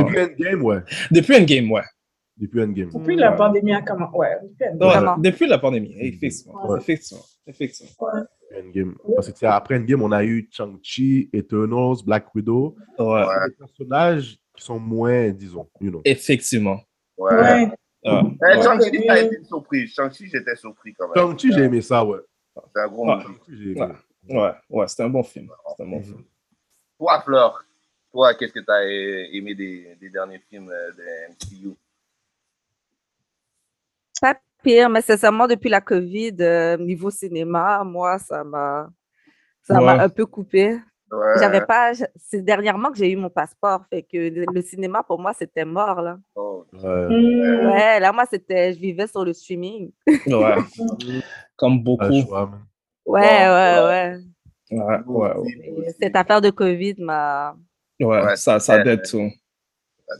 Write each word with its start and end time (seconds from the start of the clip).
Absolument. 0.00 0.26
Depuis 0.30 0.46
Endgame, 0.46 0.62
ouais. 0.62 0.80
Depuis 1.10 1.36
Endgame, 1.36 1.70
ouais. 1.72 1.82
Depuis 2.38 2.62
Endgame. 2.62 2.90
Depuis 2.92 3.16
la 3.16 3.32
pandémie 3.32 3.72
a 3.72 3.82
commencé. 3.82 4.16
Ouais, 4.16 4.36
depuis 4.42 4.64
Ouais, 4.64 4.76
Vraiment. 4.86 5.16
depuis 5.18 5.46
la 5.46 5.58
pandémie, 5.58 5.94
effectivement. 5.98 6.66
Ouais. 6.68 6.78
Effectivement. 6.78 7.22
Effectivement. 7.46 7.92
Endgame. 8.56 8.94
Parce 9.14 9.28
que 9.28 9.32
tu 9.32 9.38
sais, 9.38 9.46
après 9.46 9.76
Endgame, 9.78 10.02
on 10.02 10.12
a 10.12 10.22
eu 10.24 10.48
Shang-Chi, 10.52 11.30
Eternals, 11.32 11.96
Black 12.04 12.34
Widow. 12.34 12.76
Ouais. 12.98 13.22
Des 13.48 13.54
personnages 13.58 14.38
qui 14.54 14.64
sont 14.64 14.78
moins, 14.78 15.30
disons, 15.30 15.68
you 15.80 15.90
know. 15.90 16.02
Effectivement. 16.04 16.78
Ouais. 17.16 17.34
Ouais. 17.34 17.68
Ah, 18.04 18.22
Eh, 18.24 18.56
ouais. 18.56 18.62
Shang-Chi, 18.62 19.04
ça 19.06 19.12
a 19.14 19.18
été 19.20 19.36
une 19.36 19.44
surprise. 19.44 19.92
Shang-Chi, 19.94 20.26
j'étais 20.28 20.56
surpris 20.56 20.92
quand 20.94 21.08
même. 21.08 21.14
Shang-Chi, 21.16 21.52
j'ai 21.52 21.62
aimé 21.64 21.80
ça, 21.80 22.04
ouais. 22.04 22.18
C'est 22.74 22.82
un 22.82 22.88
gros 22.88 23.06
Ouais. 23.08 23.16
Ouais. 23.48 23.88
Ouais, 24.28 24.50
ouais, 24.70 24.88
c'était 24.88 25.02
un 25.04 25.08
bon 25.08 25.22
film. 25.22 25.48
C'était 25.70 25.82
un 25.84 25.90
bon 25.90 26.02
film. 26.02 26.22
Toi, 26.98 27.20
Fleur, 27.24 27.64
toi, 28.16 28.34
qu'est-ce 28.34 28.52
que 28.52 28.60
tu 28.60 28.70
as 28.72 28.82
aimé 29.36 29.54
des, 29.54 29.94
des 30.00 30.08
derniers 30.08 30.40
films 30.48 30.70
euh, 30.70 30.90
de 30.92 31.02
MCU? 31.32 31.76
Pas 34.20 34.34
pire, 34.62 34.88
mais 34.88 35.02
sincèrement, 35.02 35.46
depuis 35.46 35.68
la 35.68 35.80
COVID, 35.82 36.34
euh, 36.40 36.76
niveau 36.78 37.10
cinéma, 37.10 37.84
moi, 37.84 38.18
ça 38.18 38.42
m'a 38.42 38.88
ça 39.62 39.74
m'a 39.80 39.96
Ouais. 39.96 40.00
un 40.04 40.08
peu 40.08 40.24
coupé. 40.26 40.78
Ouais. 41.10 41.34
J'avais 41.38 41.64
pas, 41.66 41.92
c'est 42.16 42.40
dernièrement 42.42 42.90
que 42.90 42.96
j'ai 42.98 43.10
eu 43.10 43.16
mon 43.16 43.28
passeport, 43.30 43.84
fait 43.90 44.02
que 44.02 44.16
le 44.54 44.62
cinéma 44.62 45.02
pour 45.04 45.20
moi 45.20 45.32
c'était 45.34 45.64
mort 45.64 46.00
là. 46.00 46.18
Oh, 46.34 46.64
Ouais. 46.72 47.06
Ouais, 47.66 48.00
là 48.00 48.12
moi 48.12 48.24
c'était, 48.30 48.72
je 48.72 48.78
vivais 48.80 49.06
sur 49.06 49.24
le 49.24 49.32
streaming. 49.32 49.92
Ouais. 50.06 50.56
Comme 51.56 51.80
beaucoup. 51.82 52.04
Ouais, 52.06 52.48
ouais, 53.06 53.78
ouais. 53.88 54.18
Ouais, 54.70 54.98
ouais, 55.06 55.32
ouais. 55.36 55.84
Et 55.86 55.90
Cette 56.00 56.16
affaire 56.16 56.40
de 56.40 56.50
COVID 56.50 56.94
m'a. 56.98 57.56
Ouais, 58.00 58.22
Ouais, 58.22 58.36
ça, 58.36 58.58
ça 58.58 58.82
dead 58.82 59.02
tout. 59.02 59.30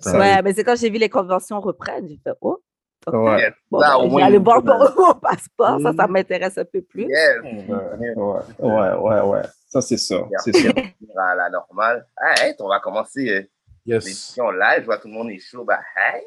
Ça 0.00 0.19
Ouais, 0.19 0.42
mais 0.42 0.53
c'est 0.54 0.64
quand 0.64 0.76
j'ai 0.76 0.91
vu 0.91 0.98
les 0.98 1.09
conventions 1.09 1.60
reprendre, 1.60 2.09
j'ai 2.09 2.19
fait 2.22 2.32
oh. 2.41 2.60
ok. 3.06 3.14
Ouais. 3.14 3.53
Bon, 3.70 3.78
Là, 3.78 3.97
ben, 3.98 4.31
il 4.31 4.38
voir 4.41 4.56
faut 4.56 4.94
pour 4.94 5.06
mon 5.06 5.14
passeport, 5.14 5.81
ça, 5.81 5.92
ça 5.92 6.06
m'intéresse 6.09 6.59
un 6.59 6.64
peu 6.64 6.82
plus. 6.82 7.06
Yes. 7.09 7.38
Ouais, 7.42 8.14
ouais, 8.16 8.59
ouais, 8.59 8.94
ouais, 8.94 9.20
ouais. 9.20 9.42
Ça, 9.69 9.81
c'est 9.81 9.98
ça. 9.98 10.16
C'est 10.44 10.56
ça. 10.56 10.70
À 11.19 11.34
la 11.34 11.49
normale. 11.49 12.06
Ah, 12.17 12.34
hey, 12.43 12.55
on 12.58 12.69
va 12.69 12.78
commencer 12.81 13.31
euh, 13.31 13.43
Yes. 13.87 14.05
l'émission 14.05 14.50
live. 14.50 14.81
Je 14.81 14.84
vois 14.84 14.99
tout 14.99 15.06
le 15.06 15.14
monde 15.14 15.31
est 15.31 15.38
chaud. 15.38 15.64
Bah, 15.64 15.81
hey. 15.96 16.23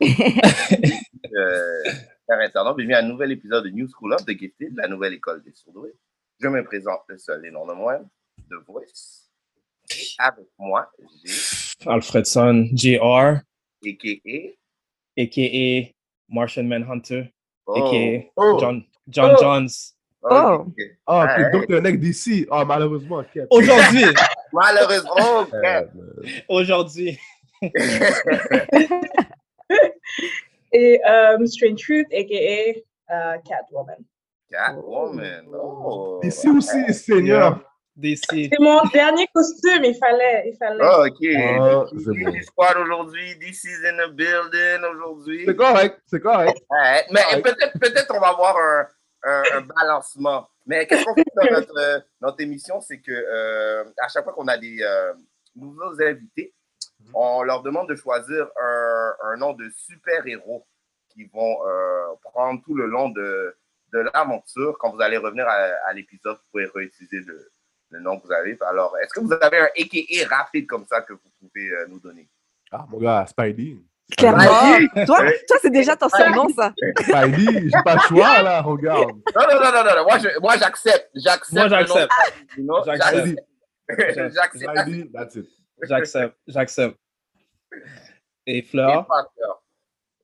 euh, 1.36 1.82
internautes, 2.28 2.76
bienvenue 2.76 2.94
à 2.94 2.98
un 2.98 3.08
nouvel 3.08 3.30
épisode 3.30 3.64
de 3.64 3.70
New 3.70 3.86
School 3.88 4.12
of 4.14 4.24
the 4.26 4.36
Gifted, 4.36 4.74
la 4.76 4.88
nouvelle 4.88 5.14
école 5.14 5.42
des 5.44 5.52
surdoués. 5.52 5.94
Je 6.40 6.48
me 6.48 6.64
présente 6.64 7.02
le 7.06 7.16
seul 7.18 7.46
et 7.46 7.52
non 7.52 7.66
le 7.66 7.74
moindre, 7.74 8.06
The 8.50 8.54
Voice. 8.66 9.23
Et 9.90 10.06
avec 10.18 10.46
moi, 10.58 10.90
j'ai 11.24 11.86
Alfredson, 11.86 12.68
JR, 12.74 13.40
a.k.a. 13.86 14.56
a.k.a. 15.22 15.92
Martian 16.28 16.64
Manhunter, 16.64 17.30
Oh, 17.66 17.74
a.k.a. 17.76 18.30
Oh. 18.36 18.58
John, 18.60 18.84
John 19.08 19.30
Oh. 19.36 19.40
Johns. 19.40 19.94
Oh. 20.22 20.64
ok. 20.66 20.74
Ah, 21.06 21.24
Ouais. 21.36 21.44
ok, 21.46 21.52
donc 21.52 21.66
t'es 21.66 21.76
un 21.76 21.80
mec 21.82 22.00
d'ici. 22.00 22.46
Ah, 22.50 22.64
malheureusement. 22.64 23.22
Aujourd'hui, 23.50 24.04
Malheureusement. 24.52 25.46
Euh, 25.52 25.82
aujourd'hui. 26.48 27.18
Et 30.72 31.00
euh, 31.08 31.44
Strange 31.46 31.80
Truth, 31.82 32.06
a.k.a. 32.12 32.80
euh, 33.14 33.36
Catwoman. 33.46 33.96
Catwoman. 34.50 35.46
Oh. 35.54 36.20
D'ici 36.22 36.48
aussi, 36.48 36.92
Seigneur. 36.94 37.60
DC. 37.96 38.24
C'est 38.28 38.58
mon 38.58 38.82
dernier 38.92 39.28
costume, 39.32 39.84
il 39.84 39.94
fallait. 39.94 40.50
Il 40.50 40.56
fallait. 40.56 40.82
Ah, 40.82 41.02
ok. 41.02 41.18
Ah, 41.22 41.84
c'est 41.96 42.24
bon. 42.24 42.30
DC 42.30 42.44
Squad 42.44 42.76
aujourd'hui, 42.78 43.36
DC's 43.36 43.84
in 43.84 43.96
the 44.06 44.10
building 44.10 44.84
aujourd'hui. 44.92 45.44
C'est 45.46 45.56
correct, 45.56 46.00
c'est 46.06 46.20
correct. 46.20 46.58
Ouais, 46.70 47.06
mais 47.10 47.40
peut-être 47.42 47.78
peut-être 47.78 48.12
on 48.14 48.20
va 48.20 48.28
avoir 48.28 48.56
un, 48.56 48.86
un, 49.24 49.42
un 49.58 49.60
balancement. 49.60 50.48
Mais 50.66 50.86
qu'est-ce 50.86 51.04
qu'on 51.04 51.14
fait 51.14 51.24
dans 51.36 51.50
notre, 51.50 52.04
notre 52.20 52.40
émission, 52.40 52.80
c'est 52.80 53.00
que 53.00 53.12
euh, 53.12 53.84
à 54.02 54.08
chaque 54.08 54.24
fois 54.24 54.32
qu'on 54.32 54.48
a 54.48 54.58
des 54.58 54.78
euh, 54.82 55.12
nouveaux 55.54 56.00
invités, 56.02 56.52
on 57.12 57.42
leur 57.42 57.62
demande 57.62 57.88
de 57.88 57.94
choisir 57.94 58.48
un, 58.60 59.12
un 59.24 59.36
nom 59.36 59.52
de 59.52 59.68
super-héros 59.70 60.66
qui 61.10 61.24
vont 61.24 61.58
euh, 61.66 62.06
prendre 62.22 62.60
tout 62.64 62.74
le 62.74 62.86
long 62.86 63.10
de, 63.10 63.56
de 63.92 63.98
l'aventure. 64.12 64.76
Quand 64.78 64.90
vous 64.90 65.00
allez 65.00 65.18
revenir 65.18 65.46
à, 65.46 65.58
à 65.86 65.92
l'épisode, 65.92 66.36
vous 66.36 66.50
pouvez 66.50 66.66
réutiliser 66.74 67.20
le, 67.20 67.52
le 67.94 68.00
nom 68.00 68.18
que 68.18 68.26
vous 68.26 68.32
avez. 68.32 68.58
Alors, 68.60 68.96
est-ce 69.02 69.14
que 69.14 69.20
vous 69.20 69.32
avez 69.32 69.58
un 69.58 69.68
AKA 69.76 70.36
rapide 70.36 70.66
comme 70.66 70.84
ça 70.84 71.00
que 71.02 71.12
vous 71.12 71.30
pouvez 71.40 71.70
euh, 71.70 71.86
nous 71.88 72.00
donner? 72.00 72.28
Ah, 72.70 72.84
mon 72.88 72.98
gars, 72.98 73.24
Spidey. 73.26 73.76
Clairement. 74.18 74.44
Toi, 75.06 75.18
toi 75.48 75.56
c'est 75.62 75.70
déjà 75.70 75.96
ton 75.96 76.08
surnom, 76.08 76.48
ça. 76.50 76.74
Spidey, 77.00 77.70
j'ai 77.70 77.82
pas 77.84 77.94
le 77.94 78.00
choix, 78.00 78.42
là, 78.42 78.60
regarde. 78.60 79.12
Non, 79.34 79.42
non, 79.50 79.60
non, 79.62 79.72
non, 79.72 79.84
non, 79.84 79.96
non. 79.96 80.40
Moi, 80.40 80.56
j'accepte. 80.58 81.10
J'accepte. 81.14 81.52
Moi, 81.52 81.68
j'accepte. 81.68 82.12
J'accepte. 82.84 83.38
J'accepte. 84.34 85.12
That's 85.12 85.36
it. 85.36 85.48
J'accepte, 85.82 86.36
j'accepte. 86.46 86.98
Et 88.46 88.62
Fleur? 88.62 89.06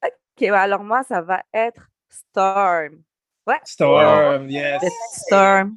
Ok, 0.04 0.42
alors 0.42 0.84
moi, 0.84 1.02
ça 1.04 1.20
va 1.20 1.42
être 1.52 1.88
Storm. 2.08 3.02
Ouais. 3.46 3.56
Storm, 3.64 4.48
yes. 4.48 4.80
C'est 4.82 5.20
Storm. 5.26 5.76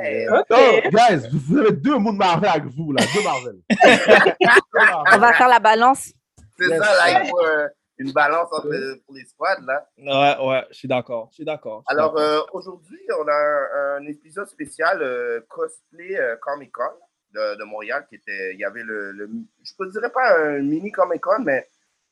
Hey. 0.00 0.28
Oh, 0.30 0.42
guys, 0.90 1.28
vous 1.32 1.58
avez 1.58 1.72
deux 1.72 1.96
mots 1.98 2.12
de 2.12 2.18
Marvel 2.18 2.48
avec 2.50 2.64
vous, 2.66 2.92
là. 2.92 3.02
Deux 3.14 3.22
Marvel. 3.22 3.56
On 5.14 5.18
va 5.18 5.32
faire 5.32 5.48
la 5.48 5.58
balance. 5.58 6.12
C'est 6.58 6.68
Yes. 6.68 6.78
ça, 6.78 6.94
là, 6.94 7.22
il 7.24 7.28
faut 7.30 7.40
euh, 7.42 7.68
une 7.98 8.12
balance 8.12 8.48
entre, 8.52 8.68
pour 9.06 9.14
les 9.14 9.24
squads, 9.24 9.62
là. 9.66 9.86
Ouais, 9.98 10.46
ouais, 10.46 10.66
je 10.70 10.76
suis 10.76 10.88
d'accord, 10.88 11.28
je 11.30 11.36
suis 11.36 11.44
d'accord. 11.44 11.82
Alors, 11.86 12.18
euh, 12.18 12.40
aujourd'hui, 12.52 13.00
on 13.18 13.26
a 13.26 13.32
un, 13.32 13.96
un 14.02 14.06
épisode 14.06 14.46
spécial 14.48 15.00
euh, 15.00 15.40
cosplay 15.48 16.16
euh, 16.18 16.36
Comic 16.36 16.70
Con 16.70 16.82
de, 17.32 17.58
de 17.58 17.64
Montréal 17.64 18.04
qui 18.10 18.16
était. 18.16 18.52
Il 18.52 18.60
y 18.60 18.64
avait 18.64 18.82
le, 18.82 19.12
le- 19.12 19.30
Je 19.62 19.72
ne 19.80 19.90
dirais 19.90 20.10
pas 20.10 20.36
un 20.38 20.58
mini 20.60 20.92
Comic 20.92 21.22
Con, 21.22 21.42
mais 21.44 21.66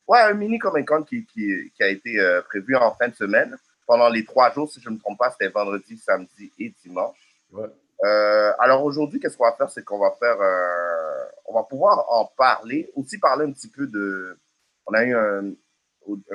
ouais, 0.07 0.19
un 0.19 0.33
mini 0.33 0.57
Comic 0.57 0.87
Con 0.87 1.03
qui, 1.03 1.25
qui, 1.27 1.71
qui 1.75 1.83
a 1.83 1.87
été 1.89 2.19
euh, 2.19 2.41
prévu 2.41 2.75
en 2.75 2.95
fin 2.95 3.07
de 3.07 3.15
semaine. 3.15 3.55
Pendant 3.89 4.07
les 4.07 4.23
trois 4.23 4.51
jours, 4.51 4.69
si 4.71 4.79
je 4.79 4.87
ne 4.87 4.93
me 4.93 4.99
trompe 4.99 5.17
pas, 5.17 5.31
c'était 5.31 5.49
vendredi, 5.49 5.97
samedi 5.97 6.51
et 6.59 6.69
dimanche. 6.83 7.17
Ouais. 7.51 7.65
Euh, 8.05 8.51
alors 8.59 8.83
aujourd'hui, 8.83 9.19
qu'est-ce 9.19 9.35
qu'on 9.35 9.49
va 9.49 9.55
faire? 9.57 9.71
C'est 9.71 9.83
qu'on 9.83 9.97
va 9.97 10.11
faire. 10.19 10.39
euh, 10.39 11.25
on 11.47 11.55
va 11.55 11.63
pouvoir 11.63 12.05
en 12.07 12.25
parler, 12.37 12.91
aussi 12.95 13.17
parler 13.17 13.45
un 13.47 13.51
petit 13.51 13.67
peu 13.67 13.87
de. 13.87 14.37
On 14.85 14.93
a 14.93 15.03
eu 15.03 15.15
un, 15.15 15.43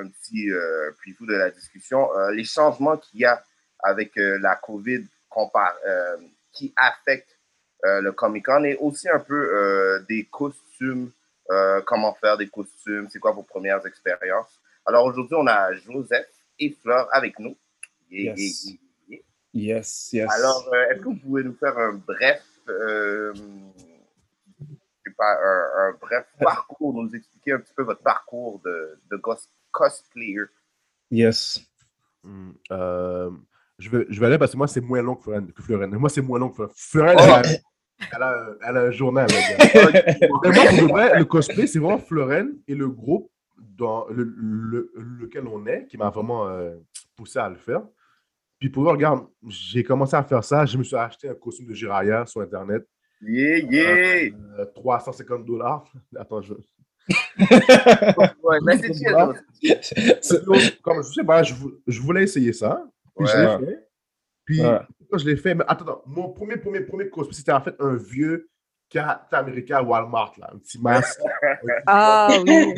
un 0.01 0.07
petit 0.09 0.51
euh, 0.51 0.91
preview 0.99 1.25
de 1.25 1.35
la 1.35 1.49
discussion. 1.49 2.13
euh, 2.17 2.31
les 2.31 2.43
changements 2.43 2.97
qu'il 2.97 3.21
y 3.21 3.25
a 3.25 3.41
avec 3.79 4.11
la 4.17 4.55
COVID 4.57 5.05
qui 6.51 6.73
affectent 6.75 7.37
le 7.83 8.11
Comic 8.11 8.45
Con 8.45 8.63
et 8.65 8.75
aussi 8.77 9.07
un 9.09 9.19
peu 9.19 10.03
des 10.09 10.25
costumes, 10.25 11.11
comment 11.85 12.13
faire 12.15 12.37
des 12.37 12.49
costumes, 12.49 13.07
c'est 13.11 13.19
quoi 13.19 13.31
vos 13.31 13.43
premières 13.43 13.85
expériences? 13.85 14.59
Alors 14.85 15.05
aujourd'hui, 15.05 15.37
on 15.37 15.47
a 15.47 15.73
Joseph 15.73 16.27
et 16.59 16.71
Fleur 16.81 17.07
avec 17.11 17.39
nous. 17.39 17.55
Yes. 18.11 18.67
Yes, 19.53 20.09
yes. 20.13 20.29
Alors, 20.31 20.67
euh, 20.73 20.89
est-ce 20.91 20.99
que 20.99 21.05
vous 21.05 21.15
pouvez 21.15 21.43
nous 21.43 21.55
faire 21.55 21.77
un 21.77 21.93
bref, 21.93 22.43
euh, 22.67 23.33
je 24.59 25.09
sais 25.09 25.15
pas, 25.17 25.31
un, 25.33 25.89
un 25.89 25.97
bref 26.01 26.25
parcours, 26.41 26.93
nous 26.93 27.13
expliquer 27.15 27.53
un 27.53 27.59
petit 27.59 27.73
peu 27.73 27.83
votre 27.83 28.01
parcours 28.01 28.59
de, 28.65 28.99
de 29.11 29.21
cosplayer? 29.71 30.43
Yes. 31.09 31.61
Hmm, 32.23 32.51
euh, 32.71 33.31
je, 33.79 33.89
vais, 33.89 34.05
je 34.09 34.19
vais 34.19 34.25
aller 34.25 34.37
parce 34.37 34.51
que 34.51 34.57
moi, 34.57 34.67
c'est 34.67 34.81
moins 34.81 35.01
long 35.01 35.15
que 35.15 35.23
Florent. 35.61 35.89
Que. 35.89 35.95
Moi, 35.95 36.09
c'est 36.09 36.21
moins 36.21 36.39
long 36.39 36.49
que 36.49 36.67
Florent. 36.75 37.17
Florent, 37.17 37.41
Oh. 37.97 38.07
elle, 38.11 38.23
a, 38.23 38.23
elle, 38.23 38.23
a, 38.23 38.69
elle 38.71 38.77
a 38.77 38.81
un 38.81 38.91
journal. 38.91 39.27
là, 39.29 39.91
gars. 39.91 40.03
Mais 40.19 40.27
moi, 40.27 40.39
pour 40.41 40.41
de 40.87 40.91
vrai, 40.91 41.17
le 41.17 41.23
cosplay, 41.23 41.65
c'est 41.65 41.79
vraiment 41.79 41.97
Florent 41.97 42.47
et 42.67 42.75
le 42.75 42.89
groupe 42.89 43.31
dans 43.57 44.07
le, 44.09 44.23
le- 44.37 44.91
lequel 44.95 45.47
on 45.47 45.65
est 45.65 45.85
qui 45.87 45.97
m'a 45.97 46.09
vraiment 46.09 46.47
euh, 46.47 46.75
poussé 47.15 47.39
à 47.39 47.49
le 47.49 47.55
faire. 47.55 47.81
Puis 48.59 48.69
pour 48.69 48.83
eux, 48.83 48.91
regarde, 48.91 49.27
j'ai 49.47 49.83
commencé 49.83 50.15
à 50.15 50.23
faire 50.23 50.43
ça. 50.43 50.65
Je 50.65 50.77
me 50.77 50.83
suis 50.83 50.95
acheté 50.95 51.29
un 51.29 51.35
costume 51.35 51.67
de 51.67 51.73
Jiraya 51.73 52.25
sur 52.25 52.41
Internet. 52.41 52.87
Yeah, 53.21 53.57
yeah! 53.59 54.31
Euh, 54.59 54.65
350 54.75 55.45
dollars. 55.45 55.85
Attends, 56.15 56.41
je. 56.41 56.53
Ouais, 58.43 58.59
mais 58.63 58.77
c'est 58.77 58.93
chill, 58.93 60.79
Comme 60.81 61.03
je 61.03 61.13
sais 61.13 61.23
pas, 61.23 61.43
je, 61.43 61.53
je 61.87 62.01
voulais 62.01 62.23
essayer 62.23 62.53
ça. 62.53 62.83
Puis 63.17 63.27
je 63.27 63.37
l'ai 63.37 63.65
fait. 63.65 63.87
Puis 64.45 64.61
Ouais. 64.61 64.79
quand 65.09 65.17
je 65.17 65.25
l'ai 65.25 65.35
fait, 65.37 65.55
mais 65.55 65.63
attends, 65.67 65.85
attends, 65.85 66.03
mon 66.05 66.29
premier, 66.29 66.57
premier, 66.57 66.81
premier 66.81 67.09
cosplay, 67.09 67.35
c'était 67.35 67.51
en 67.51 67.61
fait 67.61 67.75
un 67.79 67.95
vieux 67.95 68.49
Captain 68.99 69.37
America 69.39 69.83
Walmart, 69.83 70.33
là, 70.39 70.49
un 70.53 70.57
petit 70.57 70.79
masque. 70.81 71.19
Ah 71.87 72.29
oui. 72.45 72.73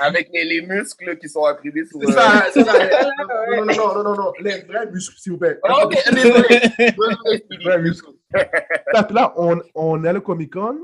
Avec 0.00 0.28
les, 0.32 0.44
les 0.44 0.60
muscles 0.66 1.16
qui 1.18 1.28
sont 1.28 1.46
imprimés 1.46 1.84
sur. 1.86 1.98
C'est 2.02 2.12
ça, 2.12 2.44
c'est 2.52 2.64
ça. 2.64 2.72
Non, 3.56 3.64
non, 3.64 3.74
non, 3.74 3.94
non, 3.94 4.02
non, 4.04 4.14
non, 4.16 4.32
les 4.40 4.62
vrais 4.62 4.86
muscles, 4.90 5.16
s'il 5.18 5.32
vous 5.32 5.38
plaît. 5.38 5.58
Ah, 5.64 5.84
ok, 5.86 5.94
Speedy. 5.96 7.64
Vrais 7.64 7.80
muscles. 7.80 8.10
Là, 8.92 9.02
puis 9.04 9.14
là, 9.14 9.32
on, 9.36 9.60
on 9.74 10.04
est 10.04 10.08
à 10.08 10.12
le 10.12 10.20
Comic 10.20 10.52
Con. 10.52 10.78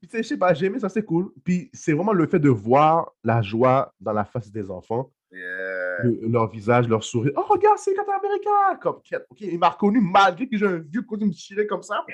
Puis, 0.00 0.08
tu 0.08 0.16
sais, 0.16 0.22
je 0.22 0.28
sais 0.28 0.36
pas, 0.36 0.52
j'ai 0.54 0.66
aimé 0.66 0.78
ça, 0.78 0.88
c'est 0.88 1.02
cool. 1.04 1.30
Puis, 1.44 1.70
c'est 1.72 1.92
vraiment 1.92 2.12
le 2.12 2.26
fait 2.26 2.38
de 2.38 2.48
voir 2.50 3.12
la 3.24 3.40
joie 3.42 3.92
dans 4.00 4.12
la 4.12 4.24
face 4.24 4.50
des 4.50 4.70
enfants, 4.70 5.10
Yeah. 5.32 6.04
le- 6.04 6.28
leur 6.30 6.48
visage, 6.48 6.86
leur 6.88 7.02
sourire. 7.02 7.32
Oh, 7.36 7.42
regarde, 7.48 7.78
c'est 7.78 7.92
Captain 7.94 8.12
America! 8.12 8.78
Comme, 8.80 8.96
ok, 9.30 9.40
il 9.40 9.58
m'a 9.58 9.70
reconnu 9.70 10.00
malgré 10.00 10.46
que 10.46 10.56
j'ai 10.56 10.66
un 10.66 10.76
vieux 10.78 11.02
costume 11.02 11.32
tiré 11.32 11.66
comme 11.66 11.82
ça. 11.82 12.04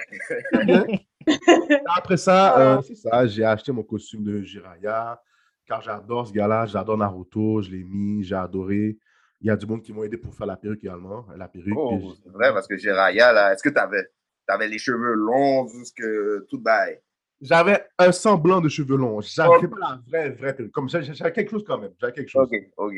Après 1.96 2.16
ça, 2.16 2.58
euh, 2.58 2.82
c'est 2.82 2.94
ça, 2.94 3.26
j'ai 3.26 3.44
acheté 3.44 3.72
mon 3.72 3.82
costume 3.82 4.24
de 4.24 4.40
Jiraya, 4.40 5.20
car 5.66 5.82
j'adore 5.82 6.26
ce 6.26 6.32
gars-là, 6.32 6.66
j'adore 6.66 6.96
Naruto, 6.96 7.62
je 7.62 7.70
l'ai 7.70 7.84
mis, 7.84 8.24
j'ai 8.24 8.34
adoré. 8.34 8.98
Il 9.40 9.46
y 9.46 9.50
a 9.50 9.56
du 9.56 9.66
monde 9.66 9.82
qui 9.82 9.92
m'ont 9.92 10.04
aidé 10.04 10.16
pour 10.16 10.34
faire 10.34 10.46
la 10.46 10.56
perruque 10.56 10.84
également, 10.84 11.26
la 11.36 11.48
perruque. 11.48 11.74
Oh, 11.76 12.14
c'est 12.22 12.30
vrai, 12.30 12.52
parce 12.52 12.66
que 12.66 12.76
Jiraya, 12.76 13.32
là, 13.32 13.52
est-ce 13.52 13.62
que 13.62 13.68
tu 13.68 13.78
avais, 13.78 14.68
les 14.68 14.78
cheveux 14.78 15.14
longs 15.14 15.66
jusque 15.68 16.02
tout 16.48 16.60
bail? 16.60 17.00
J'avais 17.40 17.86
un 17.98 18.12
semblant 18.12 18.60
de 18.60 18.68
cheveux 18.68 18.96
longs. 18.96 19.22
J'avais 19.22 19.66
pas 19.66 19.78
la 19.78 20.00
vraie, 20.06 20.30
vraie 20.30 20.54
perruque. 20.54 20.72
Comme 20.72 20.90
j'avais 20.90 21.14
j'avais 21.14 21.32
quelque 21.32 21.50
chose 21.50 21.64
quand 21.66 21.78
même. 21.78 21.92
J'avais 21.98 22.12
quelque 22.12 22.28
chose. 22.28 22.46
Ok, 22.46 22.54
ok. 22.76 22.94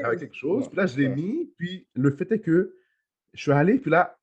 J'avais 0.00 0.16
quelque 0.16 0.36
chose. 0.36 0.68
Puis 0.68 0.76
là, 0.76 0.86
je 0.86 0.96
l'ai 0.96 1.08
mis. 1.08 1.52
Puis 1.58 1.88
le 1.94 2.12
fait 2.12 2.30
est 2.30 2.38
que 2.38 2.76
je 3.32 3.42
suis 3.42 3.50
allé. 3.50 3.78
Puis 3.80 3.90
là, 3.90 4.16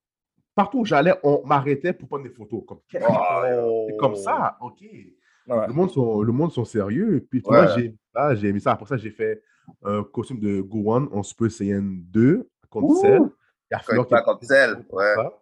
partout 0.56 0.80
où 0.80 0.86
j'allais, 0.86 1.14
on 1.24 1.46
m'arrêtait 1.46 1.94
pour 1.94 2.08
prendre 2.08 2.24
des 2.24 2.30
photos. 2.34 2.64
Comme, 2.68 2.80
Oh. 3.02 3.86
c'est 3.90 3.98
comme 3.98 4.16
ça. 4.16 4.58
OK. 4.62 4.82
Ouais. 4.82 5.68
Le 5.68 5.74
monde 5.74 5.90
sont, 5.92 6.22
le 6.22 6.32
monde 6.32 6.52
sont 6.52 6.66
sérieux. 6.66 7.26
Puis 7.30 7.42
Ouais. 7.46 7.66
vois, 8.14 8.36
j'ai 8.36 8.54
mis 8.54 8.62
ça. 8.62 8.72
Après 8.74 8.86
ça, 8.86 8.98
j'ai 8.98 9.10
fait 9.12 9.42
un 9.84 10.04
costume 10.04 10.40
de 10.40 10.62
Gohan 10.62 11.08
en 11.12 11.24
Super 11.24 11.52
Saiyan 11.52 11.82
2 11.84 12.50
contre 12.70 12.88
Ouh. 12.88 13.34
Il 13.70 13.74
y 13.74 13.76
a 13.76 13.80
Fleur 13.80 14.06
qui- 14.08 14.14
contre 14.24 14.44
ouais. 14.92 15.16
ça. 15.16 15.42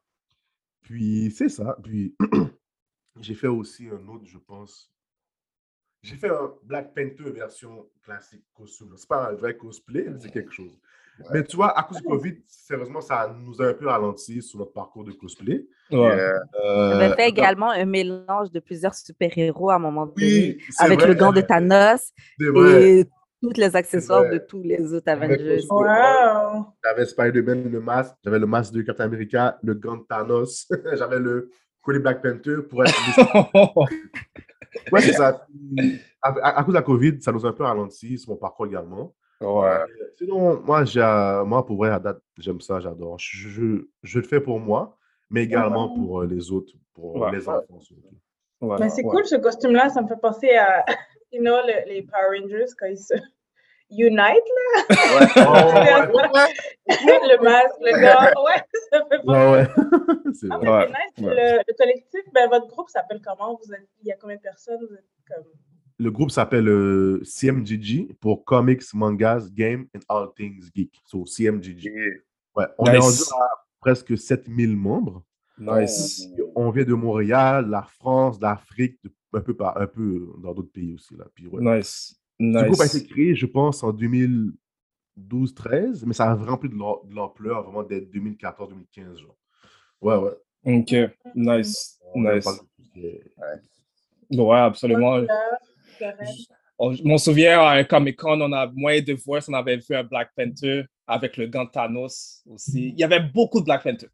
Puis 0.81 1.31
c'est 1.31 1.49
ça. 1.49 1.77
Puis 1.83 2.15
j'ai 3.19 3.33
fait 3.35 3.47
aussi 3.47 3.87
un 3.89 4.07
autre, 4.07 4.25
je 4.25 4.37
pense. 4.37 4.91
J'ai 6.01 6.15
fait 6.15 6.29
un 6.29 6.53
Black 6.63 6.93
Panther 6.95 7.29
version 7.31 7.85
classique 8.03 8.45
costume. 8.53 8.93
C'est 8.95 9.09
pas 9.09 9.29
un 9.29 9.33
vrai 9.33 9.57
cosplay, 9.57 10.05
mais 10.09 10.19
c'est 10.19 10.31
quelque 10.31 10.51
chose. 10.51 10.79
Mais 11.33 11.43
tu 11.43 11.55
vois, 11.55 11.77
à 11.77 11.83
cause 11.83 11.97
du 11.97 12.03
Covid, 12.03 12.35
sérieusement, 12.47 13.01
ça 13.01 13.33
nous 13.45 13.61
a 13.61 13.67
un 13.67 13.73
peu 13.73 13.87
ralenti 13.87 14.41
sur 14.41 14.59
notre 14.59 14.73
parcours 14.73 15.03
de 15.03 15.11
cosplay. 15.11 15.65
Ouais. 15.91 15.97
Yeah. 15.97 16.39
J'avais 16.63 17.05
Euh, 17.05 17.15
fait 17.15 17.29
également 17.29 17.71
un 17.71 17.85
mélange 17.85 18.51
de 18.51 18.59
plusieurs 18.59 18.93
super-héros 18.95 19.69
à 19.71 19.75
un 19.75 19.79
moment 19.79 20.05
donné, 20.05 20.15
Oui, 20.17 20.57
avec 20.79 20.99
vrai. 20.99 21.07
le 21.09 21.13
gant 21.15 21.31
de 21.31 21.41
Thanos 21.41 22.11
et 22.39 23.05
tous 23.41 23.53
les 23.55 23.75
accessoires 23.75 24.29
de 24.29 24.37
tous 24.37 24.61
les 24.63 24.93
autres 24.93 25.09
Avengers. 25.09 25.61
Wow. 25.69 26.65
J'avais 26.83 27.05
Spider-Man, 27.05 27.71
le 27.71 27.79
masque. 27.81 28.15
J'avais 28.23 28.39
le 28.39 28.45
masque 28.47 28.73
de 28.73 28.81
Captain 28.81 29.05
America, 29.05 29.57
le 29.63 29.73
gant 29.75 29.97
de 29.97 30.03
Thanos. 30.09 30.67
J'avais 30.93 31.19
le 31.19 31.49
collier 31.81 31.99
Black 31.99 32.21
Panther 32.21 32.57
pour 32.69 32.83
être. 32.83 32.93
ouais, 34.91 35.01
c'est 35.01 35.13
ça. 35.13 35.45
Puis, 35.77 35.99
À, 36.21 36.29
à- 36.43 36.59
à 36.59 36.63
cause 36.63 36.73
de 36.73 36.79
la 36.79 36.83
COVID, 36.83 37.21
ça 37.21 37.31
nous 37.31 37.45
a 37.45 37.49
un 37.49 37.53
peu 37.53 37.63
ralenti 37.63 38.17
sur 38.17 38.31
mon 38.31 38.35
parcours 38.37 38.65
également. 38.67 39.15
Ouais. 39.41 39.77
Sinon, 40.17 40.59
moi, 40.61 40.83
j'ai, 40.85 41.01
euh, 41.01 41.43
moi, 41.45 41.65
pour 41.65 41.77
vrai, 41.77 41.89
à 41.91 41.99
date, 41.99 42.21
j'aime 42.37 42.59
ça, 42.61 42.79
j'adore. 42.79 43.17
Je, 43.19 43.47
je, 43.49 43.87
je 44.03 44.19
le 44.19 44.25
fais 44.25 44.41
pour 44.41 44.59
moi, 44.59 44.97
mais 45.29 45.43
également 45.43 45.89
pour 45.93 46.21
euh, 46.21 46.25
les 46.27 46.51
autres, 46.51 46.73
pour 46.93 47.15
Ouais. 47.15 47.31
les 47.31 47.47
enfants 47.47 47.79
surtout. 47.79 48.01
Mais 48.61 48.89
c'est 48.89 49.03
ouais. 49.05 49.09
cool 49.11 49.25
ce 49.25 49.35
costume-là, 49.37 49.89
ça 49.89 50.01
me 50.01 50.07
fait 50.07 50.19
penser 50.21 50.49
à, 50.55 50.83
you 51.31 51.39
know, 51.41 51.55
le- 51.65 51.87
les 51.87 52.01
Power 52.01 52.39
Rangers 52.39 52.65
quand 52.77 52.87
ils 52.87 52.97
se, 52.97 53.13
Unite, 53.91 54.19
là. 54.19 54.35
Ouais. 54.89 56.45
le 56.87 57.41
masque, 57.43 57.79
le 57.81 58.01
gars. 58.01 58.33
Ouais, 58.43 58.61
ça 58.91 59.05
fait 59.09 59.25
pas. 59.25 59.51
Ouais, 59.51 59.57
ouais. 59.61 59.67
C'est 60.33 60.47
Ah, 60.51 60.85
le, 61.17 61.57
le 61.67 61.73
collectif, 61.77 62.21
ben, 62.33 62.49
votre 62.49 62.67
groupe 62.67 62.89
s'appelle 62.89 63.19
comment? 63.25 63.57
Vous 63.63 63.73
êtes, 63.73 63.87
il 64.01 64.07
y 64.07 64.11
a 64.11 64.15
combien 64.17 64.35
de 64.35 64.41
personnes? 64.41 64.85
Vous 64.87 64.93
êtes 64.95 65.05
comme... 65.27 65.43
Le 66.01 66.11
groupe 66.11 66.31
s'appelle 66.31 66.69
euh, 66.69 67.19
CMGG 67.23 68.13
pour 68.21 68.45
Comics, 68.45 68.93
Mangas, 68.93 69.49
Game 69.51 69.87
and 69.95 69.99
All 70.07 70.27
Things 70.35 70.69
Geek. 70.73 70.93
So, 71.05 71.25
CMGG. 71.25 71.91
Ouais, 72.55 72.65
on 72.77 72.85
est 72.85 72.99
Nice. 72.99 73.29
rendu 73.29 73.43
à 73.43 73.47
presque 73.81 74.17
7000 74.17 74.77
membres. 74.77 75.23
Nice. 75.57 76.25
On 76.55 76.69
vient 76.71 76.85
de 76.85 76.93
Montréal, 76.93 77.67
la 77.69 77.81
France, 77.83 78.39
l'Afrique, 78.41 78.97
de- 79.03 79.11
un 79.33 79.41
peu, 79.41 79.53
par, 79.53 79.77
un 79.77 79.87
peu 79.87 80.25
dans 80.41 80.53
d'autres 80.53 80.71
pays 80.71 80.93
aussi. 80.93 81.15
Là. 81.17 81.25
Puis, 81.35 81.47
ouais. 81.47 81.61
Nice. 81.77 82.15
Ce 82.39 82.65
groupe 82.65 82.79
a 82.81 82.85
été 82.85 83.05
créé, 83.05 83.35
je 83.35 83.45
pense, 83.45 83.83
en 83.83 83.91
2012-13, 83.91 86.05
mais 86.05 86.13
ça 86.13 86.31
a 86.31 86.35
vraiment 86.35 86.57
pris 86.57 86.69
de 86.69 86.75
l'am- 86.77 87.05
de 87.09 87.13
l'ampleur 87.13 87.63
vraiment 87.63 87.83
dès 87.83 87.99
2014-2015. 87.99 89.17
Genre. 89.19 89.35
Ouais, 90.01 90.15
ouais. 90.15 90.31
Ok. 90.79 90.95
Nice. 91.35 91.99
On 92.13 92.21
Nice. 92.23 92.47
Ouais, 94.31 94.57
absolument. 94.57 95.21
Je 96.01 97.03
m'en 97.03 97.17
souviens, 97.17 97.59
à 97.61 97.71
un 97.71 97.83
Comic 97.83 98.17
Con, 98.17 98.39
on 98.41 98.53
a, 98.53 98.67
moi 98.73 98.93
et 98.95 99.01
Voice, 99.25 99.41
on 99.49 99.53
avait 99.53 99.77
vu 99.77 99.95
un 99.95 100.03
Black 100.03 100.29
Panther 100.35 100.85
avec 101.07 101.35
le 101.37 101.47
gant 101.47 101.65
Thanos 101.65 102.41
aussi. 102.49 102.89
Il 102.89 102.99
y 102.99 103.03
avait 103.03 103.19
beaucoup 103.19 103.59
de 103.59 103.65
Black 103.65 103.83
Panther. 103.83 104.07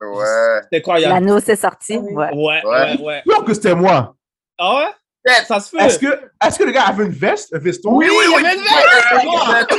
Ouais. 0.00 0.60
C'était 0.64 0.82
quoi? 0.82 1.00
Il. 1.00 1.08
L'anneau, 1.08 1.40
c'est 1.40 1.56
sorti? 1.56 1.96
Ouais. 1.96 2.30
Ouais, 2.32 2.62
ouais, 2.64 3.00
ouais. 3.00 3.22
Non, 3.26 3.42
que 3.42 3.54
c'était 3.54 3.74
moi. 3.74 4.14
Ah 4.58 4.78
ouais? 5.24 5.34
Ça 5.46 5.60
se 5.60 5.70
fait. 5.76 5.84
Est-ce 5.84 5.98
que, 5.98 6.06
est 6.06 6.58
que 6.58 6.64
le 6.64 6.72
gars 6.72 6.86
avait 6.88 7.04
une 7.04 7.12
veste, 7.12 7.54
un 7.54 7.58
veston? 7.58 7.94
Oui, 7.94 8.06
il 8.10 8.30
y 8.30 8.34
avait 8.46 8.56
une 8.56 8.62
veste! 8.62 9.74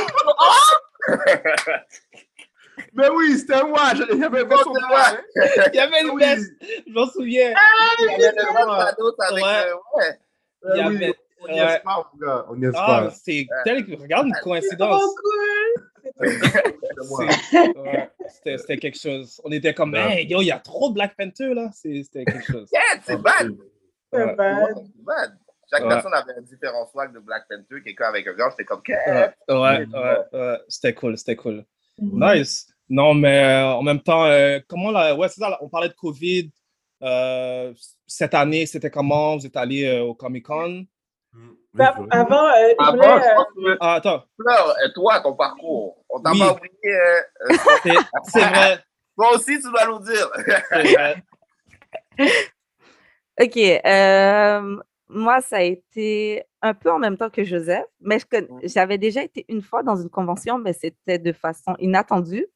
Mais 2.94 3.08
oui, 3.10 3.38
c'était 3.38 3.62
moi. 3.64 3.90
Il 3.94 4.18
y 4.18 4.24
avait 4.24 4.40
un 4.40 4.44
veston. 4.44 4.72
moi. 4.88 5.02
Il 5.36 5.74
y 5.74 5.78
avait 5.78 6.00
une 6.02 6.18
veste. 6.18 6.52
Je 6.86 6.92
m'en 6.92 7.06
souviens. 7.06 7.52
Il 8.00 8.20
y 8.20 8.24
avait 8.24 8.36
le 8.36 8.52
gars 8.54 8.94
Thanos 8.96 9.14
avec 9.18 9.44
Ouais. 9.44 9.64
le- 9.66 9.74
ouais. 9.98 10.18
Il 10.74 10.78
y 10.78 10.80
Ah 10.80 10.88
oui, 10.88 10.96
avait- 10.96 11.14
on 11.48 11.52
n'y 11.52 11.58
est 11.58 11.64
ouais. 11.64 11.80
pas, 11.84 12.10
mon 12.12 12.26
gars. 12.26 12.46
On 12.48 12.56
n'y 12.56 12.64
est 12.66 12.70
Ah, 12.74 13.02
pas. 13.04 13.10
c'est 13.10 13.46
tel 13.64 13.84
que. 13.86 14.00
Regarde 14.00 14.26
une 14.28 14.34
coïncidence. 14.42 15.02
Oh, 15.02 15.14
cool! 15.22 15.84
C'était 16.28 17.78
ouais, 17.80 18.10
C'était 18.28 18.58
c'était 18.58 18.76
quelque 18.78 18.98
chose. 18.98 19.40
On 19.44 19.50
était 19.50 19.74
comme, 19.74 19.92
Ouais. 19.92 20.22
hey, 20.22 20.26
yo, 20.26 20.40
il 20.42 20.46
y 20.46 20.50
a 20.52 20.58
trop 20.58 20.88
de 20.90 20.94
Black 20.94 21.16
Panther 21.16 21.54
là. 21.54 21.70
C'est- 21.72 22.02
C'était 22.04 22.24
quelque 22.24 22.44
chose. 22.52 22.68
Yeah, 22.72 23.00
c'est 23.02 23.16
bad. 23.20 23.54
C'est 24.12 24.36
bad. 24.36 24.74
C'est 24.76 25.02
bad. 25.04 25.38
Chaque 25.70 25.82
Ouais. 25.82 25.88
personne 25.88 26.12
avait 26.14 26.34
un 26.36 26.42
différent 26.42 26.86
swag 26.86 27.12
de 27.14 27.18
Black 27.20 27.44
Panther. 27.48 27.82
Quelqu'un 27.82 28.04
avec 28.06 28.26
un 28.26 28.34
gant, 28.34 28.50
j'étais 28.50 28.64
comme, 28.64 28.82
Ouais, 28.86 28.94
Qu'est-ce? 29.48 29.52
ouais, 29.54 29.86
ouais, 29.86 30.18
ouais. 30.38 30.58
C'était 30.68 30.94
cool, 30.94 31.16
c'était 31.18 31.36
cool. 31.36 31.64
Mhm. 31.98 32.20
Nice. 32.34 32.66
Non, 32.88 33.14
mais 33.14 33.42
euh, 33.44 33.72
en 33.72 33.82
même 33.82 34.00
temps, 34.00 34.26
euh, 34.26 34.60
comment 34.68 34.90
la. 34.90 35.14
Ouais, 35.16 35.28
c'est 35.28 35.40
ça, 35.40 35.48
là, 35.48 35.58
on 35.62 35.68
parlait 35.70 35.88
de 35.88 35.94
COVID. 35.94 36.50
Euh, 37.02 37.72
cette 38.06 38.34
année, 38.34 38.66
c'était 38.66 38.90
comment? 38.90 39.36
Vous 39.36 39.46
êtes 39.46 39.56
allé 39.56 39.84
euh, 39.86 40.02
au 40.02 40.14
Comic 40.14 40.44
Con? 40.44 40.84
Avant, 41.78 42.46
euh, 42.46 42.68
je 42.78 42.84
Avant, 42.84 42.92
voulais, 42.92 43.08
je 43.56 43.70
euh, 43.70 43.74
que, 43.74 43.78
Ah, 43.80 43.94
attends. 43.94 44.24
Fleur, 44.40 44.68
euh, 44.84 44.88
toi, 44.94 45.20
ton 45.20 45.34
parcours, 45.34 46.04
on 46.08 46.20
t'a 46.20 46.30
Oui. 46.30 46.38
pas 46.38 46.52
oublié. 46.52 46.94
euh, 46.94 47.22
C'est 47.82 47.98
c'est 48.24 48.40
vrai. 48.48 48.78
Toi 49.16 49.32
aussi, 49.34 49.60
tu 49.60 49.70
dois 49.70 49.86
nous 49.86 50.00
dire. 50.00 50.28
C'est 50.70 50.92
vrai. 50.92 51.22
OK. 53.40 53.56
euh, 53.86 54.76
moi, 55.08 55.40
ça 55.40 55.56
a 55.58 55.62
été 55.62 56.44
un 56.62 56.74
peu 56.74 56.90
en 56.90 56.98
même 56.98 57.16
temps 57.16 57.30
que 57.30 57.44
Joseph, 57.44 57.84
mais 58.00 58.18
je 58.18 58.26
conna- 58.26 58.48
j'avais 58.64 58.98
déjà 58.98 59.22
été 59.22 59.44
une 59.48 59.62
fois 59.62 59.82
dans 59.82 59.96
une 59.96 60.08
convention, 60.10 60.58
mais 60.58 60.72
c'était 60.72 61.18
de 61.18 61.32
façon 61.32 61.74
inattendue. 61.78 62.46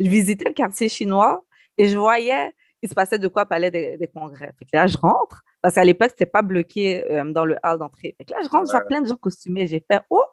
Je 0.00 0.08
visitais 0.08 0.44
le 0.48 0.54
quartier 0.54 0.88
chinois 0.88 1.44
et 1.76 1.88
je 1.88 1.96
voyais, 1.96 2.52
il 2.82 2.88
se 2.88 2.94
passait 2.94 3.18
de 3.18 3.28
quoi 3.28 3.46
palais 3.46 3.70
des, 3.70 3.96
des 3.96 4.06
congrès. 4.08 4.52
Fait 4.58 4.64
que 4.64 4.70
là, 4.74 4.86
je 4.86 4.96
rentre, 4.98 5.42
parce 5.62 5.74
qu'à 5.74 5.84
l'époque, 5.84 6.10
c'était 6.10 6.26
pas 6.26 6.42
bloqué 6.42 7.04
euh, 7.10 7.24
dans 7.24 7.44
le 7.44 7.56
hall 7.62 7.78
d'entrée. 7.78 8.14
Fait 8.18 8.24
que 8.24 8.32
là, 8.32 8.38
je 8.42 8.48
rentre, 8.48 8.66
je 8.66 8.72
vois 8.72 8.86
plein 8.86 9.00
de 9.00 9.08
gens 9.08 9.16
costumés. 9.16 9.66
J'ai 9.66 9.84
fait, 9.90 10.00
oh, 10.10 10.24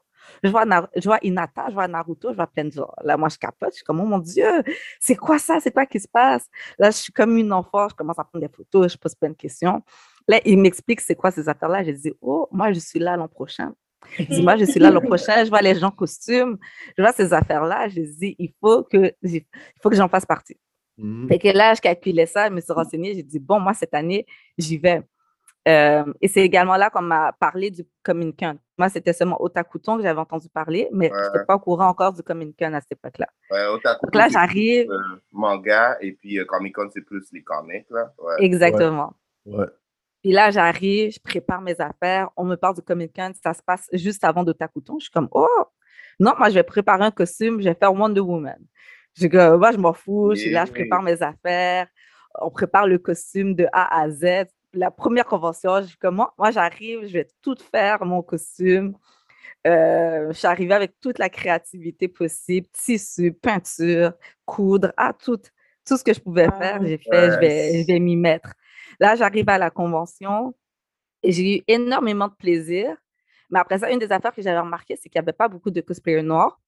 je 0.43 0.49
vois, 0.49 0.65
je 0.95 1.03
vois 1.03 1.19
Hinata, 1.21 1.65
je 1.69 1.73
vois 1.73 1.87
Naruto, 1.87 2.31
je 2.31 2.35
vois 2.35 2.47
plein 2.47 2.65
de 2.65 2.71
gens. 2.71 2.91
Là, 3.03 3.17
moi, 3.17 3.29
je 3.29 3.37
capote, 3.37 3.69
je 3.71 3.77
suis 3.77 3.83
comme, 3.83 3.99
oh 4.01 4.05
mon 4.05 4.19
Dieu, 4.19 4.47
c'est 4.99 5.15
quoi 5.15 5.39
ça? 5.39 5.59
C'est 5.59 5.71
quoi 5.71 5.85
qui 5.85 5.99
se 5.99 6.07
passe? 6.07 6.47
Là, 6.77 6.91
je 6.91 6.97
suis 6.97 7.13
comme 7.13 7.37
une 7.37 7.53
enfant, 7.53 7.89
je 7.89 7.95
commence 7.95 8.19
à 8.19 8.23
prendre 8.23 8.45
des 8.45 8.53
photos, 8.53 8.91
je 8.91 8.97
pose 8.97 9.15
plein 9.15 9.29
de 9.29 9.35
questions. 9.35 9.81
Là, 10.27 10.39
il 10.45 10.59
m'explique 10.59 11.01
c'est 11.01 11.15
quoi 11.15 11.31
ces 11.31 11.47
affaires-là. 11.47 11.83
Je 11.83 11.91
dis, 11.91 12.13
oh, 12.21 12.47
moi, 12.51 12.71
je 12.71 12.79
suis 12.79 12.99
là 12.99 13.15
l'an 13.15 13.27
prochain. 13.27 13.73
Dis, 14.19 14.43
moi, 14.43 14.55
je 14.55 14.65
suis 14.65 14.79
là 14.79 14.91
l'an 14.91 15.01
prochain, 15.01 15.43
je 15.43 15.49
vois 15.49 15.61
les 15.61 15.75
gens 15.75 15.91
costumes, 15.91 16.57
je 16.97 17.01
vois 17.01 17.11
ces 17.11 17.33
affaires-là. 17.33 17.87
Je 17.89 18.01
dis, 18.01 18.35
il 18.37 18.53
faut 18.61 18.83
que, 18.83 19.13
il 19.23 19.43
faut 19.81 19.89
que 19.89 19.95
j'en 19.95 20.09
fasse 20.09 20.25
partie. 20.25 20.57
Mhm. 20.97 21.27
Fait 21.27 21.39
que 21.39 21.47
là, 21.49 21.73
je 21.73 21.81
calculais 21.81 22.25
ça, 22.25 22.47
je 22.47 22.53
me 22.53 22.61
suis 22.61 22.73
renseignée, 22.73 23.13
j'ai 23.15 23.23
dit, 23.23 23.39
bon, 23.39 23.59
moi, 23.59 23.73
cette 23.73 23.93
année, 23.93 24.25
j'y 24.57 24.77
vais. 24.77 25.01
Euh, 25.67 26.03
et 26.21 26.27
c'est 26.27 26.41
également 26.41 26.77
là 26.77 26.89
qu'on 26.91 27.01
m'a 27.01 27.33
parlé 27.39 27.71
du 27.71 27.83
Communicant. 28.03 28.55
Moi, 28.77 28.87
c'était 28.89 29.13
seulement 29.13 29.41
Otakuton 29.41 29.97
que 29.97 30.03
j'avais 30.03 30.19
entendu 30.19 30.47
parler, 30.49 30.87
mais 30.91 31.09
je 31.11 31.25
n'étais 31.27 31.45
pas 31.45 31.55
au 31.55 31.59
courant 31.59 31.87
encore 31.87 32.13
du 32.13 32.21
Communicant 32.21 32.71
à 32.73 32.81
cette 32.81 32.91
époque-là. 32.91 33.27
Ouais, 33.49 33.65
Donc 34.03 34.13
là, 34.13 34.27
j'arrive. 34.29 34.91
euh, 34.91 34.97
manga, 35.31 35.97
et 36.01 36.11
puis 36.11 36.37
euh, 36.39 36.45
Comic 36.45 36.75
Con, 36.75 36.89
c'est 36.93 37.01
plus 37.01 37.25
les 37.31 37.41
comics. 37.41 37.87
Là. 37.89 38.13
Ouais. 38.19 38.35
Exactement. 38.45 39.13
Ouais. 39.47 39.65
Puis 40.21 40.31
là, 40.33 40.51
j'arrive, 40.51 41.11
je 41.13 41.19
prépare 41.19 41.61
mes 41.61 41.79
affaires, 41.81 42.29
on 42.35 42.43
me 42.43 42.55
parle 42.55 42.75
du 42.75 42.81
Comic 42.81 43.15
Con, 43.15 43.31
ça 43.43 43.53
se 43.53 43.61
passe 43.63 43.87
juste 43.93 44.23
avant 44.23 44.43
d'Otakuton. 44.43 44.99
Je 44.99 45.05
suis 45.05 45.11
comme, 45.11 45.29
oh, 45.31 45.47
non, 46.19 46.33
moi, 46.37 46.49
je 46.49 46.55
vais 46.55 46.63
préparer 46.63 47.05
un 47.05 47.11
costume, 47.11 47.59
je 47.59 47.69
vais 47.69 47.75
faire 47.75 47.93
Wonder 47.93 48.21
Woman. 48.21 48.57
Je 49.15 49.21
dis, 49.21 49.29
que, 49.29 49.55
moi, 49.55 49.71
je 49.71 49.77
m'en 49.77 49.93
fous, 49.93 50.31
je 50.35 50.41
suis 50.41 50.51
là, 50.51 50.65
je 50.65 50.71
Yeah. 50.71 50.79
prépare 50.81 51.01
mes 51.01 51.21
affaires, 51.23 51.87
on 52.41 52.49
prépare 52.51 52.85
le 52.87 52.97
costume 52.99 53.55
de 53.55 53.65
A 53.71 54.01
à 54.01 54.09
Z. 54.09 54.45
La 54.75 54.91
première 54.91 55.25
convention, 55.25 55.81
je 55.81 55.95
comme, 55.97 56.15
moi, 56.15 56.33
moi, 56.37 56.51
j'arrive, 56.51 57.07
je 57.07 57.13
vais 57.13 57.27
tout 57.41 57.55
faire, 57.71 58.05
mon 58.05 58.21
costume. 58.21 58.95
Euh, 59.65 60.27
je 60.27 60.33
suis 60.33 60.47
arrivée 60.47 60.73
avec 60.73 60.99
toute 61.01 61.17
la 61.17 61.29
créativité 61.29 62.07
possible, 62.07 62.67
tissu, 62.71 63.33
peinture, 63.33 64.13
coudre, 64.45 64.91
ah, 64.97 65.13
tout, 65.13 65.39
tout 65.85 65.97
ce 65.97 66.03
que 66.03 66.13
je 66.13 66.19
pouvais 66.19 66.49
faire, 66.59 66.85
j'ai 66.85 66.97
fait, 66.97 67.31
je 67.31 67.39
vais, 67.39 67.81
je 67.81 67.87
vais 67.87 67.99
m'y 67.99 68.15
mettre. 68.15 68.53
Là, 68.99 69.15
j'arrive 69.15 69.49
à 69.49 69.57
la 69.57 69.71
convention 69.71 70.53
et 71.23 71.31
j'ai 71.31 71.57
eu 71.57 71.61
énormément 71.67 72.27
de 72.27 72.35
plaisir. 72.35 72.95
Mais 73.49 73.59
après 73.59 73.79
ça, 73.79 73.91
une 73.91 73.99
des 73.99 74.11
affaires 74.11 74.33
que 74.33 74.41
j'avais 74.41 74.59
remarqué, 74.59 74.95
c'est 74.95 75.09
qu'il 75.09 75.19
n'y 75.19 75.25
avait 75.25 75.33
pas 75.33 75.47
beaucoup 75.47 75.71
de 75.71 75.81
cosplayers 75.81 76.21
noirs. 76.23 76.59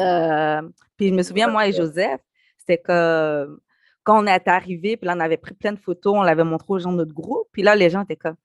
Euh, 0.00 0.62
puis 0.96 1.08
je 1.08 1.14
me 1.14 1.22
souviens, 1.22 1.48
moi 1.48 1.66
et 1.66 1.72
Joseph, 1.72 2.20
c'était 2.58 2.78
que 2.78 3.60
quand 4.04 4.22
on 4.22 4.26
est 4.26 4.48
arrivé, 4.48 4.96
puis 4.96 5.06
là, 5.06 5.14
on 5.16 5.20
avait 5.20 5.36
pris 5.36 5.54
plein 5.54 5.72
de 5.72 5.78
photos, 5.78 6.14
on 6.16 6.22
l'avait 6.22 6.44
montré 6.44 6.66
aux 6.68 6.78
gens 6.78 6.92
de 6.92 6.96
notre 6.98 7.14
groupe, 7.14 7.48
puis 7.52 7.62
là, 7.62 7.74
les 7.76 7.90
gens 7.90 8.02
étaient 8.02 8.16
comme 8.16 8.36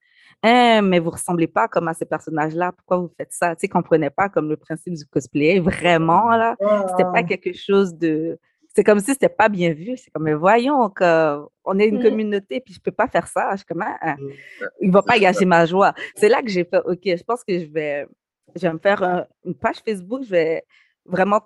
Hein, 0.44 0.84
mais 0.84 1.00
vous 1.00 1.10
ressemblez 1.10 1.48
pas 1.48 1.68
comme 1.68 1.88
à 1.88 1.96
ces 1.96 2.06
personnages-là, 2.06 2.72
pourquoi 2.72 2.98
vous 2.98 3.12
faites 3.18 3.32
ça? 3.34 3.56
Tu 3.56 3.62
sais, 3.62 3.68
ils 3.68 3.70
comprenaient 3.72 4.12
pas 4.12 4.30
comme 4.30 4.50
le 4.50 4.58
principe 4.58 4.94
du 4.94 5.04
cosplay, 5.06 5.60
vraiment, 5.60 6.30
là. 6.38 6.56
C'était 6.90 7.06
pas 7.12 7.24
quelque 7.24 7.54
chose 7.54 7.96
de. 7.96 8.38
C'est 8.76 8.84
comme 8.84 9.00
si 9.00 9.14
c'était 9.14 9.30
pas 9.30 9.50
bien 9.50 9.74
vu. 9.74 9.98
C'est 9.98 10.12
comme, 10.12 10.24
mais 10.24 10.36
voyons, 10.36 10.90
que 10.90 11.40
on 11.64 11.80
est 11.80 11.88
une 11.88 11.96
Mhm. 11.98 12.04
communauté, 12.04 12.60
puis 12.62 12.72
je 12.76 12.80
peux 12.80 12.92
pas 12.92 13.08
faire 13.08 13.26
ça. 13.28 13.50
Je 13.54 13.58
suis 13.58 13.66
comme, 13.66 13.82
Ah, 13.82 13.98
ah, 14.02 14.16
il 14.80 14.92
va 14.92 15.02
pas 15.02 15.18
gâcher 15.18 15.46
ma 15.46 15.66
joie. 15.66 15.94
C'est 16.16 16.30
là 16.30 16.44
que 16.44 16.50
j'ai 16.50 16.66
fait, 16.66 16.82
OK, 16.86 17.02
je 17.04 17.24
pense 17.24 17.44
que 17.44 17.58
je 17.60 17.66
vais, 17.66 18.06
je 18.56 18.62
vais 18.62 18.74
me 18.74 18.80
faire 18.80 19.02
un- 19.02 19.26
une 19.44 19.56
page 19.56 19.78
Facebook, 19.84 20.22
je 20.24 20.30
vais 20.30 20.64
vraiment 21.06 21.42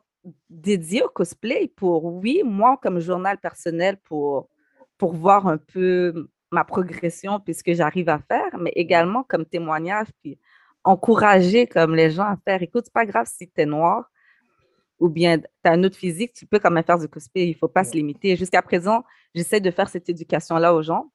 dédier 0.50 1.04
au 1.04 1.10
cosplay 1.10 1.72
pour, 1.76 2.06
oui, 2.06 2.42
moi, 2.44 2.80
comme 2.82 3.00
journal 3.00 3.38
personnel, 3.38 3.98
pour, 3.98 4.50
pour 4.98 5.14
voir 5.14 5.48
un 5.48 5.58
peu 5.58 6.30
ma 6.52 6.64
progression 6.66 7.40
puis 7.40 7.54
ce 7.54 7.64
que 7.64 7.74
j'arrive 7.74 8.10
à 8.10 8.20
faire, 8.20 8.58
mais 8.60 8.72
également 8.76 9.24
comme 9.24 9.46
témoignage, 9.46 10.08
puis 10.22 10.38
encourager 10.84 11.68
comme 11.68 11.96
les 11.96 12.12
gens 12.12 12.24
à 12.24 12.38
faire, 12.46 12.62
écoute, 12.62 12.86
c'est 12.86 12.94
pas 12.94 13.06
grave 13.06 13.28
si 13.30 13.50
tu 13.50 13.62
es 13.62 13.66
noir 13.66 14.12
ou 15.00 15.10
bien 15.10 15.40
tu 15.40 15.46
as 15.64 15.72
un 15.72 15.84
autre 15.84 15.98
physique, 15.98 16.34
tu 16.34 16.46
peux 16.46 16.60
quand 16.60 16.70
même 16.70 16.84
faire 16.84 17.00
du 17.00 17.08
cosplay, 17.08 17.50
il 17.50 17.56
faut 17.56 17.68
pas 17.68 17.84
se 17.84 17.94
limiter. 17.94 18.36
Jusqu'à 18.36 18.62
présent, 18.62 19.04
j'essaie 19.34 19.60
de 19.60 19.72
faire 19.72 19.90
cette 19.90 20.08
éducation-là 20.10 20.76
aux 20.76 20.84
gens. 20.84 21.12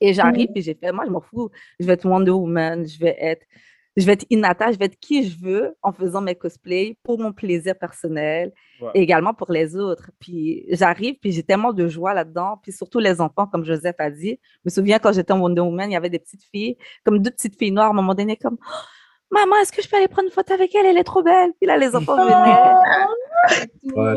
Et 0.00 0.14
j'arrive, 0.14 0.48
puis 0.52 0.62
j'ai 0.62 0.74
fait, 0.74 0.90
moi, 0.92 1.04
je 1.04 1.10
m'en 1.10 1.20
fous, 1.20 1.50
je 1.78 1.84
vais 1.84 1.92
être 1.92 2.06
Wonder 2.06 2.30
Woman, 2.30 2.86
je 2.88 2.98
vais 2.98 3.14
être, 3.20 3.44
je 3.96 4.06
vais 4.06 4.12
être 4.12 4.24
Inata, 4.30 4.70
je 4.72 4.78
vais 4.78 4.84
être 4.86 4.98
qui 5.00 5.28
je 5.28 5.36
veux 5.42 5.74
en 5.82 5.92
faisant 5.92 6.20
mes 6.20 6.34
cosplays 6.34 6.96
pour 7.02 7.18
mon 7.18 7.32
plaisir 7.32 7.74
personnel 7.78 8.52
Ouais. 8.80 8.90
et 8.94 9.02
également 9.02 9.34
pour 9.34 9.52
les 9.52 9.76
autres. 9.76 10.10
Puis 10.20 10.64
j'arrive, 10.70 11.16
puis 11.20 11.32
j'ai 11.32 11.42
tellement 11.42 11.74
de 11.74 11.86
joie 11.86 12.14
là-dedans, 12.14 12.58
puis 12.62 12.72
surtout 12.72 12.98
les 12.98 13.20
enfants, 13.20 13.46
comme 13.46 13.62
Joseph 13.62 13.96
a 13.98 14.10
dit. 14.10 14.40
Je 14.42 14.60
me 14.64 14.70
souviens 14.70 14.98
quand 14.98 15.12
j'étais 15.12 15.32
en 15.34 15.40
Wonder 15.40 15.60
Woman, 15.60 15.90
il 15.90 15.92
y 15.92 15.96
avait 15.96 16.08
des 16.08 16.18
petites 16.18 16.44
filles, 16.50 16.78
comme 17.04 17.18
deux 17.18 17.30
petites 17.30 17.58
filles 17.58 17.72
noires 17.72 17.88
à 17.88 17.90
un 17.90 17.92
moment 17.92 18.14
donné, 18.14 18.36
comme 18.38 18.56
Oh, 18.62 18.74
Maman, 19.32 19.56
est-ce 19.62 19.70
que 19.70 19.80
je 19.82 19.88
peux 19.88 19.96
aller 19.96 20.08
prendre 20.08 20.26
une 20.28 20.32
photo 20.32 20.54
avec 20.54 20.74
elle? 20.74 20.86
Elle 20.86 20.96
est 20.98 21.04
trop 21.04 21.22
belle. 21.22 21.50
Puis 21.60 21.66
là, 21.68 21.76
les 21.76 21.94
enfants 21.94 22.16
venaient. 22.24 24.16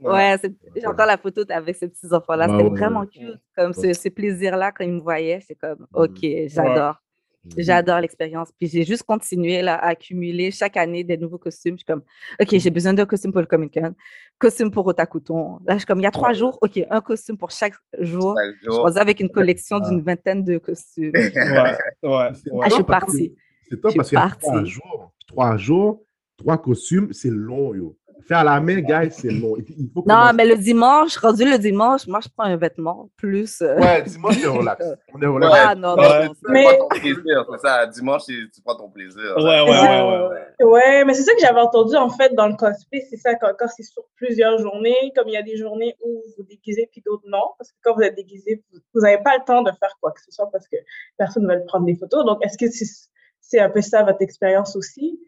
Ouais, 0.00 0.36
j'ai 0.76 0.86
encore 0.86 1.06
la 1.06 1.16
photo 1.18 1.42
avec 1.48 1.76
ces 1.76 1.88
petits 1.88 2.12
enfants-là. 2.12 2.46
Ouais, 2.48 2.52
C'était 2.58 2.70
ouais, 2.70 2.78
vraiment 2.78 3.00
ouais. 3.00 3.06
cute. 3.08 3.38
Comme 3.56 3.72
ce, 3.72 3.92
ce 3.92 4.08
plaisir-là, 4.08 4.72
quand 4.72 4.84
ils 4.84 4.92
me 4.92 5.00
voyaient, 5.00 5.40
c'est 5.46 5.54
comme, 5.54 5.86
OK, 5.94 6.18
j'adore. 6.46 6.96
J'adore 7.56 8.00
l'expérience. 8.00 8.50
Puis 8.58 8.68
j'ai 8.68 8.84
juste 8.84 9.04
continué 9.04 9.62
là, 9.62 9.76
à 9.76 9.88
accumuler 9.88 10.50
chaque 10.50 10.76
année 10.76 11.04
des 11.04 11.16
nouveaux 11.16 11.38
costumes. 11.38 11.74
Je 11.74 11.78
suis 11.78 11.84
comme, 11.86 12.02
OK, 12.40 12.48
j'ai 12.50 12.70
besoin 12.70 12.92
d'un 12.92 13.06
costume 13.06 13.32
pour 13.32 13.40
le 13.40 13.46
Comic 13.46 13.74
Con, 13.74 13.94
costume 14.38 14.70
pour 14.70 14.86
Otakuton. 14.86 15.58
Là, 15.66 15.74
je 15.74 15.78
suis 15.78 15.86
comme, 15.86 16.00
il 16.00 16.04
y 16.04 16.06
a 16.06 16.10
trois 16.10 16.32
jours, 16.32 16.58
OK, 16.60 16.78
un 16.90 17.00
costume 17.00 17.38
pour 17.38 17.50
chaque 17.50 17.74
jour. 17.98 18.36
Je 18.62 18.66
jour. 18.70 18.88
suis 18.90 18.98
avec 18.98 19.20
une 19.20 19.30
collection 19.30 19.78
d'une 19.80 20.02
vingtaine 20.02 20.44
de 20.44 20.58
costumes. 20.58 21.12
Ouais, 21.14 21.32
ouais, 21.34 21.76
ouais. 22.02 22.30
Ah, 22.62 22.68
je 22.68 22.74
suis 22.74 22.78
top 22.78 22.86
parce 22.86 23.04
que- 23.04 23.06
partie. 23.06 23.34
C'est 23.70 23.80
top 23.80 23.94
parce 23.96 24.14
a 24.14 24.30
trois 24.40 24.64
jours. 24.64 25.12
Trois 25.26 25.56
jours, 25.56 26.02
trois 26.36 26.58
costumes, 26.58 27.12
c'est 27.12 27.30
long, 27.30 27.74
yo. 27.74 27.96
Faire 28.26 28.38
à 28.38 28.44
la 28.44 28.60
main, 28.60 28.80
guys, 28.80 29.10
c'est 29.10 29.30
long. 29.30 29.56
Il 29.56 29.64
il 29.78 29.90
faut 29.94 30.00
Non, 30.06 30.14
commencer- 30.14 30.34
mais 30.36 30.46
le 30.46 30.56
dimanche, 30.56 31.16
rendu 31.16 31.44
le 31.50 31.56
dimanche, 31.58 32.06
moi, 32.06 32.20
je 32.22 32.28
prends 32.28 32.44
un 32.44 32.56
vêtement 32.56 33.08
plus. 33.16 33.62
euh, 33.62 33.78
Ouais, 33.78 34.02
dimanche, 34.02 34.36
c'est 34.38 34.46
relax. 34.48 34.84
On 35.14 35.22
est 35.22 35.26
Ouais, 35.26 35.34
relax. 35.34 35.54
Ah, 35.66 35.74
non, 35.74 35.96
non, 35.96 36.02
dimanche, 36.02 36.26
non, 36.26 36.34
tu 36.34 36.64
prends 36.64 36.78
ton 36.88 36.88
plaisir, 36.88 37.46
c'est 37.50 37.58
ça. 37.68 37.86
Dimanche, 37.86 38.22
tu 38.26 38.60
prends 38.64 38.76
ton 38.76 38.90
plaisir. 38.90 39.34
Ouais, 39.36 39.42
ouais, 39.44 39.62
ouais, 39.62 40.02
ouais, 40.02 40.28
ouais. 40.28 40.64
Ouais, 40.66 41.04
mais 41.04 41.14
c'est 41.14 41.22
ça 41.22 41.32
que 41.34 41.40
j'avais 41.40 41.60
entendu 41.60 41.94
en 41.96 42.10
fait 42.10 42.34
dans 42.34 42.48
le 42.48 42.56
cosplay, 42.56 43.06
c'est 43.08 43.16
ça, 43.16 43.34
quand, 43.36 43.52
quand 43.58 43.68
c'est 43.68 43.84
sur 43.84 44.02
plusieurs 44.16 44.58
journées, 44.58 45.12
comme 45.16 45.28
il 45.28 45.34
y 45.34 45.36
a 45.36 45.42
des 45.42 45.56
journées 45.56 45.94
où 46.04 46.20
vous 46.36 46.42
déguisez 46.44 46.88
puis 46.90 47.00
d'autres 47.06 47.22
non, 47.28 47.44
parce 47.56 47.70
que 47.70 47.76
quand 47.84 47.94
vous 47.94 48.02
êtes 48.02 48.16
déguisé, 48.16 48.62
vous 48.94 49.00
n'avez 49.00 49.22
pas 49.22 49.36
le 49.38 49.44
temps 49.44 49.62
de 49.62 49.70
faire 49.70 49.96
quoi 50.00 50.10
que 50.12 50.20
ce 50.20 50.30
soit 50.32 50.50
parce 50.50 50.66
que 50.68 50.76
personne 51.16 51.46
ne 51.46 51.54
veut 51.54 51.64
prendre 51.66 51.86
des 51.86 51.94
photos. 51.94 52.24
Donc, 52.26 52.44
est-ce 52.44 52.58
que 52.58 52.66
c'est 53.40 53.60
un 53.60 53.70
peu 53.70 53.80
ça 53.80 54.02
votre 54.02 54.20
expérience 54.22 54.74
aussi, 54.76 55.20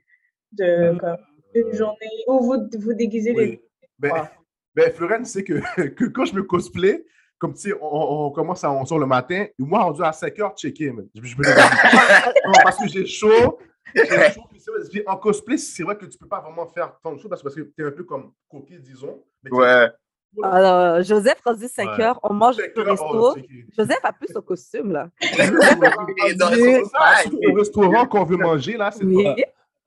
de 0.53 0.99
comme, 0.99 1.17
une 1.55 1.73
journée 1.75 2.25
où 2.27 2.41
vous 2.41 2.69
vous 2.79 2.93
déguisez 2.95 3.33
les... 3.33 3.63
Ben, 3.99 4.29
ben, 4.75 4.93
Florence, 4.93 5.31
c'est 5.31 5.45
que, 5.45 5.61
que 5.89 6.05
quand 6.07 6.25
je 6.25 6.35
me 6.35 6.43
cosplay, 6.43 7.05
comme 7.39 7.55
tu 7.55 7.71
sais, 7.71 7.75
on, 7.81 8.27
on 8.27 8.31
commence 8.31 8.63
à 8.65 8.69
11h 8.69 9.01
le 9.01 9.07
matin, 9.07 9.47
et 9.47 9.53
moi, 9.59 9.83
rendu 9.85 10.03
à 10.03 10.11
5h, 10.11 10.57
checker. 10.57 10.93
Je, 11.15 11.23
je 11.23 11.37
me 11.37 11.43
lève. 11.43 11.57
Non, 12.47 12.53
parce 12.63 12.77
que 12.77 12.89
j'ai 12.89 13.07
chaud. 13.07 13.59
j'ai 13.95 14.03
puis 14.91 15.03
en 15.07 15.17
cosplay, 15.17 15.57
c'est 15.57 15.83
vrai 15.83 15.97
que 15.97 16.07
tu 16.07 16.19
peux 16.19 16.29
pas 16.29 16.41
vraiment 16.41 16.67
faire 16.67 16.99
tant 17.03 17.13
de 17.13 17.19
choses 17.19 17.31
parce 17.31 17.43
que 17.43 17.49
tu 17.61 17.73
es 17.79 17.85
un 17.85 17.91
peu 17.93 18.05
comme 18.05 18.33
coquille, 18.49 18.81
disons. 18.81 19.23
Mais 19.43 19.51
Ouais. 19.53 19.89
Alors, 20.45 21.03
Joseph, 21.03 21.41
rendu 21.45 21.67
5 21.67 21.89
Ouais. 21.99 22.05
heures, 22.05 22.21
on 22.23 22.33
mange 22.33 22.57
au 22.59 22.81
heures, 22.81 22.87
resto. 22.87 23.37
Joseph 23.77 23.99
a 24.05 24.13
plus 24.13 24.29
son 24.33 24.43
costume, 24.43 24.93
là. 24.93 25.09
Dans 26.37 26.53
au 26.53 27.55
restaurant 27.55 28.07
qu'on 28.07 28.25
veut 28.25 28.37
manger, 28.37 28.77
là, 28.77 28.91
c'est 28.93 29.05
Oui. 29.05 29.27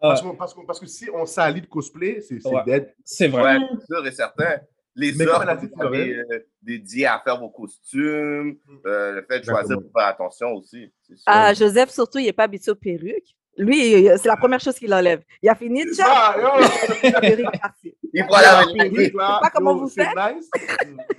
Ouais. 0.03 0.35
Parce, 0.67 0.79
que 0.79 0.85
si 0.85 1.09
on 1.13 1.25
s'allie 1.25 1.61
de 1.61 1.65
cosplay, 1.67 2.19
c'est 2.21 2.45
Ouais. 2.45 2.61
dead. 2.65 2.93
C'est 3.05 3.27
vrai. 3.29 3.57
Ouais, 3.57 3.65
c'est 3.79 3.85
sûr 3.95 4.05
et 4.07 4.11
certain. 4.11 4.57
Les 4.95 5.11
Mais 5.13 5.23
Florence- 5.25 5.63
euh, 5.81 6.39
dédiées 6.61 7.07
à 7.07 7.19
faire 7.23 7.39
vos 7.39 7.49
costumes, 7.49 8.57
euh, 8.85 9.13
le 9.13 9.25
fait 9.27 9.39
de 9.39 9.45
choisir 9.45 9.77
pour 9.81 9.91
faire 9.97 10.07
attention 10.07 10.51
aussi. 10.53 10.93
Ah, 11.25 11.51
Joseph, 11.53 11.89
surtout, 11.89 12.19
il 12.19 12.25
n'est 12.25 12.33
pas 12.33 12.43
habitué 12.43 12.71
aux 12.71 12.75
perruques. 12.75 13.35
Lui, 13.57 14.07
c'est 14.17 14.25
la 14.27 14.35
première 14.37 14.59
chose 14.59 14.75
qu'il 14.75 14.93
enlève. 14.93 15.21
Il 15.41 15.47
a 15.49 15.55
fini, 15.55 15.83
tiens, 15.93 16.05
ça. 16.05 16.35
Il 18.13 18.25
prend 18.25 18.37
la 18.41 18.61
La 18.61 18.65
perruque, 18.73 19.13
là, 19.15 19.39
pas 19.41 19.49
comment 19.51 19.75
vous 19.77 19.89
c'est 19.89 20.03
faites. 20.05 20.35
nice. 20.35 20.49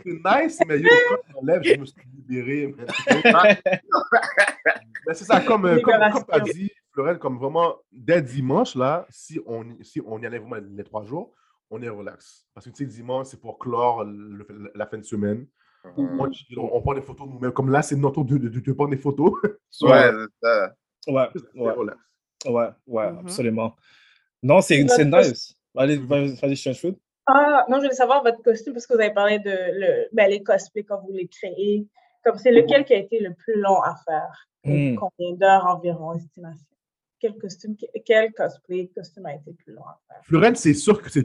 C'est 0.05 0.13
nice, 0.45 0.59
mais 0.69 0.79
yo, 0.81 0.89
quand 1.33 1.41
enlève, 1.41 1.63
je 1.65 1.75
me 1.77 1.85
suis 1.87 1.97
libéré. 2.29 2.75
mais 5.07 5.15
c'est 5.15 5.25
ça, 5.25 5.41
comme, 5.41 5.67
euh, 5.67 5.81
comme, 5.81 5.95
comme 6.13 6.25
tu 6.25 6.35
as 6.35 6.41
dit, 6.41 6.71
Comme 7.21 7.39
vraiment, 7.39 7.77
dès 7.93 8.23
dimanche, 8.23 8.77
là, 8.77 9.07
si 9.11 9.41
on, 9.47 9.65
si 9.83 10.01
on 10.07 10.19
y 10.21 10.27
allait 10.27 10.39
vraiment 10.39 10.57
les 10.77 10.85
trois 10.85 11.03
jours, 11.05 11.33
on 11.71 11.83
est 11.83 11.89
relax. 11.89 12.47
Parce 12.55 12.67
que 12.67 12.71
tu 12.71 12.85
sais, 12.85 12.87
dimanche, 12.87 13.27
c'est 13.29 13.41
pour 13.41 13.59
clore 13.59 14.05
le- 14.05 14.71
la 14.75 14.87
fin 14.87 14.99
de 14.99 15.03
semaine. 15.03 15.47
Mhm. 15.97 16.21
On, 16.21 16.25
on- 16.57 16.71
on 16.77 16.81
prend 16.83 16.95
des 16.95 17.03
photos 17.03 17.29
nous-mêmes. 17.29 17.53
Comme 17.53 17.71
là, 17.71 17.83
c'est 17.83 17.97
notre 17.97 18.15
tour 18.15 18.25
de, 18.25 18.39
de, 18.39 18.49
de- 18.49 18.61
de 18.61 18.73
prendre 18.73 18.91
des 18.91 18.97
photos. 18.97 19.33
Ouais, 19.83 20.11
c'est 20.13 20.47
ça. 20.49 20.75
Ouais, 21.09 21.29
ouais, 21.57 21.73
relax. 21.73 21.99
ouais, 22.47 22.69
ouais, 22.87 23.11
Mhm. 23.13 23.19
absolument. 23.19 23.77
Non, 24.43 24.61
c'est 24.61 24.83
nice. 24.85 25.57
Allez, 25.77 25.97
vas-y, 25.97 26.35
vas-y, 26.37 26.57
change 26.57 26.81
food. 26.81 26.97
Ah, 27.27 27.65
non, 27.69 27.79
je 27.79 27.83
voulais 27.85 27.95
savoir 27.95 28.23
votre 28.23 28.41
costume 28.43 28.73
parce 28.73 28.87
que 28.87 28.95
vous 28.95 29.01
avez 29.01 29.13
parlé 29.13 29.39
de 29.41 29.51
le, 29.51 30.09
ben, 30.13 30.31
les 30.31 30.43
cosplays 30.45 30.85
quand 30.85 31.01
vous 31.03 31.13
les 31.13 31.27
créez. 31.27 31.89
Comme 32.23 32.39
c'est 32.39 32.53
lequel 32.53 32.85
qui 32.85 32.95
a 32.95 32.99
été 32.99 33.19
le 33.19 33.35
plus 33.35 33.61
long 33.61 33.81
à 33.83 33.97
faire? 34.07 34.47
Hmm. 34.65 34.95
Combien 34.97 35.35
d'heures 35.37 35.67
environ, 35.67 36.15
estimation? 36.15 36.65
Quel 37.25 37.39
costume, 37.39 37.75
quel 38.05 38.33
cosplay 38.35 38.91
costume 38.95 39.25
a 39.25 39.33
été 39.35 39.45
le 39.47 39.55
plus 39.55 39.73
long 39.73 39.83
à 39.83 39.99
faire? 40.07 40.23
Florent, 40.25 40.55
c'est 40.57 40.75
sûr 40.75 41.01
que 41.01 41.09
c'est. 41.11 41.25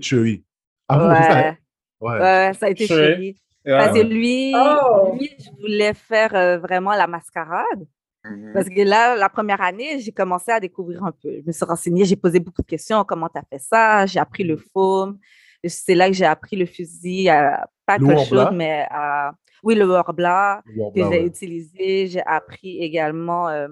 Ah, 0.88 1.16
c'est 1.18 1.24
ça, 1.28 1.40
hein? 1.50 1.58
Ouais. 2.00 2.12
Ouais. 2.12 2.20
Ouais, 2.20 2.52
ça 2.58 2.66
a 2.68 2.70
été. 2.70 2.88
Ouais. 2.90 3.36
Parce 3.66 3.92
que 4.00 4.04
lui, 4.06 4.54
Oh. 4.56 5.18
lui, 5.20 5.30
je 5.38 5.50
voulais 5.60 5.94
faire 5.94 6.34
euh, 6.36 6.58
vraiment 6.58 6.92
la 6.94 7.06
mascarade. 7.06 7.86
Mhm. 8.24 8.52
Parce 8.54 8.70
que 8.70 8.82
là, 8.82 9.18
la 9.18 9.28
première 9.28 9.60
année, 9.62 10.00
j'ai 10.00 10.14
commencé 10.14 10.52
à 10.52 10.60
découvrir 10.62 11.04
un 11.04 11.12
peu. 11.12 11.42
Je 11.42 11.46
me 11.46 11.52
suis 11.52 11.66
renseignée, 11.66 12.06
j'ai 12.06 12.16
posé 12.16 12.40
beaucoup 12.40 12.62
de 12.62 12.68
questions. 12.68 13.04
Comment 13.04 13.28
tu 13.28 13.38
as 13.38 13.44
fait 13.50 13.60
ça? 13.60 14.06
J'ai 14.06 14.20
appris 14.20 14.46
le 14.46 14.56
foam. 14.56 15.20
C'est 15.66 15.96
là 15.96 16.08
que 16.08 16.14
j'ai 16.14 16.26
appris 16.26 16.56
le 16.56 16.66
fusil, 16.66 17.28
à, 17.28 17.68
pas 17.86 17.98
Le 17.98 18.08
que 18.08 18.14
Warbler? 18.14 18.26
chaude, 18.46 18.54
mais 18.56 18.88
à, 18.90 19.34
oui, 19.64 19.76
le 19.76 19.86
Warbler 19.86 20.62
Le 20.68 20.92
que 20.94 21.02
j'ai 21.02 21.04
ouais. 21.20 21.26
utilisé. 21.26 22.08
J'ai 22.08 22.22
appris 22.26 22.80
également 22.82 23.50
euh, 23.50 23.68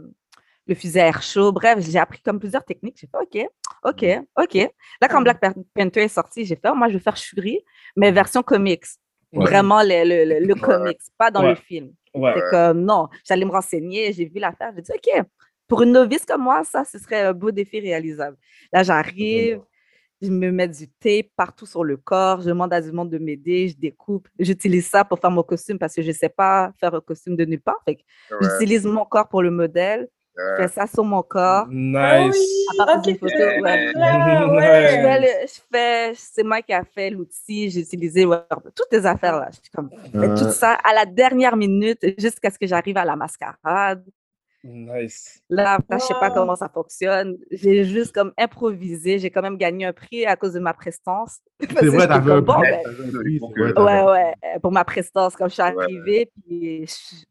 le 0.67 0.75
fusil 0.75 0.99
à 0.99 1.07
air 1.07 1.21
chaud. 1.21 1.51
Bref, 1.51 1.79
j'ai 1.79 1.97
appris 1.97 2.21
comme 2.21 2.39
plusieurs 2.39 2.63
techniques. 2.65 2.97
J'ai 2.99 3.07
fait 3.07 3.17
OK, 3.43 3.49
OK, 3.85 4.05
OK. 4.43 4.53
Là, 5.01 5.07
quand 5.07 5.21
Mm. 5.21 5.23
Black 5.23 5.39
Pan- 5.39 5.63
Panther 5.73 6.01
est 6.03 6.07
sorti, 6.07 6.45
j'ai 6.45 6.55
fait, 6.55 6.69
oh, 6.69 6.75
moi, 6.75 6.89
je 6.89 6.93
vais 6.93 6.99
faire 6.99 7.17
Shuri, 7.17 7.59
mais 7.95 8.11
version 8.11 8.43
comics. 8.43 8.85
Ouais. 9.33 9.45
Vraiment 9.45 9.81
le, 9.83 10.03
le, 10.07 10.25
le, 10.39 10.45
le 10.45 10.53
Ouais. 10.53 10.59
comics, 10.59 10.99
pas 11.17 11.31
dans 11.31 11.43
Ouais. 11.43 11.49
le 11.49 11.55
film. 11.55 11.91
C'est 12.13 12.49
comme, 12.49 12.81
non, 12.83 13.07
j'allais 13.25 13.45
me 13.45 13.51
renseigner, 13.51 14.11
j'ai 14.13 14.25
vu 14.25 14.39
l'affaire, 14.39 14.71
j'ai 14.75 14.81
dit, 14.81 14.91
OK, 14.91 15.23
pour 15.67 15.83
une 15.83 15.91
novice 15.91 16.25
comme 16.25 16.41
moi, 16.43 16.63
ça, 16.63 16.83
ce 16.85 16.97
serait 16.97 17.21
un 17.21 17.33
beau 17.33 17.51
défi 17.51 17.79
réalisable. 17.79 18.37
Là, 18.71 18.81
j'arrive, 18.83 19.61
je 20.21 20.29
me 20.31 20.49
mets 20.49 20.67
du 20.67 20.87
tape 20.87 21.27
partout 21.35 21.65
sur 21.67 21.83
le 21.83 21.95
corps, 21.97 22.41
je 22.41 22.47
demande 22.47 22.73
à 22.73 22.81
du 22.81 22.91
monde 22.91 23.11
de 23.11 23.19
m'aider, 23.19 23.67
je 23.67 23.77
découpe. 23.77 24.27
J'utilise 24.39 24.87
ça 24.87 25.03
pour 25.05 25.19
faire 25.19 25.29
mon 25.29 25.43
costume 25.43 25.77
parce 25.77 25.93
que 25.93 26.01
je 26.01 26.07
ne 26.07 26.13
sais 26.13 26.29
pas 26.29 26.71
faire 26.79 26.95
un 26.95 27.01
costume 27.01 27.35
de 27.35 27.45
nulle 27.45 27.61
part. 27.61 27.83
J'utilise 28.41 28.85
mon 28.85 29.05
corps 29.05 29.27
pour 29.27 29.43
le 29.43 29.51
modèle, 29.51 30.07
je 30.45 30.51
ouais. 30.51 30.55
fais 30.55 30.67
ça 30.67 30.87
sur 30.87 31.03
mon 31.03 31.23
corps. 31.23 31.73
Ah 31.99 32.21
Nice. 32.21 32.33
oui, 32.33 32.65
À 32.67 32.73
partir 32.75 33.01
ok, 33.01 33.03
des 33.03 33.15
photos, 33.15 33.55
ouais. 33.57 33.85
Je 33.93 33.97
ouais. 34.55 34.97
fais, 34.97 35.19
le- 35.19 35.47
je 35.47 35.61
fais- 35.71 36.13
c'est 36.15 36.43
moi 36.43 36.61
qui 36.61 36.73
a 36.73 36.83
fait 36.83 37.09
l'outil, 37.09 37.69
j'ai 37.69 37.81
utilisé 37.81 38.25
toutes 38.75 38.91
les 38.91 39.05
affaires 39.05 39.39
là. 39.39 39.49
Je 39.51 39.69
comme, 39.73 39.91
fais 40.19 40.33
tout 40.33 40.45
Euh, 40.45 40.49
ça 40.49 40.73
à 40.83 40.93
la 40.93 41.05
dernière 41.05 41.55
minute 41.57 41.99
jusqu'à 42.19 42.51
ce 42.51 42.59
que 42.59 42.67
j'arrive 42.67 42.97
à 42.97 43.05
la 43.05 43.15
mascarade. 43.15 44.03
Nice. 44.69 45.41
Là, 45.49 45.73
après, 45.75 45.97
je 45.99 46.05
sais 46.05 46.13
pas 46.19 46.27
Wow. 46.27 46.33
comment 46.35 46.55
ça 46.57 46.67
fonctionne. 46.67 47.37
J'ai 47.51 47.85
juste 47.85 48.13
comme 48.13 48.33
improvisé. 48.37 49.17
J'ai 49.17 49.29
quand 49.31 49.41
même 49.41 49.57
gagné 49.57 49.85
un 49.85 49.93
prix 49.93 50.25
à 50.25 50.35
cause 50.35 50.53
de 50.53 50.59
ma 50.59 50.73
prestance. 50.73 51.39
C'est 51.79 51.85
vrai, 51.87 52.07
t'avais 52.07 52.31
un 52.33 52.41
bon, 52.41 52.53
prix. 52.53 52.71
ben, 53.41 53.73
ouais, 53.77 54.03
ouais, 54.03 54.33
pour 54.61 54.71
ma 54.73 54.83
prestance, 54.83 55.35
comme 55.35 55.47
je 55.49 55.53
suis 55.53 55.63
Ouais. 55.63 55.83
arrivée, 55.83 56.31
puis 56.45 56.85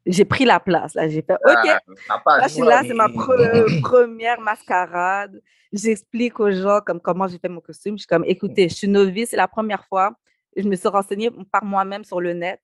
j'ai 0.06 0.24
pris 0.24 0.44
la 0.46 0.60
place. 0.60 0.94
Là, 0.94 1.08
j'ai 1.08 1.22
fait, 1.22 1.34
OK, 1.34 1.68
Ah, 2.08 2.20
là, 2.38 2.48
je 2.48 2.52
suis 2.54 2.62
là, 2.62 2.82
c'est 2.86 2.94
ma 2.94 3.08
pre- 3.08 3.80
première 3.82 4.40
mascarade. 4.40 5.40
J'explique 5.72 6.40
aux 6.40 6.50
gens 6.50 6.80
comme 6.80 7.00
comment 7.00 7.26
j'ai 7.28 7.38
fait 7.38 7.48
mon 7.50 7.60
costume. 7.60 7.96
Je 7.96 8.02
suis 8.02 8.06
comme, 8.06 8.24
écoutez, 8.24 8.68
je 8.68 8.74
suis 8.74 8.88
novice, 8.88 9.30
c'est 9.30 9.36
la 9.36 9.48
première 9.48 9.84
fois. 9.86 10.12
Je 10.56 10.66
me 10.66 10.74
suis 10.74 10.88
renseignée 10.88 11.30
par 11.52 11.64
moi-même 11.64 12.02
sur 12.04 12.20
le 12.20 12.32
net. 12.32 12.60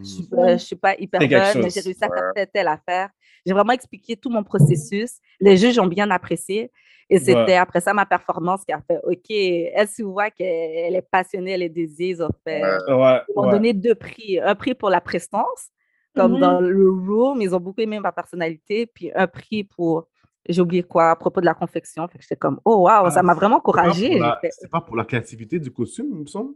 Je 0.00 0.04
suis, 0.04 0.28
Mm. 0.30 0.48
je 0.52 0.56
suis 0.58 0.76
pas 0.76 0.94
hyper 0.98 1.20
bonne, 1.20 1.28
mais 1.62 1.70
j'ai 1.70 1.80
réussi 1.80 2.04
à 2.04 2.08
faire 2.08 2.10
Ouais. 2.24 2.32
telle, 2.34 2.48
telle 2.52 2.68
affaire. 2.68 3.08
J'ai 3.46 3.52
vraiment 3.54 3.72
expliqué 3.72 4.16
tout 4.16 4.30
mon 4.30 4.42
processus. 4.44 5.18
Les 5.40 5.56
juges 5.56 5.78
ont 5.78 5.86
bien 5.86 6.10
apprécié. 6.10 6.70
Et 7.10 7.18
c'était 7.18 7.34
Ouais. 7.34 7.56
après 7.56 7.80
ça 7.80 7.94
ma 7.94 8.04
performance 8.04 8.64
qui 8.66 8.72
a 8.72 8.80
fait 8.82 8.98
OK, 9.02 9.30
elle 9.30 9.88
se 9.88 10.02
voit 10.02 10.30
qu'elle 10.30 10.94
est 10.94 11.08
passionnée, 11.10 11.52
elle 11.52 11.62
est 11.62 11.68
désirée. 11.70 12.10
Ils 12.10 12.22
ont 12.22 12.28
fait. 12.44 12.62
Ouais. 12.62 12.94
Ouais, 12.94 13.20
Ils 13.28 13.32
m'ont 13.34 13.44
ouais. 13.46 13.50
donné 13.50 13.72
deux 13.72 13.94
prix. 13.94 14.38
Un 14.40 14.54
prix 14.54 14.74
pour 14.74 14.90
la 14.90 15.00
prestance, 15.00 15.70
comme 16.14 16.34
Mhm. 16.34 16.40
dans 16.40 16.60
le 16.60 16.90
room, 16.90 17.40
ils 17.40 17.54
ont 17.54 17.60
beaucoup 17.60 17.80
aimé 17.80 17.98
ma 17.98 18.12
personnalité. 18.12 18.86
Puis 18.86 19.10
un 19.14 19.26
prix 19.26 19.64
pour, 19.64 20.06
j'ai 20.46 20.60
oublié 20.60 20.82
quoi, 20.82 21.10
à 21.12 21.16
propos 21.16 21.40
de 21.40 21.46
la 21.46 21.54
confection. 21.54 22.06
Fait 22.08 22.18
que 22.18 22.24
j'étais 22.24 22.36
comme, 22.36 22.60
oh 22.66 22.80
wow, 22.88 23.08
ça 23.10 23.20
Ah, 23.20 23.22
m'a 23.22 23.34
vraiment 23.34 23.56
encouragée. 23.56 24.20
C'est 24.50 24.70
pas 24.70 24.82
pour 24.82 24.94
la 24.96 25.04
créativité 25.06 25.58
du 25.58 25.70
costume, 25.72 26.08
il 26.12 26.18
me 26.20 26.26
semble? 26.26 26.52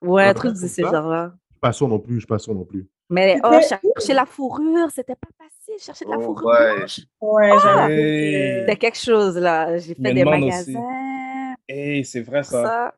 Ouais, 0.00 0.24
un 0.24 0.34
truc 0.34 0.52
de 0.52 0.56
ce 0.56 0.68
ça? 0.68 0.90
genre-là. 0.90 1.34
Pas 1.62 1.72
sûr 1.72 1.86
non 1.88 1.98
plus, 2.00 2.14
je 2.14 2.18
suis 2.20 2.26
pas 2.26 2.38
sûr 2.40 2.54
non 2.54 2.64
plus. 2.64 2.86
Mais 3.08 3.38
oh, 3.44 3.58
chercher 3.66 4.12
la 4.14 4.26
fourrure, 4.26 4.90
c'était 4.90 5.14
pas 5.14 5.28
facile. 5.38 5.74
Chercher 5.78 6.04
de 6.04 6.10
la 6.10 6.18
Oh, 6.18 6.22
fourrure 6.22 6.46
ouais. 6.50 6.76
blanche. 6.76 7.00
Ouais, 7.20 7.50
Ah! 7.52 7.86
C'était 7.88 8.76
quelque 8.76 8.98
chose, 8.98 9.38
là. 9.38 9.78
J'ai 9.78 9.94
fait 9.94 10.12
des 10.12 10.24
magasins. 10.24 11.54
Hey, 11.68 12.04
c'est 12.04 12.22
vrai 12.22 12.42
ça. 12.42 12.64
Ça. 12.64 12.94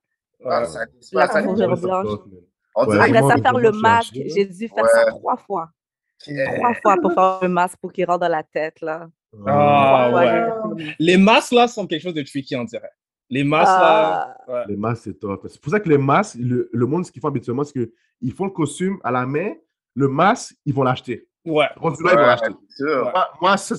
Ah, 0.47 0.65
ça- 0.65 0.81
La 1.13 1.27
ça- 1.29 1.43
fourrure 1.43 1.77
blanche. 1.77 2.19
On 2.77 2.87
Ouais, 2.87 2.99
Après 2.99 3.21
ça, 3.23 3.37
faire 3.37 3.59
le 3.59 3.71
masque. 3.73 4.15
J'ai 4.15 4.47
dû 4.47 4.67
faire 4.69 4.89
ça 4.89 5.05
trois 5.11 5.37
fois. 5.37 5.69
que- 6.27 6.57
Trois 6.57 6.75
fois 6.75 6.97
pour 7.03 7.13
faire 7.13 7.39
le 7.43 7.49
masque 7.49 7.77
pour 7.83 7.93
qu'il 7.93 8.07
rentre 8.07 8.21
dans 8.21 8.29
la 8.29 8.43
tête, 8.43 8.81
là. 8.81 9.09
Ah, 9.47 10.11
ouais. 10.15 10.85
Les 10.99 11.17
masques 11.19 11.53
là 11.53 11.69
sont 11.69 11.87
quelque 11.87 12.03
chose 12.03 12.15
de 12.15 12.23
tricky, 12.23 12.57
on 12.57 12.65
dirait. 12.65 12.91
Les 13.29 13.45
masques 13.45 13.69
là. 13.69 14.37
Ah, 14.49 14.53
ouais. 14.53 14.63
Les 14.69 14.77
masques, 14.77 15.03
c'est 15.05 15.19
top. 15.21 15.47
C'est 15.49 15.61
pour 15.61 15.71
ça 15.71 15.81
que 15.81 15.89
les 15.89 15.99
masques, 15.99 16.37
le, 16.41 16.71
le 16.73 16.87
monde, 16.87 17.05
ce 17.05 17.13
qu'ils 17.13 17.21
font 17.21 17.29
habituellement, 17.29 17.65
c'est 17.65 17.91
qu'ils 18.21 18.33
font 18.33 18.45
le 18.47 18.51
costume 18.51 18.99
à 19.05 19.11
la 19.11 19.27
main, 19.27 19.53
le 19.95 20.09
masque, 20.09 20.57
ils 20.65 20.75
vont 20.75 20.83
l'acheter. 20.83 21.29
Ouais. 21.45 21.67
Rendu 21.77 22.03
là, 22.03 22.11
ils 22.13 22.17
vont 22.17 22.23
Ouais, 22.23 22.29
acheter. 22.31 22.55
c'est 22.69 22.85
sûr. 22.85 23.03
Moi, 23.13 23.29
moi, 23.41 23.57
c'est 23.57 23.77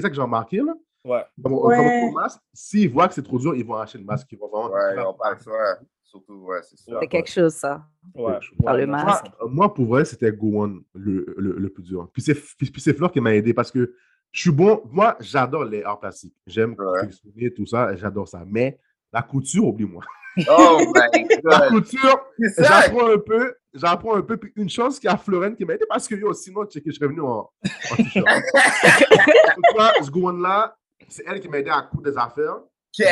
ça 0.00 0.08
que 0.08 0.14
j'ai 0.14 0.20
remarqué. 0.22 0.58
Là. 0.58 0.74
Ouais. 1.04 1.22
Mon- 1.38 1.66
Ouais. 1.66 2.10
masque, 2.12 2.40
s'ils 2.52 2.90
voient 2.90 3.08
que 3.08 3.14
c'est 3.14 3.22
trop 3.22 3.38
dur, 3.38 3.54
ils 3.54 3.64
vont 3.64 3.74
acheter 3.76 3.98
le 3.98 4.04
masque. 4.04 4.28
Ils 4.32 4.38
vont 4.38 4.48
vraiment. 4.48 4.70
Ouais, 5.12 5.34
ils 5.38 5.42
choix. 5.42 5.76
Surtout, 6.02 6.44
ouais, 6.44 6.60
c'est 6.62 6.78
sûr. 6.78 6.96
C'est 7.00 7.08
quelque 7.08 7.28
chose, 7.30 7.54
ça. 7.54 7.82
Ouais. 8.14 8.38
Par 8.64 8.76
le 8.76 8.86
Moi, 8.86 9.04
masque. 9.04 9.24
moi, 9.48 9.74
pour 9.74 9.86
vrai, 9.86 10.04
c'était 10.04 10.30
Go 10.30 10.62
One 10.62 10.82
le, 10.94 11.34
le, 11.36 11.56
le 11.58 11.68
plus 11.70 11.82
dur. 11.82 12.08
Puis 12.12 12.22
c'est 12.22 12.34
puis, 12.34 12.70
puis 12.70 12.80
c'est 12.80 12.94
Fleur 12.94 13.10
qui 13.10 13.20
m'a 13.20 13.34
aidé 13.34 13.52
parce 13.52 13.72
que 13.72 13.94
je 14.30 14.40
suis 14.40 14.50
bon. 14.52 14.82
Moi, 14.92 15.16
j'adore 15.20 15.64
les 15.64 15.82
arts 15.82 15.98
plastiques. 15.98 16.36
J'aime 16.46 16.76
confectionner 16.76 17.52
tout 17.52 17.66
ça. 17.66 17.96
J'adore 17.96 18.28
ça. 18.28 18.44
Mais 18.46 18.78
la 19.12 19.22
couture, 19.22 19.66
oublie-moi. 19.66 20.02
Oh 20.48 20.78
my 20.94 21.26
La 21.44 21.58
god. 21.60 21.68
couture, 21.70 22.26
C'est 22.38 22.62
ça. 22.64 22.82
j'apprends 22.82 23.08
un 23.10 23.18
peu. 23.18 23.54
J'apprends 23.72 24.16
un 24.16 24.22
peu. 24.22 24.36
Puis 24.36 24.52
une 24.56 24.68
chance 24.70 24.98
qu'il 24.98 25.08
y 25.10 25.12
a 25.12 25.16
Florine 25.16 25.54
qui 25.56 25.64
m'a 25.64 25.74
aidé 25.74 25.84
parce 25.88 26.06
que 26.08 26.14
yo, 26.14 26.32
sinon, 26.32 26.64
tu 26.66 26.72
sais 26.72 26.80
que 26.80 26.90
je 26.90 26.96
serais 26.96 27.08
venu 27.08 27.20
en, 27.20 27.50
en 27.92 27.96
t-shirt. 27.96 28.26
Donc, 28.26 29.64
tu 29.68 29.74
vois, 29.74 29.92
ce 30.02 30.10
Go 30.10 30.28
One 30.28 30.42
là, 30.42 30.76
c'est 31.08 31.24
elle 31.26 31.40
qui 31.40 31.48
m'a 31.48 31.58
aidé 31.58 31.70
à 31.70 31.82
coudre 31.82 32.10
des 32.10 32.16
affaires. 32.18 32.56
Des. 32.98 33.04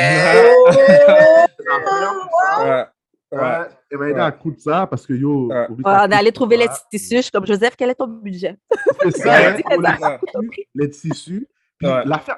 Ouais. 2.63 2.85
Ouais, 3.31 3.67
elle 3.89 3.97
m'a 3.97 4.09
aidé 4.09 4.19
à 4.19 4.31
coudre 4.31 4.59
ça 4.59 4.85
parce 4.85 5.07
que 5.07 5.13
yo, 5.13 5.51
on 5.51 6.11
est 6.11 6.15
allé 6.15 6.31
trouver 6.31 6.55
les 6.55 6.67
couture, 6.67 6.87
tissus. 6.91 7.15
Je 7.17 7.21
suis 7.23 7.31
comme 7.31 7.47
Joseph, 7.47 7.75
quel 7.75 7.89
est 7.89 7.95
ton 7.95 8.05
budget? 8.07 8.55
C'est 9.01 9.17
ça, 9.17 9.35
hein, 9.37 9.53
dit 9.55 9.63
pour 9.63 9.71
qu'elle 9.71 9.81
les 9.81 9.89
tissus, 9.89 10.67
les 10.75 10.89
tissus. 10.89 11.47
Puis 11.79 11.87
Ouais. 11.87 12.05
l'affaire, 12.05 12.37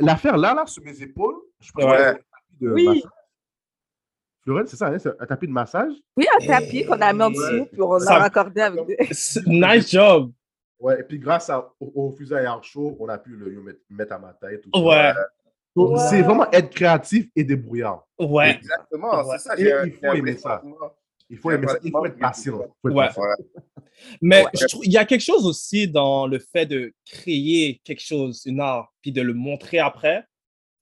l'affaire 0.00 0.36
là, 0.36 0.52
là, 0.54 0.66
sur 0.66 0.82
mes 0.82 1.00
épaules, 1.00 1.36
je 1.60 1.70
un 1.78 2.14
tapis 2.14 2.24
de 2.60 2.72
Oui. 2.72 3.04
Florette, 4.44 4.68
c'est 4.68 4.76
ça, 4.76 4.88
hein, 4.88 4.96
un 5.20 5.26
tapis 5.26 5.46
de 5.46 5.52
massage? 5.52 5.92
Oui, 6.16 6.26
un 6.40 6.44
tapis 6.46 6.84
qu'on 6.84 7.00
a 7.00 7.12
mis 7.12 7.22
en 7.22 7.30
dessous, 7.30 7.66
puis 7.70 7.80
on 7.80 7.98
Ça- 8.00 8.14
a 8.16 8.18
raccordé 8.18 8.60
avec 8.60 8.84
des... 8.86 8.96
Nice 9.46 9.90
job. 9.90 10.32
Ouais, 10.80 10.98
et 11.00 11.04
puis 11.04 11.18
grâce 11.20 11.48
à- 11.48 11.72
au, 11.78 11.92
au 11.94 12.10
fusil 12.10 12.34
à 12.34 12.42
air 12.42 12.62
chaud, 12.64 12.96
on 12.98 13.08
a 13.08 13.18
pu 13.18 13.30
le 13.30 13.60
mettre, 13.62 13.78
mettre 13.88 14.12
à 14.14 14.18
ma 14.18 14.32
tête. 14.32 14.62
tout 14.62 14.70
ça. 14.74 14.80
Ouais. 14.82 15.12
Donc, 15.76 15.90
Ouais. 15.92 15.98
C'est 16.10 16.22
vraiment 16.22 16.50
être 16.50 16.70
créatif 16.74 17.28
et 17.36 17.44
débrouillard. 17.44 18.04
Ouais. 18.18 18.56
Exactement, 18.56 19.22
c'est 19.30 19.38
ça. 19.38 19.54
Et 19.56 19.72
il 19.86 19.92
faut 19.94 20.12
aimer 20.12 20.36
ça. 20.36 20.62
Il 21.30 21.38
faut 21.38 21.50
aimer 21.52 21.68
ça. 21.68 21.78
Il 21.84 21.90
faut 21.92 22.04
être 22.04 22.18
patient. 22.18 22.58
Ouais. 22.84 23.08
Mais 24.20 24.42
Ouais. 24.44 24.50
je 24.60 24.66
trouve- 24.66 24.84
il 24.84 24.92
y 24.92 24.96
a 24.98 25.04
quelque 25.04 25.20
chose 25.22 25.46
aussi 25.46 25.86
dans 25.86 26.26
le 26.26 26.38
fait 26.40 26.66
de 26.66 26.92
créer 27.06 27.80
quelque 27.84 28.02
chose, 28.02 28.42
une 28.44 28.58
art, 28.60 28.92
puis 29.00 29.12
de 29.12 29.22
le 29.22 29.32
montrer 29.34 29.78
après. 29.78 30.24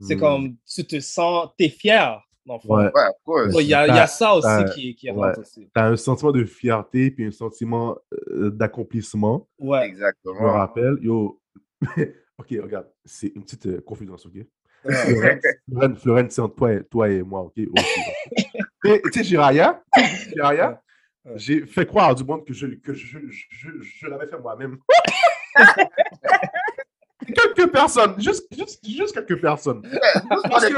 C'est 0.01 0.17
Hmm. 0.17 0.21
comme 0.21 0.57
tu 0.67 0.87
te 0.87 0.99
sens, 0.99 1.51
t'es 1.59 1.69
fier, 1.69 2.19
dans 2.51 2.57
le 2.57 2.61
fond. 2.61 2.77
Ouais. 2.77 2.91
Ouais. 3.27 3.55
Ouais, 3.55 3.63
Il 3.65 3.69
y, 3.69 3.75
a, 3.75 3.87
il 3.87 3.95
y 3.95 3.99
a 3.99 4.07
ça 4.09 4.35
aussi 4.35 4.47
T'as- 4.47 4.65
qui, 4.71 4.95
qui 4.97 5.11
ouais. 5.11 5.17
rentre 5.17 5.41
aussi. 5.41 5.71
T'as 5.73 5.87
un 5.89 5.97
sentiment 5.97 6.33
de 6.33 6.45
fierté 6.45 7.11
puis 7.13 7.25
un 7.27 7.31
sentiment 7.31 7.97
euh, 8.31 8.51
d'accomplissement. 8.51 9.49
Ouais. 9.59 9.83
Je 9.83 9.87
me 9.87 9.91
Exactement. 9.93 10.53
rappelle, 10.53 10.97
yo. 11.01 11.41
ok, 12.39 12.47
regarde, 12.63 12.87
c'est 13.05 13.29
une 13.37 13.43
petite 13.45 13.67
euh, 13.67 13.81
confidence, 13.81 14.27
ok? 14.27 14.35
Ouais. 14.85 15.41
Florence, 15.97 16.31
c'est 16.31 16.41
entre 16.41 16.55
toi 16.57 16.73
et, 16.73 16.85
toi 16.85 17.09
et 17.09 17.23
moi, 17.23 17.41
ok? 17.43 17.55
Tu 18.83 19.13
sais, 19.13 19.25
Jiraya, 19.25 19.83
Jiraya, 20.35 20.83
Ouais. 21.23 21.33
j'ai 21.37 21.67
fait 21.67 21.85
croire 21.85 22.09
à 22.09 22.15
du 22.15 22.25
monde 22.25 22.47
que 22.47 22.55
je, 22.55 22.67
que 22.67 22.95
je, 22.95 23.19
je, 23.29 23.29
je, 23.51 23.69
je 23.83 24.07
l'avais 24.07 24.27
fait 24.27 24.39
moi-même. 24.39 24.79
quelques 27.27 27.71
personnes, 27.71 28.15
juste, 28.19 28.47
juste, 28.57 28.87
juste 28.89 29.15
quelques 29.15 29.39
personnes. 29.41 29.83
Parce 30.51 30.65
que, 30.67 30.75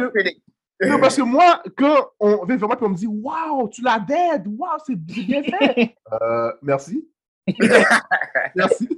de 0.00 0.10
feeling. 0.16 0.40
Non, 0.82 1.00
parce 1.00 1.16
que 1.16 1.22
moi, 1.22 1.62
quand 1.76 2.10
on 2.20 2.44
vient 2.44 2.56
vraiment 2.56 2.76
qu'on 2.76 2.88
me 2.90 2.94
dit 2.96 3.06
Waouh, 3.06 3.68
tu 3.68 3.82
l'as 3.82 3.98
dead, 4.00 4.46
waouh, 4.46 4.78
c'est 4.86 4.96
bien 4.96 5.42
fait. 5.42 5.94
Euh, 6.22 6.52
merci. 6.62 7.08
merci. 8.54 8.88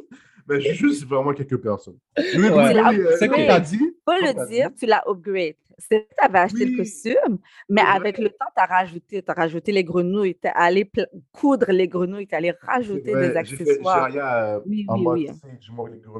Mais 0.48 0.60
juste 0.60 1.04
vraiment 1.06 1.32
quelques 1.34 1.58
personnes. 1.58 1.98
Oui, 2.16 2.24
oui, 2.36 2.48
Ouais. 2.48 2.74
oui, 2.88 3.04
C'est 3.18 3.28
comme 3.28 3.36
cool. 3.38 3.46
t'as 3.46 3.60
dit. 3.60 3.96
Faut 4.04 4.14
le 4.14 4.46
dire, 4.48 4.70
dit, 4.70 4.76
tu 4.76 4.86
l'as 4.86 5.02
upgrade. 5.06 5.54
C'est 5.78 6.08
tu 6.08 6.24
avais 6.24 6.38
acheté 6.40 6.64
le 6.64 6.76
costume, 6.76 7.38
mais 7.68 7.82
avec 7.82 8.18
le 8.18 8.30
temps, 8.30 8.46
tu 8.56 8.62
as 8.62 8.66
rajouté, 8.66 9.22
tu 9.22 9.30
as 9.30 9.34
rajouté 9.34 9.70
les 9.70 9.84
grenouilles, 9.84 10.34
tu 10.34 10.48
es 10.48 10.52
allé 10.54 10.90
coudre 11.32 11.70
les 11.70 11.86
grenouilles, 11.86 12.26
tu 12.26 12.34
es 12.34 12.36
allé 12.36 12.52
rajouter 12.62 13.14
des 13.14 13.32
j'ai 13.44 13.56
fait 13.56 13.62
accessoires. 13.62 14.10
Jiraya 14.10 14.56
euh, 14.56 14.60
Oui, 14.66 14.84
en 14.88 14.96
oui, 14.96 15.02
mode. 15.04 15.18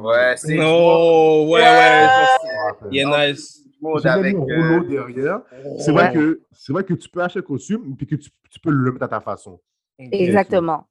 Ouais, 0.01 0.35
c'est 0.37 0.59
ouais, 0.59 1.61
ouais. 1.61 2.99
Est 2.99 3.05
nice. 3.05 3.65
J'ai 4.03 4.09
avec. 4.09 4.37
mis 4.37 4.41
un 4.41 4.45
rouleau 4.45 4.85
derrière. 4.85 5.41
C'est 5.79 5.93
vrai, 5.93 6.13
que, 6.13 6.41
c'est 6.53 6.73
vrai 6.73 6.85
que 6.85 6.95
tu 6.95 7.09
peux 7.09 7.23
acheter 7.23 7.41
le 7.41 7.45
costume 7.45 7.97
et 8.01 8.07
que 8.07 8.15
tu, 8.15 8.31
tu 8.51 8.61
peux 8.61 8.71
le 8.71 8.93
mettre 8.93 9.05
à 9.05 9.09
ta 9.09 9.21
façon. 9.21 9.61
Exactement. 9.99 10.87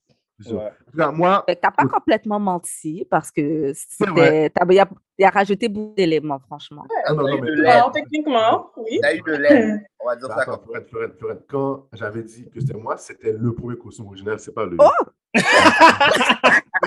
Ouais. 0.45 1.12
Moi, 1.13 1.43
Fait 1.47 1.56
que 1.56 1.62
t'as 1.62 1.71
pas 1.71 1.86
complètement 1.86 2.39
menti 2.39 3.06
parce 3.10 3.32
que 3.32 3.73
il 3.73 4.80
a, 4.80 4.88
il 5.17 5.26
a 5.26 5.30
rajouté 5.30 5.67
beaucoup 5.67 5.95
d'éléments, 5.95 6.39
franchement. 6.39 6.84
Ah 7.06 7.13
non, 7.13 7.23
mais- 7.23 7.41
de. 7.41 7.65
Alors, 7.65 7.91
techniquement, 7.91 8.69
oui. 8.78 9.00
On 9.02 9.08
a 9.08 9.13
eu 9.15 9.21
de 9.21 9.32
l'aide. 9.34 9.82
On 10.00 10.08
va 10.08 10.15
dire 10.15 10.28
ça 10.28 10.45
comme 10.45 10.60
Florette, 11.19 11.47
quand 11.50 11.88
j'avais 11.93 12.21
dit 12.21 12.50
que 12.54 12.60
c'était 12.60 12.78
moi, 12.78 12.97
c'était 12.97 13.32
le 13.34 13.52
premier 13.54 13.78
costume 13.78 14.06
original, 14.08 14.39
c'est 14.39 14.54
pas 14.54 14.65
le. 14.65 14.78
Oh! 14.80 14.89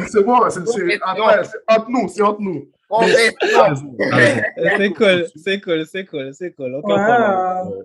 c'est 0.06 0.24
moi, 0.24 0.48
c'est 0.50 0.66
c'est- 0.66 0.80
Confession. 0.80 1.00
ah 1.02 1.14
ouais, 1.38 1.44
c'est 1.44 1.58
entre 1.76 1.90
nous, 1.90 2.08
c'est 2.08 2.22
entre 2.22 2.40
nous. 2.40 2.68
C'est 3.02 3.34
cool, 4.94 5.26
c'est 5.36 5.60
cool, 5.60 5.86
c'est 5.86 6.04
cool, 6.06 6.34
c'est 6.34 6.52
cool. 6.52 6.80
Wow. 6.82 7.84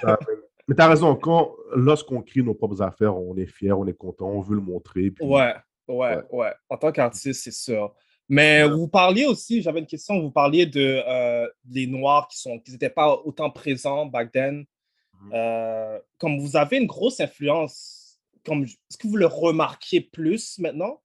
Ça, 0.00 0.18
mais- 0.68 0.74
t'as 0.74 0.88
raison, 0.88 1.14
quand, 1.16 1.54
lorsqu'on 1.74 2.22
crée 2.22 2.42
nos 2.42 2.54
propres 2.54 2.82
affaires, 2.82 3.16
on 3.16 3.36
est 3.36 3.46
fier, 3.46 3.78
on 3.78 3.86
est 3.86 3.96
content, 3.96 4.28
on 4.28 4.40
veut 4.40 4.56
le 4.56 4.60
montrer. 4.62 5.10
puis- 5.10 5.24
Ouais, 5.24 5.54
ouais, 5.88 5.94
Ouais. 6.16 6.22
ouais. 6.32 6.52
En 6.68 6.76
tant 6.76 6.92
qu'artiste, 6.92 7.42
c'est 7.44 7.50
sûr. 7.52 7.94
Mais 8.28 8.68
vous 8.68 8.88
parliez 8.88 9.24
aussi, 9.26 9.62
j'avais 9.62 9.78
une 9.78 9.86
question, 9.86 10.20
vous 10.20 10.32
parliez 10.32 10.66
de 10.66 11.00
euh, 11.06 11.48
les 11.70 11.86
Noirs 11.86 12.26
qui 12.28 12.38
sont, 12.40 12.58
qui 12.58 12.72
n'étaient 12.72 12.90
pas 12.90 13.14
autant 13.24 13.50
présents 13.50 14.06
back 14.06 14.32
then. 14.32 14.64
Mhm. 15.22 15.30
Euh, 15.32 15.98
comme 16.18 16.38
vous 16.40 16.56
avez 16.56 16.78
une 16.78 16.86
grosse 16.88 17.20
influence, 17.20 18.20
comme 18.44 18.64
est-ce 18.64 18.98
que 18.98 19.06
vous 19.06 19.16
le 19.16 19.26
remarquez 19.26 20.00
plus 20.00 20.58
maintenant? 20.58 21.00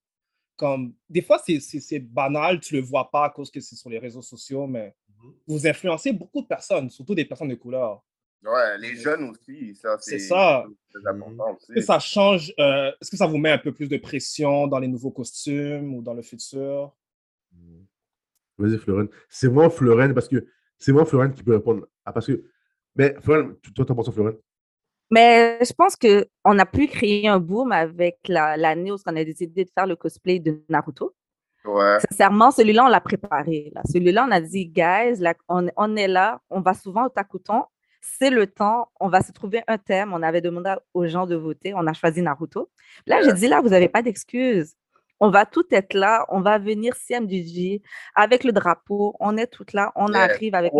Comme 0.57 0.93
des 1.09 1.21
fois 1.21 1.39
c'est 1.45 1.99
banal, 1.99 2.59
tu 2.59 2.73
le 2.75 2.81
vois 2.81 3.09
pas 3.11 3.25
à 3.25 3.29
cause 3.29 3.49
que 3.51 3.59
c'est 3.59 3.75
sur 3.75 3.89
les 3.89 3.99
réseaux 3.99 4.21
sociaux, 4.23 4.65
mais 4.67 4.93
Mhm. 5.23 5.33
vous 5.47 5.67
influencez 5.67 6.11
beaucoup 6.13 6.41
de 6.41 6.47
personnes, 6.47 6.89
surtout 6.89 7.13
des 7.15 7.25
personnes 7.25 7.49
de 7.49 7.55
couleur. 7.55 8.03
Ouais, 8.43 8.77
les 8.79 8.95
jeunes 8.95 9.29
aussi, 9.29 9.75
ça, 9.75 9.97
C'est 9.99 10.17
c'est 10.17 10.27
ça. 10.29 10.65
important 11.05 11.49
Est-ce 11.59 11.67
que 11.67 11.73
aussi. 11.77 11.85
ça 11.85 11.99
change, 11.99 12.53
euh, 12.59 12.91
est-ce 12.99 13.11
que 13.11 13.17
ça 13.17 13.27
vous 13.27 13.37
met 13.37 13.51
un 13.51 13.57
peu 13.59 13.71
plus 13.71 13.87
de 13.87 13.97
pression 13.97 14.65
dans 14.67 14.79
les 14.79 14.87
nouveaux 14.87 15.11
costumes 15.11 15.93
ou 15.93 16.01
dans 16.01 16.13
le 16.15 16.23
futur? 16.23 16.91
Vas-y, 18.57 18.77
Florine. 18.77 19.09
C'est 19.29 19.49
moi, 19.49 19.69
Florine, 19.69 20.13
parce 20.13 20.27
que 20.27 20.45
c'est 20.77 20.91
moi, 20.91 21.05
Florine, 21.05 21.33
qui 21.33 21.43
peut 21.43 21.53
répondre. 21.55 21.87
Ah, 22.05 22.11
parce 22.13 22.27
que. 22.27 22.43
Mais, 22.95 23.15
Florine, 23.21 23.55
tu- 23.61 23.73
toi, 23.73 23.85
t'en 23.85 23.95
penses, 23.95 24.11
Florine? 24.11 24.37
Mais 25.09 25.59
je 25.63 25.73
pense 25.73 25.95
qu'on 25.95 26.59
a 26.59 26.65
pu 26.65 26.87
créer 26.87 27.27
un 27.27 27.39
boom 27.39 27.71
avec 27.71 28.17
la- 28.27 28.55
l'année 28.57 28.91
où 28.91 28.95
on 29.05 29.15
a 29.15 29.23
décidé 29.23 29.65
de 29.65 29.69
faire 29.69 29.85
le 29.87 29.95
cosplay 29.95 30.39
de 30.39 30.63
Naruto. 30.69 31.13
Ouais. 31.65 31.97
Sincèrement, 32.09 32.49
celui-là, 32.51 32.85
on 32.85 32.87
l'a 32.89 33.01
préparé. 33.01 33.71
là. 33.75 33.81
Celui-là, 33.91 34.25
on 34.27 34.31
a 34.31 34.41
dit, 34.41 34.65
guys, 34.67 35.17
là, 35.19 35.35
on, 35.47 35.67
on 35.75 35.95
est 35.95 36.07
là, 36.07 36.41
on 36.49 36.61
va 36.61 36.73
souvent 36.73 37.05
au 37.05 37.09
Takuton. 37.09 37.63
C'est 38.01 38.29
le 38.31 38.47
temps, 38.47 38.89
on 38.99 39.09
va 39.09 39.21
se 39.21 39.31
trouver 39.31 39.61
un 39.67 39.77
thème. 39.77 40.11
On 40.13 40.21
avait 40.23 40.41
demandé 40.41 40.73
aux 40.93 41.05
gens 41.07 41.27
de 41.27 41.35
voter, 41.35 41.73
on 41.75 41.85
a 41.87 41.93
choisi 41.93 42.21
Naruto. 42.21 42.69
Là, 43.05 43.21
j'ai 43.21 43.33
dit, 43.33 43.47
là, 43.47 43.61
vous 43.61 43.69
n'avez 43.69 43.89
pas 43.89 44.01
d'excuses. 44.01 44.75
On 45.19 45.29
va 45.29 45.45
tout 45.45 45.65
être 45.71 45.93
là, 45.93 46.25
on 46.29 46.41
va 46.41 46.57
venir 46.57 46.95
CMDJ 46.95 47.79
avec 48.15 48.43
le 48.43 48.51
drapeau, 48.51 49.15
on 49.19 49.37
est 49.37 49.45
toutes 49.45 49.73
là, 49.73 49.91
on 49.95 50.07
Yeah. 50.07 50.23
arrive 50.23 50.55
avec. 50.55 50.73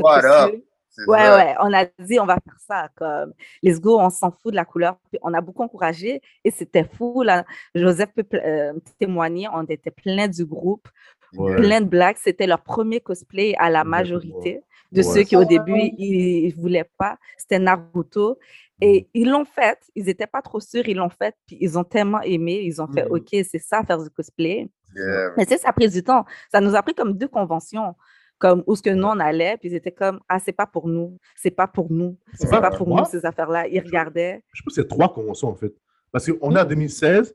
C'est 0.94 1.06
Ouais, 1.08 1.20
ça. 1.20 1.38
ouais, 1.38 1.56
on 1.62 1.72
a 1.74 1.86
dit, 2.00 2.20
on 2.20 2.26
va 2.26 2.36
faire 2.44 2.60
ça 2.60 2.90
comme, 2.96 3.34
let's 3.64 3.80
go, 3.80 3.98
on 3.98 4.10
s'en 4.10 4.30
fout 4.32 4.52
de 4.52 4.58
la 4.58 4.66
couleur. 4.66 4.98
On 5.22 5.34
a 5.34 5.40
beaucoup 5.40 5.64
encouragé 5.64 6.22
et 6.44 6.52
c'était 6.52 6.84
fou, 6.84 7.22
là. 7.24 7.46
Joseph 7.76 8.10
peut 8.14 8.26
euh, 8.34 8.74
témoigner, 9.00 9.48
on 9.54 9.64
était 9.68 9.92
plein 9.92 10.28
du 10.28 10.44
groupe, 10.44 10.90
Ouais. 11.38 11.56
plein 11.56 11.82
de 11.82 11.88
blagues. 11.88 12.18
C'était 12.20 12.48
leur 12.48 12.62
premier 12.62 13.00
cosplay 13.00 13.56
à 13.58 13.70
la 13.70 13.84
majorité 13.84 14.62
de 14.92 14.98
Ouais. 15.02 15.04
ceux 15.04 15.24
qui, 15.24 15.36
au 15.36 15.46
début, 15.46 15.80
ils 15.98 16.54
ne 16.56 16.62
voulaient 16.62 16.90
pas. 16.98 17.18
C'était 17.38 17.60
Naruto. 17.60 18.38
Et 18.84 19.08
ils 19.14 19.30
l'ont 19.30 19.46
fait. 19.46 19.78
Ils 19.96 20.06
n'étaient 20.06 20.26
pas 20.28 20.42
trop 20.42 20.60
sûrs, 20.60 20.88
ils 20.88 20.98
l'ont 20.98 21.10
fait. 21.10 21.36
Puis 21.46 21.58
ils 21.62 21.78
ont 21.78 21.84
tellement 21.84 22.22
aimé. 22.22 22.62
Ils 22.64 22.82
ont 22.82 22.88
fait, 22.88 23.06
Mhm. 23.06 23.12
OK, 23.12 23.28
c'est 23.32 23.60
ça, 23.60 23.84
faire 23.84 24.02
du 24.02 24.10
cosplay. 24.10 24.68
Yeah. 24.96 25.30
Mais 25.38 25.46
ça 25.46 25.70
a 25.70 25.74
pris 25.74 25.88
du 25.90 26.04
temps. 26.04 26.26
Ça 26.52 26.60
nous 26.60 26.76
a 26.76 26.82
pris 26.82 26.94
comme 26.96 27.14
deux 27.14 27.28
conventions, 27.28 27.96
comme 28.40 28.64
où 28.68 28.76
ce 28.76 28.82
que 28.82 28.90
nous 28.90 29.08
on 29.08 29.20
allait, 29.20 29.56
puis 29.58 29.70
ils 29.70 29.76
étaient 29.76 29.92
comme 29.92 30.20
ah 30.28 30.40
c'est 30.40 30.52
pas 30.52 30.66
pour 30.66 30.88
nous, 30.90 31.18
c'est 31.36 31.52
pas 31.52 31.68
pour 31.68 31.92
nous, 31.92 32.18
c'est 32.34 32.52
Ouais, 32.52 32.60
pas 32.60 32.72
pour 32.72 32.88
moi, 32.88 33.02
nous 33.02 33.06
ces 33.06 33.24
affaires-là. 33.26 33.68
Ils 33.68 33.80
regardaient. 33.82 34.44
Je 34.52 34.64
pense 34.64 34.76
que 34.76 34.82
c'est 34.82 34.88
trois 34.88 35.14
conventions, 35.14 35.48
en 35.50 35.56
fait. 35.56 35.72
Parce 36.12 36.30
qu'on 36.30 36.56
est 36.56 36.60
en 36.60 36.66
2016, 36.66 37.34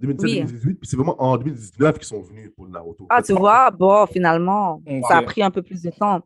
2017, 0.00 0.30
Oui. 0.30 0.36
2018, 0.46 0.74
puis 0.74 0.88
c'est 0.88 0.96
vraiment 0.96 1.20
en 1.22 1.36
2019 1.36 1.94
qu'ils 1.98 2.04
sont 2.06 2.20
venus 2.20 2.50
pour 2.54 2.64
le 2.66 2.70
Naruto. 2.72 3.06
Ah 3.08 3.22
tu 3.22 3.32
vois, 3.32 3.70
bon 3.70 4.06
finalement, 4.06 4.82
ça 5.08 5.18
a 5.18 5.22
pris 5.22 5.42
un 5.42 5.50
peu 5.50 5.62
plus 5.62 5.82
de 5.82 5.90
temps. 5.90 6.20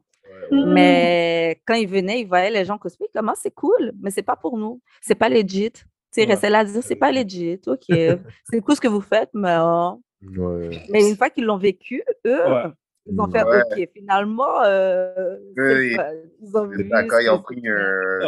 Mais 0.53 1.61
quand 1.67 1.75
ils 1.75 1.89
venaient, 1.89 2.21
ils 2.21 2.27
voyaient 2.27 2.51
les 2.51 2.65
gens 2.65 2.79
cosplay, 2.79 3.07
comment 3.15 3.35
c'est 3.37 3.53
cool, 3.55 3.93
mais 4.01 4.11
c'est 4.11 4.23
pas 4.23 4.37
pour 4.37 4.59
nous, 4.59 4.81
c'est 5.01 5.15
pas 5.15 5.29
legit. 5.29 5.71
Tu 5.73 5.83
sais, 6.11 6.25
restaient 6.25 6.51
là 6.51 6.61
à 6.61 6.65
dire 6.65 6.83
c'est 6.83 6.97
pas 6.97 7.13
legit, 7.13 7.61
ok, 7.67 7.85
c'est 8.51 8.61
cool 8.61 8.75
ce 8.75 8.81
que 8.81 8.89
vous 8.89 9.01
faites, 9.01 9.31
mais 9.35 9.57
oh, 9.61 10.01
Ouais. 10.37 10.83
Mais 10.91 11.09
une 11.09 11.17
fois 11.17 11.31
qu'ils 11.31 11.45
l'ont 11.45 11.57
vécu, 11.57 12.03
eux, 12.27 12.45
Ouais. 12.47 12.65
ils 13.07 13.19
ont 13.19 13.31
fait 13.31 13.43
Ouais. 13.43 13.63
OK, 13.63 13.89
finalement, 13.97 14.61
euh, 14.65 15.37
Oui, 15.57 15.97
ils 16.43 16.57
ont 16.57 16.67
vu 16.67 16.85
d'accord, 16.85 17.21
ils 17.23 17.31
ont 17.31 17.41
pris 17.41 17.63
un. 17.67 18.21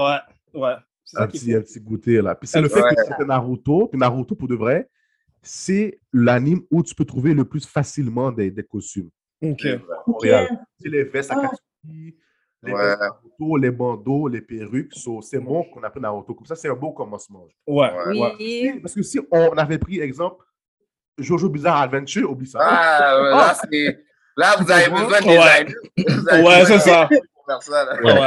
Ouais, 0.55 0.61
ouais. 0.61 0.75
Un 1.17 1.27
petit, 1.27 1.55
un 1.55 1.61
petit 1.61 1.81
goûter 1.81 2.23
là. 2.23 2.35
Puis 2.35 2.49
c'est 2.49 2.63
le 2.63 2.69
fait 2.71 2.83
Ouais. 2.83 2.95
que 2.95 3.03
c'était 3.05 3.25
Naruto. 3.27 3.89
Puis 3.89 3.99
Naruto, 4.01 4.35
pour 4.35 4.49
de 4.49 4.55
vrai, 4.55 4.89
c'est 5.43 5.99
l'anime 6.13 6.63
où 6.71 6.83
tu 6.83 6.95
peux 6.95 7.05
trouver 7.05 7.35
le 7.35 7.45
plus 7.45 7.67
facilement 7.67 8.31
des, 8.31 8.51
des 8.51 8.63
costumes. 8.63 9.11
Ok. 9.43 9.67
C'est 10.79 10.89
les 10.89 11.05
vestes 11.05 11.33
à 11.33 11.37
Ah. 11.39 11.41
Katsuki, 11.49 12.17
les 12.63 12.73
Ouais. 12.73 13.61
les 13.61 13.71
bandeaux, 13.73 14.29
les 14.29 14.41
perruques. 14.41 14.95
So, 14.95 15.21
c'est 15.21 15.41
bon 15.41 15.65
qu'on 15.65 15.83
appelle 15.83 16.03
Naruto. 16.03 16.33
Comme 16.35 16.47
ça, 16.47 16.55
c'est 16.55 16.69
un 16.69 16.75
beau 16.77 16.93
commencement. 16.93 17.45
Ouais. 17.67 17.91
Parce 18.81 18.95
que 18.95 19.03
si 19.03 19.19
on 19.33 19.51
avait 19.59 19.79
pris, 19.79 19.99
exemple, 20.01 20.45
Jojo 21.19 21.49
Bizarre 21.49 21.81
Adventure, 21.83 22.31
oublie 22.31 22.47
ça. 22.47 22.61
Ah, 22.63 23.21
ouais, 23.21 23.31
là, 23.31 23.55
c'est. 23.71 24.05
Là, 24.37 24.55
vous 24.59 24.71
avez 24.71 24.89
besoin 24.89 25.21
de 25.21 25.27
Ouais. 25.27 26.33
avez 26.33 26.43
Ouais, 26.45 26.65
c'est 26.67 26.79
ça. 26.79 27.09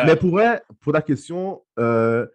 Mais 0.05 0.15
pour, 0.17 0.31
vrai, 0.31 0.61
pour 0.81 0.91
la 0.91 1.01
question, 1.01 1.63
euh, 1.79 2.27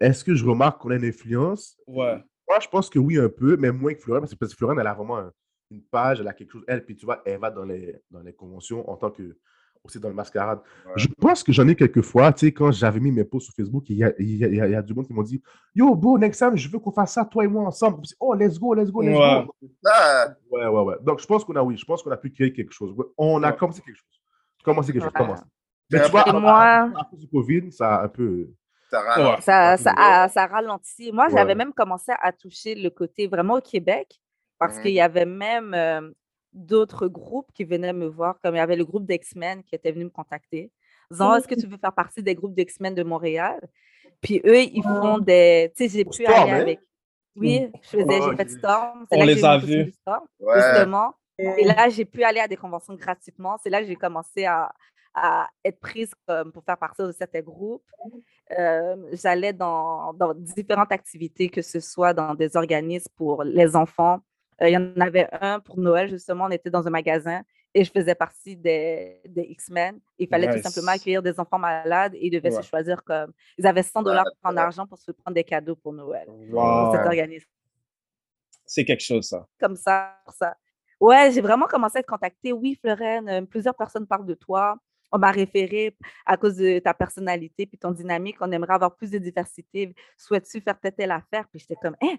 est-ce 0.00 0.24
que 0.24 0.34
je 0.34 0.44
remarque 0.44 0.80
qu'on 0.80 0.90
a 0.90 0.96
une 0.96 1.04
influence? 1.04 1.76
Ouais. 1.86 2.22
Moi, 2.48 2.58
je 2.60 2.68
pense 2.68 2.90
que 2.90 2.98
oui, 2.98 3.18
un 3.18 3.28
peu, 3.28 3.56
mais 3.56 3.70
moins 3.72 3.94
que 3.94 4.00
Florent, 4.00 4.20
parce 4.20 4.34
que, 4.34 4.46
Florent, 4.56 4.78
elle 4.78 4.86
a 4.86 4.94
vraiment 4.94 5.18
un- 5.18 5.32
une 5.70 5.82
page, 5.82 6.20
elle 6.20 6.28
a 6.28 6.34
quelque 6.34 6.52
chose, 6.52 6.64
elle, 6.68 6.84
puis 6.84 6.94
tu 6.94 7.06
vois, 7.06 7.22
elle 7.24 7.38
va 7.40 7.50
dans 7.50 7.64
les, 7.64 7.96
dans 8.10 8.20
les 8.20 8.32
conventions 8.34 8.88
en 8.88 8.96
tant 8.96 9.10
que, 9.10 9.36
aussi 9.82 9.98
dans 10.00 10.08
le 10.08 10.14
mascarade. 10.14 10.60
Ouais. 10.86 10.92
Je 10.96 11.08
pense 11.18 11.42
que 11.42 11.52
j'en 11.52 11.66
ai 11.68 11.74
quelques 11.74 12.00
fois, 12.02 12.32
tu 12.32 12.46
sais, 12.46 12.52
quand 12.52 12.70
j'avais 12.72 13.00
mis 13.00 13.10
mes 13.10 13.24
posts 13.24 13.46
sur 13.46 13.54
Facebook, 13.54 13.84
il 13.90 13.96
y 13.96 14.04
a, 14.04 14.12
il 14.18 14.36
y 14.36 14.44
a- 14.44 14.48
il 14.48 14.54
y 14.56 14.60
a- 14.60 14.66
il 14.66 14.72
y 14.72 14.74
a 14.74 14.82
du 14.82 14.94
monde 14.94 15.06
qui 15.06 15.12
m'ont 15.12 15.22
dit 15.22 15.42
Yo, 15.74 15.94
bro, 15.94 16.18
next 16.18 16.38
time, 16.38 16.56
je 16.56 16.68
veux 16.70 16.78
qu'on 16.78 16.92
fasse 16.92 17.12
ça, 17.14 17.24
toi 17.24 17.44
et 17.44 17.48
moi, 17.48 17.64
ensemble. 17.64 18.02
Oh, 18.20 18.34
let's 18.34 18.58
go, 18.58 18.72
let's 18.74 18.90
go, 18.90 19.02
let's 19.02 19.18
Ouais. 19.18 19.44
go. 19.46 19.54
Ça, 19.82 20.36
Ouais, 20.50 20.66
ouais, 20.66 20.82
ouais. 20.82 20.94
Donc, 21.02 21.20
je 21.20 21.26
pense 21.26 21.44
qu'on 21.44 21.56
a, 21.56 21.62
oui, 21.62 21.76
je 21.76 21.84
pense 21.84 22.02
qu'on 22.02 22.10
a 22.10 22.16
pu 22.16 22.30
créer 22.30 22.52
quelque 22.52 22.72
chose. 22.72 22.94
On 23.18 23.42
a 23.42 23.50
Ouais. 23.50 23.56
commencé 23.56 23.82
quelque 23.82 23.96
chose. 23.96 24.20
Commencé 24.64 24.92
quelque 24.92 25.02
chose, 25.02 25.12
commencé. 25.12 25.42
Mais 25.92 26.02
tu 26.02 26.10
vois, 26.10 26.24
Et 26.26 26.30
à- 26.30 26.32
moi- 26.32 26.52
à, 26.60 26.82
à 27.00 27.04
cause 27.10 27.20
du 27.20 27.28
Covid, 27.28 27.70
ça 27.72 27.96
a 27.96 28.04
un 28.04 28.08
peu. 28.08 28.48
Ça 28.90 29.00
ralentit. 29.00 29.42
Ça, 29.42 29.76
ça, 29.76 29.94
a, 29.96 30.28
ça 30.28 30.46
ralentit. 30.46 31.12
Moi, 31.12 31.26
Ouais. 31.26 31.32
j'avais 31.32 31.54
même 31.54 31.72
commencé 31.72 32.12
à 32.20 32.32
toucher 32.32 32.74
le 32.74 32.90
côté 32.90 33.26
vraiment 33.26 33.54
au 33.54 33.60
Québec 33.60 34.20
parce 34.58 34.76
Mhm. 34.76 34.82
qu'il 34.82 34.92
y 34.92 35.00
avait 35.00 35.24
même 35.26 35.74
euh, 35.74 36.10
d'autres 36.52 37.08
groupes 37.08 37.50
qui 37.52 37.64
venaient 37.64 37.92
me 37.92 38.06
voir, 38.06 38.38
comme 38.40 38.54
il 38.54 38.58
y 38.58 38.60
avait 38.60 38.76
le 38.76 38.84
groupe 38.84 39.06
d'X-Men 39.06 39.62
qui 39.64 39.74
était 39.74 39.90
venu 39.92 40.04
me 40.04 40.10
contacter, 40.10 40.70
disant 41.10 41.34
Est-ce 41.34 41.48
que 41.48 41.54
tu 41.54 41.66
veux 41.66 41.76
faire 41.78 41.92
partie 41.92 42.22
des 42.22 42.34
groupes 42.34 42.54
d'X-Men 42.54 42.94
de 42.94 43.02
Montréal? 43.02 43.60
Puis 44.20 44.40
eux, 44.46 44.60
ils 44.62 44.82
font 44.82 45.18
des. 45.18 45.72
Tu 45.76 45.88
sais, 45.88 45.98
j'ai 45.98 46.04
pu 46.04 46.22
Storm, 46.24 46.32
aller 46.42 46.50
hein? 46.52 46.60
avec. 46.60 46.80
Oui, 47.36 47.68
je 47.82 47.88
faisais, 47.88 48.20
Ah, 48.22 48.28
j'ai 48.30 48.36
fait. 48.36 48.48
Storm. 48.50 49.06
On 49.10 49.16
là 49.18 49.22
que 49.26 49.30
les 49.30 49.44
a 49.44 49.58
vus. 49.58 49.92
Storm, 50.00 50.24
Ouais. 50.38 50.54
justement. 50.62 51.14
Et 51.36 51.64
là, 51.64 51.88
j'ai 51.88 52.04
pu 52.04 52.22
aller 52.22 52.38
à 52.38 52.46
des 52.46 52.56
conventions 52.56 52.94
gratuitement. 52.94 53.58
C'est 53.60 53.68
là 53.70 53.80
que 53.80 53.86
j'ai 53.88 53.96
commencé 53.96 54.44
à, 54.44 54.72
à 55.14 55.48
être 55.64 55.78
prise 55.80 56.12
comme 56.26 56.52
pour 56.52 56.64
faire 56.64 56.76
partie 56.78 57.02
de 57.02 57.12
certains 57.12 57.40
groupes. 57.42 57.84
Euh, 58.58 58.96
J'allais 59.12 59.52
dans, 59.52 60.12
dans 60.14 60.34
différentes 60.34 60.90
activités, 60.92 61.48
que 61.48 61.62
ce 61.62 61.80
soit 61.80 62.12
dans 62.12 62.34
des 62.34 62.56
organismes 62.56 63.12
pour 63.16 63.44
les 63.44 63.76
enfants. 63.76 64.20
Euh, 64.62 64.68
Il 64.68 64.72
y 64.72 64.76
en 64.76 65.00
avait 65.00 65.28
un 65.40 65.60
pour 65.60 65.78
Noël, 65.78 66.08
justement. 66.08 66.44
On 66.46 66.50
était 66.50 66.70
dans 66.70 66.86
un 66.86 66.90
magasin 66.90 67.42
et 67.74 67.84
je 67.84 67.90
faisais 67.90 68.14
partie 68.14 68.56
des, 68.56 69.20
des 69.26 69.42
X-Men. 69.42 69.98
Il 70.18 70.28
fallait 70.28 70.52
tout 70.52 70.62
simplement 70.62 70.92
accueillir 70.92 71.22
des 71.22 71.38
enfants 71.40 71.58
malades 71.58 72.14
et 72.14 72.26
ils 72.26 72.30
devaient 72.30 72.54
Ouais. 72.54 72.62
se 72.62 72.68
choisir 72.68 73.02
comme. 73.04 73.32
Ils 73.58 73.66
avaient 73.66 73.82
100 73.82 74.02
dollars 74.02 74.24
Ouais, 74.24 74.32
en 74.50 74.56
argent 74.56 74.86
pour 74.86 74.98
se 74.98 75.10
prendre 75.12 75.34
des 75.34 75.44
cadeaux 75.44 75.76
pour 75.76 75.92
Noël. 75.92 76.26
Pour 76.50 76.92
cet 76.94 77.06
organisme 77.06 77.48
C'est 78.66 78.84
quelque 78.84 79.02
chose, 79.02 79.26
ça. 79.28 79.46
comme 79.60 79.76
ça. 79.76 80.16
ça. 80.38 80.56
Ouais, 81.00 81.30
j'ai 81.32 81.40
vraiment 81.40 81.66
commencé 81.66 81.98
à 81.98 82.00
être 82.00 82.06
contactée. 82.08 82.52
Oui, 82.52 82.78
Florène, 82.80 83.46
plusieurs 83.46 83.74
personnes 83.74 84.06
parlent 84.06 84.26
de 84.26 84.34
toi. 84.34 84.76
On 85.14 85.18
m'a 85.18 85.30
référé 85.30 85.96
à 86.26 86.36
cause 86.36 86.56
de 86.56 86.80
ta 86.80 86.92
personnalité 86.92 87.66
puis 87.66 87.78
ton 87.78 87.92
dynamique. 87.92 88.34
On 88.40 88.50
aimerait 88.50 88.74
avoir 88.74 88.96
plus 88.96 89.12
de 89.12 89.18
diversité. 89.18 89.94
Souhaites-tu 90.18 90.60
faire 90.60 90.78
telle, 90.80 90.92
telle 90.92 91.12
affaire? 91.12 91.46
Puis 91.52 91.60
j'étais 91.60 91.76
comme, 91.80 91.94
hein, 92.02 92.16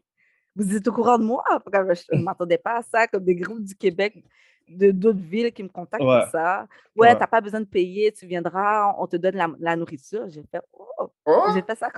vous 0.55 0.73
êtes 0.73 0.87
au 0.87 0.93
courant 0.93 1.17
de 1.17 1.25
moi? 1.25 1.43
Je 1.51 2.15
ne 2.15 2.21
m'attendais 2.23 2.57
pas 2.57 2.77
à 2.77 2.81
ça, 2.83 3.05
comme 3.07 3.25
des 3.25 3.35
groupes 3.35 3.65
du 3.65 3.75
Québec, 3.75 4.23
de 4.67 4.91
d'autres 4.91 5.19
villes 5.19 5.51
qui 5.51 5.63
me 5.63 5.69
contactent 5.69 6.03
Ouais. 6.03 6.21
pour 6.21 6.29
ça. 6.31 6.67
Ouais, 6.95 7.09
Ouais. 7.09 7.15
t'as 7.19 7.27
pas 7.27 7.41
besoin 7.41 7.59
de 7.59 7.65
payer, 7.65 8.11
tu 8.11 8.25
viendras, 8.25 8.93
on 8.97 9.05
te 9.07 9.15
donne 9.17 9.35
la, 9.35 9.47
la 9.59 9.75
nourriture. 9.75 10.25
J'ai 10.29 10.43
fait, 10.51 10.59
oh, 10.73 10.83
Oh, 11.27 11.43
j'ai 11.53 11.61
fait 11.61 11.75
ça 11.75 11.89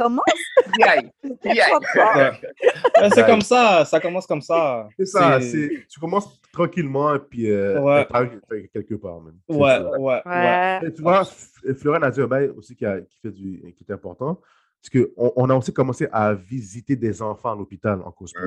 Yeah. 0.79 1.01
Ouais. 1.23 2.31
Ouais, 3.01 3.09
c'est 3.13 3.25
comme 3.25 3.41
ça, 3.41 3.85
ça 3.85 3.99
commence 3.99 4.25
comme 4.25 4.41
ça. 4.41 4.87
C'est 4.97 5.05
ça, 5.05 5.39
C'est- 5.39 5.85
tu 5.87 5.99
commences 5.99 6.41
tranquillement 6.51 7.13
et 7.15 7.19
puis 7.19 7.49
euh, 7.51 8.03
quelque 8.73 8.95
part. 8.95 9.21
C'est 9.49 9.55
Ouais, 9.55 9.79
ouais, 9.79 9.97
ouais. 9.99 10.21
Ouais. 10.25 10.79
Et 10.87 10.93
tu 10.93 11.01
vois, 11.01 11.21
F- 11.23 11.75
Florent 11.75 12.01
a 12.01 12.09
dit 12.11 12.21
un 12.21 12.27
bail 12.27 12.49
aussi 12.57 12.75
qui, 12.75 12.85
a- 12.85 13.01
qui 13.01 13.19
fait 13.19 13.31
du, 13.31 13.73
qui 13.77 13.85
est 13.87 13.93
important. 13.93 14.39
Parce 14.81 14.89
qu'on 15.05 15.31
on 15.35 15.49
a 15.49 15.55
aussi 15.55 15.73
commencé 15.73 16.07
à 16.11 16.33
visiter 16.33 16.95
des 16.95 17.21
enfants 17.21 17.51
à 17.51 17.55
l'hôpital 17.55 18.01
en 18.03 18.11
cosplay. 18.11 18.41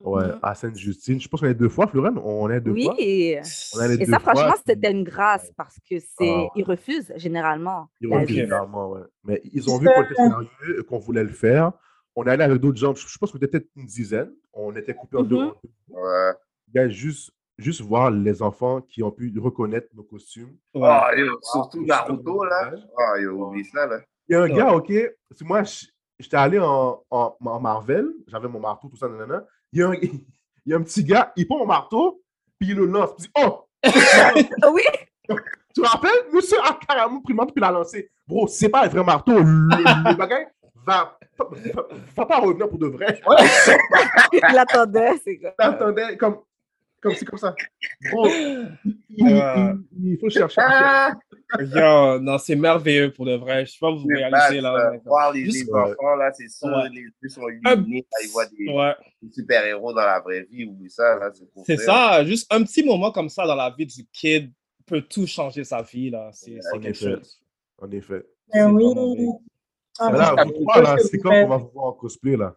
Ouais, 0.00 0.26
Mhm. 0.26 0.38
à 0.42 0.54
Sainte-Justine. 0.54 1.20
Je 1.20 1.28
pense 1.28 1.40
qu'on 1.40 1.46
est 1.46 1.54
deux 1.54 1.68
fois, 1.68 1.86
Florent. 1.86 2.14
On 2.24 2.50
est 2.50 2.60
deux 2.60 2.72
fois. 2.74 2.94
Oui. 2.98 3.36
On 3.74 3.78
a 3.80 3.88
les 3.88 3.94
Et 3.94 3.98
deux 3.98 4.12
ça, 4.12 4.18
fois, 4.18 4.34
franchement, 4.34 4.54
c'était 4.66 4.90
une 4.90 5.04
grâce 5.04 5.50
parce 5.56 5.76
que 5.88 5.98
c'est 5.98 6.30
Ah. 6.30 6.48
ils 6.56 6.64
refusent 6.64 7.12
généralement. 7.16 7.88
Ils 8.00 8.08
visite. 8.10 8.28
généralement, 8.36 8.90
ouais. 8.90 9.00
Mais 9.24 9.40
ils 9.44 9.70
ont 9.70 9.78
vu 9.78 9.86
qu'on 9.86 10.02
était 10.02 10.14
sérieux, 10.14 10.82
qu'on 10.82 10.98
voulait 10.98 11.22
le 11.22 11.30
faire. 11.30 11.72
On 12.16 12.24
est 12.26 12.30
allé 12.30 12.44
avec 12.44 12.60
d'autres 12.60 12.76
gens. 12.78 12.94
Je 12.94 13.18
pense 13.18 13.32
qu'on 13.32 13.38
était 13.38 13.48
peut-être 13.48 13.68
une 13.76 13.86
dizaine. 13.86 14.32
On 14.52 14.74
était 14.76 14.94
coupés 14.94 15.16
en 15.18 15.22
deux. 15.22 15.36
En 15.36 15.46
deux. 15.48 15.54
ouais. 16.74 16.90
Juste, 16.90 17.30
juste 17.56 17.80
voir 17.80 18.10
les 18.10 18.42
enfants 18.42 18.80
qui 18.82 19.02
ont 19.02 19.10
pu 19.10 19.32
reconnaître 19.38 19.88
nos 19.94 20.02
costumes. 20.02 20.56
Ouais. 20.74 20.82
Ah, 20.90 21.10
yo, 21.16 21.38
surtout 21.40 21.84
Naruto, 21.86 22.44
là. 22.44 22.72
Ah, 22.98 23.18
yo, 23.20 23.30
oublie 23.46 23.64
ça, 23.64 23.86
là. 23.86 24.00
Il 24.28 24.32
y 24.32 24.36
a 24.36 24.40
un 24.42 24.44
Ouais. 24.44 24.52
gars, 24.54 24.72
OK, 24.74 24.92
c'est 25.30 25.44
moi, 25.44 25.62
j'étais 26.18 26.36
allé 26.36 26.58
en, 26.58 27.00
en, 27.10 27.36
en 27.40 27.60
Marvel, 27.60 28.06
j'avais 28.26 28.48
mon 28.48 28.58
marteau, 28.60 28.88
tout 28.88 28.96
ça, 28.96 29.08
nanana. 29.08 29.44
Il 29.74 29.80
y, 29.80 29.82
a 29.82 29.88
un, 29.88 29.94
il 29.94 30.20
y 30.66 30.72
a 30.72 30.76
un 30.76 30.82
petit 30.82 31.02
gars, 31.04 31.32
il 31.36 31.46
prend 31.48 31.58
mon 31.58 31.66
marteau, 31.66 32.22
puis 32.58 32.70
il 32.70 32.76
le 32.76 32.86
lance. 32.86 33.10
Puis 33.16 33.24
il 33.24 33.26
dit, 33.26 33.30
oh! 33.44 33.66
Ah 34.62 34.70
oui, 34.72 34.82
Tu 35.74 35.82
te 35.82 35.86
rappelles? 35.86 36.10
Monsieur 36.32 36.58
a 36.62 36.78
carrément 36.86 37.20
pris 37.20 37.32
le 37.32 37.36
marteau, 37.36 37.52
puis 37.52 37.60
il 37.60 37.66
l'a 37.66 37.72
lancé. 37.72 38.08
Bro, 38.26 38.46
c'est 38.46 38.68
pas 38.68 38.84
un 38.84 38.88
vrai 38.88 39.02
marteau. 39.04 39.32
Le, 39.32 39.40
le 40.10 40.14
bagage 40.16 40.46
va, 40.86 41.18
va, 41.38 41.86
va 42.16 42.26
pas 42.26 42.38
revenir 42.38 42.68
pour 42.68 42.78
de 42.78 42.86
vrai. 42.86 43.20
il 44.32 44.58
attendait. 44.58 45.18
C'est 45.24 45.38
quoi? 45.38 45.50
T'attendais 45.58 46.16
comme, 46.16 46.38
comme 47.02 47.14
c'est 47.14 47.24
comme 47.24 47.38
ça. 47.38 47.54
Bro, 48.12 48.28
il, 48.28 48.78
il- 49.10 49.26
il- 49.98 50.12
il 50.12 50.18
faut 50.20 50.30
chercher. 50.30 50.60
Ah, 50.64 51.12
Yo, 51.60 52.18
non, 52.20 52.38
c'est 52.38 52.56
merveilleux 52.56 53.12
pour 53.12 53.26
de 53.26 53.36
vrai. 53.36 53.64
Je 53.66 53.72
sais 53.72 53.78
pas 53.80 53.90
vous 53.90 54.06
réalisez 54.06 54.60
là. 54.60 54.92
Voir 55.04 55.32
les, 55.32 55.44
Juste- 55.44 55.66
les 55.66 55.72
enfants, 55.72 56.16
là, 56.16 56.32
c'est 56.32 56.48
sûr, 56.48 56.68
Ouais. 56.68 56.88
les 56.92 57.00
yeux 57.02 57.28
sont 57.28 57.48
illuminés, 57.48 58.06
là, 58.10 58.18
ils 58.24 58.30
voient 58.30 58.46
des, 58.46 58.68
Ouais, 58.72 58.94
des 59.22 59.32
super-héros 59.32 59.92
dans 59.92 60.00
la 60.04 60.20
vraie 60.20 60.42
vie, 60.50 60.64
oublie 60.66 60.90
ça, 60.90 61.16
là, 61.18 61.30
c'est 61.32 61.50
pour 61.52 61.64
c'est 61.64 61.76
ça. 61.76 62.24
Juste 62.24 62.52
un 62.52 62.62
petit 62.64 62.84
moment 62.84 63.10
comme 63.12 63.28
ça 63.28 63.46
dans 63.46 63.54
la 63.54 63.70
vie 63.76 63.86
du 63.86 64.04
kid 64.12 64.52
peut 64.86 65.02
tout 65.02 65.26
changer 65.26 65.64
sa 65.64 65.82
vie 65.82 66.10
là. 66.10 66.30
C'est 66.32 66.58
quelque 66.72 66.86
effet. 66.88 67.10
chose. 67.16 67.40
En 67.80 67.90
effet. 67.90 68.24
Mais 68.52 68.60
C'est 68.60 68.64
oui. 68.64 68.84
vraiment 68.84 69.14
bien. 69.14 69.32
Ah, 69.98 70.10
Mais 70.12 70.18
là, 70.18 70.34
vous 70.44 70.50
trois, 70.52 70.82
là, 70.82 70.96
c'est 70.98 71.08
faites. 71.10 71.22
qu'on 71.22 71.46
va 71.48 71.56
vous 71.56 71.70
voir 71.72 71.86
en 71.86 71.92
cosplay, 71.92 72.36
là? 72.36 72.56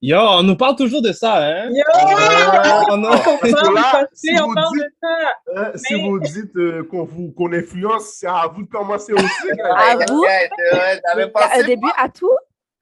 Yo, 0.00 0.16
on 0.18 0.42
nous 0.44 0.56
parle 0.56 0.76
toujours 0.76 1.02
de 1.02 1.12
ça, 1.12 1.36
hein? 1.38 1.68
Yo! 1.70 1.82
On 2.90 3.04
a- 3.04 3.10
On 3.10 3.38
Parce 3.38 3.40
que 3.40 3.50
parle 3.60 3.74
là, 3.74 4.02
de 4.04 4.08
si 4.14 4.30
on 4.40 4.46
vous 4.46 4.54
parle 4.54 4.72
dites- 4.78 4.84
de 4.84 4.92
ça. 5.02 5.72
Si 5.76 5.94
Mais- 5.94 6.02
vous 6.08 6.20
dites 6.20 6.56
euh, 6.56 6.84
qu'on 6.84 7.04
vous 7.04 7.32
qu'on 7.32 7.52
influence, 7.52 8.04
c'est 8.18 8.26
à 8.28 8.46
vous 8.54 8.62
de 8.62 8.68
commencer 8.68 9.12
aussi. 9.12 9.24
À 9.64 9.96
vous, 10.08 10.24
pensé, 11.32 11.64
début 11.64 11.90
à 11.96 12.08
tout? 12.08 12.30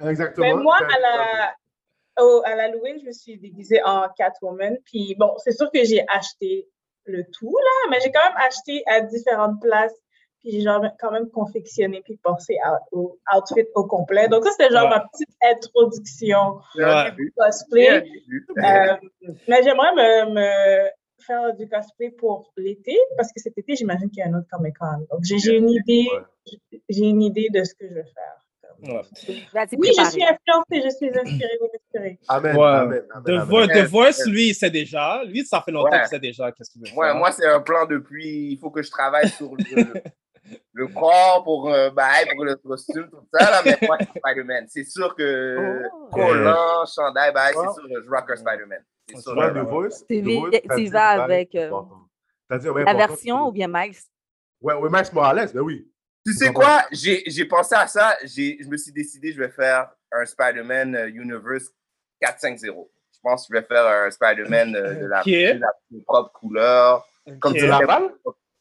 Exactement. 0.05 0.47
Mais 0.47 0.55
moi, 0.63 0.77
à 0.77 1.01
la, 1.01 2.23
au- 2.25 2.43
à 2.45 2.55
l'Halloween, 2.55 2.99
je 3.01 3.07
me 3.07 3.13
suis 3.13 3.39
déguisée 3.39 3.81
en 3.85 4.07
Catwoman. 4.17 4.77
Puis 4.85 5.15
bon, 5.19 5.35
c'est 5.39 5.53
sûr 5.53 5.71
que 5.73 5.83
j'ai 5.85 6.05
acheté 6.09 6.69
le 7.05 7.23
tout, 7.33 7.57
là, 7.57 7.91
mais 7.91 7.99
j'ai 8.03 8.11
quand 8.13 8.23
même 8.23 8.37
acheté 8.47 8.83
à 8.87 9.01
différentes 9.01 9.61
places. 9.63 9.95
Puis 10.41 10.51
j'ai 10.53 10.61
genre 10.61 10.85
quand 11.01 11.11
même 11.11 11.29
confectionné 11.31 12.03
puis 12.05 12.19
pensé 12.23 12.57
à- 12.65 12.79
au 12.93 13.19
outfit 13.35 13.67
au 13.75 13.85
complet. 13.85 14.29
Donc 14.29 14.45
ça, 14.45 14.51
c'était 14.53 14.71
genre 14.73 14.85
Ouais. 14.85 14.91
ma 14.91 15.01
petite 15.01 15.31
introduction 15.43 16.61
c'est 16.75 16.85
Ouais. 16.85 17.13
c'est 17.17 17.33
cosplay. 17.37 18.05
Euh, 18.59 18.95
mais 19.49 19.63
j'aimerais 19.63 19.93
me, 19.95 20.35
me 20.35 20.89
faire 21.27 21.55
du 21.57 21.69
cosplay 21.69 22.11
pour 22.11 22.53
l'été, 22.57 22.97
parce 23.17 23.33
que 23.33 23.41
cet 23.41 23.57
été, 23.59 23.75
j'imagine 23.75 24.09
qu'il 24.11 24.19
y 24.21 24.23
a 24.23 24.27
un 24.29 24.35
autre 24.39 24.47
Comic 24.51 24.77
Con. 24.79 25.07
Donc 25.11 25.21
j'ai 25.25 25.39
j'ai 25.39 25.57
une 25.57 25.71
idée, 25.71 26.07
j'ai 26.89 27.05
une 27.07 27.23
idée 27.23 27.49
de 27.53 27.65
ce 27.65 27.75
que 27.75 27.89
je 27.89 27.95
vais 27.95 28.05
faire. 28.05 28.43
Ouais. 28.83 29.01
Oui, 29.79 29.89
je 29.99 30.05
suis 30.11 30.23
influencée, 30.23 30.83
je 30.85 30.95
suis 30.95 31.09
inspirée, 31.09 31.59
inspirée. 31.75 32.19
Amen, 32.29 32.57
Ouais. 32.57 32.63
amen, 32.67 33.03
amen, 33.11 33.25
The, 33.25 33.29
amen. 33.31 33.45
Vo- 33.45 33.67
The. 33.67 33.87
Voice, 33.89 34.27
lui, 34.27 34.49
il 34.51 34.55
sait 34.55 34.69
déjà. 34.69 35.25
Lui, 35.25 35.45
ça 35.47 35.63
fait 35.63 35.73
longtemps 35.73 35.93
Ouais. 35.93 36.01
qu'il 36.01 36.09
sait 36.09 36.19
déjà 36.19 36.53
qu'est-ce 36.53 36.71
qu'il 36.71 36.83
veut 36.83 36.95
Moi, 36.95 37.15
moi 37.15 37.33
c'est 37.33 37.47
un 37.47 37.61
plan 37.63 37.87
depuis. 37.87 38.53
Il 38.53 38.59
faut 38.59 38.71
que 38.71 38.83
je 38.83 38.91
travaille 38.91 39.31
sur 39.31 39.51
le, 39.57 39.65
le 40.73 40.89
corps 40.89 41.43
pour, 41.45 41.71
euh, 41.73 41.91
bah, 41.91 42.09
pour 42.35 42.45
le 42.45 42.55
costume, 42.57 43.09
tout 43.11 43.27
ça. 43.33 43.51
Là, 43.51 43.63
mais 43.65 43.79
moi, 43.87 43.97
c'est 44.01 44.19
Spider-Man. 44.21 44.67
C'est 44.69 44.85
sûr 44.85 45.15
que 45.15 45.83
Oh. 45.93 46.09
collant, 46.13 46.85
chandail, 46.87 47.33
bah, 47.33 47.47
Ouais. 47.47 47.53
c'est 47.55 47.81
sûr 47.81 47.89
que 47.89 48.03
je 48.03 48.09
rock 48.11 48.31
un 48.31 48.37
Spider-Man. 48.37 48.85
C'est 49.09 49.15
Tu 49.17 49.23
ça. 49.23 49.35
vois, 49.35 49.53
là. 49.53 49.63
The 49.65 49.67
Voice, 49.67 50.05
Tu 50.09 50.89
vas 50.91 51.09
avec, 51.23 51.55
euh, 51.55 51.71
dit 52.59 52.67
La 52.85 52.95
version 52.95 53.47
ou 53.49 53.53
bien 53.53 53.69
Miles? 53.69 53.97
Ouais, 54.61 54.75
ouais, 54.75 54.89
Max 54.89 55.13
Morales, 55.13 55.51
ben 55.53 55.61
oui. 55.61 55.91
Tu 56.25 56.33
sais 56.33 56.53
quoi? 56.53 56.83
J'ai 56.91 57.23
j'ai 57.27 57.45
pensé 57.45 57.75
à 57.77 57.87
ça. 57.87 58.17
j'ai- 58.25 58.59
Je 58.61 58.69
me 58.69 58.77
suis 58.77 58.91
décidé, 58.93 59.33
je 59.33 59.39
vais 59.39 59.49
faire 59.51 59.91
un 60.11 60.25
Spider-Man 60.27 60.97
euh, 60.97 61.09
Universe 61.09 61.71
4-5-0. 62.21 62.91
Je 63.13 63.19
pense 63.23 63.47
que 63.47 63.55
je 63.55 63.61
vais 63.61 63.67
faire 63.67 63.87
un 63.87 64.11
Spider-Man 64.11 64.75
euh, 64.75 64.95
de 64.95 65.07
la, 65.07 65.23
de 65.23 66.01
propre 66.05 66.33
couleur. 66.33 67.07
Comme 67.41 67.53
Ok. 67.53 67.59
tu 67.59 67.67
la 67.67 67.79
l'as 67.81 68.01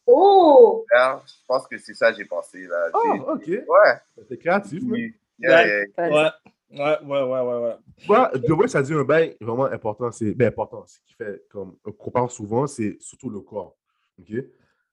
Oh! 0.06 0.84
Je 0.92 1.32
pense 1.46 1.66
que 1.66 1.78
c'est 1.78 1.94
ça 1.94 2.12
que 2.12 2.18
j'ai 2.18 2.24
pensé. 2.24 2.66
Là. 2.66 2.90
Oh, 2.94 3.38
J'ai- 3.44 3.60
ok. 3.60 3.64
Ouais. 3.68 4.24
T'es 4.28 4.38
créatif, 4.38 4.82
mais. 4.86 5.12
Yeah, 5.38 5.66
yeah. 5.66 5.84
Ouais. 5.98 6.30
Ouais, 6.70 6.98
ouais, 7.02 7.22
ouais, 7.22 7.76
ouais, 8.08 8.52
ouais. 8.58 8.68
Ça 8.68 8.82
dit 8.82 8.92
un 8.92 9.04
bail 9.04 9.36
vraiment 9.40 9.66
important. 9.66 10.10
C'est 10.10 10.34
ben, 10.34 10.48
important. 10.48 10.84
Ce 10.86 10.98
qui 11.06 11.14
fait, 11.14 11.44
comme 11.50 11.76
qu'on 11.98 12.10
parle 12.10 12.30
souvent, 12.30 12.66
c'est 12.66 12.96
surtout 13.00 13.30
le 13.30 13.40
corps. 13.40 13.76
OK? 14.18 14.32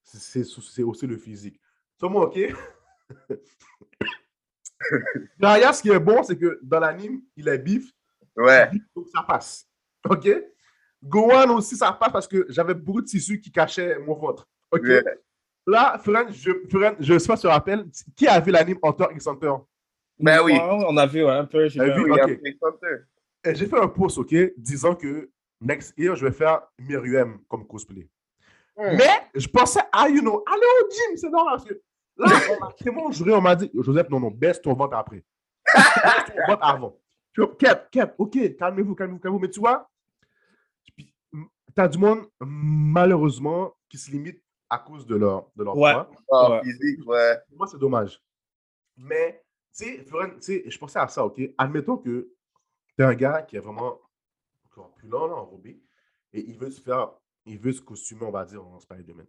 C'est- 0.04 0.84
aussi 0.84 1.08
le 1.08 1.18
physique. 1.18 1.60
Sur 1.98 2.10
moi, 2.10 2.28
OK? 2.28 2.40
Derrière, 5.40 5.74
ce 5.74 5.82
qui 5.82 5.90
est 5.90 6.00
bon, 6.00 6.24
c'est 6.24 6.38
que 6.38 6.60
dans 6.62 6.80
l'anime, 6.80 7.22
il 7.36 7.48
est 7.48 7.58
bif. 7.58 7.92
Ouais. 8.36 8.70
Donc, 8.96 9.08
ça 9.14 9.24
passe. 9.24 9.68
OK? 10.10 10.28
Gohan 11.04 11.56
aussi, 11.56 11.76
ça 11.76 11.92
passe 11.92 12.12
parce 12.12 12.28
que 12.28 12.46
j'avais 12.50 12.74
beaucoup 12.74 13.02
de 13.02 13.08
tissus 13.08 13.40
qui 13.40 13.52
cachaient 13.52 13.98
mon 14.00 14.16
ventre. 14.16 14.48
OK? 14.74 14.84
Yeah. 14.88 15.02
Là, 15.66 15.98
Fren, 16.04 16.28
je 16.34 17.14
ne 17.14 17.20
sais 17.20 17.28
pas 17.28 17.36
si 17.38 17.42
tu 17.44 17.48
te 17.48 17.54
rappelles, 17.54 17.86
qui 18.16 18.28
a 18.28 18.40
vu 18.40 18.52
l'anime 18.52 18.78
Hunter 18.84 19.06
x 19.14 19.28
Hunter? 19.28 19.54
Ben 20.20 20.42
oui. 20.44 20.54
Ouais, 20.54 20.60
on 20.62 20.98
a 20.98 21.06
vu 21.06 21.24
ouais, 21.24 21.32
un 21.32 21.46
peu. 21.46 21.68
j'ai 21.70 21.80
T'as 21.80 21.96
vu 21.96 22.04
vu? 22.06 22.12
un- 22.14 22.24
Ok. 22.26 22.40
Et 23.46 23.56
J'ai 23.56 23.66
fait 23.68 23.80
un 23.80 23.88
post, 23.88 24.18
OK, 24.18 24.34
disant 24.58 24.96
que 24.96 25.30
next 25.62 25.94
year, 25.98 26.16
je 26.16 26.26
vais 26.26 26.32
faire 26.32 26.62
Myriam 26.80 27.40
comme 27.48 27.66
cosplay. 27.68 28.08
Mais 28.78 29.10
je 29.36 29.48
pensais 29.48 29.82
à, 29.92 30.10
you 30.10 30.22
know, 30.22 30.44
aller 30.48 30.66
au 30.82 30.90
gym, 30.90 31.18
c'est 31.18 31.30
normal. 31.30 31.58
Parce 31.58 31.66
que 31.66 31.74
là, 32.18 32.26
on 32.58 32.66
m'a 32.66 32.72
tellement 32.74 33.12
juré, 33.12 33.34
on 33.34 33.42
m'a 33.42 33.56
dit, 33.56 33.70
Joseph, 33.74 34.10
non, 34.10 34.20
non, 34.20 34.32
baisse 34.32 34.62
ton 34.62 34.74
ventre 34.74 34.96
après. 34.98 35.24
baisse 35.74 36.26
ton 36.36 36.52
ventre 36.54 36.64
avant. 36.66 36.98
Je 37.34 37.44
Cap, 37.44 37.90
cap, 37.90 38.16
OK, 38.18 38.56
calmez-vous, 38.58 38.96
calmez-vous, 38.96 39.20
calmez-vous. 39.20 39.40
Mais 39.42 39.50
tu 39.50 39.60
vois, 39.60 39.90
tu 40.98 41.06
as 41.78 41.88
du 41.88 41.98
monde, 41.98 42.28
malheureusement, 42.40 43.74
qui 43.90 43.98
se 43.98 44.12
limite 44.12 44.43
à 44.74 44.80
cause 44.80 45.06
de 45.06 45.16
leur, 45.16 45.50
de 45.56 45.64
leur 45.64 45.78
Ouais. 45.78 45.94
poids. 45.94 46.10
Ah, 46.32 46.52
Ouais. 46.52 46.64
physique, 46.64 47.08
ouais. 47.08 47.38
Pour 47.48 47.58
moi, 47.58 47.68
c'est 47.68 47.78
dommage. 47.78 48.20
Mais, 48.98 49.44
tu 49.76 49.86
sais, 49.86 50.04
Florent, 50.04 50.32
tu 50.36 50.42
sais, 50.42 50.64
je 50.70 50.78
pensais 50.80 51.00
à 51.00 51.08
ça, 51.08 51.24
OK? 51.26 51.40
Admettons 51.58 51.98
que 51.98 52.30
tu 52.96 53.02
es 53.02 53.04
un 53.04 53.14
gars 53.14 53.44
qui 53.44 53.56
est 53.56 53.60
vraiment 53.60 54.00
corpulent, 54.72 55.12
là, 55.12 55.36
enrobé, 55.36 55.80
et 56.34 56.42
il 56.50 56.58
veut 56.58 56.72
se 56.72 56.82
faire, 56.82 57.12
il 57.46 57.60
veut 57.60 57.72
se 57.72 57.82
costumer, 57.82 58.24
on 58.26 58.32
va 58.32 58.46
dire, 58.46 58.66
en 58.66 58.80
Spider-Man. 58.80 59.28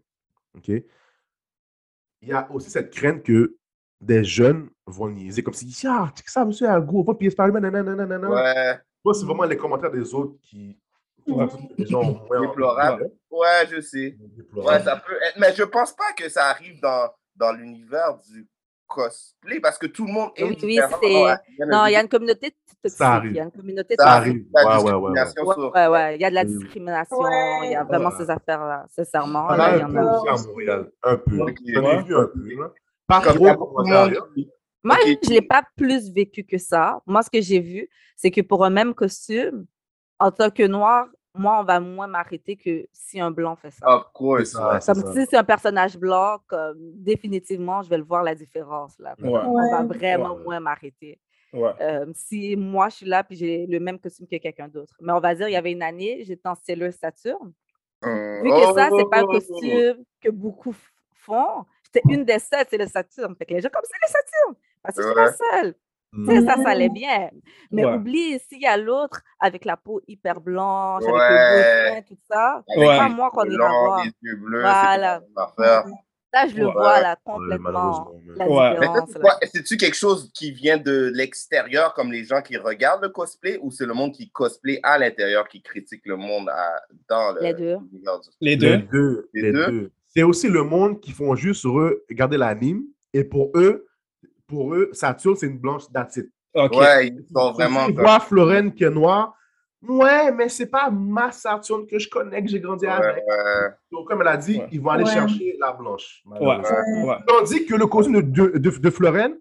OK? 0.56 0.68
Il 0.68 2.28
y 2.28 2.32
a 2.32 2.50
aussi 2.50 2.70
cette 2.70 2.90
crainte 2.90 3.22
que 3.22 3.56
des 4.00 4.24
jeunes 4.24 4.70
vont 4.86 5.10
niaiser, 5.10 5.42
comme 5.42 5.52
si, 5.54 5.66
ah, 5.86 6.10
tu 6.14 6.18
sais 6.20 6.24
que 6.24 6.30
ça, 6.30 6.44
monsieur, 6.44 6.68
un 6.68 6.80
gros, 6.80 7.04
va 7.04 7.14
payer 7.14 7.30
Spider-Man, 7.30 7.62
nanana, 7.62 7.94
nanana. 7.94 8.30
Ouais. 8.30 8.80
Moi, 9.04 9.12
c'est 9.12 9.26
vraiment 9.26 9.44
les 9.44 9.56
commentaires 9.58 9.90
des 9.90 10.14
autres 10.14 10.38
qui. 10.40 10.78
Ouais. 11.26 11.46
Les 11.78 11.86
gens 11.86 12.20
Déplorable. 12.40 13.10
Ouais, 13.30 13.66
je 13.70 13.80
sais. 13.80 14.16
Ouais, 14.54 14.80
ça 14.82 14.96
peut 14.96 15.14
être. 15.26 15.38
Mais 15.38 15.52
je 15.54 15.62
pense 15.64 15.92
pas 15.92 16.12
que 16.16 16.28
ça 16.28 16.46
arrive 16.46 16.80
dans, 16.80 17.10
dans 17.36 17.52
l'univers 17.52 18.18
du 18.30 18.46
cosplay 18.86 19.58
parce 19.60 19.78
que 19.78 19.86
tout 19.86 20.06
le 20.06 20.12
monde 20.12 20.30
est 20.36 20.44
Oui, 20.44 20.56
c'est. 21.00 21.66
Non, 21.66 21.86
il 21.86 21.92
y 21.92 21.96
a 21.96 22.02
une 22.02 22.08
communauté 22.08 22.50
toxique. 22.82 22.98
Ça 22.98 23.14
arrive. 23.14 23.32
Il 23.32 23.36
y 23.36 23.40
a 23.40 23.44
une 23.44 23.50
communauté 23.50 23.94
Ça 23.98 24.10
arrive. 24.12 24.44
La 24.54 24.66
Ouais, 24.66 24.82
ouais, 24.84 24.92
ouais, 24.92 24.92
ouais. 24.92 25.12
discrimination 25.24 25.42
Ouais, 25.46 25.54
sur- 25.54 25.74
ouais, 25.74 25.86
ouais. 25.88 26.16
Il 26.16 26.20
y 26.20 26.24
a 26.24 26.30
de 26.30 26.34
la 26.34 26.44
discrimination. 26.44 27.16
Ouais. 27.18 27.60
Il 27.64 27.70
y 27.72 27.74
a 27.76 27.84
vraiment 27.84 28.10
Ouais. 28.10 28.14
ces 28.18 28.30
affaires-là, 28.30 28.84
sincèrement. 28.90 29.48
Là, 29.48 29.76
il 29.76 29.78
y 29.78 29.82
un 29.82 29.88
en 29.88 29.92
peu 29.92 29.98
a. 29.98 30.20
aussi 30.20 30.28
à 30.28 30.46
Montréal. 30.48 30.90
Un 31.02 31.16
peu. 31.16 31.40
Ok. 31.40 31.56
J'en 31.66 31.90
ai 31.90 32.02
vu 32.02 32.16
un 32.16 32.26
peu. 32.26 32.72
Pas 33.06 33.20
trop, 33.20 33.84
moi, 34.82 34.98
je 35.06 35.10
ne 35.28 35.34
l'ai 35.34 35.42
pas 35.42 35.62
plus 35.76 36.12
vécu 36.12 36.44
que 36.44 36.58
ça. 36.58 37.00
Moi, 37.06 37.22
ce 37.22 37.30
que 37.30 37.40
j'ai 37.40 37.60
vu, 37.60 37.88
c'est 38.16 38.30
que 38.30 38.42
pour 38.42 38.64
un 38.64 38.70
même 38.70 38.94
costume, 38.94 39.66
en 40.18 40.30
tant 40.30 40.50
que 40.50 40.62
noir, 40.66 41.06
moi, 41.34 41.60
on 41.60 41.64
va 41.64 41.80
moins 41.80 42.06
m'arrêter 42.06 42.56
que 42.56 42.86
si 42.92 43.20
un 43.20 43.30
blanc 43.30 43.56
fait 43.56 43.70
ça. 43.72 43.86
Of 43.88 44.12
course. 44.12 44.54
Ouais. 44.54 44.78
Comme 44.86 45.12
si 45.12 45.26
c'est 45.28 45.36
un 45.36 45.44
personnage 45.44 45.96
blanc, 45.98 46.38
comme 46.46 46.78
définitivement, 46.94 47.82
je 47.82 47.90
vais 47.90 47.98
le 47.98 48.04
voir 48.04 48.22
la 48.22 48.34
différence. 48.34 48.98
Là. 48.98 49.14
Ouais. 49.20 49.28
On 49.44 49.70
va 49.70 49.82
vraiment 49.82 50.34
Ouais. 50.34 50.42
moins 50.44 50.60
m'arrêter. 50.60 51.18
Ouais. 51.52 51.72
Euh, 51.80 52.06
si 52.14 52.56
moi, 52.56 52.88
je 52.88 52.96
suis 52.96 53.06
là 53.06 53.22
puis 53.24 53.36
j'ai 53.36 53.66
le 53.66 53.78
même 53.80 53.98
costume 53.98 54.26
que 54.26 54.36
quelqu'un 54.36 54.68
d'autre. 54.68 54.94
Mais 55.00 55.12
on 55.12 55.20
va 55.20 55.34
dire, 55.34 55.48
il 55.48 55.52
y 55.52 55.56
avait 55.56 55.72
une 55.72 55.82
année, 55.82 56.22
j'étais 56.24 56.48
en 56.48 56.54
Sailor 56.54 56.92
Saturne. 56.92 57.52
Vu 58.02 58.50
que 58.50 58.74
ça, 58.74 58.90
c'est 58.96 59.08
pas 59.10 59.20
un 59.20 59.24
Oh! 59.24 59.32
costume 59.32 60.04
que 60.20 60.28
beaucoup 60.30 60.74
font, 61.14 61.64
j'étais 61.84 62.02
une 62.12 62.24
des 62.24 62.38
seules, 62.38 62.66
c'est 62.68 62.76
le 62.78 62.86
Saturne. 62.86 63.34
Fait 63.36 63.46
que 63.46 63.54
les 63.54 63.60
gens, 63.60 63.70
comme 63.72 63.82
c'est 63.84 63.96
le 64.02 64.12
Saturne, 64.12 64.56
parce 64.82 64.96
que 64.96 65.02
je 65.02 65.08
suis 65.08 65.16
la 65.16 65.32
seule. 65.32 65.74
Tu 66.14 66.26
sais, 66.26 66.40
ça, 66.46 66.56
ça 66.62 66.68
allait 66.70 66.88
Mhm. 66.88 66.94
bien. 66.94 67.30
Mais 67.70 67.84
Ouais. 67.84 67.94
oublie, 67.94 68.38
s'il 68.48 68.60
y 68.62 68.66
a 68.66 68.76
l'autre 68.76 69.20
avec 69.40 69.64
la 69.64 69.76
peau 69.76 70.00
hyper 70.06 70.40
blanche, 70.40 71.02
avec 71.02 71.14
le 71.14 71.56
beau 71.56 71.94
teint, 71.94 72.02
tout 72.08 72.18
ça, 72.30 72.62
c'est 72.68 72.78
Ouais. 72.78 72.96
pas 72.98 73.08
moi 73.08 73.30
qu'on 73.30 73.42
cheveux 73.44 73.54
ira 73.54 73.68
longs, 73.68 73.84
voir. 73.86 74.04
les 74.04 74.10
yeux 74.30 74.36
bleus, 74.36 74.60
Voilà. 74.60 75.20
affaire. 75.36 75.84
Ça, 76.32 76.48
je 76.48 76.56
le 76.56 76.66
Ouais. 76.66 76.72
vois 76.72 77.00
là 77.00 77.16
complètement, 77.24 77.70
là. 77.70 79.38
C'est-tu 79.52 79.76
quelque 79.76 79.96
chose 79.96 80.30
qui 80.34 80.50
vient 80.50 80.76
de 80.78 81.12
l'extérieur, 81.14 81.94
comme 81.94 82.10
les 82.10 82.24
gens 82.24 82.42
qui 82.42 82.56
regardent 82.56 83.02
le 83.02 83.08
cosplay, 83.08 83.58
ou 83.62 83.70
c'est 83.70 83.86
le 83.86 83.94
monde 83.94 84.12
qui 84.12 84.30
cosplay 84.30 84.80
à 84.82 84.98
l'intérieur 84.98 85.46
qui 85.48 85.62
critique 85.62 86.02
le 86.06 86.16
monde 86.16 86.48
à- 86.48 86.80
dans 87.08 87.32
le 87.34 87.40
Les 87.40 87.54
deux. 87.54 87.76
Les 88.40 88.50
Les 88.50 88.56
deux. 88.56 89.28
Les 89.32 89.52
deux? 89.52 89.66
deux. 89.66 89.92
C'est 90.08 90.22
aussi 90.22 90.48
le 90.48 90.62
monde 90.62 91.00
qui 91.00 91.12
font 91.12 91.34
juste 91.34 91.64
regarder 91.64 92.36
l'anime, 92.36 92.82
et 93.12 93.24
pour 93.24 93.50
eux, 93.54 93.86
pour 94.46 94.74
eux, 94.74 94.90
Saturne, 94.92 95.36
c'est 95.36 95.46
une 95.46 95.58
blanche 95.58 95.90
d'attitude. 95.90 96.30
Ok. 96.54 96.76
Ouais, 96.76 97.08
ils 97.08 97.24
sont 97.32 97.52
vraiment. 97.52 97.86
Florène 98.20 98.72
qui 98.74 98.84
est 98.84 98.90
noire. 98.90 99.34
Ouais, 99.86 100.32
mais 100.32 100.48
c'est 100.48 100.66
pas 100.70 100.88
ma 100.90 101.30
Saturne 101.30 101.86
que 101.86 101.98
je 101.98 102.08
connais, 102.08 102.42
que 102.42 102.48
j'ai 102.48 102.60
grandi 102.60 102.86
Ouais, 102.86 102.92
avec. 102.92 103.16
ouais. 103.16 103.68
Donc, 103.92 104.08
comme 104.08 104.22
elle 104.22 104.28
a 104.28 104.36
dit, 104.36 104.58
Ouais. 104.58 104.68
ils 104.72 104.80
vont 104.80 104.90
aller 104.90 105.04
Ouais. 105.04 105.12
chercher 105.12 105.56
la 105.60 105.72
blanche. 105.72 106.22
Ouais. 106.26 106.38
malheureusement. 106.40 107.04
Ouais. 107.08 107.16
Tandis 107.26 107.66
que 107.66 107.74
le 107.74 107.86
costume 107.86 108.22
de, 108.22 108.46
de, 108.58 108.70
de 108.70 108.90
Florène, 108.90 109.34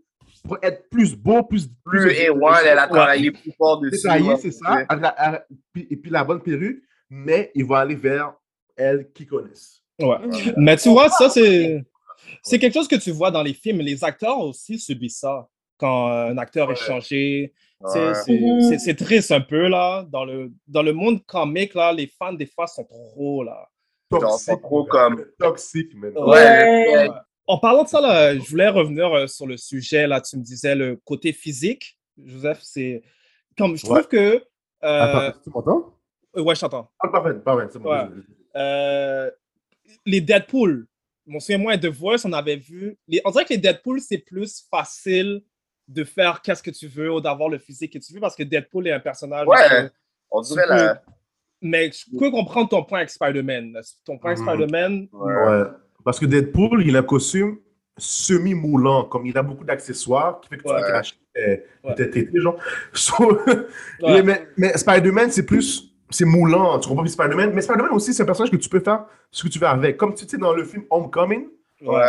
pour 0.46 0.58
être 0.62 0.89
plus 0.89 1.16
beau, 1.16 1.44
plus. 1.44 1.70
Plus 1.86 2.08
A1, 2.10 2.58
elle 2.66 2.78
a 2.80 2.88
travaillé 2.88 3.32
plus 3.32 3.54
fort 3.58 3.80
dessus. 3.80 4.02
Détaillé, 4.04 4.36
c'est 4.36 4.52
ça. 4.52 4.68
avec 4.89 5.02
la- 5.02 5.08
avec- 5.10 5.44
puis- 5.72 5.88
et 5.89 5.96
puis 5.96 6.12
la 6.12 6.26
bonne 6.26 6.42
perruque, 6.42 6.82
mais 7.10 7.50
ils 7.56 7.66
vont 7.66 7.76
aller 7.76 7.96
vers 7.96 8.34
elle 8.76 9.10
qui 9.13 9.26
connaissent. 9.26 9.82
Ouais. 10.02 10.18
Mais 10.58 10.76
tu 10.76 10.89
vois, 10.89 11.08
ça, 11.10 11.30
c'est 11.30 11.86
c'est 12.43 12.59
quelque 12.59 12.73
chose 12.73 12.88
que 12.88 12.95
tu 12.95 13.12
vois 13.12 13.31
dans 13.31 13.43
les 13.43 13.53
films. 13.53 13.79
Les 13.79 14.03
acteurs 14.03 14.39
aussi 14.39 14.79
subissent 14.79 15.19
ça. 15.19 15.47
Quand 15.77 16.09
euh, 16.12 16.29
un 16.31 16.38
acteur 16.38 16.71
est 16.71 16.75
changé, 16.75 17.53
c'est- 17.88 17.99
Ouais. 18.07 18.13
c'est 18.13 18.39
c'est- 18.69 18.77
c'est 18.79 18.95
triste 18.95 19.31
un 19.31 19.41
peu, 19.41 19.67
là. 19.67 20.05
Dans 20.09 20.23
le, 20.25 20.51
dans 20.67 20.83
le 20.83 20.93
monde 20.93 21.23
comique, 21.25 21.73
là, 21.73 21.91
les 21.91 22.07
fans, 22.07 22.33
des 22.33 22.45
fois, 22.45 22.67
sont 22.67 22.86
trop, 22.86 23.43
là. 23.43 23.67
Toxique. 24.09 24.62
trop 24.62 24.83
man. 24.83 24.89
comme- 24.89 25.25
Toxique, 25.39 25.95
man. 25.95 26.13
Ouais. 26.17 27.07
En 27.47 27.57
parlant 27.57 27.83
de 27.83 27.89
ça, 27.89 27.99
là, 27.99 28.36
je 28.36 28.47
voulais 28.49 28.69
revenir 28.69 29.12
euh, 29.13 29.27
sur 29.27 29.47
le 29.47 29.57
sujet. 29.57 30.05
Là, 30.07 30.21
tu 30.21 30.38
me 30.38 30.43
disais 30.43 30.75
le 30.75 30.95
côté 31.03 31.33
physique. 31.33 31.97
Joseph, 32.23 32.59
c'est 32.62 33.01
comme 33.57 33.75
je 33.75 33.83
trouve 33.83 33.97
Ouais. 33.97 34.03
que. 34.07 34.17
euh, 34.36 34.41
Attends, 34.83 35.39
tu 35.43 35.49
m'entends? 35.49 35.93
ouais, 36.36 36.55
je 36.55 36.59
t'entends. 36.62 36.91
Ah, 36.99 37.07
parfait, 37.09 37.33
parfait, 37.39 37.67
c'est 37.71 37.79
bon. 37.79 37.89
Ouais. 37.91 38.05
Euh, 38.55 39.31
les 40.05 40.21
Deadpool. 40.21 40.88
Mon 41.25 41.39
souviens-moi, 41.39 41.77
The 41.77 41.86
Voice, 41.88 42.25
on 42.25 42.33
avait 42.33 42.57
vu. 42.57 42.97
Les, 43.07 43.21
on 43.25 43.31
dirait 43.31 43.45
que 43.45 43.53
les 43.53 43.57
Deadpool, 43.57 43.99
c'est 44.01 44.17
plus 44.17 44.65
facile 44.69 45.41
de 45.88 46.03
faire 46.03 46.41
qu'est-ce 46.41 46.63
que 46.63 46.71
tu 46.71 46.88
veux 46.88 47.12
ou 47.12 47.21
d'avoir 47.21 47.49
le 47.49 47.57
physique 47.57 47.93
que 47.93 47.99
tu 47.99 48.13
veux 48.13 48.19
parce 48.19 48.36
que 48.36 48.43
Deadpool 48.43 48.88
est 48.88 48.91
un 48.91 48.99
personnage. 48.99 49.47
Ouais, 49.47 49.57
que 49.69 49.91
on 50.31 50.41
dirait 50.41 50.65
la. 50.67 51.01
Mais 51.62 51.91
je 51.91 52.17
peux 52.17 52.29
comprendre 52.29 52.67
ton 52.69 52.83
point 52.83 52.99
avec 52.99 53.09
Spider-Man. 53.09 53.79
Ton 54.05 54.17
point 54.17 54.31
avec 54.31 54.43
Mhm. 54.43 54.47
Spider-Man, 54.49 55.07
Ouais. 55.13 55.63
Parce 56.03 56.19
que 56.19 56.25
Deadpool, 56.25 56.86
il 56.86 56.95
a 56.97 56.99
un 56.99 57.03
costume 57.03 57.57
semi-moulant, 57.97 59.05
comme 59.05 59.25
il 59.25 59.38
a 59.38 59.43
beaucoup 59.43 59.63
d'accessoires, 59.63 60.41
qui 60.41 60.49
fait 60.49 60.57
que 60.57 60.63
tu 60.63 60.69
Ouais. 60.69 60.81
peux 60.81 60.88
cracher 60.88 61.15
euh, 61.38 61.57
Ouais. 61.83 61.95
peut-être 61.95 62.17
été, 62.17 62.39
genre. 62.41 62.57
So, 62.93 63.39
Ouais. 64.01 64.21
mais 64.24 64.47
mais 64.57 64.78
Spider-Man, 64.78 65.32
c'est 65.32 65.45
plus. 65.45 65.93
C'est 66.14 66.26
moulant, 66.26 66.80
tu 66.80 66.88
comprends? 66.89 67.05
Spider-Man. 67.05 67.51
Mais 67.53 67.61
Spider-Man 67.61 67.91
aussi, 67.91 68.14
c'est 68.14 68.24
un 68.24 68.26
personnage 68.26 68.51
que 68.51 68.57
tu 68.57 68.70
peux 68.70 68.80
faire 68.80 69.05
ce 69.32 69.43
que 69.43 69.47
tu 69.49 69.59
veux 69.59 69.68
avec. 69.68 69.97
Comme 69.97 70.14
tu 70.14 70.26
sais, 70.28 70.38
dans 70.38 70.53
le 70.53 70.64
film 70.64 70.84
Homecoming, 70.89 71.47
Ouais. 71.82 72.03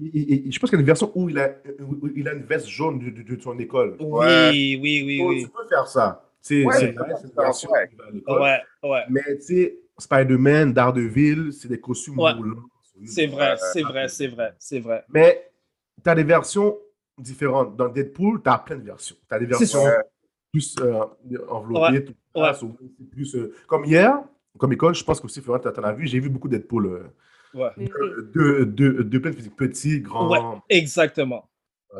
il- 0.00 0.10
il- 0.14 0.46
il- 0.46 0.52
je 0.52 0.58
pense 0.58 0.70
qu'il 0.70 0.76
y 0.78 0.80
a 0.80 0.82
une 0.82 0.86
version 0.86 1.10
où 1.14 1.28
il 1.30 1.38
a, 1.38 1.50
où 1.80 2.08
il 2.14 2.28
a 2.28 2.34
une 2.34 2.44
veste 2.44 2.68
jaune 2.68 2.98
de, 2.98 3.10
de- 3.22 3.34
de 3.36 3.40
son 3.40 3.58
école. 3.58 3.96
Ouais. 4.00 4.50
Oui, 4.50 4.78
oui, 4.80 5.22
oui. 5.26 5.42
Tu 5.44 5.48
peux 5.50 5.66
faire 5.68 5.86
ça. 5.88 6.22
Sais, 6.40 6.64
Ouais, 6.64 6.72
c'est 6.74 6.80
c'est 6.80 6.86
une 7.28 7.32
version 7.36 7.70
ouais. 7.72 7.88
Ouais, 8.28 8.58
ouais. 8.84 9.00
Mais 9.10 9.22
tu 9.36 9.42
sais, 9.42 9.78
Spider-Man, 9.98 10.72
Daredevil, 10.72 11.52
c'est 11.52 11.68
des 11.68 11.80
costumes 11.80 12.18
Ouais. 12.20 12.34
moulants. 12.34 12.62
C'est 13.04 13.26
vrai, 13.26 13.56
c'est 13.72 13.82
vrai, 13.82 14.08
c'est 14.08 14.28
vrai, 14.28 14.52
c'est 14.58 14.80
vrai. 14.80 15.04
Mais 15.12 15.50
tu 16.04 16.08
as 16.10 16.14
des 16.14 16.22
versions 16.24 16.78
différentes. 17.18 17.76
Dans 17.76 17.88
Deadpool, 17.88 18.42
tu 18.42 18.48
as 18.48 18.58
plein 18.58 18.76
de 18.76 18.82
versions. 18.84 19.16
Tu 19.28 19.34
as 19.34 19.38
des 19.38 19.46
C'est 19.46 19.58
versions. 19.58 19.84
Plus 20.56 20.76
euh, 20.80 21.04
enveloppé, 21.48 22.14
Ouais, 22.34 22.52
tout 22.54 22.76
c'est 22.98 23.10
plus, 23.10 23.34
euh, 23.36 23.54
comme 23.66 23.84
hier, 23.84 24.18
comme 24.58 24.72
école, 24.72 24.94
je 24.94 25.04
pense 25.04 25.20
qu'aussi, 25.20 25.40
Florent, 25.40 25.58
tu 25.60 25.68
as 25.68 25.92
vu, 25.92 26.06
j'ai 26.06 26.18
vu 26.20 26.28
beaucoup 26.28 26.48
Deadpool. 26.48 26.86
Euh, 26.86 27.02
Ouais. 27.54 27.70
deux, 28.34 28.66
deux, 28.66 29.02
deux 29.04 29.20
pleins 29.20 29.30
de 29.30 29.36
physique, 29.36 29.56
petits, 29.56 30.00
grands. 30.00 30.28
Ouais, 30.30 30.60
exactement. 30.68 31.48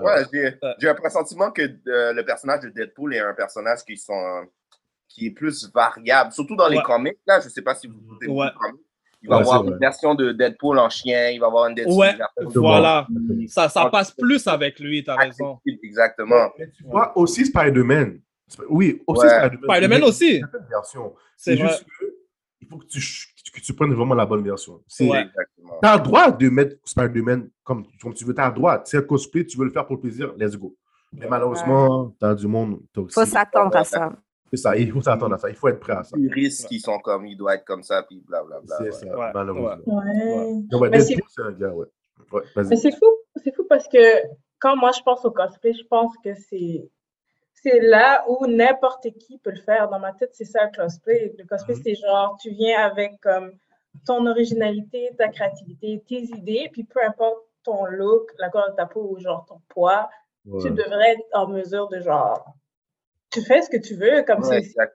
Ouais, 0.02 0.24
j'ai 0.30 0.54
j'ai 0.78 0.88
un 0.88 0.94
pressentiment 0.94 1.50
que 1.50 1.62
euh, 1.62 2.12
le 2.12 2.24
personnage 2.26 2.60
de 2.64 2.68
Deadpool 2.68 3.14
est 3.14 3.20
un 3.20 3.32
personnage 3.32 3.78
qui, 3.86 3.96
sont, 3.96 4.44
qui 5.08 5.26
est 5.28 5.30
plus 5.30 5.70
variable, 5.72 6.32
surtout 6.32 6.56
dans 6.56 6.68
les 6.68 6.82
comics. 6.82 7.16
Là, 7.26 7.40
je 7.40 7.48
sais 7.48 7.62
pas 7.62 7.74
si 7.74 7.86
vous 7.86 7.94
Ouais. 8.28 8.48
de 8.48 8.52
comics. 8.58 8.80
Il 9.22 9.30
va 9.30 9.36
y 9.36 9.38
Ouais, 9.38 9.42
avoir 9.44 9.62
une 9.64 9.70
vrai. 9.70 9.78
version 9.78 10.14
de 10.14 10.32
Deadpool 10.32 10.78
en 10.78 10.90
chien, 10.90 11.30
il 11.30 11.40
va 11.40 11.46
y 11.46 11.48
avoir 11.48 11.68
une 11.68 11.74
Deadpool 11.74 11.94
Ouais, 11.96 12.18
voilà. 12.56 13.06
Ça, 13.48 13.70
ça 13.70 13.88
passe 13.88 14.10
plus 14.10 14.46
avec 14.46 14.78
lui, 14.78 15.02
t'as 15.04 15.16
raison. 15.16 15.58
Exactement. 15.82 16.50
Mais 16.58 16.68
tu 16.70 16.84
vois, 16.84 17.16
aussi 17.16 17.46
Spider-Man. 17.46 18.20
Oui, 18.68 19.02
aussi 19.06 19.26
Ouais. 19.26 19.28
Spider-Man. 19.38 19.70
Spider-Man 19.70 20.00
Mais 20.00 20.06
aussi. 20.06 20.40
C'est 21.36 21.56
juste 21.56 21.84
que 21.84 22.04
il 22.60 22.68
faut 22.68 22.78
que 22.78 22.86
tu, 22.86 23.00
que 23.52 23.60
tu 23.60 23.72
prennes 23.74 23.92
vraiment 23.94 24.14
la 24.14 24.26
bonne 24.26 24.42
version. 24.42 24.82
C'est- 24.88 25.08
Ouais. 25.08 25.20
Exactement. 25.22 25.78
Tu 25.82 25.88
as 25.88 25.96
le 25.96 26.02
droit 26.02 26.30
de 26.32 26.48
mettre 26.48 26.76
Spider-Man 26.84 27.48
comme, 27.64 27.86
comme 28.00 28.14
tu 28.14 28.24
veux. 28.24 28.34
Tu 28.34 28.40
as 28.40 28.48
le 28.48 28.54
droit. 28.54 28.80
C'est 28.84 28.98
un 28.98 29.02
cosplay, 29.02 29.44
tu 29.44 29.56
veux 29.58 29.64
le 29.64 29.70
faire 29.70 29.86
pour 29.86 29.96
le 29.96 30.00
plaisir, 30.02 30.32
let's 30.36 30.56
go. 30.56 30.74
Mais 31.12 31.28
malheureusement, 31.28 32.14
tu 32.18 32.26
as 32.26 32.34
du 32.34 32.46
monde 32.46 32.80
toxique. 32.92 33.14
Faut 33.14 33.24
s'attendre 33.28 33.76
à 33.76 33.84
ça. 33.84 34.12
C'est 34.50 34.56
ça, 34.58 34.76
il 34.76 34.92
faut 34.92 35.00
s'attendre 35.02 35.34
à 35.34 35.38
ça. 35.38 35.48
Il 35.48 35.56
faut 35.56 35.68
être 35.68 35.80
prêt 35.80 35.92
à 35.94 36.04
ça. 36.04 36.16
Les 36.16 36.28
risques 36.32 36.68
qui 36.68 36.78
sont 36.78 36.98
comme, 37.00 37.26
il 37.26 37.36
doit 37.36 37.54
être 37.56 37.64
comme 37.64 37.82
ça, 37.82 38.02
puis 38.04 38.22
blablabla. 38.26 38.76
C'est 38.78 38.84
ouais. 38.84 38.92
ça, 38.92 39.30
malheureusement. 39.34 39.76
Ouais. 39.86 40.54
Donc, 40.70 40.82
ouais, 40.82 40.90
Mais 40.90 41.00
c'est- 41.00 41.14
Deadpool, 41.14 41.28
c'est 41.34 41.42
un 41.42 41.52
gars, 41.52 41.72
ouais. 41.74 41.86
Ouais, 42.32 42.42
vas-y. 42.54 42.68
Mais 42.68 42.76
c'est 42.76 42.92
fou, 42.92 43.06
c'est 43.42 43.54
fou 43.54 43.64
parce 43.68 43.86
que 43.88 43.98
quand 44.60 44.76
moi 44.76 44.90
je 44.96 45.00
pense 45.02 45.24
au 45.24 45.30
cosplay, 45.30 45.72
je 45.74 45.84
pense 45.88 46.12
que 46.24 46.34
c'est 46.34 46.88
c'est 47.66 47.80
là 47.80 48.24
où 48.28 48.46
n'importe 48.46 49.10
qui 49.18 49.38
peut 49.38 49.50
le 49.50 49.60
faire. 49.60 49.88
Dans 49.88 49.98
ma 49.98 50.12
tête, 50.12 50.30
c'est 50.34 50.44
ça 50.44 50.64
le 50.64 50.70
cosplay. 50.76 51.34
Le 51.38 51.44
cosplay, 51.44 51.74
Mhm. 51.74 51.80
c'est 51.84 51.94
genre, 51.94 52.36
tu 52.40 52.50
viens 52.50 52.80
avec 52.80 53.20
comme 53.20 53.52
ton 54.06 54.26
originalité, 54.26 55.10
ta 55.18 55.28
créativité, 55.28 56.02
tes 56.08 56.22
idées, 56.22 56.68
puis 56.72 56.84
peu 56.84 57.00
importe 57.04 57.38
ton 57.64 57.84
look, 57.86 58.30
la 58.38 58.48
couleur 58.50 58.70
de 58.70 58.76
ta 58.76 58.86
peau 58.86 59.08
ou 59.10 59.18
genre 59.18 59.44
ton 59.48 59.60
poids, 59.68 60.08
tu 60.60 60.70
devrais 60.70 61.12
être 61.14 61.24
en 61.32 61.48
mesure 61.48 61.88
de 61.88 61.98
genre, 62.00 62.54
tu 63.32 63.42
fais 63.42 63.62
ce 63.62 63.68
que 63.70 63.78
tu 63.78 63.96
veux, 63.96 64.22
comme 64.22 64.44
Ouais, 64.44 64.62
c'est 64.62 64.74
ta 64.74 64.86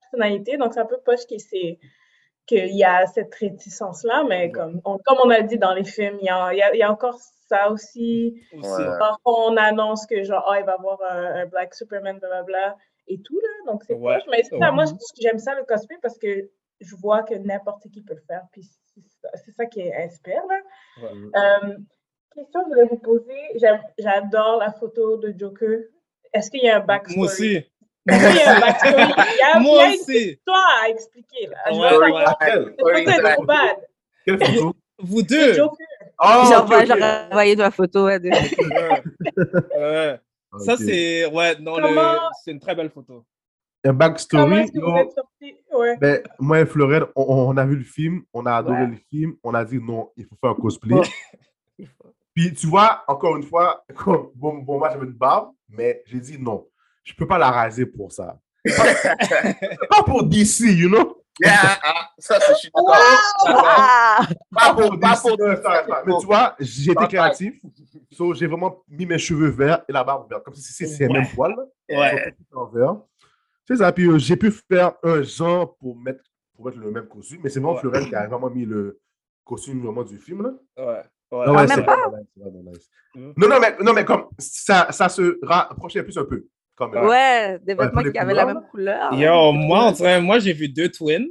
personnalité. 0.00 0.56
Donc 0.56 0.74
c'est 0.74 0.80
un 0.80 0.86
peu 0.86 0.98
poche 1.04 1.24
qu'il 1.26 1.40
c'est- 1.40 1.78
qu'il 2.46 2.76
y 2.76 2.84
a 2.84 3.06
cette 3.06 3.34
réticence-là, 3.36 4.24
mais 4.28 4.50
comme 4.50 4.80
on, 4.84 4.98
comme 4.98 5.18
on 5.24 5.30
a 5.30 5.40
dit 5.42 5.56
dans 5.58 5.72
les 5.72 5.84
films, 5.84 6.18
il 6.20 6.26
y 6.26 6.28
a, 6.28 6.52
il 6.52 6.58
y 6.58 6.62
a- 6.62 6.74
il 6.74 6.78
y 6.78 6.82
a 6.82 6.90
encore 6.90 7.18
ça 7.48 7.70
aussi. 7.70 8.40
Ouais. 8.52 8.60
Parfois, 8.98 9.48
on 9.48 9.56
annonce 9.56 10.06
que 10.06 10.22
genre, 10.22 10.44
ah, 10.48 10.58
il 10.60 10.64
va 10.66 10.72
y 10.72 10.74
avoir 10.74 11.00
un, 11.02 11.42
un 11.42 11.46
Black 11.46 11.74
Superman, 11.74 12.18
blablabla, 12.18 12.76
et 13.08 13.20
tout, 13.22 13.38
là. 13.40 13.72
Donc, 13.72 13.82
c'est 13.86 13.94
Ouais. 13.94 14.18
Mais 14.30 14.42
c'est 14.42 14.58
ça, 14.58 14.70
Ouais. 14.70 14.72
moi, 14.72 14.84
j'aime 15.20 15.38
ça, 15.38 15.54
le 15.54 15.64
cosplay, 15.64 15.96
parce 16.02 16.18
que 16.18 16.48
je 16.80 16.96
vois 16.96 17.22
que 17.22 17.34
n'importe 17.34 17.82
qui 17.92 18.02
peut 18.02 18.14
le 18.14 18.22
faire. 18.26 18.42
Puis 18.52 18.62
c'est 18.62 19.00
ça, 19.22 19.28
c'est 19.44 19.52
ça 19.52 19.66
qui 19.66 19.82
inspire, 19.92 20.42
là. 20.48 20.60
Euh, 21.02 21.76
question 22.34 22.62
que 22.64 22.70
je 22.70 22.74
voulais 22.74 22.88
vous 22.90 22.98
poser. 22.98 23.58
J'adore 23.98 24.58
la 24.58 24.72
photo 24.72 25.16
de 25.18 25.34
Joker. 25.38 25.80
Est-ce 26.32 26.50
qu'il 26.50 26.64
y 26.64 26.68
a 26.68 26.76
un 26.78 26.80
backstory? 26.80 27.16
Moi 27.18 27.26
aussi. 27.26 27.56
Est-ce 28.06 28.26
qu'il 28.26 28.36
y 28.36 28.42
a 28.42 28.56
un 28.56 28.60
backstory? 28.60 28.94
Il 29.32 29.38
y 29.38 29.56
a, 29.56 29.60
Moi 29.60 29.72
il 29.72 29.76
y 29.76 29.80
a 29.80 29.86
une 29.86 29.94
aussi. 29.94 30.06
petite 30.06 30.38
histoire 30.38 30.82
à 30.82 30.88
expliquer, 30.88 31.46
là. 31.46 31.72
Ouais, 31.72 32.12
ouais. 32.12 32.24
Cette 32.40 32.80
photo 32.80 32.88
est 33.28 33.34
trop 33.34 33.44
bad. 33.44 33.76
Quelle 34.26 34.44
photo? 34.44 34.72
Vous 34.98 35.22
De 35.22 35.28
deux. 35.28 35.52
Joker. 35.54 35.86
J'ai 36.22 36.54
ok, 36.56 36.62
envoyé, 36.62 36.82
ok. 36.82 36.88
j'aurais 36.88 37.26
envoyé 37.30 37.56
de 37.56 37.60
la 37.62 37.70
photo. 37.70 38.04
ouais, 38.06 38.20
de- 38.20 38.28
Ouais. 39.78 40.20
Ça, 40.58 40.76
c'est. 40.76 41.26
Ouais, 41.26 41.56
non, 41.60 41.76
le- 41.78 42.18
c'est 42.44 42.52
une 42.52 42.60
très 42.60 42.74
belle 42.74 42.90
photo. 42.90 43.24
Un 43.86 43.92
backstory. 43.92 44.70
Ouais. 45.72 45.96
Ben, 45.98 46.22
moi 46.38 46.60
et 46.60 46.66
Florette, 46.66 47.04
on, 47.16 47.24
on 47.50 47.56
a 47.56 47.66
vu 47.66 47.76
le 47.76 47.84
film, 47.84 48.22
on 48.32 48.46
a 48.46 48.54
adoré 48.54 48.82
Ouais. 48.82 48.86
le 48.86 48.96
film, 49.10 49.34
on 49.42 49.52
a 49.52 49.64
dit 49.64 49.78
non, 49.78 50.10
il 50.16 50.24
faut 50.24 50.36
faire 50.40 50.50
un 50.50 50.54
cosplay. 50.54 50.96
Puis 52.34 52.54
tu 52.54 52.66
vois, 52.66 53.04
encore 53.08 53.36
une 53.36 53.42
fois, 53.42 53.84
bon, 54.34 54.54
bon 54.58 54.78
moi 54.78 54.88
j'avais 54.90 55.04
une 55.06 55.12
barbe, 55.12 55.50
mais 55.68 56.02
j'ai 56.06 56.18
dit 56.20 56.38
non, 56.38 56.66
je 57.02 57.12
peux 57.14 57.26
pas 57.26 57.36
la 57.38 57.50
raser 57.50 57.84
pour 57.86 58.10
ça. 58.12 58.38
pas 59.90 60.02
pour 60.06 60.22
DC, 60.22 60.60
you 60.60 60.88
know? 60.88 61.22
Yeah, 61.40 61.58
ah, 61.82 62.10
ça, 62.18 62.38
c'est- 62.40 62.52
je 62.54 62.58
suis 62.58 62.70
d'accord. 62.74 62.94
Ah! 63.66 64.20
Pas 64.52 64.74
pour 64.74 64.98
Pas 65.00 65.16
pour 65.20 65.36
non. 65.38 65.54
Mais 66.06 66.12
tu 66.20 66.26
vois, 66.26 66.54
j'ai 66.60 66.84
été 66.92 66.94
Pas 66.94 67.06
créatif, 67.08 67.60
so, 68.12 68.32
j'ai 68.34 68.46
vraiment 68.46 68.82
mis 68.88 69.04
mes 69.06 69.18
cheveux 69.18 69.48
verts 69.48 69.82
et 69.88 69.92
la 69.92 70.04
barbe 70.04 70.28
verte, 70.30 70.44
comme 70.44 70.54
si 70.54 70.72
c'est 70.72 70.86
c'est 70.86 71.06
le 71.08 71.12
même 71.12 71.28
poil. 71.34 71.54
là. 71.56 71.98
Ouais. 71.98 72.34
En 72.52 72.66
vert. 72.66 72.96
C'est 73.66 73.76
ça, 73.76 73.90
puis 73.92 74.06
euh, 74.06 74.18
j'ai 74.18 74.36
pu 74.36 74.50
faire 74.52 74.92
un 75.02 75.22
genre 75.22 75.76
pour 75.78 75.96
mettre, 75.98 76.22
pour 76.54 76.66
mettre 76.66 76.78
le 76.78 76.90
même 76.90 77.08
costume, 77.08 77.40
mais 77.42 77.50
c'est 77.50 77.58
vraiment 77.60 77.74
Ouais. 77.74 77.80
Florette 77.80 78.08
qui 78.08 78.14
a 78.14 78.26
vraiment 78.28 78.50
mis 78.50 78.64
le 78.66 79.00
costume 79.44 79.82
vraiment 79.82 80.04
du 80.04 80.18
film. 80.18 80.42
Là. 80.42 80.50
Ouais. 80.86 81.02
Ouais. 81.32 81.44
Ah 81.46 81.52
ouais, 81.52 81.56
Ah, 81.58 81.66
c'est 81.66 81.76
même 81.78 81.86
pas? 81.86 81.96
nice, 82.36 82.52
nice. 82.76 82.90
Mm. 83.16 83.32
Non, 83.36 83.48
non, 83.48 83.60
mais, 83.60 83.76
non, 83.80 83.92
mais 83.92 84.04
comme 84.04 84.26
ça, 84.38 84.86
ça 84.92 85.08
se 85.08 85.38
rapprochait 85.42 86.02
plus 86.04 86.16
un 86.18 86.24
peu. 86.24 86.46
Ouais, 86.80 87.58
des 87.62 87.74
vêtements 87.74 88.02
qui 88.02 88.18
avaient 88.18 88.34
la 88.34 88.46
même 88.46 88.62
couleur. 88.70 89.12
Yo, 89.14 89.52
moi, 89.52 89.86
on 89.88 89.92
dirait, 89.92 90.20
moi, 90.20 90.38
j'ai 90.38 90.52
vu 90.52 90.68
deux 90.68 90.90
twins. 90.90 91.26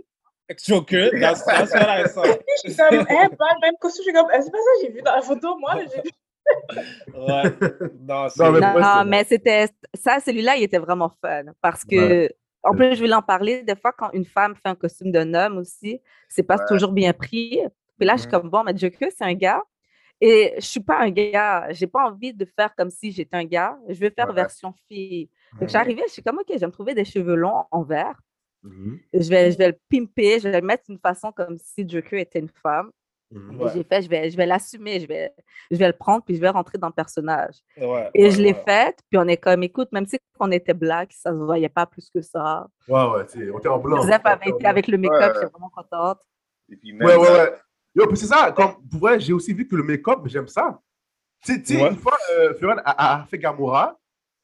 Joker, 0.68 1.10
that's, 1.20 1.44
that's 1.46 1.74
what 1.74 1.82
I 1.88 2.08
saw. 2.08 2.24
Je 2.66 2.70
suis 2.72 2.76
comme, 2.78 3.06
pas 3.06 3.24
le 3.56 3.62
même 3.62 3.74
costume. 3.80 4.04
Je 4.06 4.12
suis 4.12 4.14
comme, 4.14 4.28
c'est 4.32 4.52
pas 4.52 4.58
ça 4.58 4.72
que 4.76 4.82
j'ai 4.88 4.92
vu 4.92 5.02
dans 5.02 5.16
la 5.16 5.22
photo, 5.22 5.58
moi. 5.58 5.76
là, 5.76 5.82
j'ai 5.94 6.02
vu. 6.02 6.12
Ouais. 7.16 7.90
Non, 8.02 8.30
c'est. 8.30 8.44
Non, 8.44 8.52
mais 8.52 8.60
Non, 8.60 9.06
mais 9.06 9.24
c'était 9.24 9.68
ça, 9.96 10.20
celui-là, 10.20 10.56
il 10.58 10.64
était 10.64 10.78
vraiment 10.78 11.10
fun 11.22 11.46
parce 11.62 11.84
que, 11.86 12.30
en 12.62 12.76
plus, 12.76 12.94
je 12.96 13.00
voulais 13.00 13.16
en 13.16 13.22
parler. 13.22 13.64
Des 13.64 13.76
fois, 13.76 13.94
quand 13.98 14.12
une 14.12 14.26
femme 14.26 14.54
fait 14.56 14.70
un 14.70 14.76
costume 14.76 15.12
d'un 15.12 15.34
homme 15.34 15.58
aussi, 15.58 16.02
c'est 16.30 16.44
pas 16.44 16.58
Ouais. 16.58 16.66
toujours 16.68 16.92
bien 16.92 17.14
pris. 17.14 17.60
Puis 17.98 18.08
là, 18.08 18.16
je 18.16 18.22
suis 18.22 18.30
comme, 18.30 18.50
bon, 18.50 18.64
mais 18.64 18.76
Joker, 18.78 19.10
c'est 19.18 19.24
un 19.26 19.34
gars. 19.34 19.62
Et 20.26 20.54
je 20.56 20.62
suis 20.66 20.80
pas 20.80 21.00
un 21.02 21.10
gars. 21.10 21.68
J'ai 21.72 21.86
pas 21.88 22.06
envie 22.08 22.34
de 22.34 22.46
faire 22.46 22.74
comme 22.76 22.90
si 22.90 23.12
j'étais 23.12 23.36
un 23.36 23.44
gars. 23.44 23.78
Je 23.90 24.00
veux 24.00 24.10
faire 24.10 24.30
Ouais. 24.30 24.36
version 24.36 24.74
fille. 24.88 25.30
Donc, 25.60 25.68
j'arrivais, 25.68 26.04
je 26.08 26.14
suis 26.14 26.24
comme, 26.24 26.38
OK, 26.38 26.46
je 26.50 26.60
vais 26.60 26.66
me 26.66 26.72
trouver 26.72 26.94
des 26.94 27.04
cheveux 27.04 27.36
longs 27.36 27.66
en 27.72 27.84
vert. 27.84 28.18
Mhm. 28.64 29.00
Je 29.14 29.30
vais, 29.30 29.52
je 29.52 29.58
vais 29.58 29.68
le 29.68 29.78
pimper, 29.90 30.40
je 30.40 30.48
vais 30.48 30.62
le 30.62 30.66
mettre 30.66 30.86
d'une 30.88 30.98
façon 31.00 31.34
comme 31.34 31.58
si 31.58 31.88
Joker 31.88 32.20
était 32.20 32.40
une 32.40 32.48
femme. 32.50 32.90
Ouais. 33.32 33.72
J'ai 33.74 33.84
fait, 33.84 34.02
je 34.04 34.10
vais, 34.10 34.30
je 34.30 34.38
vais 34.38 34.46
l'assumer, 34.46 35.00
je 35.02 35.08
vais, 35.08 35.34
je 35.72 35.76
vais 35.76 35.88
le 35.88 35.94
prendre, 35.94 36.24
puis 36.24 36.36
je 36.36 36.40
vais 36.40 36.50
rentrer 36.50 36.78
dans 36.78 36.88
le 36.88 36.94
personnage. 36.94 37.56
Ouais, 37.78 38.10
Et 38.14 38.26
ouais, 38.26 38.32
je 38.32 38.38
l'ai 38.42 38.54
ouais. 38.54 38.64
faite, 38.66 39.00
puis 39.10 39.18
on 39.18 39.28
est 39.28 39.38
comme, 39.38 39.64
écoute, 39.64 39.92
même 39.92 40.06
si 40.06 40.18
on 40.40 40.52
était 40.52 40.76
black, 40.76 41.12
ça 41.12 41.32
se 41.32 41.36
voyait 41.36 41.68
pas 41.68 41.86
plus 41.88 42.10
que 42.12 42.22
ça. 42.22 42.68
Ouais, 42.88 42.94
ouais, 42.94 43.26
on 43.52 43.58
était 43.60 43.68
en 43.70 43.80
blanc. 43.80 43.98
Joseph 43.98 44.22
avait 44.24 44.52
été 44.52 44.66
avec 44.68 44.88
le 44.88 44.98
make-up, 45.00 45.20
Ouais. 45.20 45.32
j'étais 45.34 45.52
vraiment 45.52 45.70
contente. 45.76 46.20
Et 46.72 46.76
puis 46.78 46.94
même 46.94 47.08
Ouais, 47.08 47.18
ouais. 47.18 47.54
Yo, 47.96 48.08
puis 48.08 48.18
c'est 48.18 48.26
ça, 48.28 48.52
comme, 48.52 48.74
pour 48.90 49.00
vrai, 49.02 49.20
j'ai 49.20 49.34
aussi 49.34 49.54
vu 49.54 49.68
que 49.68 49.76
le 49.76 49.84
make-up, 49.84 50.20
j'aime 50.26 50.48
ça. 50.48 50.80
Tu 51.46 51.62
sais- 51.64 51.82
Ouais. 51.82 51.90
une 51.92 51.98
fois, 51.98 52.18
euh, 52.36 52.54
Florent 52.56 52.82
a, 52.86 53.22
a 53.22 53.26
fait 53.26 53.38
Gamora, 53.38 54.00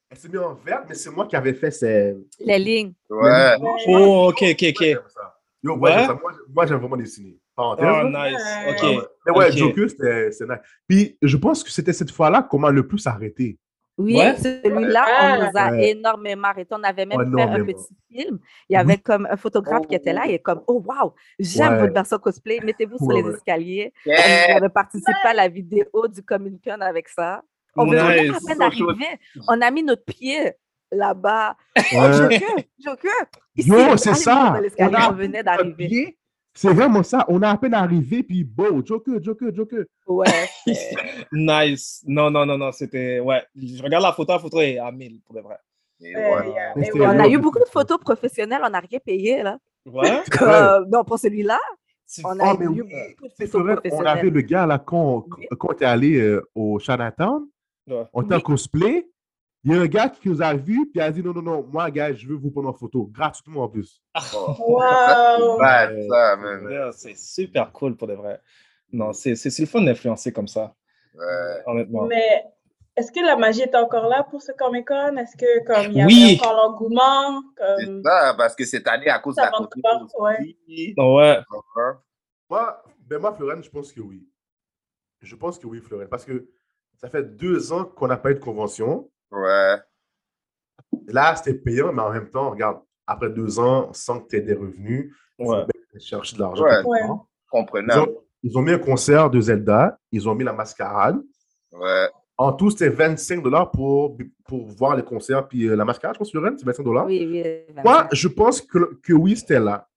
elle 0.10 0.18
s'est 0.18 0.28
mise 0.30 0.40
en 0.40 0.54
vert, 0.56 0.84
mais 0.88 0.96
c'est 0.96 1.10
moi 1.10 1.26
qui 1.28 1.36
avais 1.36 1.54
fait 1.54 1.72
ses. 1.72 2.16
Les 2.40 2.60
lignes. 2.60 2.94
Ouais. 3.10 3.56
Oh, 3.88 4.28
ok, 4.30 4.44
ok, 4.52 4.64
ok. 4.70 4.82
Yo, 5.62 5.76
moi, 5.76 5.90
Ouais? 5.90 5.96
j'aime 5.98 6.08
ça. 6.08 6.14
Moi, 6.22 6.32
moi, 6.54 6.66
j'aime 6.66 6.78
vraiment 6.80 6.98
dessiner. 6.98 7.38
Parenthèse. 7.56 7.86
Oh, 7.90 8.04
nice. 8.08 8.16
Ouais. 8.16 8.72
Ok. 8.72 8.82
Ouais, 8.84 8.98
ouais. 8.98 9.04
Mais 9.26 9.32
ouais, 9.34 9.50
Ok. 9.52 9.58
Joker, 9.58 9.90
c'est 9.90 10.48
nice. 10.48 10.60
Puis 10.88 11.18
je 11.22 11.38
pense 11.38 11.64
que 11.64 11.70
c'était 11.72 11.92
cette 11.94 12.12
fois-là 12.12 12.44
qu'on 12.44 12.60
m'a 12.60 12.72
le 12.72 12.88
plus 12.88 13.06
arrêté. 13.08 13.58
Oui, 14.00 14.16
Ouais. 14.16 14.34
celui-là, 14.38 15.06
on 15.22 15.44
nous 15.44 15.52
a 15.56 15.72
Ouais. 15.72 15.90
énormément 15.92 16.48
arrêtés. 16.48 16.74
On 16.74 16.82
avait 16.84 17.06
même 17.06 17.20
fait 17.36 17.42
un 17.44 17.66
petit 17.66 17.94
film. 18.10 18.40
Il 18.70 18.74
y 18.74 18.78
avait 18.78 18.98
comme 18.98 19.28
un 19.30 19.36
photographe 19.36 19.86
qui 19.88 19.96
était 19.96 20.14
là, 20.14 20.22
il 20.26 20.34
est 20.36 20.40
comme, 20.40 20.62
oh 20.68 20.82
wow, 20.88 21.14
j'aime 21.38 21.74
Ouais. 21.74 21.80
votre 21.82 21.94
version 21.94 22.18
cosplay, 22.18 22.60
mettez-vous 22.64 22.98
sur 22.98 23.08
Ouais, 23.08 23.22
les 23.22 23.30
escaliers. 23.36 23.94
On 24.06 24.10
Yeah. 24.12 24.56
avait 24.56 24.70
participé 24.70 25.12
à 25.26 25.34
la 25.34 25.50
vidéo 25.50 26.08
du 26.08 26.24
Comic 26.24 26.64
Con 26.64 26.80
avec 26.80 27.10
ça. 27.10 27.42
On 27.76 27.86
venait 27.86 28.00
à 28.00 28.24
Nice. 28.24 28.46
peine 28.48 28.58
d'arriver, 28.58 29.20
on 29.50 29.62
a 29.62 29.70
mis 29.70 29.84
notre 29.84 30.06
pied 30.06 30.54
là-bas. 30.92 31.56
Oh, 31.78 31.82
Ouais. 31.98 32.14
Joker, 32.14 32.56
Joker! 32.80 33.12
Ici, 33.56 33.70
Yo, 33.70 33.76
allez 33.76 33.98
c'est 33.98 34.14
ça. 34.16 34.62
On 34.80 34.94
on 35.10 35.12
venait 35.14 35.44
d'arriver. 35.44 36.18
C'est 36.54 36.74
vraiment 36.74 37.04
ça. 37.04 37.26
On 37.30 37.42
a 37.42 37.50
à 37.50 37.58
peine 37.58 37.74
arrivé, 37.74 38.24
puis 38.24 38.44
bon, 38.44 38.84
Joker, 38.86 39.22
Joker, 39.24 39.54
Joker. 39.56 39.84
Ouais. 40.08 40.26
Nice. 41.32 42.04
Non, 42.08 42.30
non, 42.32 42.46
non, 42.46 42.58
non, 42.58 42.72
c'était. 42.72 43.20
Ouais. 43.20 43.44
Je 43.56 43.82
regarde 43.82 44.04
la 44.04 44.14
photo, 44.14 44.34
la 44.34 44.40
photo 44.40 44.60
est 44.60 44.78
à 44.80 44.92
1000 44.92 45.22
pour 45.22 45.36
de 45.36 45.42
vrai. 45.42 45.58
Et 46.02 46.16
Ouais, 46.16 46.50
yeah. 46.50 46.74
On 47.14 47.20
a 47.20 47.28
eu 47.28 47.38
beaucoup 47.38 47.60
de 47.60 47.66
photos 47.72 47.98
professionnelles, 48.00 48.62
on 48.66 48.70
n'a 48.70 48.80
rien 48.80 49.00
payé, 49.00 49.44
là. 49.44 49.58
Ouais? 49.86 50.22
Comme- 50.32 50.90
non, 50.90 51.04
pour 51.04 51.20
celui-là, 51.20 51.60
on 52.24 52.40
a 52.40 52.44
Ah, 52.52 52.54
eu 52.60 52.68
oui, 52.68 52.82
beaucoup 52.82 53.28
de 53.28 53.48
photos 53.48 53.62
vrai, 53.62 53.92
on 53.92 54.06
avait 54.06 54.30
le 54.30 54.42
gars 54.42 54.66
là 54.66 54.80
quand, 54.80 55.26
quand 55.58 55.70
on 55.70 55.74
était 55.74 55.86
allé 55.86 56.20
euh, 56.20 56.42
au 56.56 56.80
Chinatown, 56.80 57.46
en 57.92 58.06
Oui. 58.14 58.42
cosplay. 58.42 59.08
Il 59.66 59.74
y 59.74 59.76
a 59.76 59.82
un 59.82 59.88
gars 59.88 60.08
qui 60.10 60.30
nous 60.30 60.42
a 60.42 60.54
vus, 60.54 60.90
puis 60.90 61.02
a 61.02 61.12
dit 61.12 61.22
non, 61.22 61.34
non, 61.34 61.42
non, 61.42 61.64
moi, 61.70 61.92
gars, 61.92 62.14
je 62.14 62.26
veux 62.28 62.36
vous 62.36 62.50
prendre 62.50 62.70
en 62.70 62.74
photo, 62.74 63.10
gratuitement 63.12 63.64
en 63.64 63.68
plus. 63.70 64.02
Wow! 64.34 65.58
Ça, 65.60 66.36
man. 66.38 66.68
Yeah, 66.70 66.92
c'est 66.94 67.18
super 67.18 67.72
cool 67.74 67.96
pour 67.98 68.08
de 68.08 68.14
vrai. 68.14 68.40
Non, 68.92 69.12
c'est 69.14 69.36
c'est 69.36 69.50
c'est 69.50 69.64
le 69.64 69.68
fun 69.68 69.82
d'influencer 69.82 70.32
comme 70.32 70.48
ça, 70.48 70.74
Ouais. 71.14 71.64
honnêtement. 71.68 72.06
Mais 72.08 72.44
est-ce 72.96 73.12
que 73.12 73.20
la 73.20 73.36
magie 73.36 73.62
est 73.62 73.76
encore 73.76 74.08
là 74.08 74.24
pour 74.24 74.42
ce 74.42 74.52
Comic-Con? 74.54 75.18
Est-ce 75.18 75.36
que 75.38 75.66
comme 75.66 75.92
il 75.92 75.98
y 75.98 76.02
avait 76.02 76.12
Oui. 76.12 76.40
encore 76.42 76.56
l'engouement? 76.56 77.42
C'est 77.78 77.86
Comme... 77.86 78.02
ça, 78.04 78.34
parce 78.38 78.56
que 78.56 78.66
cette 78.66 78.88
année, 78.88 79.10
à 79.10 79.20
cause 79.20 79.36
de 79.36 79.42
Ça 79.42 79.52
la 79.52 79.60
manque 79.60 79.70
COVID 79.74 80.08
ouais. 80.20 80.56
Ouais. 80.98 81.40
Moi, 82.50 82.84
ben 83.02 83.20
moi, 83.20 83.34
Florent, 83.34 83.62
je 83.62 83.70
pense 83.70 83.92
que 83.92 84.02
oui. 84.02 84.28
Je 85.22 85.36
pense 85.36 85.60
que 85.60 85.68
oui, 85.68 85.80
Florent, 85.82 86.08
parce 86.10 86.26
que 86.26 86.50
ça 86.96 87.10
fait 87.10 87.24
deux 87.36 87.72
ans 87.74 87.84
qu'on 87.86 88.08
n'a 88.08 88.18
pas 88.18 88.32
eu 88.32 88.36
de 88.36 88.40
convention. 88.40 89.10
Ouais. 89.32 89.76
Là, 91.08 91.36
c'était 91.36 91.54
payant, 91.58 91.92
mais 91.94 92.02
en 92.02 92.12
même 92.12 92.30
temps, 92.30 92.50
regarde, 92.52 92.80
après 93.08 93.30
deux 93.30 93.60
ans, 93.60 93.90
sans 93.94 94.20
que 94.22 94.28
tu 94.30 94.36
aies 94.38 94.42
des 94.42 94.54
revenus, 94.54 95.14
tu 95.40 95.46
Ouais. 95.46 95.66
chercher 96.00 96.36
de 96.36 96.42
l'argent. 96.42 96.64
Ouais. 96.64 96.82
Ils 97.02 97.10
Comprenable. 97.50 98.02
ont, 98.12 98.18
ils 98.44 98.58
ont 98.58 98.62
mis 98.62 98.72
un 98.72 98.80
concert 98.80 99.30
de 99.30 99.40
Zelda, 99.42 99.98
ils 100.12 100.28
ont 100.30 100.36
mis 100.36 100.44
la 100.44 100.54
mascarade. 100.54 101.20
Ouais. 101.72 102.08
En 102.38 102.54
tout, 102.54 102.70
c'était 102.70 102.90
25 102.90 103.42
dollars 103.44 103.70
pour, 103.72 104.18
pour 104.48 104.68
voir 104.68 104.96
les 104.96 105.04
concerts. 105.04 105.48
Puis 105.48 105.68
euh, 105.68 105.76
la 105.76 105.84
mascarade, 105.84 106.16
je 106.16 106.20
pense, 106.20 106.32
Florent, 106.32 106.56
c'est 106.58 106.66
25 106.66 106.84
dollars. 106.84 107.06
Oui, 107.08 107.28
oui. 107.30 107.74
Moi, 107.84 108.08
je 108.14 108.28
pense 108.28 108.62
que, 108.62 108.96
que 109.02 109.14
oui, 109.14 109.36
c'était 109.36 109.60
là. 109.60 109.88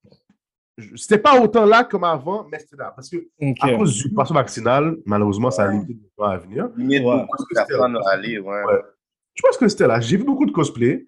C'était 0.96 1.18
pas 1.18 1.38
autant 1.40 1.66
là 1.66 1.84
comme 1.84 2.02
avant, 2.04 2.44
mais 2.50 2.58
c'était 2.58 2.76
là. 2.76 2.92
Parce 2.96 3.08
que 3.10 3.16
à 3.60 3.76
cause 3.76 3.94
du 4.02 4.12
passeport 4.14 4.38
vaccinal, 4.38 4.96
malheureusement, 5.04 5.50
ça 5.50 5.64
a 5.64 5.68
limité 5.70 5.92
le 5.92 6.08
temps 6.16 6.24
à 6.24 6.38
venir. 6.38 6.68
Limite, 6.76 7.04
Ouais. 7.04 7.20
beaucoup 7.20 7.44
de 7.50 7.54
personnes 7.54 7.96
à 8.04 8.08
aller, 8.10 8.38
ouais. 8.38 8.64
Ouais. 8.64 8.80
Je 9.34 9.42
pense 9.42 9.56
que 9.56 9.68
c'était 9.68 9.86
là. 9.86 10.00
J'ai 10.00 10.16
vu 10.16 10.24
beaucoup 10.24 10.46
de 10.46 10.52
cosplay. 10.52 11.06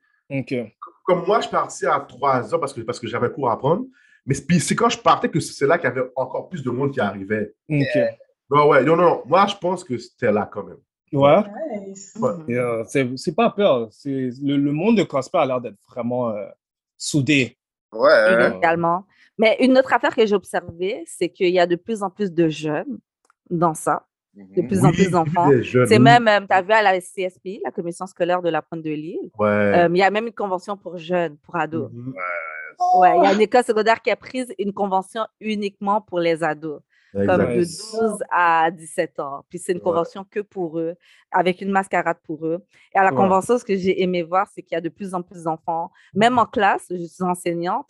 Comme 1.05 1.27
moi, 1.27 1.41
je 1.41 1.49
partais 1.49 1.87
à 1.87 2.01
3 2.01 2.55
heures 2.55 2.61
parce 2.61 2.73
que, 2.73 2.81
parce 2.81 2.99
que 2.99 3.07
j'avais 3.07 3.31
cours 3.31 3.51
à 3.51 3.59
prendre. 3.59 3.85
Mais 4.27 4.35
c'est 4.35 4.75
quand 4.75 4.89
je 4.89 4.99
partais 4.99 5.29
que 5.29 5.39
c'est 5.41 5.67
là 5.67 5.77
qu'il 5.77 5.89
y 5.89 5.93
avait 5.93 6.09
encore 6.17 6.49
plus 6.49 6.63
de 6.63 6.71
monde 6.71 6.93
qui 6.93 7.01
arrivait. 7.01 7.55
Ok. 7.69 7.99
Non, 8.51 8.69
ouais, 8.69 8.83
non, 8.85 8.97
non. 8.97 9.23
Moi, 9.27 9.47
je 9.47 9.57
pense 9.57 9.85
que 9.85 9.99
c'était 9.99 10.33
là 10.33 10.49
quand 10.51 10.65
même. 10.65 10.79
Ouais. 11.13 11.43
Nice. 11.87 12.15
Ouais. 12.19 12.33
Yeah, 12.49 12.85
c'est 12.87 13.09
c'est 13.17 13.35
pas 13.35 13.51
peur. 13.51 13.89
Le, 14.05 14.57
le 14.57 14.73
monde 14.73 14.97
de 14.97 15.03
cosplay 15.03 15.41
a 15.41 15.47
l'air 15.47 15.61
d'être 15.61 15.79
vraiment 15.89 16.31
euh, 16.31 16.47
soudé. 16.97 17.57
Ouais. 17.93 18.57
Également. 18.57 19.07
Mais 19.39 19.57
une 19.61 19.77
autre 19.79 19.93
affaire 19.93 20.15
que 20.15 20.25
j'ai 20.27 20.35
observée, 20.35 21.03
c'est 21.07 21.29
qu'il 21.29 21.51
y 21.51 21.59
a 21.59 21.67
de 21.67 21.77
plus 21.77 22.03
en 22.03 22.11
plus 22.11 22.33
de 22.33 22.49
jeunes 22.49 22.99
dans 23.51 23.75
ça, 23.75 24.07
de 24.37 24.63
Mhm. 24.63 24.69
plus 24.69 24.85
en 24.85 24.91
plus 24.93 25.11
d'enfants. 25.11 25.51
C'est 25.87 25.99
même, 25.99 26.27
euh, 26.29 26.41
tu 26.41 26.55
as 26.55 26.63
vu 26.63 26.73
à 26.73 26.83
la 26.83 27.01
CSP, 27.01 27.61
la 27.65 27.71
commission 27.71 28.07
scolaire 28.07 28.43
de 28.43 28.49
la 28.49 28.63
Pointe 28.63 28.83
de 28.83 28.91
l'Île, 28.91 29.31
Ouais. 29.39 29.47
euh, 29.49 29.89
il 29.91 29.97
y 29.99 30.03
a 30.03 30.11
même 30.11 30.27
une 30.27 30.33
convention 30.33 30.77
pour 30.77 30.97
jeunes, 30.99 31.37
pour 31.39 31.57
ados. 31.57 31.91
Mhm. 31.93 32.15
Ouais, 32.99 33.17
il 33.19 33.23
y 33.25 33.27
a 33.27 33.33
une 33.33 33.41
école 33.41 33.63
secondaire 33.65 34.03
qui 34.03 34.11
a 34.11 34.17
pris 34.17 34.45
une 34.59 34.73
convention 34.73 35.25
uniquement 35.41 36.01
pour 36.01 36.19
les 36.19 36.43
ados, 36.43 36.81
comme 37.13 37.27
de 37.55 37.61
Exact. 37.61 38.01
12 38.01 38.19
à 38.33 38.71
17 38.73 39.21
ans. 39.21 39.45
Puis 39.49 39.61
c'est 39.61 39.73
une 39.73 39.79
Ouais. 39.79 39.85
convention 39.85 40.25
que 40.29 40.41
pour 40.41 40.79
eux, 40.81 40.95
avec 41.31 41.61
une 41.61 41.71
mascarade 41.71 42.17
pour 42.25 42.45
eux. 42.47 42.65
Et 42.95 42.99
à 42.99 43.05
la 43.05 43.11
Ouais. 43.11 43.17
convention, 43.17 43.59
ce 43.59 43.65
que 43.65 43.77
j'ai 43.77 44.03
aimé 44.03 44.23
voir, 44.25 44.49
c'est 44.53 44.63
qu'il 44.63 44.75
y 44.75 44.79
a 44.79 44.81
de 44.81 44.89
plus 44.89 45.15
en 45.15 45.23
plus 45.23 45.45
d'enfants, 45.45 45.93
même 46.15 46.37
en 46.39 46.47
classe, 46.47 46.87
je 46.91 47.05
suis 47.05 47.23
enseignante, 47.23 47.87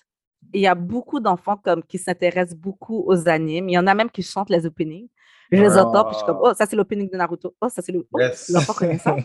et 0.53 0.59
il 0.59 0.61
y 0.61 0.67
a 0.67 0.75
beaucoup 0.75 1.19
d'enfants 1.21 1.57
comme 1.57 1.83
qui 1.83 1.97
s'intéressent 1.99 2.55
beaucoup 2.59 3.03
aux 3.07 3.27
animes. 3.29 3.71
Il 3.71 3.73
y 3.73 3.79
en 3.79 3.87
a 3.87 3.95
même 3.95 4.11
qui 4.11 4.23
chantent 4.23 4.51
les 4.51 4.67
openings. 4.67 5.09
Je 5.53 5.61
les 5.63 5.77
entends, 5.79 6.05
puis 6.05 6.13
je 6.15 6.19
suis 6.19 6.27
comme, 6.27 6.39
oh, 6.41 6.53
ça 6.55 6.67
c'est 6.67 6.77
l'opening 6.77 7.11
de 7.11 7.17
Naruto. 7.17 7.55
Oh, 7.61 7.69
ça 7.69 7.83
c'est 7.83 7.93
le. 7.93 8.07
Oh, 8.13 8.19
Yes. 8.19 8.51
l'enfant 8.51 8.73
connaît 8.73 8.99
ça. 8.99 9.17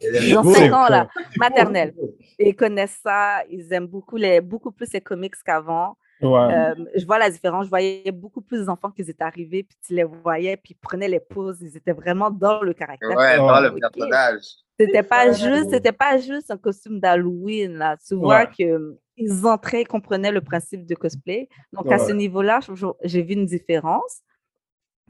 Ils 0.00 0.36
ont 0.36 0.42
go. 0.42 0.52
5 0.54 0.72
ans, 0.72 0.88
là, 0.88 1.08
maternelle. 1.38 1.94
Et 2.38 2.50
ils 2.50 2.56
connaissent 2.56 2.98
ça, 3.02 3.42
ils 3.50 3.72
aiment 3.72 3.86
beaucoup, 3.86 4.16
les, 4.16 4.40
beaucoup 4.40 4.72
plus 4.72 4.92
les 4.92 5.00
comics 5.00 5.34
qu'avant. 5.44 5.96
Ouais. 6.22 6.28
Euh, 6.54 6.74
je 6.94 7.04
vois 7.04 7.18
la 7.18 7.28
différence. 7.30 7.66
Je 7.66 7.68
voyais 7.70 8.10
beaucoup 8.10 8.40
plus 8.40 8.64
d'enfants 8.64 8.90
qui 8.90 9.02
étaient 9.02 9.22
arrivés, 9.22 9.64
puis 9.64 9.76
tu 9.86 9.94
les 9.94 10.04
voyais, 10.04 10.56
puis 10.56 10.72
ils 10.74 10.80
prenaient 10.80 11.08
les 11.08 11.20
poses. 11.20 11.58
Ils 11.60 11.76
étaient 11.76 11.92
vraiment 11.92 12.30
dans 12.30 12.62
le 12.62 12.72
caractère. 12.72 13.14
Ouais, 13.16 13.36
dans 13.36 13.60
le 13.60 13.74
personnage. 13.74 14.40
C'était 14.80 15.02
pas 15.02 15.30
juste, 15.32 15.70
c'était 15.70 15.92
pas 15.92 16.16
juste 16.18 16.50
un 16.50 16.56
costume 16.58 17.00
d'Halloween 17.00 17.74
là. 17.78 17.96
Tu 18.06 18.14
vois 18.14 18.40
Ouais. 18.40 18.48
que 18.58 18.96
ils 19.18 19.46
entraient, 19.46 19.82
ils 19.82 19.88
comprenaient 19.88 20.32
le 20.32 20.42
principe 20.42 20.84
de 20.86 20.94
cosplay. 20.94 21.48
Donc 21.72 21.90
à 21.90 21.98
ce 21.98 22.12
niveau-là, 22.12 22.60
j'ai 23.02 23.22
vu 23.22 23.32
une 23.34 23.46
différence. 23.46 24.20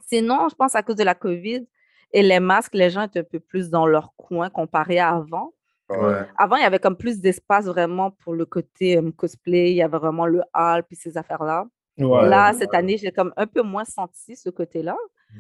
Sinon, 0.06 0.48
je 0.48 0.54
pense 0.54 0.74
à 0.74 0.82
cause 0.82 0.96
de 0.96 1.04
la 1.04 1.14
COVID 1.14 1.66
et 2.12 2.22
les 2.22 2.40
masques, 2.40 2.74
les 2.74 2.90
gens 2.90 3.02
étaient 3.02 3.20
un 3.20 3.24
peu 3.24 3.40
plus 3.40 3.68
dans 3.70 3.86
leur 3.86 4.14
coin 4.16 4.48
comparé 4.50 4.98
à 4.98 5.10
avant. 5.10 5.52
Ouais. 5.90 6.22
Avant, 6.36 6.56
il 6.56 6.62
y 6.62 6.64
avait 6.64 6.78
comme 6.78 6.96
plus 6.96 7.20
d'espace 7.20 7.66
vraiment 7.66 8.10
pour 8.10 8.34
le 8.34 8.44
côté 8.46 9.00
cosplay. 9.16 9.70
Il 9.72 9.76
y 9.76 9.82
avait 9.82 9.98
vraiment 9.98 10.26
le 10.26 10.40
hall 10.54 10.82
puis 10.84 10.96
ces 10.96 11.16
affaires-là. 11.16 11.66
Ouais. 11.98 12.28
Là, 12.28 12.52
cette 12.52 12.74
année, 12.74 12.96
j'ai 12.96 13.10
comme 13.12 13.32
un 13.36 13.46
peu 13.46 13.62
moins 13.62 13.84
senti 13.84 14.36
ce 14.36 14.50
côté-là, 14.50 14.96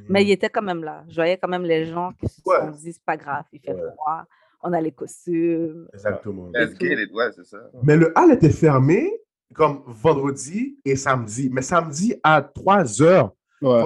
mais 0.08 0.22
il 0.24 0.30
était 0.30 0.48
quand 0.48 0.62
même 0.62 0.84
là. 0.84 1.04
Je 1.08 1.14
voyais 1.16 1.36
quand 1.36 1.48
même 1.48 1.64
les 1.64 1.86
gens 1.86 2.12
qui 2.12 2.28
se 2.28 2.40
Ouais. 2.46 2.58
sont 2.60 2.70
dit, 2.70 2.92
c'est 2.92 3.04
pas 3.04 3.16
grave, 3.16 3.44
il 3.52 3.60
fait 3.60 3.72
Ouais. 3.74 3.90
froid, 3.94 4.22
on 4.62 4.72
a 4.72 4.80
les 4.80 4.92
costumes. 4.92 5.86
Exactement. 5.92 6.48
Let's 6.54 6.78
get 6.78 7.02
it, 7.02 7.12
ouais, 7.12 7.30
c'est 7.34 7.44
ça. 7.44 7.58
Mais 7.82 7.96
le 7.96 8.12
hall 8.16 8.32
était 8.32 8.50
fermé 8.50 9.12
comme 9.54 9.82
vendredi 9.86 10.78
et 10.84 10.96
samedi. 10.96 11.50
Mais 11.52 11.62
samedi 11.62 12.14
à 12.22 12.40
3 12.42 13.02
heures. 13.02 13.32
Ouais. 13.62 13.82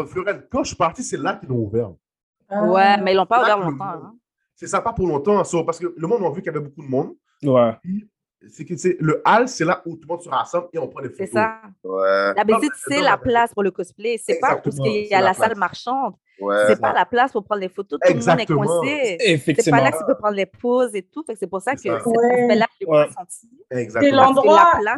Quand 0.50 0.62
je 0.64 0.68
suis 0.68 0.76
parti, 0.76 1.02
c'est 1.02 1.16
là 1.16 1.34
qu'ils 1.34 1.48
l'ont 1.48 1.56
ouvert. 1.64 1.90
Ah. 2.48 2.64
Ouais, 2.64 3.00
mais 3.00 3.12
ils 3.12 3.16
l'ont 3.16 3.26
pas 3.26 3.42
ouvert 3.42 3.58
longtemps. 3.58 3.84
hein. 3.84 4.14
C'est 4.56 4.66
ça, 4.66 4.80
pas 4.80 4.92
pour 4.92 5.06
longtemps. 5.06 5.42
so, 5.44 5.64
parce 5.64 5.78
que 5.78 5.94
le 5.96 6.06
monde 6.06 6.22
a 6.24 6.30
vu 6.30 6.42
qu'il 6.42 6.52
y 6.52 6.56
avait 6.56 6.60
beaucoup 6.64 6.82
de 6.82 6.88
monde. 6.90 7.14
Ouais. 7.42 7.72
C'est 8.48 8.64
que 8.64 8.74
c'est 8.76 8.96
le 9.00 9.22
hall, 9.26 9.48
c'est 9.48 9.64
là 9.66 9.82
où 9.84 9.96
tout 9.96 10.08
le 10.08 10.14
monde 10.14 10.22
se 10.22 10.28
rassemble 10.28 10.68
et 10.72 10.78
on 10.78 10.88
prend 10.88 11.02
des 11.02 11.08
C'est 11.14 11.26
photos. 11.26 11.42
ça. 11.42 11.60
Ouais. 11.84 12.34
D'habitude, 12.34 12.70
c'est 12.74 12.96
dans 12.96 13.02
la 13.04 13.10
la- 13.10 13.18
place 13.18 13.52
pour 13.52 13.62
le 13.62 13.70
cosplay. 13.70 14.16
C'est 14.18 14.38
pas 14.40 14.56
parce 14.56 14.76
qu'il 14.78 14.92
y 15.04 15.08
c'est 15.08 15.14
a 15.14 15.20
la 15.20 15.26
la 15.28 15.34
salle 15.34 15.46
place. 15.48 15.58
marchande. 15.58 16.14
Ouais. 16.40 16.56
C'est 16.66 16.80
pas 16.80 16.92
la 16.94 17.04
place 17.04 17.32
pour 17.32 17.44
prendre 17.44 17.60
les 17.60 17.68
photos. 17.68 17.98
Tout 18.02 18.12
le 18.14 18.18
monde 18.26 18.40
est 18.40 18.46
coincé. 18.46 19.18
C'est 19.60 19.70
pas 19.70 19.82
là 19.82 19.92
que 19.92 19.98
tu 19.98 20.04
peux 20.06 20.16
prendre 20.16 20.36
les 20.36 20.46
poses 20.46 20.94
et 20.94 21.02
tout. 21.02 21.22
C'est 21.38 21.46
pour 21.46 21.60
ça 21.60 21.74
que 21.74 21.80
C'est 21.80 21.90
cet 21.90 22.06
Ouais. 22.06 22.32
aspect-là, 22.32 22.66
je 22.80 22.86
l'ai 22.86 22.86
pas 22.86 23.08
senti. 23.10 23.50
C'est 23.70 24.10
l'endroit- 24.10 24.72
la. 24.82 24.96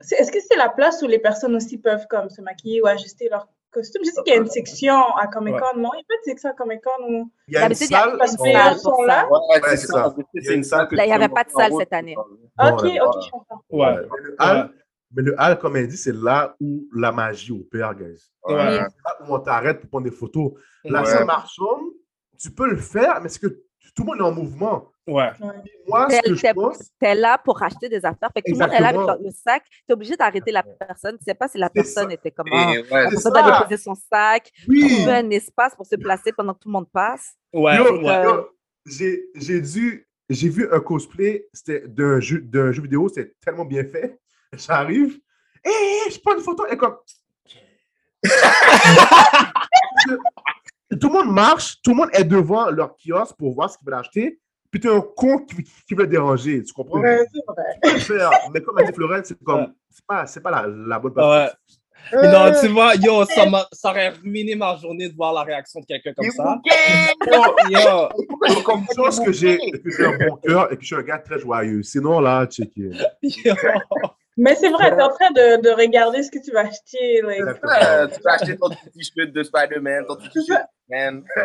C'est- 0.00 0.16
Est-ce 0.16 0.30
que 0.30 0.38
c'est 0.40 0.56
la 0.56 0.68
place 0.68 1.02
où 1.02 1.06
les 1.08 1.18
personnes 1.18 1.56
aussi 1.56 1.78
peuvent 1.78 2.06
comme 2.08 2.28
se 2.28 2.40
maquiller 2.42 2.80
ou 2.82 2.86
ajuster 2.86 3.28
leur 3.30 3.48
costume? 3.70 4.02
Je 4.04 4.10
sais 4.10 4.22
qu'il 4.22 4.34
y 4.34 4.36
a 4.36 4.40
une 4.40 4.48
section 4.48 4.96
à 5.16 5.26
Comic 5.26 5.54
Con, 5.58 5.78
non? 5.78 5.90
Il 5.94 5.98
y 5.98 6.00
a 6.00 6.04
pas 6.08 6.16
de 6.16 6.24
section 6.24 6.50
à 6.50 6.52
Comic 6.54 6.80
Con 6.82 7.04
où 7.08 7.30
Il 7.48 7.54
y 7.54 7.56
a 7.56 7.66
une 7.66 7.74
salle. 7.74 8.10
une 8.12 8.18
parce 8.18 8.36
que 8.36 8.42
salle 8.42 8.46
les 8.46 8.52
pour 8.54 8.62
gens 8.72 8.78
sont 8.78 8.96
ça. 9.02 9.06
là? 9.06 9.28
Ouais, 9.30 9.38
Ouais, 9.62 9.76
c'est 9.76 9.86
ça. 9.86 10.14
Il 10.34 10.44
y 10.44 10.48
a 10.48 10.52
une 10.52 10.64
salle 10.64 10.88
que 10.88 10.94
Là, 10.96 11.04
il 11.04 11.08
y 11.08 11.12
tout 11.12 11.18
le 11.18 11.24
avait 11.24 11.34
pas 11.34 11.44
de 11.44 11.50
salle 11.50 11.72
cette 11.78 11.92
année. 11.92 12.16
Ok, 12.16 12.82
ok, 12.84 13.22
je 13.24 13.30
comprends. 13.30 13.62
Ouais. 13.70 13.96
Mais 13.96 14.02
le 14.22 14.36
hall, 14.38 14.70
mais 15.12 15.22
le 15.22 15.34
hall, 15.38 15.58
comme 15.58 15.76
elle 15.76 15.88
dit, 15.88 15.96
c'est 15.96 16.14
là 16.14 16.54
où 16.60 16.86
la 16.94 17.12
magie 17.12 17.52
opère, 17.52 17.94
guys. 17.94 18.04
Ouais. 18.44 18.56
C'est 18.56 18.56
là 18.56 19.16
où 19.26 19.34
on 19.34 19.38
t'arrête 19.40 19.80
pour 19.80 19.90
prendre 19.90 20.04
des 20.04 20.10
photos. 20.16 20.52
La 20.84 21.00
Ouais. 21.00 21.06
salle 21.06 21.24
marchande, 21.26 21.80
tu 22.38 22.50
peux 22.50 22.68
le 22.68 22.76
faire, 22.76 23.20
mais 23.22 23.28
c'est 23.28 23.40
que 23.40 23.46
tout 23.94 24.02
le 24.02 24.04
monde 24.04 24.18
est 24.18 24.22
en 24.22 24.32
mouvement. 24.32 24.88
Ouais. 25.08 25.30
Moi, 25.86 26.06
T'es- 26.08 26.20
t'es- 26.22 26.52
T'es 27.00 27.14
là 27.14 27.38
pour 27.38 27.62
acheter 27.62 27.88
des 27.88 28.04
affaires. 28.04 28.28
Fait 28.34 28.42
que 28.42 28.50
tout 28.52 28.58
le 28.58 28.64
monde 28.66 28.74
est 28.74 28.80
là 28.80 28.88
avec 28.88 29.00
le 29.24 29.30
sac. 29.30 29.64
Tu 29.70 29.80
es 29.88 29.92
obligé 29.92 30.16
d'arrêter 30.16 30.52
la 30.52 30.62
personne. 30.62 31.16
Tu 31.18 31.24
sais 31.26 31.34
pas 31.34 31.48
si 31.48 31.56
la 31.58 31.68
C'est 31.68 31.72
personne 31.72 32.08
ça. 32.08 32.14
était 32.14 32.30
comme 32.30 32.46
Et 32.48 32.52
ah, 32.54 32.70
ouais, 32.70 32.82
la 33.04 33.10
personne 33.10 33.32
ça. 33.34 33.44
a 33.46 33.58
déposé 33.60 33.76
son 33.82 33.94
sac. 33.94 34.50
oui. 34.68 34.86
Trouver 34.96 35.12
un 35.14 35.30
espace 35.30 35.74
pour 35.74 35.86
se 35.86 35.96
placer 35.96 36.30
pendant 36.32 36.52
que 36.54 36.58
tout 36.60 36.68
le 36.68 36.72
monde 36.72 36.90
passe. 36.92 37.32
Ouais. 37.54 37.76
Yo, 37.76 37.84
C'est 37.86 37.92
ouais. 37.92 38.22
que- 38.22 38.28
yo, 38.28 38.48
j'ai 38.86 39.24
j'ai 39.34 39.60
dû, 39.62 40.06
j'ai 40.28 40.48
vu 40.50 40.68
un 40.70 40.80
cosplay, 40.80 41.46
c'était 41.54 41.88
d'un 41.88 42.20
jeu, 42.20 42.40
d'un 42.42 42.70
jeu 42.72 42.82
vidéo, 42.82 43.08
c'était 43.08 43.32
tellement 43.44 43.64
bien 43.64 43.84
fait. 43.84 44.18
J'arrive, 44.52 45.18
hé, 45.64 45.70
hé, 45.70 46.10
je 46.10 46.18
prends 46.20 46.34
une 46.36 46.42
photo, 46.42 46.66
et 46.66 46.76
comme. 46.76 46.96
tout 51.00 51.08
le 51.08 51.12
monde 51.12 51.32
marche, 51.32 51.80
tout 51.82 51.90
le 51.90 51.96
monde 51.96 52.10
est 52.12 52.24
devant 52.24 52.70
leur 52.70 52.94
kiosque 52.96 53.36
pour 53.36 53.54
voir 53.54 53.70
ce 53.70 53.78
qu'ils 53.78 53.86
veulent 53.86 53.94
acheter, 54.00 54.40
puis 54.70 54.80
t'es 54.80 54.88
un 54.88 55.00
con 55.00 55.38
qui, 55.38 55.56
qui 55.86 55.94
veut 55.94 56.06
déranger, 56.06 56.62
tu 56.62 56.72
comprends? 56.72 57.00
Ouais, 57.00 57.24
c'est 57.32 57.44
vrai. 57.46 57.64
Tu 57.74 57.80
peux 57.90 57.94
le 57.94 58.00
faire, 58.00 58.30
mais 58.52 58.60
comme 58.60 58.78
a 58.78 58.82
dit 58.84 58.92
Florence, 58.92 59.26
c'est 59.26 59.42
comme, 59.42 59.72
c'est 59.90 60.04
pas, 60.06 60.26
c'est 60.26 60.40
pas 60.40 60.50
la, 60.50 60.66
la 60.66 60.98
bonne 60.98 61.12
Ouais. 61.12 61.16
personne. 61.46 61.56
Mais 62.22 62.28
non, 62.28 62.50
tu 62.58 62.68
vois, 62.68 62.94
yo, 62.94 63.24
ça, 63.26 63.44
m'a- 63.44 63.66
ça 63.72 63.90
aurait 63.90 64.08
ruiné 64.10 64.54
ma 64.54 64.76
journée 64.76 65.08
de 65.10 65.14
voir 65.14 65.32
la 65.34 65.42
réaction 65.42 65.80
de 65.80 65.84
quelqu'un 65.86 66.12
comme 66.14 66.30
ça. 66.30 66.58
Yo, 67.68 68.08
Donc, 68.48 68.62
comme 68.64 68.84
chance 68.96 69.20
que 69.20 69.32
j'ai 69.32 69.58
que 69.58 69.90
j'ai 69.90 70.06
un 70.06 70.16
bon 70.16 70.36
cœur 70.36 70.72
et 70.72 70.76
que 70.76 70.82
je 70.82 70.86
suis 70.86 70.94
un 70.96 71.02
gars 71.02 71.18
très 71.18 71.38
joyeux. 71.38 71.82
Sinon, 71.82 72.20
là, 72.20 72.46
checker. 72.46 72.90
yo. 73.22 73.54
Mais 74.38 74.54
c'est 74.54 74.70
vrai, 74.70 74.94
t'es 74.94 75.02
en 75.02 75.08
train 75.10 75.32
de, 75.32 75.60
de 75.60 75.70
regarder 75.70 76.22
ce 76.22 76.30
que 76.30 76.38
tu 76.42 76.52
vas 76.52 76.60
acheter. 76.60 77.20
like. 77.22 77.42
Ouais, 77.44 78.08
tu 78.14 78.20
peux 78.22 78.30
acheter 78.30 78.56
ton 78.56 78.70
petit 78.70 78.90
t-shirt 79.12 79.32
de 79.32 79.42
Spider-Man, 79.42 80.04
ton 80.06 80.16
t-shirt 80.16 80.62
Man. 80.90 81.22
Ouais, 81.36 81.44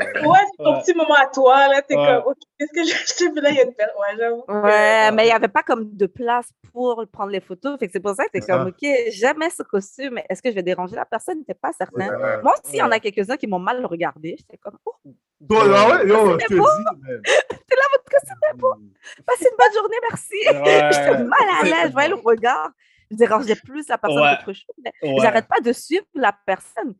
c'est 0.58 0.64
ton 0.64 0.74
Ouais. 0.76 0.82
petit 0.82 0.94
moment 0.94 1.16
à 1.16 1.26
toi, 1.28 1.68
là. 1.68 1.82
T'es 1.82 1.96
Ouais. 1.98 2.06
comme, 2.06 2.32
OK, 2.32 2.38
qu'est-ce 2.58 2.72
que 2.74 2.84
j'ai 2.88 2.94
acheté? 2.96 3.30
Puis 3.30 3.42
là, 3.42 3.50
il 3.50 3.56
y 3.58 3.60
a 3.60 3.64
une 3.64 3.74
personne. 3.74 3.96
Ouais, 4.00 4.16
j'avoue. 4.18 4.42
que- 4.44 4.54
Ouais, 4.54 5.12
mais 5.12 5.24
il 5.24 5.26
n'y 5.28 5.32
avait 5.34 5.48
pas 5.50 5.64
comme 5.64 5.96
de 5.96 6.06
place 6.06 6.50
pour 6.72 7.04
prendre 7.12 7.32
les 7.32 7.42
photos. 7.42 7.78
Fait 7.78 7.88
que 7.88 7.92
c'est 7.94 8.00
pour 8.00 8.16
ça 8.16 8.24
que 8.26 8.30
tu 8.34 8.42
C'est 8.42 8.52
comme. 8.52 8.68
OK, 8.68 8.88
jamais 9.12 9.50
ce 9.50 9.64
costume. 9.64 10.20
Est-ce 10.30 10.42
que 10.42 10.50
je 10.50 10.56
vais 10.56 10.64
déranger 10.64 10.96
la 10.96 11.06
personne? 11.06 11.40
N'était 11.40 11.54
pas 11.56 11.72
certain. 11.74 12.08
Ouais. 12.18 12.42
Moi 12.42 12.54
aussi, 12.54 12.76
il 12.76 12.80
y 12.80 12.82
en 12.82 12.92
a 12.92 13.00
quelques-uns 13.00 13.36
qui 13.38 13.48
m'ont 13.48 13.60
mal 13.60 13.86
regardé. 13.86 14.36
J'étais 14.38 14.58
comme, 14.58 14.78
oh, 14.86 14.94
Toi, 15.50 15.66
ouais, 15.66 16.08
yo, 16.08 16.32
je 16.32 16.38
te 16.38 16.46
C'est 16.48 16.56
beau. 16.56 16.66
dis. 16.66 17.02
t'es 17.68 17.76
là, 17.76 17.84
votre 17.92 18.10
costume 18.10 18.38
est 18.50 18.58
beau. 18.58 18.74
Passez 19.28 19.46
une 19.52 19.58
bonne 19.58 19.74
journée, 19.74 19.98
merci. 20.10 20.36
Ouais. 20.46 20.90
J'étais 20.94 21.24
mal 21.24 21.40
à 21.42 21.60
C'est- 21.62 21.70
l'aise. 21.70 21.88
Je 21.88 21.92
voyais 21.92 22.10
le 22.10 22.16
regard. 22.16 22.70
Je 23.12 23.18
dérangeais 23.18 23.56
plus 23.56 23.88
la 23.90 23.98
personne 23.98 24.22
Ouais. 24.22 24.36
qu'autre 24.38 24.54
chose. 24.54 24.76
Mais 24.84 24.92
Ouais. 25.04 25.18
j'arrête 25.22 25.48
pas 25.50 25.60
de 25.60 25.74
suivre 25.74 26.06
la 26.16 26.34
personne. 26.46 26.96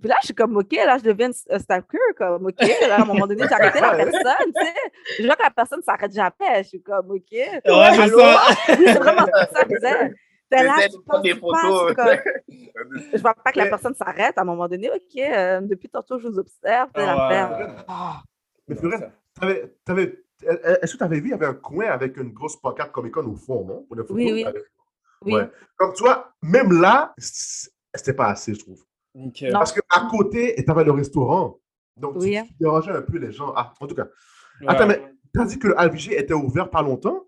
Puis 0.00 0.08
là, 0.08 0.16
je 0.22 0.26
suis 0.26 0.34
comme, 0.34 0.56
OK, 0.56 0.72
là, 0.72 0.98
je 0.98 1.04
deviens 1.04 1.30
un 1.50 1.58
stalker, 1.58 1.98
comme, 2.16 2.46
OK. 2.46 2.60
Là, 2.60 2.96
à 2.96 3.02
un 3.02 3.04
moment 3.04 3.26
donné, 3.26 3.44
j'ai 3.48 3.54
arrêté 3.54 3.80
la 3.80 3.96
personne, 3.96 4.52
tu 4.54 4.64
sais. 4.64 4.74
Je 5.18 5.26
vois 5.26 5.36
que 5.36 5.42
la 5.42 5.50
personne 5.50 5.78
ne 5.80 5.84
s'arrête 5.84 6.12
jamais. 6.14 6.62
Je 6.62 6.68
suis 6.68 6.82
comme, 6.82 7.10
OK. 7.10 7.22
Ouais, 7.32 7.50
c'est 7.64 8.08
ça. 8.08 8.40
Oui, 8.78 8.84
c'est 8.86 8.98
vraiment 8.98 9.26
ça 9.26 9.64
que 9.64 9.70
je 9.70 9.74
disais. 9.76 10.12
T'es 10.50 10.64
là, 10.64 10.76
tu 10.88 11.22
des 11.22 11.34
passes, 11.34 11.94
comme- 11.94 12.32
Je 13.14 13.20
vois 13.20 13.34
pas 13.34 13.52
que 13.52 13.58
la 13.58 13.66
personne 13.66 13.94
s'arrête 13.94 14.38
à 14.38 14.40
un 14.40 14.44
moment 14.44 14.66
donné. 14.66 14.88
OK, 14.90 15.18
euh, 15.20 15.60
depuis 15.60 15.90
tantôt, 15.90 16.18
je 16.18 16.26
vous 16.26 16.38
observe. 16.38 16.90
telle 16.94 17.04
Ah 17.06 17.28
ouais. 17.28 17.34
affaire. 17.36 17.84
Ah. 17.86 18.22
Mais 18.66 18.74
Florette, 18.76 19.10
t'avais- 19.38 19.74
t'avais- 19.84 20.18
est-ce 20.80 20.92
que 20.94 20.98
tu 20.98 21.04
avais 21.04 21.20
vu, 21.20 21.26
il 21.28 21.30
y 21.32 21.34
avait 21.34 21.46
un 21.46 21.54
coin 21.54 21.86
avec 21.88 22.16
une 22.16 22.32
grosse 22.32 22.56
pancarte 22.58 22.92
Comic 22.92 23.12
Con 23.12 23.26
au 23.26 23.34
fond, 23.36 23.62
non? 23.64 23.82
Pour 23.82 23.96
les 23.96 24.02
photos, 24.04 24.16
Oui, 24.16 24.32
oui. 24.32 24.44
avec- 24.44 24.64
Oui. 25.26 25.34
Ouais. 25.34 25.50
Comme 25.76 25.92
tu 25.92 26.02
vois, 26.02 26.32
même 26.42 26.80
là, 26.80 27.12
c'était 27.18 28.14
pas 28.14 28.28
assez, 28.28 28.54
je 28.54 28.60
trouve. 28.60 28.82
Ok. 29.14 29.42
Non. 29.42 29.52
Parce 29.52 29.72
qu'à 29.72 30.08
côté, 30.10 30.54
tu 30.56 30.70
avais 30.70 30.84
le 30.84 30.92
restaurant. 30.92 31.58
Donc, 31.96 32.14
tu- 32.18 32.26
Oui. 32.26 32.38
tu, 32.46 32.54
dérangeais 32.60 32.92
un 32.92 33.02
peu 33.02 33.18
les 33.18 33.32
gens. 33.32 33.52
Ah, 33.56 33.72
en 33.80 33.86
tout 33.86 33.94
cas. 33.94 34.06
Ouais. 34.60 34.66
Attends, 34.68 34.86
mais 34.86 35.02
tu 35.34 35.40
as 35.40 35.44
dit 35.44 35.58
que 35.58 35.68
le 35.68 35.78
AVG 35.80 36.18
était 36.18 36.34
ouvert 36.34 36.70
pas 36.70 36.82
longtemps? 36.82 37.24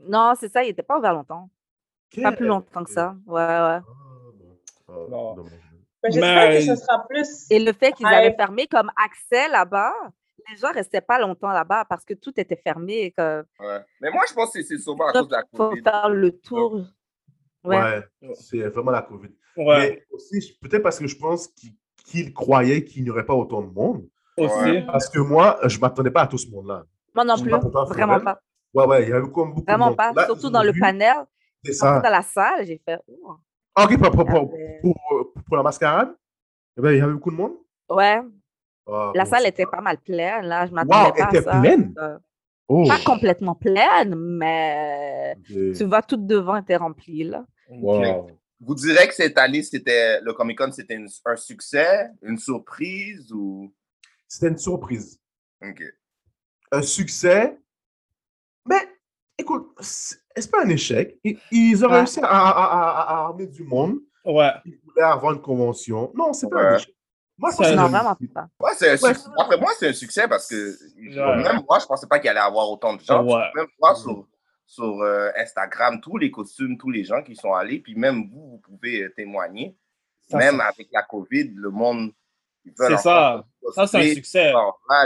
Non, 0.00 0.32
c'est 0.38 0.48
ça, 0.48 0.62
il 0.64 0.68
n'était 0.68 0.82
pas 0.82 0.98
ouvert 0.98 1.12
longtemps. 1.12 1.50
Pas 2.22 2.32
plus 2.32 2.46
longtemps 2.46 2.84
que 2.84 2.90
ça. 2.90 3.14
Ouais, 3.26 3.40
ouais. 3.40 3.78
Ah. 4.88 5.34
Ben, 6.02 6.10
J'espère 6.10 6.48
Mais- 6.50 6.58
que 6.58 6.64
ce 6.64 6.76
sera 6.76 7.06
plus. 7.08 7.46
Et 7.50 7.58
le 7.60 7.72
fait 7.72 7.92
qu'ils 7.92 8.06
Ouais. 8.06 8.14
avaient 8.14 8.34
fermé 8.34 8.66
comme 8.66 8.90
accès 9.02 9.48
là-bas, 9.48 9.92
les 10.50 10.56
gens 10.56 10.72
restaient 10.72 11.00
pas 11.00 11.20
longtemps 11.20 11.52
là-bas 11.52 11.84
parce 11.88 12.04
que 12.04 12.14
tout 12.14 12.32
était 12.38 12.56
fermé. 12.56 13.14
Ouais. 13.16 13.42
Mais 14.00 14.10
moi, 14.10 14.24
je 14.28 14.34
pense 14.34 14.52
que 14.52 14.62
c'est 14.62 14.78
sûrement 14.78 15.06
à 15.08 15.12
cause 15.12 15.28
de 15.28 15.32
la 15.32 15.42
faut 15.54 15.68
COVID. 15.68 15.82
faire 15.82 16.08
le 16.08 16.38
tour. 16.40 16.84
Ouais. 17.64 17.78
Ouais, 18.22 18.34
c'est 18.34 18.58
vraiment 18.68 18.90
la 18.90 19.02
COVID. 19.02 19.30
Ouais. 19.56 19.90
Mais 19.90 20.06
aussi, 20.10 20.58
peut-être 20.60 20.82
parce 20.82 20.98
que 20.98 21.06
je 21.06 21.16
pense 21.16 21.48
qu'ils 22.04 22.32
croyaient 22.32 22.84
qu'il 22.84 23.04
n'y 23.04 23.10
aurait 23.10 23.26
pas 23.26 23.34
autant 23.34 23.62
de 23.62 23.72
monde. 23.72 24.06
Aussi. 24.36 24.82
Parce 24.86 25.08
que 25.10 25.18
moi, 25.18 25.58
je 25.66 25.76
ne 25.76 25.80
m'attendais 25.80 26.10
pas 26.10 26.22
à 26.22 26.26
tout 26.26 26.38
ce 26.38 26.48
monde-là. 26.50 26.84
Moi 27.14 27.24
non 27.24 27.36
Je 27.36 27.42
plus, 27.42 27.50
m'attendais 27.50 27.72
pas 27.72 27.82
à 27.82 27.84
vraiment 27.84 28.20
pas. 28.20 28.40
Ouais, 28.74 28.86
ouais, 28.86 29.02
il 29.02 29.08
y 29.10 29.12
avait 29.12 29.28
comme 29.30 29.50
beaucoup 29.50 29.60
de 29.60 29.66
Vraiment 29.66 29.88
monde. 29.88 29.96
pas. 29.96 30.12
Là, 30.14 30.24
Surtout 30.26 30.48
dans 30.48 30.62
le 30.62 30.72
vu, 30.72 30.80
panel. 30.80 31.14
C'est 31.64 31.72
Quand 31.78 31.86
ça. 31.96 32.00
dans 32.00 32.10
la 32.10 32.22
salle, 32.22 32.66
j'ai 32.66 32.80
fait. 32.82 32.98
oh. 33.08 33.34
Ah, 33.74 33.84
Ok, 33.84 33.98
pour, 33.98 34.10
pour, 34.10 34.24
pour, 34.26 34.50
pour- 34.82 35.32
pour 35.46 35.56
la 35.56 35.62
mascarade, 35.62 36.14
eh 36.78 36.80
ben, 36.80 36.92
il 36.92 36.98
y 36.98 37.00
avait 37.02 37.12
beaucoup 37.12 37.30
de 37.30 37.36
monde? 37.36 37.52
Ouais, 37.90 38.20
Ah, 38.86 39.12
la 39.14 39.24
bon, 39.24 39.30
salle 39.30 39.46
était 39.46 39.66
pas 39.66 39.80
mal 39.82 39.98
pleine. 39.98 40.46
Là, 40.46 40.66
je 40.66 40.72
Wow, 40.72 40.76
m'attendais 40.76 41.12
pas 41.12 41.24
elle 41.30 41.36
était 41.36 41.38
à 41.38 41.42
ça. 41.42 41.60
pleine? 41.60 41.94
Euh, 41.98 42.18
Oh, 42.68 42.84
Pas 42.88 42.98
complètement 43.04 43.54
pleine, 43.54 44.14
mais 44.14 45.36
tu 45.76 45.84
vois, 45.84 46.00
tout 46.00 46.16
devant 46.16 46.56
était 46.56 46.76
rempli. 46.76 47.24
Là. 47.24 47.44
Wow. 47.68 48.30
Vous 48.64 48.74
direz 48.76 49.08
que 49.08 49.14
cette 49.14 49.36
année, 49.38 49.62
c'était 49.62 50.20
le 50.20 50.32
Comic 50.32 50.56
Con, 50.58 50.70
c'était 50.72 50.96
un 51.26 51.36
succès, 51.36 52.08
une 52.22 52.38
surprise 52.38 53.32
ou? 53.32 53.74
C'était 54.28 54.48
une 54.48 54.58
surprise. 54.58 55.18
Ok. 55.62 55.82
Un 56.70 56.82
succès. 56.82 57.58
Mais, 58.66 58.88
écoute, 59.36 59.74
c'est 59.80 60.50
pas 60.50 60.62
un 60.64 60.68
échec. 60.68 61.18
Ils, 61.24 61.38
ils 61.50 61.84
ont 61.84 61.88
Ouais. 61.90 61.98
réussi 61.98 62.20
à, 62.20 62.26
à, 62.26 62.48
à, 62.50 63.00
à 63.00 63.14
armer 63.24 63.46
du 63.48 63.64
monde. 63.64 63.96
Ouais. 64.24 64.52
Ils 64.64 64.78
voulaient 64.84 65.02
avoir 65.02 65.32
une 65.32 65.42
convention. 65.42 66.12
Non, 66.14 66.32
c'est 66.32 66.48
pas 66.48 66.60
un 66.62 66.70
Ouais. 66.70 66.76
échec. 66.76 66.94
Moi, 67.38 67.50
je 67.50 67.56
pense 67.56 67.66
que 67.66 67.72
Non, 67.74 67.82
c'est- 67.86 67.88
vraiment 67.90 68.16
pas. 68.34 68.48
Ouais, 68.60 68.70
c'est 68.76 68.88
un 68.90 68.92
Ouais. 68.92 69.14
succès. 69.14 69.28
Après 69.36 69.58
moi, 69.58 69.72
c'est 69.78 69.88
un 69.88 69.92
succès 69.92 70.28
parce 70.28 70.46
que 70.46 70.54
Ouais. 71.18 71.42
même 71.42 71.62
moi, 71.68 71.78
je 71.80 71.86
pensais 71.86 72.06
pas 72.06 72.20
qu'il 72.20 72.30
allait 72.30 72.38
avoir 72.38 72.70
autant 72.70 72.94
de 72.94 73.00
gens. 73.00 73.24
Ouais. 73.24 73.42
Même 73.56 73.66
moi, 73.80 73.94
sur, 73.96 74.28
sur 74.72 75.02
euh, 75.02 75.28
Instagram, 75.36 76.00
tous 76.00 76.16
les 76.16 76.30
costumes, 76.30 76.78
tous 76.78 76.88
les 76.88 77.04
gens 77.04 77.22
qui 77.22 77.36
sont 77.36 77.52
allés, 77.52 77.78
puis 77.78 77.94
même 77.94 78.30
vous, 78.32 78.52
vous 78.52 78.58
pouvez 78.58 79.02
euh, 79.02 79.12
témoigner. 79.14 79.76
Ça, 80.30 80.38
même 80.38 80.62
avec 80.62 80.88
la 80.90 81.02
COVID, 81.02 81.52
le 81.56 81.68
monde. 81.68 82.12
C'est 82.74 82.96
ça. 82.96 83.44
Ça, 83.74 83.86
c'est 83.86 83.98
un 83.98 84.14
succès. 84.14 84.52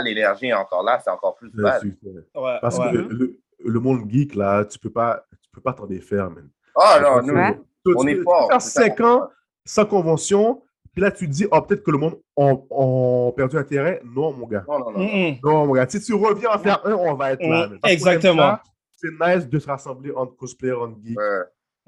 L'énergie 0.05 0.45
est 0.45 0.53
encore 0.53 0.83
là, 0.83 1.01
c'est 1.03 1.09
encore 1.09 1.35
plus. 1.35 1.51
Ouais. 1.53 2.57
Parce 2.61 2.77
ouais. 2.79 2.91
que 2.93 3.35
le, 3.59 3.79
monde 3.81 4.09
geek, 4.09 4.35
là, 4.35 4.63
tu 4.63 4.79
peux 4.79 4.89
pas, 4.89 5.25
tu 5.43 5.49
peux 5.51 5.59
pas 5.59 5.73
t'en 5.73 5.85
défaire, 5.85 6.29
man. 6.29 6.49
Oh 6.73 6.81
non, 7.01 7.19
Tu 7.19 7.27
nous, 7.27 7.33
Ouais. 7.33 7.59
tu- 7.85 7.93
on 7.97 8.03
tu 8.03 8.11
est 8.11 8.15
tu 8.15 8.23
fort, 8.23 8.47
peux 8.47 8.53
faire 8.53 8.61
c'est 8.61 8.69
ça. 8.69 8.81
5 8.83 9.01
ans 9.01 9.29
sans 9.65 9.85
convention, 9.85 10.61
puis 10.93 11.01
là, 11.01 11.11
tu 11.11 11.27
te 11.27 11.31
dis, 11.31 11.45
oh, 11.51 11.61
peut-être 11.61 11.83
que 11.83 11.91
le 11.91 11.97
monde 11.97 12.21
a, 12.37 13.31
perdu 13.35 13.57
intérêt. 13.57 14.01
Non, 14.05 14.31
mon 14.31 14.47
gars. 14.47 14.63
non, 14.65 14.79
non, 14.79 14.91
non. 14.91 15.37
Non, 15.43 15.65
mon 15.67 15.73
gars. 15.73 15.89
Si 15.89 15.99
tu 15.99 16.13
reviens 16.13 16.51
en 16.51 16.59
faire 16.59 16.79
un, 16.85 16.93
on 16.93 17.15
va 17.15 17.33
être 17.33 17.43
là. 17.43 17.67
Mm, 17.67 17.79
exactement. 17.83 18.55
ça. 18.55 18.61
C'est 18.97 19.11
nice 19.19 19.47
de 19.47 19.59
se 19.59 19.67
rassembler 19.67 20.11
entre 20.11 20.35
cosplayers, 20.35 20.73
entre 20.73 20.97
geeks. 21.03 21.17
Ouais. 21.17 21.43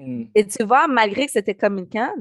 Mm. 0.06 0.24
Et 0.34 0.46
tu 0.46 0.64
vois, 0.64 0.86
malgré 0.88 1.26
que 1.26 1.32
c'était 1.32 1.54
Comic 1.54 1.92
Con, 1.92 2.14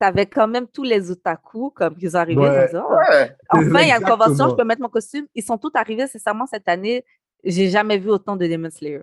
tu 0.00 0.06
avais 0.06 0.26
quand 0.26 0.48
même 0.48 0.66
tous 0.68 0.84
les 0.84 1.10
otaku 1.10 1.70
comme 1.70 1.96
qui 1.96 2.08
sont 2.08 2.16
arrivés. 2.16 2.40
Ouais. 2.40 2.68
ils 2.72 2.76
ont 2.76 2.88
dit, 2.88 2.94
Ouais. 2.94 3.36
Enfin, 3.50 3.80
il 3.82 3.88
y 3.88 3.92
a 3.92 3.98
une 3.98 4.04
convention, 4.04 4.48
je 4.50 4.54
peux 4.54 4.64
mettre 4.64 4.80
mon 4.80 4.88
costume. 4.88 5.26
Ils 5.34 5.42
sont 5.42 5.58
tous 5.58 5.72
arrivés, 5.74 6.06
sincèrement, 6.06 6.46
cette 6.46 6.68
année. 6.68 7.04
J'ai 7.44 7.68
jamais 7.68 7.98
vu 7.98 8.08
autant 8.10 8.36
de 8.36 8.46
Demon 8.46 8.70
Slayer. 8.70 9.02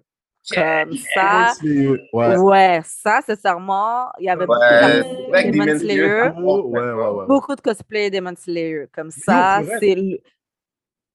Comme 0.53 0.93
ça, 1.13 1.53
C'est- 1.59 1.87
Ouais. 2.13 2.37
ouais, 2.37 2.81
ça, 2.85 3.19
sincèrement, 3.25 4.09
il 4.19 4.25
y 4.25 4.29
avait 4.29 4.45
beaucoup 4.45 4.59
de 4.59 5.01
Demon 5.01 5.51
Demon 5.51 5.79
Slayer, 5.79 5.79
Slayer, 5.79 6.31
ouais, 6.37 6.91
ouais, 6.93 7.09
ouais. 7.09 7.25
beaucoup 7.27 7.55
de 7.55 7.61
cosplay 7.61 8.09
Demon 8.11 8.35
Slayer. 8.37 8.85
Comme 8.93 9.09
ça, 9.11 9.61
c'est. 9.79 10.21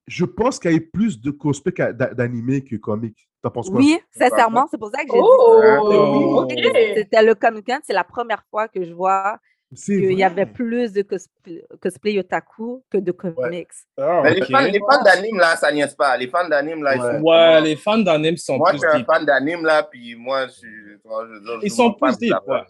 Je 0.07 0.25
pense 0.25 0.59
qu'il 0.59 0.71
y 0.71 0.73
a 0.73 0.77
eu 0.77 0.89
plus 0.89 1.21
de 1.21 1.31
cosplay 1.31 1.71
qu'à- 1.71 1.93
d'a- 1.93 2.13
d'animés 2.13 2.63
que 2.63 2.75
comics. 2.75 3.29
T'en 3.41 3.49
penses 3.51 3.69
quoi? 3.69 3.79
Oui, 3.79 3.99
sincèrement, 4.11 4.67
c'est 4.69 4.77
pour 4.77 4.91
ça 4.91 5.03
que 5.03 5.11
j'ai 5.11 5.19
Oh, 5.19 6.45
dit. 6.49 6.55
ok. 6.55 6.93
C'était 6.95 7.23
le 7.23 7.35
Comic 7.35 7.65
Con, 7.65 7.79
c'est 7.83 7.93
la 7.93 8.03
première 8.03 8.43
fois 8.49 8.67
que 8.67 8.83
je 8.83 8.93
vois 8.93 9.39
qu'il 9.75 10.13
y 10.13 10.23
avait 10.23 10.45
plus 10.45 10.91
de 10.93 11.01
cosplay, 11.01 11.63
cosplay 11.79 12.19
otaku 12.19 12.83
que 12.89 12.97
de 12.97 13.11
comics. 13.11 13.67
Ah, 13.97 14.21
Mais 14.23 14.33
les 14.35 14.45
fans, 14.45 14.61
les 14.65 14.79
fans 14.79 15.03
d'anime, 15.03 15.37
là, 15.37 15.55
ça 15.55 15.71
niaise 15.71 15.95
pas. 15.95 16.17
Les 16.17 16.27
fans 16.27 16.47
d'anime, 16.47 16.83
là, 16.83 16.95
ils 16.95 17.01
Ouais. 17.01 17.07
sont. 17.19 17.21
Ouais, 17.23 17.61
les 17.61 17.75
fans 17.77 17.97
d'anime 17.97 18.37
sont 18.37 18.57
Moi, 18.57 18.73
je 18.73 18.77
plus 18.77 18.89
suis 18.89 18.97
un 18.97 19.03
fan 19.05 19.25
d'anime, 19.25 19.63
là, 19.65 19.83
puis 19.83 20.15
moi, 20.15 20.47
je 20.47 20.67
je 20.67 20.97
je 21.03 21.65
Ils 21.65 21.71
sont 21.71 21.93
plus 21.93 22.17
deep, 22.17 22.33
ouais. 22.47 22.61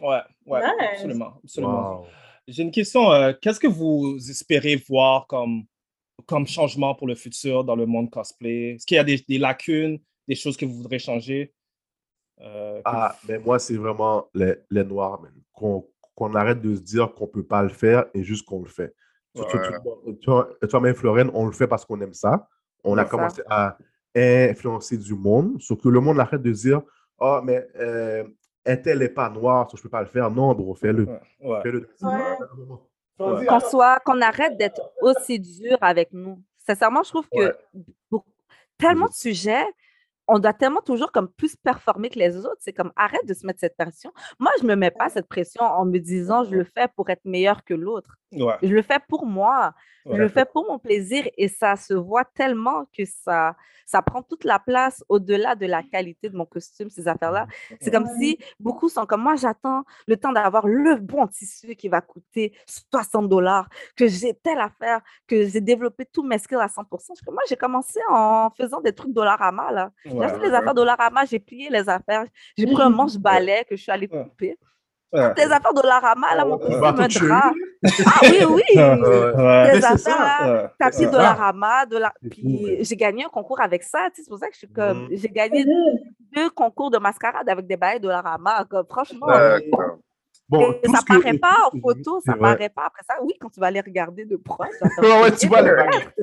Ouais, 0.00 0.20
ouais, 0.46 0.60
Nice. 0.60 0.90
absolument, 0.92 1.40
absolument. 1.42 2.00
Wow. 2.00 2.06
J'ai 2.48 2.62
une 2.62 2.70
question. 2.70 3.10
euh, 3.12 3.32
Qu'est-ce 3.40 3.58
que 3.60 3.66
vous 3.66 4.16
espérez 4.30 4.76
voir 4.88 5.26
comme, 5.26 5.64
comme 6.26 6.46
changement 6.46 6.94
pour 6.94 7.06
le 7.06 7.14
futur 7.14 7.64
dans 7.64 7.76
le 7.76 7.86
monde 7.86 8.10
cosplay? 8.10 8.74
Est-ce 8.74 8.86
qu'il 8.86 8.96
y 8.96 8.98
a 8.98 9.04
des, 9.04 9.22
des 9.28 9.38
lacunes, 9.38 9.98
des 10.28 10.34
choses 10.34 10.56
que 10.56 10.64
vous 10.66 10.74
voudrez 10.74 10.98
changer? 10.98 11.54
Euh, 12.40 12.80
Ah, 12.84 13.16
mais 13.28 13.38
moi, 13.38 13.58
c'est 13.58 13.76
vraiment 13.76 14.28
les, 14.34 14.56
les 14.70 14.84
noirs, 14.84 15.20
man. 15.20 15.32
Qu'on 15.52 15.86
qu'on 16.14 16.34
arrête 16.34 16.62
de 16.62 16.74
se 16.74 16.80
dire 16.80 17.12
qu'on 17.14 17.26
ne 17.26 17.30
peut 17.30 17.44
pas 17.44 17.62
le 17.62 17.68
faire 17.68 18.06
et 18.14 18.22
juste 18.24 18.46
qu'on 18.46 18.62
le 18.62 18.68
fait. 18.70 18.94
Ouais. 19.34 19.44
Toi-même, 20.68 20.94
Florine, 20.94 21.30
on 21.34 21.44
le 21.46 21.52
fait 21.52 21.66
parce 21.66 21.84
qu'on 21.84 22.00
aime 22.00 22.14
ça. 22.14 22.48
On 22.84 22.96
a 22.96 23.04
ça. 23.04 23.10
commencé 23.10 23.42
à 23.50 23.76
influencer 24.14 24.96
du 24.96 25.14
monde. 25.14 25.60
Sauf 25.60 25.80
que 25.82 25.88
le 25.90 26.00
monde 26.00 26.18
arrête 26.18 26.40
de 26.42 26.52
se 26.54 26.62
dire 26.68 26.82
Ah, 27.20 27.42
mais 27.44 27.66
euh, 27.78 28.24
un 28.64 28.76
tel 28.78 29.00
n'est 29.00 29.10
pas 29.10 29.28
noir, 29.28 29.70
so 29.70 29.76
je 29.76 29.80
ne 29.80 29.84
peux 29.84 29.88
pas 29.90 30.00
le 30.00 30.06
faire. 30.08 30.30
Non, 30.30 30.54
bro, 30.54 30.74
fais-le. 30.74 31.06
ouais. 31.40 31.62
Fais-le. 31.62 31.88
Ouais. 32.00 33.46
qu'on 33.46 33.60
soit, 33.60 34.00
qu'on 34.00 34.20
arrête 34.22 34.56
d'être 34.56 34.80
aussi 35.02 35.38
dur 35.38 35.76
avec 35.82 36.12
nous. 36.14 36.42
Sincèrement, 36.66 37.02
je 37.02 37.10
trouve 37.10 37.28
que 37.30 37.38
Ouais. 37.46 37.54
pour 38.08 38.24
tellement 38.78 39.06
de 39.06 39.12
sujets, 39.12 39.64
on 40.28 40.38
doit 40.38 40.52
tellement 40.52 40.80
toujours 40.80 41.12
comme 41.12 41.28
plus 41.28 41.56
performer 41.56 42.10
que 42.10 42.18
les 42.18 42.36
autres. 42.36 42.56
C'est 42.60 42.72
comme 42.72 42.92
arrête 42.96 43.26
de 43.26 43.34
se 43.34 43.46
mettre 43.46 43.60
cette 43.60 43.76
pression. 43.76 44.12
Moi, 44.38 44.50
je 44.60 44.66
me 44.66 44.74
mets 44.74 44.90
pas 44.90 45.08
cette 45.08 45.28
pression 45.28 45.62
en 45.62 45.84
me 45.84 45.98
disant 45.98 46.44
je 46.44 46.54
le 46.54 46.64
fais 46.64 46.88
pour 46.96 47.08
être 47.10 47.24
meilleur 47.24 47.64
que 47.64 47.74
l'autre. 47.74 48.16
Ouais. 48.32 48.54
Je 48.62 48.74
le 48.74 48.82
fais 48.82 48.98
pour 49.08 49.26
moi. 49.26 49.74
Je 50.06 50.12
Ouais. 50.12 50.18
le 50.18 50.28
fais 50.28 50.44
pour 50.44 50.64
mon 50.68 50.78
plaisir 50.78 51.28
et 51.36 51.48
ça 51.48 51.74
se 51.74 51.92
voit 51.92 52.24
tellement 52.24 52.84
que 52.96 53.04
ça, 53.04 53.56
ça 53.84 54.02
prend 54.02 54.22
toute 54.22 54.44
la 54.44 54.58
place 54.60 55.02
au-delà 55.08 55.56
de 55.56 55.66
la 55.66 55.82
qualité 55.82 56.28
de 56.28 56.36
mon 56.36 56.46
costume, 56.46 56.88
ces 56.90 57.08
affaires-là. 57.08 57.46
C'est 57.80 57.90
comme 57.90 58.06
si 58.20 58.38
beaucoup 58.60 58.88
sont 58.88 59.04
comme 59.04 59.22
moi, 59.22 59.34
j'attends 59.36 59.82
le 60.06 60.16
temps 60.16 60.30
d'avoir 60.32 60.66
le 60.68 60.94
bon 60.96 61.26
tissu 61.26 61.74
qui 61.74 61.88
va 61.88 62.00
coûter 62.00 62.52
60 62.66 63.28
dollars, 63.28 63.68
que 63.96 64.06
j'ai 64.06 64.32
telle 64.34 64.60
affaire, 64.60 65.00
que 65.26 65.44
j'ai 65.46 65.60
développé 65.60 66.06
tous 66.06 66.22
mes 66.22 66.38
skills 66.38 66.56
à 66.60 66.68
100%. 66.68 67.14
Je- 67.14 67.30
Moi, 67.30 67.42
j'ai 67.48 67.56
commencé 67.56 67.98
en 68.08 68.50
faisant 68.56 68.80
des 68.80 68.92
trucs 68.92 69.12
Dollarama, 69.12 69.72
là. 69.72 69.90
J'ai 70.04 70.12
Ouais. 70.12 70.24
acheté 70.24 70.46
les 70.46 70.54
affaires 70.54 70.74
Dollarama, 70.74 71.24
j'ai 71.24 71.40
plié 71.40 71.68
les 71.68 71.88
affaires, 71.88 72.24
j'ai 72.56 72.66
pris 72.66 72.82
un 72.82 72.90
manche-balai 73.00 73.64
que 73.68 73.74
je 73.76 73.82
suis 73.82 73.90
allée 73.92 74.06
couper. 74.08 74.56
Ouais. 75.12 75.34
Des 75.34 75.44
affaires 75.44 75.72
Dollarama, 75.74 76.34
là, 76.34 76.44
mon 76.44 76.56
de 77.06 77.10
chez 77.12 77.26
drap. 77.26 77.52
Ah 78.06 78.20
oui, 78.22 78.44
oui! 78.48 78.62
C'est 78.74 79.84
affaires, 79.84 80.70
tapis. 80.78 81.06
Dollarama, 81.06 81.86
dollar... 81.86 82.12
C'est 82.22 82.28
puis 82.28 82.76
j'ai 82.80 82.96
gagné 82.96 83.24
un 83.24 83.28
concours 83.28 83.60
avec 83.60 83.82
ça, 83.84 84.08
tu 84.10 84.16
sais, 84.16 84.22
c'est 84.24 84.28
pour 84.28 84.38
ça 84.38 84.48
que 84.48 84.54
je 84.54 84.58
suis 84.58 84.68
comme, 84.72 85.04
Mhm. 85.04 85.08
j'ai 85.12 85.28
gagné 85.28 85.64
deux 86.34 86.50
concours 86.50 86.90
de 86.90 86.98
mascarade 86.98 87.48
avec 87.48 87.66
des 87.66 87.76
bails 87.76 88.00
Dollarama, 88.00 88.64
comme 88.68 88.86
franchement, 88.90 89.26
Ouais, 89.26 89.60
et- 89.64 89.70
quoi. 89.70 89.98
Bon, 90.48 90.72
et 90.80 90.88
ça 90.88 90.98
que- 91.00 91.20
paraît 91.20 91.38
pas 91.38 91.56
en 91.66 91.70
photo, 91.82 92.20
ça 92.24 92.32
vrai. 92.32 92.40
paraît 92.54 92.68
pas 92.68 92.82
après 92.86 93.02
ça. 93.08 93.14
Oui, 93.22 93.32
quand 93.40 93.48
tu 93.50 93.58
vas 93.58 93.68
les 93.70 93.80
regarder 93.80 94.24
de 94.24 94.36
proche. 94.36 94.68
Ouais, 95.02 95.22
ouais, 95.22 95.32
tu 95.32 95.48
vois, 95.48 95.60
les 95.60 95.72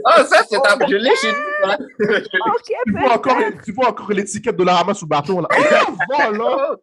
Ah, 0.06 0.24
ça, 0.24 0.44
c'est 0.50 0.56
un. 0.58 0.88
Je 0.88 0.96
l'ai 0.96 1.14
chez 1.16 1.28
nous, 1.28 1.68
tu 2.86 2.92
vois 3.02 3.14
encore, 3.16 3.38
tu 3.66 3.72
vois 3.74 3.90
encore 3.90 4.12
l'étiquette 4.12 4.56
de 4.56 4.64
la 4.64 4.76
ramasse 4.76 5.00
sous 5.00 5.06
le 5.06 5.10
bâton. 5.10 5.42
Là. 5.42 5.48
Ah, 5.52 5.86
voilà. 6.08 6.76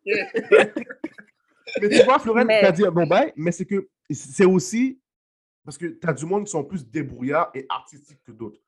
Mais 1.80 1.88
tu 1.88 2.02
vois, 2.04 2.18
Florence, 2.18 2.44
Mais- 2.46 2.60
tu 2.60 2.66
as 2.66 2.72
dit 2.72 2.84
un 2.86 2.90
bon 2.90 3.06
bail, 3.06 3.32
mais 3.36 3.52
c'est 3.52 3.64
que 3.66 3.88
c'est 4.10 4.44
aussi 4.46 4.98
Parce 5.64 5.76
que 5.76 5.86
tu 5.86 6.08
as 6.08 6.12
du 6.14 6.24
monde 6.24 6.44
qui 6.46 6.50
sont 6.50 6.64
plus 6.64 6.88
débrouillards 6.88 7.50
et 7.54 7.66
artistiques 7.68 8.22
que 8.24 8.32
d'autres. 8.32 8.58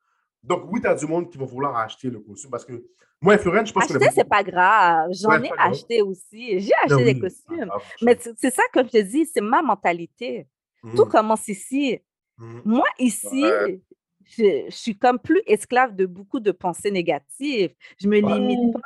Donc, 0.43 0.63
oui, 0.71 0.79
tu 0.79 0.87
as 0.87 0.93
du 0.93 1.07
monde 1.07 1.29
qui 1.29 1.37
va 1.39 1.45
vouloir 1.45 1.75
acheter 1.75 2.09
le 2.09 2.19
costume 2.19 2.51
parce 2.51 2.63
que 2.65 2.85
moi 3.19 3.33
et 3.33 3.37
Florence, 3.39 3.69
je 3.69 3.73
pense 3.73 3.87
que 3.87 3.93
Acheter, 3.95 4.11
c'est 4.13 4.29
pas 4.29 4.43
grave. 4.43 5.09
J'en 5.11 5.41
ai 5.41 5.47
grave. 5.49 5.71
acheté 5.71 6.01
aussi. 6.03 6.59
J'ai 6.59 6.71
Ben 6.87 6.93
acheté 6.95 7.13
des 7.13 7.19
costumes. 7.19 7.71
Mais 8.03 8.17
c'est 8.37 8.53
ça, 8.53 8.61
comme 8.73 8.85
je 8.85 8.91
te 8.91 9.01
dis, 9.01 9.25
c'est 9.25 9.41
ma 9.41 9.61
mentalité. 9.63 10.47
Tout 10.95 11.05
Mhm. 11.05 11.09
commence 11.11 11.47
ici. 11.47 11.99
Mhm. 12.37 12.61
Moi, 12.65 12.87
ici, 12.99 13.43
Ouais. 13.43 13.81
je, 14.25 14.65
je 14.69 14.75
suis 14.75 14.97
comme 14.97 15.17
plus 15.17 15.41
esclave 15.47 15.95
de 15.95 16.05
beaucoup 16.05 16.39
de 16.39 16.51
pensées 16.51 16.91
négatives. 16.91 17.73
Je 17.99 18.07
me 18.07 18.21
Ouais. 18.21 18.33
limite 18.33 18.73
pas. 18.73 18.79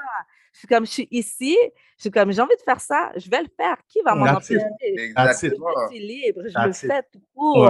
Je 0.57 0.61
suis 0.61 0.67
comme, 0.67 0.87
je 0.87 0.91
suis 0.91 1.07
ici, 1.11 1.55
je 1.97 2.01
suis 2.01 2.09
comme, 2.11 2.31
j'ai 2.31 2.41
envie 2.41 2.55
de 2.55 2.61
faire 2.63 2.81
ça, 2.81 3.11
je 3.15 3.29
vais 3.29 3.41
le 3.43 3.49
faire. 3.55 3.77
Qui 3.87 4.01
va 4.03 4.15
m'en 4.15 4.25
empêcher? 4.25 4.57
Exactement. 4.81 5.67
Je 5.91 5.95
suis 5.95 5.99
libre, 6.07 6.41
je 6.47 6.53
That's 6.53 6.81
le 6.83 6.89
it. 6.89 6.93
fais 6.95 7.01
tout 7.13 7.21
court. 7.35 7.61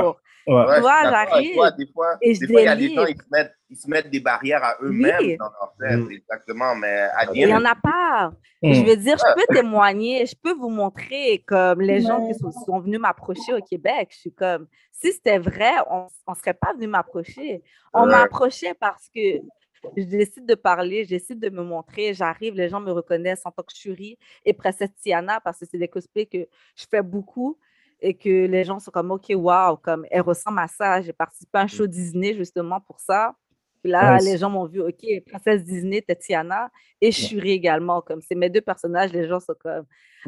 Ouais. 0.47 0.53
Ouais, 0.55 0.75
Tu 0.75 0.81
vois, 0.81 1.03
j'arrive 1.03 1.55
toi. 1.55 1.71
Des 1.71 1.87
fois, 1.93 2.17
et 2.21 2.33
je 2.33 2.39
des 2.39 2.47
fois, 2.47 2.61
il 2.61 2.63
y 2.63 2.67
a 2.69 2.75
des 2.77 2.95
gens, 2.95 3.05
ils 3.05 3.17
se 3.17 3.23
mettent, 3.29 3.53
ils 3.69 3.75
se 3.75 3.89
mettent 3.89 4.09
des 4.09 4.21
barrières 4.21 4.63
à 4.63 4.77
eux-mêmes 4.81 5.17
Oui. 5.19 5.35
dans 5.35 5.49
leur 5.49 5.73
tête. 5.77 5.99
Mm. 5.99 6.11
Exactement. 6.13 6.75
Mais 6.75 6.87
à 7.13 7.25
Il 7.25 7.31
n'y 7.41 7.45
dire, 7.47 7.55
en 7.57 7.65
a 7.65 7.75
pas. 7.75 8.31
Mm. 8.63 8.73
Je 8.73 8.81
veux 8.85 8.95
dire, 8.95 9.17
je 9.17 9.33
peux 9.35 9.53
témoigner, 9.53 10.25
je 10.25 10.35
peux 10.41 10.53
vous 10.53 10.69
montrer 10.69 11.43
comme 11.45 11.81
les 11.81 11.99
gens 11.99 12.25
qui 12.25 12.33
sont, 12.39 12.51
sont 12.51 12.79
venus 12.79 13.01
m'approcher 13.01 13.53
au 13.53 13.61
Québec. 13.61 14.07
Je 14.11 14.17
suis 14.19 14.33
comme, 14.33 14.67
si 14.93 15.11
c'était 15.11 15.37
vrai, 15.39 15.71
on 15.89 16.07
ne 16.29 16.35
serait 16.35 16.53
pas 16.53 16.71
venu 16.71 16.87
m'approcher. 16.87 17.61
On 17.93 18.03
Ouais. 18.05 18.11
m'a 18.11 18.21
approché 18.21 18.73
parce 18.79 19.09
que 19.13 19.41
je 19.95 20.03
décide 20.03 20.45
de 20.45 20.55
parler, 20.55 21.03
je 21.03 21.09
décide 21.09 21.39
de 21.39 21.49
me 21.49 21.63
montrer, 21.63 22.13
j'arrive, 22.13 22.55
les 22.55 22.69
gens 22.69 22.79
me 22.79 22.91
reconnaissent 22.91 23.45
en 23.45 23.51
tant 23.51 23.63
que 23.63 23.73
Shuri 23.75 24.17
et 24.45 24.53
Princesse 24.53 24.93
Tiana 25.01 25.39
parce 25.39 25.59
que 25.59 25.65
c'est 25.69 25.77
des 25.77 25.87
cosplays 25.87 26.25
que 26.25 26.47
je 26.75 26.85
fais 26.89 27.01
beaucoup 27.01 27.57
et 27.99 28.13
que 28.13 28.45
les 28.45 28.63
gens 28.63 28.79
sont 28.79 28.91
comme, 28.91 29.11
OK, 29.11 29.25
wow, 29.29 29.77
comme 29.77 30.05
elle 30.11 30.21
ressemble 30.21 30.59
à 30.59 30.67
ça. 30.67 31.01
J'ai 31.01 31.13
participé 31.13 31.57
à 31.57 31.61
un 31.61 31.67
show 31.67 31.87
Disney 31.87 32.33
justement 32.33 32.79
pour 32.79 32.99
ça. 32.99 33.35
Puis 33.81 33.91
là, 33.91 34.15
Nice. 34.15 34.25
les 34.25 34.37
gens 34.37 34.49
m'ont 34.49 34.65
vu, 34.65 34.81
OK, 34.81 35.05
Princesse 35.27 35.63
Disney, 35.63 36.01
Tatiana 36.01 36.69
et 37.01 37.11
Shuri 37.11 37.51
également. 37.51 38.01
Comme 38.01 38.21
c'est 38.21 38.35
mes 38.35 38.49
deux 38.49 38.61
personnages, 38.61 39.13
les 39.13 39.27
gens 39.27 39.39
sont 39.39 39.55
comme, 39.59 39.85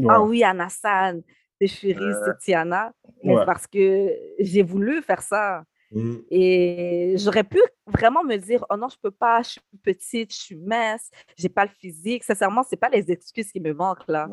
ah 0.08 0.22
oui, 0.22 0.44
Anasan, 0.44 1.22
c'est 1.60 1.68
Shuri, 1.68 2.14
c'est 2.26 2.38
Tiana. 2.40 2.94
Mais 3.24 3.36
parce 3.46 3.68
que 3.68 4.16
j'ai 4.40 4.64
voulu 4.64 5.02
faire 5.02 5.22
ça. 5.22 5.64
Mhm. 5.92 6.24
Et 6.30 7.16
j'aurais 7.18 7.44
pu 7.44 7.60
vraiment 7.88 8.24
me 8.24 8.36
dire, 8.38 8.64
oh 8.70 8.76
non, 8.78 8.88
je 8.90 8.98
peux 9.02 9.12
pas, 9.12 9.42
je 9.42 9.50
suis 9.52 9.62
petite, 9.84 10.32
je 10.34 10.40
suis 10.40 10.56
mince, 10.56 11.10
j'ai 11.36 11.50
pas 11.50 11.66
le 11.66 11.72
physique. 11.80 12.24
Sincèrement, 12.24 12.64
c'est 12.64 12.78
pas 12.78 12.90
les 12.90 13.10
excuses 13.12 13.52
qui 13.52 13.60
me 13.60 13.74
manquent 13.74 14.08
là. 14.08 14.28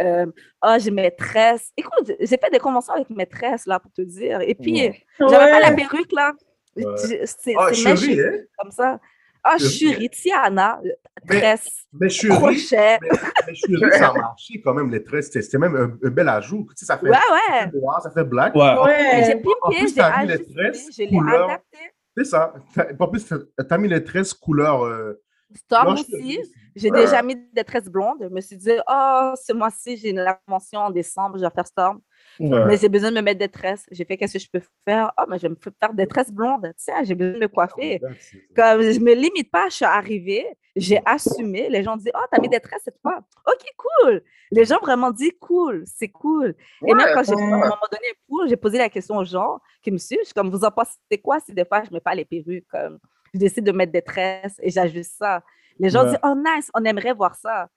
Euh, 0.00 0.26
Ah, 0.60 0.78
j'ai 0.78 0.90
maîtresse. 0.90 1.72
Écoute, 1.76 2.12
j'ai 2.20 2.36
fait 2.36 2.50
des 2.52 2.58
conventions 2.60 2.94
avec 2.94 3.10
maîtresse 3.10 3.66
là 3.66 3.80
pour 3.80 3.92
te 3.92 4.02
dire. 4.02 4.40
Et 4.42 4.54
puis, 4.54 4.74
Ouais. 4.82 5.04
j'avais 5.18 5.50
pas 5.50 5.60
la 5.60 5.72
perruque 5.72 6.12
là. 6.12 6.32
Ouais. 6.76 6.84
C'est 7.26 7.54
cheveux 7.74 8.42
hein? 8.42 8.44
comme 8.58 8.70
ça. 8.70 9.00
Ah, 9.42 9.56
Chérie, 9.58 9.94
Shuri, 9.94 10.10
Tiana, 10.10 10.80
Mais- 10.82 11.40
tresse, 11.40 11.86
Mais 11.92 12.08
chérie, 12.08 12.34
crochet. 12.36 12.98
mais, 13.00 13.08
mais 13.46 13.54
chérie, 13.54 13.92
ça 13.98 14.08
a 14.08 14.12
marché 14.14 14.60
quand 14.62 14.74
même, 14.74 14.90
les 14.90 15.02
traits. 15.02 15.24
C'était 15.32 15.58
même 15.58 15.76
un, 15.76 16.06
un 16.06 16.10
bel 16.10 16.28
ajout. 16.28 16.66
Tu 16.70 16.76
sais, 16.76 16.84
ça 16.86 16.98
fait 16.98 17.08
Ouais, 17.08 17.16
ouais. 17.50 17.70
noir, 17.80 18.02
ça 18.02 18.10
fait 18.10 18.24
black. 18.24 18.54
Ouais. 18.54 19.24
J'ai 19.26 19.36
plus, 19.36 19.52
j'ai 19.94 20.00
ajusté, 20.00 20.52
tresses 20.54 20.88
je 20.92 21.02
l'ai 21.02 21.08
couleur. 21.08 21.44
adapté. 21.50 21.78
C'est 22.16 22.24
ça. 22.24 22.52
En 22.98 23.08
plus, 23.08 23.26
t'as- 23.66 23.78
mis 23.78 23.88
les 23.88 24.02
tresses 24.04 24.34
couleur. 24.34 24.84
euh, 24.84 25.22
Storm 25.54 25.86
blanche 25.94 26.00
aussi. 26.00 26.38
aussi. 26.38 26.52
J'ai 26.76 26.90
Ouais. 26.90 27.00
déjà 27.04 27.22
mis 27.22 27.34
des 27.52 27.64
tresses 27.64 27.88
blondes. 27.88 28.18
Je 28.22 28.28
me 28.28 28.40
suis 28.40 28.56
dit, 28.56 28.70
oh, 28.88 29.32
ce 29.34 29.52
mois-ci, 29.52 29.96
j'ai 29.96 30.10
une 30.10 30.24
convention 30.46 30.80
en 30.80 30.90
décembre, 30.90 31.38
je 31.38 31.44
vais 31.44 31.50
faire 31.50 31.66
Storm. 31.66 32.00
Ouais. 32.40 32.64
Mais 32.64 32.76
j'ai 32.78 32.88
besoin 32.88 33.10
de 33.10 33.16
me 33.16 33.20
mettre 33.20 33.38
des 33.38 33.48
tresses. 33.48 33.84
J'ai 33.90 34.04
fait, 34.06 34.16
qu'est-ce 34.16 34.32
que 34.32 34.38
je 34.38 34.48
peux 34.50 34.62
faire? 34.86 35.12
Oh, 35.18 35.24
mais 35.28 35.36
je 35.38 35.42
vais 35.42 35.50
me 35.50 35.56
faire 35.78 35.92
des 35.92 36.06
tresses 36.06 36.32
blondes. 36.32 36.72
Tiens, 36.78 37.02
j'ai 37.04 37.14
besoin 37.14 37.34
de 37.34 37.38
me 37.40 37.48
coiffer. 37.48 37.98
That's 38.00 38.32
it. 38.32 38.54
Comme 38.56 38.80
je 38.80 38.98
me 38.98 39.12
limite 39.14 39.50
pas, 39.50 39.68
je 39.68 39.74
suis 39.74 39.84
arrivée, 39.84 40.46
j'ai 40.74 41.00
assumé. 41.04 41.68
Les 41.68 41.82
gens 41.82 41.96
disent, 41.98 42.12
oh, 42.14 42.24
t'as 42.32 42.40
mis 42.40 42.48
des 42.48 42.58
tresses 42.60 42.80
cette 42.82 42.98
fois. 43.02 43.18
OK, 43.46 43.62
cool. 43.76 44.22
Les 44.50 44.64
gens 44.64 44.78
vraiment 44.80 45.10
disent, 45.10 45.34
cool, 45.38 45.84
c'est 45.86 46.08
cool. 46.08 46.54
Et 46.86 46.94
même 46.94 47.08
quand 47.14 47.22
j'ai 47.24 47.34
à 47.34 47.36
un 47.36 47.50
moment 47.50 47.60
donné 47.92 48.08
un 48.10 48.18
pool, 48.26 48.48
j'ai 48.48 48.56
posé 48.56 48.78
la 48.78 48.88
question 48.88 49.16
aux 49.18 49.24
gens 49.24 49.60
qui 49.82 49.90
me 49.90 49.98
suivent. 49.98 50.32
Comme, 50.34 50.48
vous 50.50 50.64
en 50.64 50.70
pensez 50.70 50.96
quoi 51.22 51.40
si 51.40 51.52
des 51.52 51.66
fois 51.66 51.82
je 51.86 51.92
mets 51.92 52.00
pas 52.00 52.14
les 52.14 52.24
perruques? 52.24 52.66
Comme, 52.70 52.98
je 53.34 53.38
décide 53.38 53.64
de 53.64 53.72
mettre 53.72 53.92
des 53.92 54.02
tresses 54.02 54.56
et 54.62 54.70
j'ajuste 54.70 55.16
ça. 55.18 55.42
Les 55.78 55.90
gens 55.90 56.04
Ouais. 56.04 56.10
disent, 56.10 56.20
oh, 56.24 56.34
nice, 56.34 56.70
on 56.74 56.82
aimerait 56.84 57.12
voir 57.12 57.34
ça. 57.34 57.68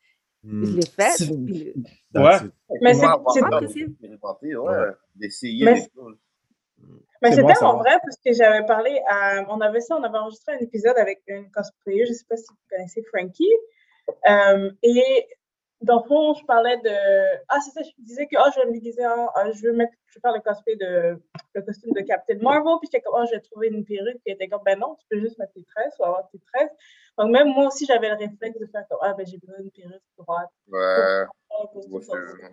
Je 0.43 0.49
Mm. 0.49 0.75
l'ai 0.75 0.85
fait. 0.85 1.25
Puis 1.45 1.73
le- 2.13 2.21
Ouais. 2.21 2.37
Mais 2.81 2.93
c'est 2.93 3.05
Ouais. 4.65 4.87
d'essayer 5.15 5.65
Mais- 5.65 5.73
des 5.75 5.87
choses. 5.95 6.17
Mais 7.21 7.31
C'est 7.31 7.45
tellement 7.45 7.77
vrai 7.77 7.91
parce 8.03 8.17
que 8.17 8.33
j'avais 8.33 8.65
parlé 8.65 9.01
à. 9.07 9.45
On 9.49 9.61
avait 9.61 9.79
ça, 9.79 9.95
on 9.97 10.03
avait 10.03 10.17
enregistré 10.17 10.55
un 10.55 10.57
épisode 10.59 10.97
avec 10.97 11.21
une 11.27 11.49
cosplayer, 11.51 12.05
je 12.05 12.11
ne 12.11 12.15
sais 12.17 12.25
pas 12.29 12.35
si 12.35 12.45
vous 12.49 12.57
connaissez 12.69 13.01
Frankie. 13.03 13.47
Euh, 14.29 14.69
et 14.83 15.25
dans 15.79 16.01
le 16.01 16.07
fond, 16.09 16.33
je 16.33 16.45
parlais 16.45 16.75
de. 16.77 17.37
Ah, 17.47 17.59
c'est 17.61 17.71
ça, 17.71 17.81
je 17.83 17.91
disais 18.03 18.25
que 18.27 18.35
ah, 18.37 18.49
je 18.53 18.59
vais 18.59 18.65
me 18.67 18.73
déguiser 18.73 19.05
en. 19.05 19.29
ah, 19.35 19.49
je, 19.51 19.61
veux 19.65 19.71
mettre, 19.73 19.93
je 20.07 20.15
veux 20.17 20.21
faire 20.21 20.33
le 20.33 20.41
cosplay 20.41 20.75
de. 20.75 21.23
Le 21.55 21.61
costume 21.61 21.91
de 21.93 22.01
Captain 22.01 22.37
Marvel. 22.41 22.73
Puis 22.81 22.89
j'étais 22.91 23.01
comme, 23.01 23.15
ah, 23.17 23.25
je 23.25 23.35
vais 23.35 23.41
trouver 23.41 23.67
une 23.67 23.85
perruque. 23.85 24.15
Puis 24.23 24.23
elle 24.27 24.33
était 24.35 24.47
comme, 24.47 24.63
ben 24.65 24.79
non, 24.79 24.95
tu 24.99 25.05
peux 25.09 25.19
juste 25.19 25.37
mettre 25.37 25.53
tes 25.53 25.63
tresses 25.63 25.93
ou 25.99 26.03
avoir 26.03 26.27
tes 26.31 26.39
tresses. 26.39 26.71
Donc 27.17 27.31
même 27.31 27.47
moi 27.49 27.67
aussi, 27.67 27.85
j'avais 27.85 28.09
le 28.09 28.15
réflexe 28.15 28.59
de 28.59 28.65
faire 28.67 28.83
comme, 28.89 28.99
ah, 29.01 29.13
ben 29.13 29.25
j'ai 29.25 29.37
besoin 29.37 29.59
d'une 29.59 29.71
perruque 29.71 30.01
droite. 30.17 30.49
Ouais. 30.67 31.25
Costume 31.91 32.49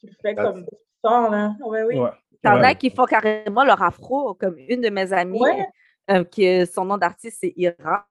Tu 0.00 0.06
le 0.06 0.12
fais 0.22 0.34
That's 0.34 0.44
comme 0.44 0.64
ça, 1.04 1.28
là. 1.30 1.54
Ouais, 1.64 1.82
oui. 1.82 1.98
Ouais. 1.98 2.10
T'en 2.42 2.62
as 2.62 2.74
qui 2.74 2.90
font 2.90 3.04
carrément 3.04 3.64
leur 3.64 3.82
afro, 3.82 4.34
comme 4.34 4.56
une 4.58 4.80
de 4.80 4.90
mes 4.90 5.12
amies, 5.12 5.40
Ouais. 5.40 5.66
euh, 6.10 6.22
qui 6.24 6.64
son 6.66 6.84
nom 6.84 6.96
d'artiste 6.96 7.38
c'est 7.40 7.52
Ira. 7.56 8.06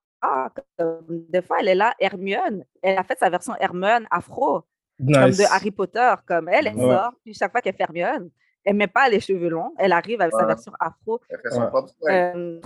Comme, 0.78 1.26
des 1.30 1.42
fois, 1.42 1.58
elle 1.62 1.70
est 1.70 1.76
là, 1.76 1.94
Hermione. 2.00 2.66
Elle 2.82 2.98
a 2.98 3.04
fait 3.04 3.18
sa 3.18 3.30
version 3.30 3.54
Hermione 3.60 4.06
afro, 4.12 4.64
comme 5.00 5.08
de 5.08 5.54
Harry 5.54 5.72
Potter. 5.72 6.14
Comme 6.26 6.50
elle, 6.50 6.68
elle 6.68 6.76
Ouais. 6.76 6.94
sort, 6.94 7.14
puis 7.24 7.34
chaque 7.34 7.52
fois 7.52 7.62
qu'elle 7.62 7.76
fait 7.76 7.84
Hermione, 7.84 8.30
elle 8.68 8.74
ne 8.74 8.80
met 8.80 8.88
pas 8.88 9.07
les 9.07 9.22
cheveux 9.22 9.47
longs. 9.47 9.74
Elle 9.78 9.93
arrive 9.93 10.20
avec 10.20 10.34
sa 10.34 10.45
version 10.45 10.74
afro. 10.80 11.22
Elle 11.30 11.39
fait 11.39 11.51
son 11.51 11.61
Ouais. 11.61 11.68
propre 11.70 11.89
swag. 12.01 12.13
Euh, 12.13 12.59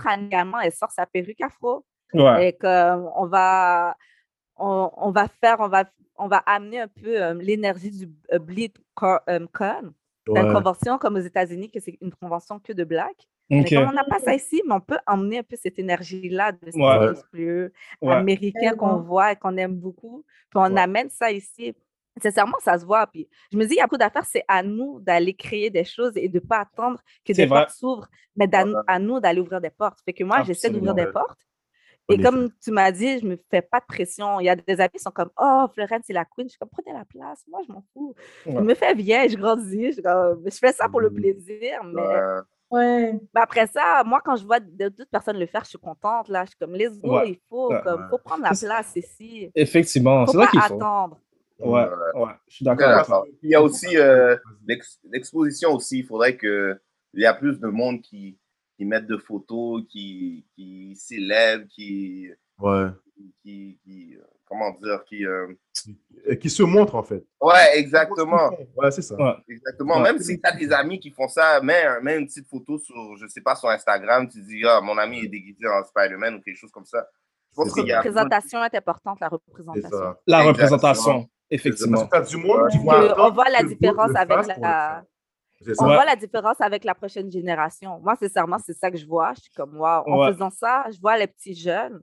elle 0.63 0.71
sort 0.71 0.91
sa 0.91 1.05
perruque 1.05 1.39
afro. 1.41 1.85
Ouais. 2.13 2.49
Et 2.49 2.53
comme 2.53 3.07
on 3.15 3.27
va, 3.27 3.95
on, 4.57 4.89
on 4.97 5.11
va 5.11 5.27
faire, 5.27 5.57
on 5.59 5.67
va, 5.67 5.85
on 6.17 6.27
va 6.27 6.37
amener 6.37 6.79
un 6.81 6.87
peu 6.87 7.21
euh, 7.21 7.33
l'énergie 7.35 7.91
du 7.91 8.09
euh, 8.33 8.39
Bleed 8.39 8.73
Co- 8.95 9.19
Con. 9.53 9.93
C'est 10.27 10.39
une 10.39 10.47
Ouais. 10.47 10.53
convention 10.53 10.97
comme 10.97 11.15
aux 11.17 11.19
États-Unis, 11.19 11.69
que 11.69 11.79
c'est 11.79 11.97
une 12.01 12.13
convention 12.13 12.59
que 12.59 12.73
de 12.73 12.83
black. 12.83 13.15
Mais 13.49 13.63
comme 13.65 13.89
on 13.89 13.91
n'a 13.91 14.03
pas 14.05 14.19
ça 14.19 14.33
ici, 14.33 14.61
mais 14.67 14.73
on 14.75 14.79
peut 14.79 14.97
emmener 15.05 15.39
un 15.39 15.43
peu 15.43 15.55
cette 15.55 15.77
énergie-là 15.77 16.53
de 16.53 16.71
cosplayers 17.13 17.67
Ouais. 18.01 18.13
américains 18.15 18.75
qu'on 18.75 18.97
voit 18.97 19.33
et 19.33 19.35
qu'on 19.35 19.55
aime 19.57 19.75
beaucoup. 19.75 20.23
Puis 20.49 20.57
on 20.59 20.73
Ouais. 20.73 20.79
amène 20.81 21.09
ça 21.09 21.31
ici. 21.31 21.75
Sincèrement, 22.21 22.57
ça 22.61 22.77
se 22.77 22.85
voit. 22.85 23.07
Puis 23.07 23.27
je 23.51 23.57
me 23.57 23.65
dis, 23.65 23.73
il 23.75 23.77
y 23.77 23.79
a 23.79 23.83
beaucoup 23.85 23.97
d'affaires, 23.97 24.25
c'est 24.25 24.43
à 24.47 24.63
nous 24.63 24.99
d'aller 24.99 25.33
créer 25.33 25.69
des 25.69 25.85
choses 25.85 26.11
et 26.15 26.27
de 26.27 26.35
ne 26.35 26.39
pas 26.39 26.59
attendre 26.59 26.99
que 27.25 27.31
des 27.33 27.45
vrai. 27.45 27.61
portes 27.61 27.71
s'ouvrent, 27.77 28.07
mais 28.35 28.49
à 28.87 28.99
nous 28.99 29.19
d'aller 29.19 29.39
ouvrir 29.39 29.61
des 29.61 29.69
portes. 29.69 29.99
Fait 30.03 30.13
que 30.13 30.23
moi, 30.23 30.43
j'essaie 30.43 30.69
d'ouvrir 30.69 30.93
des 30.93 31.07
portes. 31.07 31.39
Et 32.09 32.15
effet. 32.15 32.23
comme 32.23 32.49
tu 32.61 32.71
m'as 32.71 32.91
dit, 32.91 33.19
je 33.19 33.25
ne 33.25 33.29
me 33.31 33.37
fais 33.49 33.61
pas 33.61 33.79
de 33.79 33.85
pression. 33.85 34.39
Il 34.41 34.45
y 34.45 34.49
a 34.49 34.55
des 34.55 34.81
amis 34.81 34.89
qui 34.95 34.99
sont 34.99 35.11
comme 35.11 35.29
Oh, 35.39 35.67
Florence, 35.73 36.01
c'est 36.05 36.11
la 36.13 36.25
queen. 36.25 36.47
Je 36.47 36.51
suis 36.51 36.59
comme 36.59 36.67
Prenez 36.69 36.97
la 36.97 37.05
place. 37.05 37.43
Moi, 37.47 37.61
je 37.65 37.71
m'en 37.71 37.83
fous. 37.93 38.13
Je 38.45 38.51
me 38.51 38.73
fais 38.73 38.93
vieille, 38.95 39.29
je 39.29 39.37
grandis. 39.37 39.93
Je, 39.93 40.01
je 40.45 40.57
fais 40.57 40.73
ça 40.73 40.89
pour 40.89 40.99
le 40.99 41.09
Mhm. 41.09 41.15
plaisir. 41.15 41.83
Mais, 41.85 42.01
Ouais. 42.01 42.39
Ouais. 42.71 43.13
mais 43.33 43.41
après 43.41 43.67
ça, 43.67 44.01
moi, 44.05 44.19
quand 44.25 44.35
je 44.35 44.45
vois 44.45 44.59
d'autres 44.59 45.05
personnes 45.11 45.37
le 45.37 45.45
faire, 45.45 45.63
je 45.63 45.69
suis 45.69 45.77
contente. 45.77 46.27
Là. 46.27 46.43
Je 46.43 46.49
suis 46.49 46.57
comme 46.57 46.73
Let's 46.75 46.99
go, 46.99 47.17
Ouais. 47.19 47.29
il 47.29 47.39
faut, 47.47 47.69
Ouais. 47.69 47.81
comme, 47.83 48.07
faut 48.09 48.17
prendre 48.17 48.43
la 48.43 48.49
place 48.49 48.93
ici. 48.95 49.49
Effectivement, 49.55 50.25
c'est 50.25 50.37
ça 50.37 50.47
qu'il 50.47 50.59
faut. 50.61 50.73
attendre. 50.75 51.19
Ouais, 51.61 51.81
Ouais. 52.15 52.21
ouais, 52.23 52.31
je 52.47 52.55
suis 52.55 52.65
d'accord 52.65 53.25
Il 53.43 53.49
y 53.49 53.55
a 53.55 53.61
aussi 53.61 53.97
euh, 53.97 54.35
l'ex- 54.67 54.99
l'exposition 55.11 55.71
aussi. 55.73 55.99
Il 55.99 56.05
faudrait 56.05 56.37
qu'il 56.37 56.77
y 57.15 57.25
a 57.25 57.33
plus 57.33 57.59
de 57.59 57.67
monde 57.67 58.01
qui, 58.01 58.37
qui 58.77 58.85
mettent 58.85 59.07
de 59.07 59.17
photos, 59.17 59.83
qui, 59.89 60.45
qui 60.55 60.95
célèbrent, 60.95 61.67
qui, 61.67 62.29
Ouais. 62.59 62.87
qui, 63.43 63.79
qui- 63.83 64.17
comment 64.45 64.71
dire, 64.81 65.03
qui... 65.05 65.25
euh, 65.25 65.47
qui 66.39 66.49
se 66.49 66.61
montre, 66.63 66.95
en 66.95 67.03
fait. 67.03 67.23
Ouais, 67.41 67.77
exactement. 67.77 68.51
Ouais, 68.75 68.91
c'est 68.91 69.01
ça. 69.01 69.15
Ouais. 69.15 69.33
Exactement. 69.47 69.95
Ouais. 69.97 70.03
Même 70.03 70.19
si 70.19 70.39
tu 70.39 70.47
as 70.47 70.55
des 70.55 70.71
amis 70.73 70.99
qui 70.99 71.09
font 71.09 71.27
ça, 71.29 71.61
mets, 71.61 71.85
mets 72.01 72.17
une 72.19 72.27
petite 72.27 72.47
photo 72.47 72.77
sur, 72.77 72.95
je 73.17 73.27
sais 73.27 73.41
pas, 73.41 73.55
sur 73.55 73.69
Instagram, 73.69 74.27
tu 74.27 74.41
dis, 74.41 74.61
ah, 74.65 74.81
mon 74.81 74.97
ami 74.97 75.19
est 75.25 75.27
déguisé 75.29 75.67
en 75.67 75.83
Spider-Man 75.85 76.35
ou 76.35 76.41
quelque 76.41 76.57
chose 76.57 76.71
comme 76.71 76.85
ça. 76.85 77.07
Je 77.51 77.55
pense 77.55 77.73
y 77.85 77.89
La 77.89 77.97
a. 77.97 78.01
représentation 78.01 78.63
est 78.63 78.75
importante, 78.75 79.19
la 79.19 79.27
représentation. 79.29 80.15
La 80.27 80.39
Exactement. 80.39 81.29
Parce 81.51 81.65
effectivement. 81.65 82.05
que 82.05 82.09
t'as 82.11 82.21
du 82.21 82.37
monde 82.37 82.69
qui 82.69 82.77
Ouais. 82.77 82.83
voit 82.83 82.99
Que 83.01 83.05
attendre 83.11 83.27
on 83.29 83.33
voit 83.33 83.49
la 83.49 83.63
différence 83.63 84.15
avec 84.15 84.47
la. 84.57 85.03
On 85.79 85.85
Ouais. 85.87 85.95
voit 85.95 86.05
la 86.05 86.15
différence 86.15 86.59
avec 86.61 86.83
la 86.83 86.95
prochaine 86.95 87.29
génération. 87.31 87.99
Moi, 87.99 88.15
sincèrement, 88.15 88.57
c'est 88.57 88.73
ça 88.73 88.89
que 88.89 88.97
je 88.97 89.05
vois. 89.05 89.33
Je 89.35 89.41
suis 89.41 89.51
comme, 89.53 89.77
wow. 89.77 90.03
En 90.07 90.19
Ouais. 90.19 90.31
faisant 90.33 90.49
ça, 90.49 90.85
je 90.91 90.99
vois 90.99 91.17
les 91.19 91.27
petits 91.27 91.53
jeunes, 91.53 92.01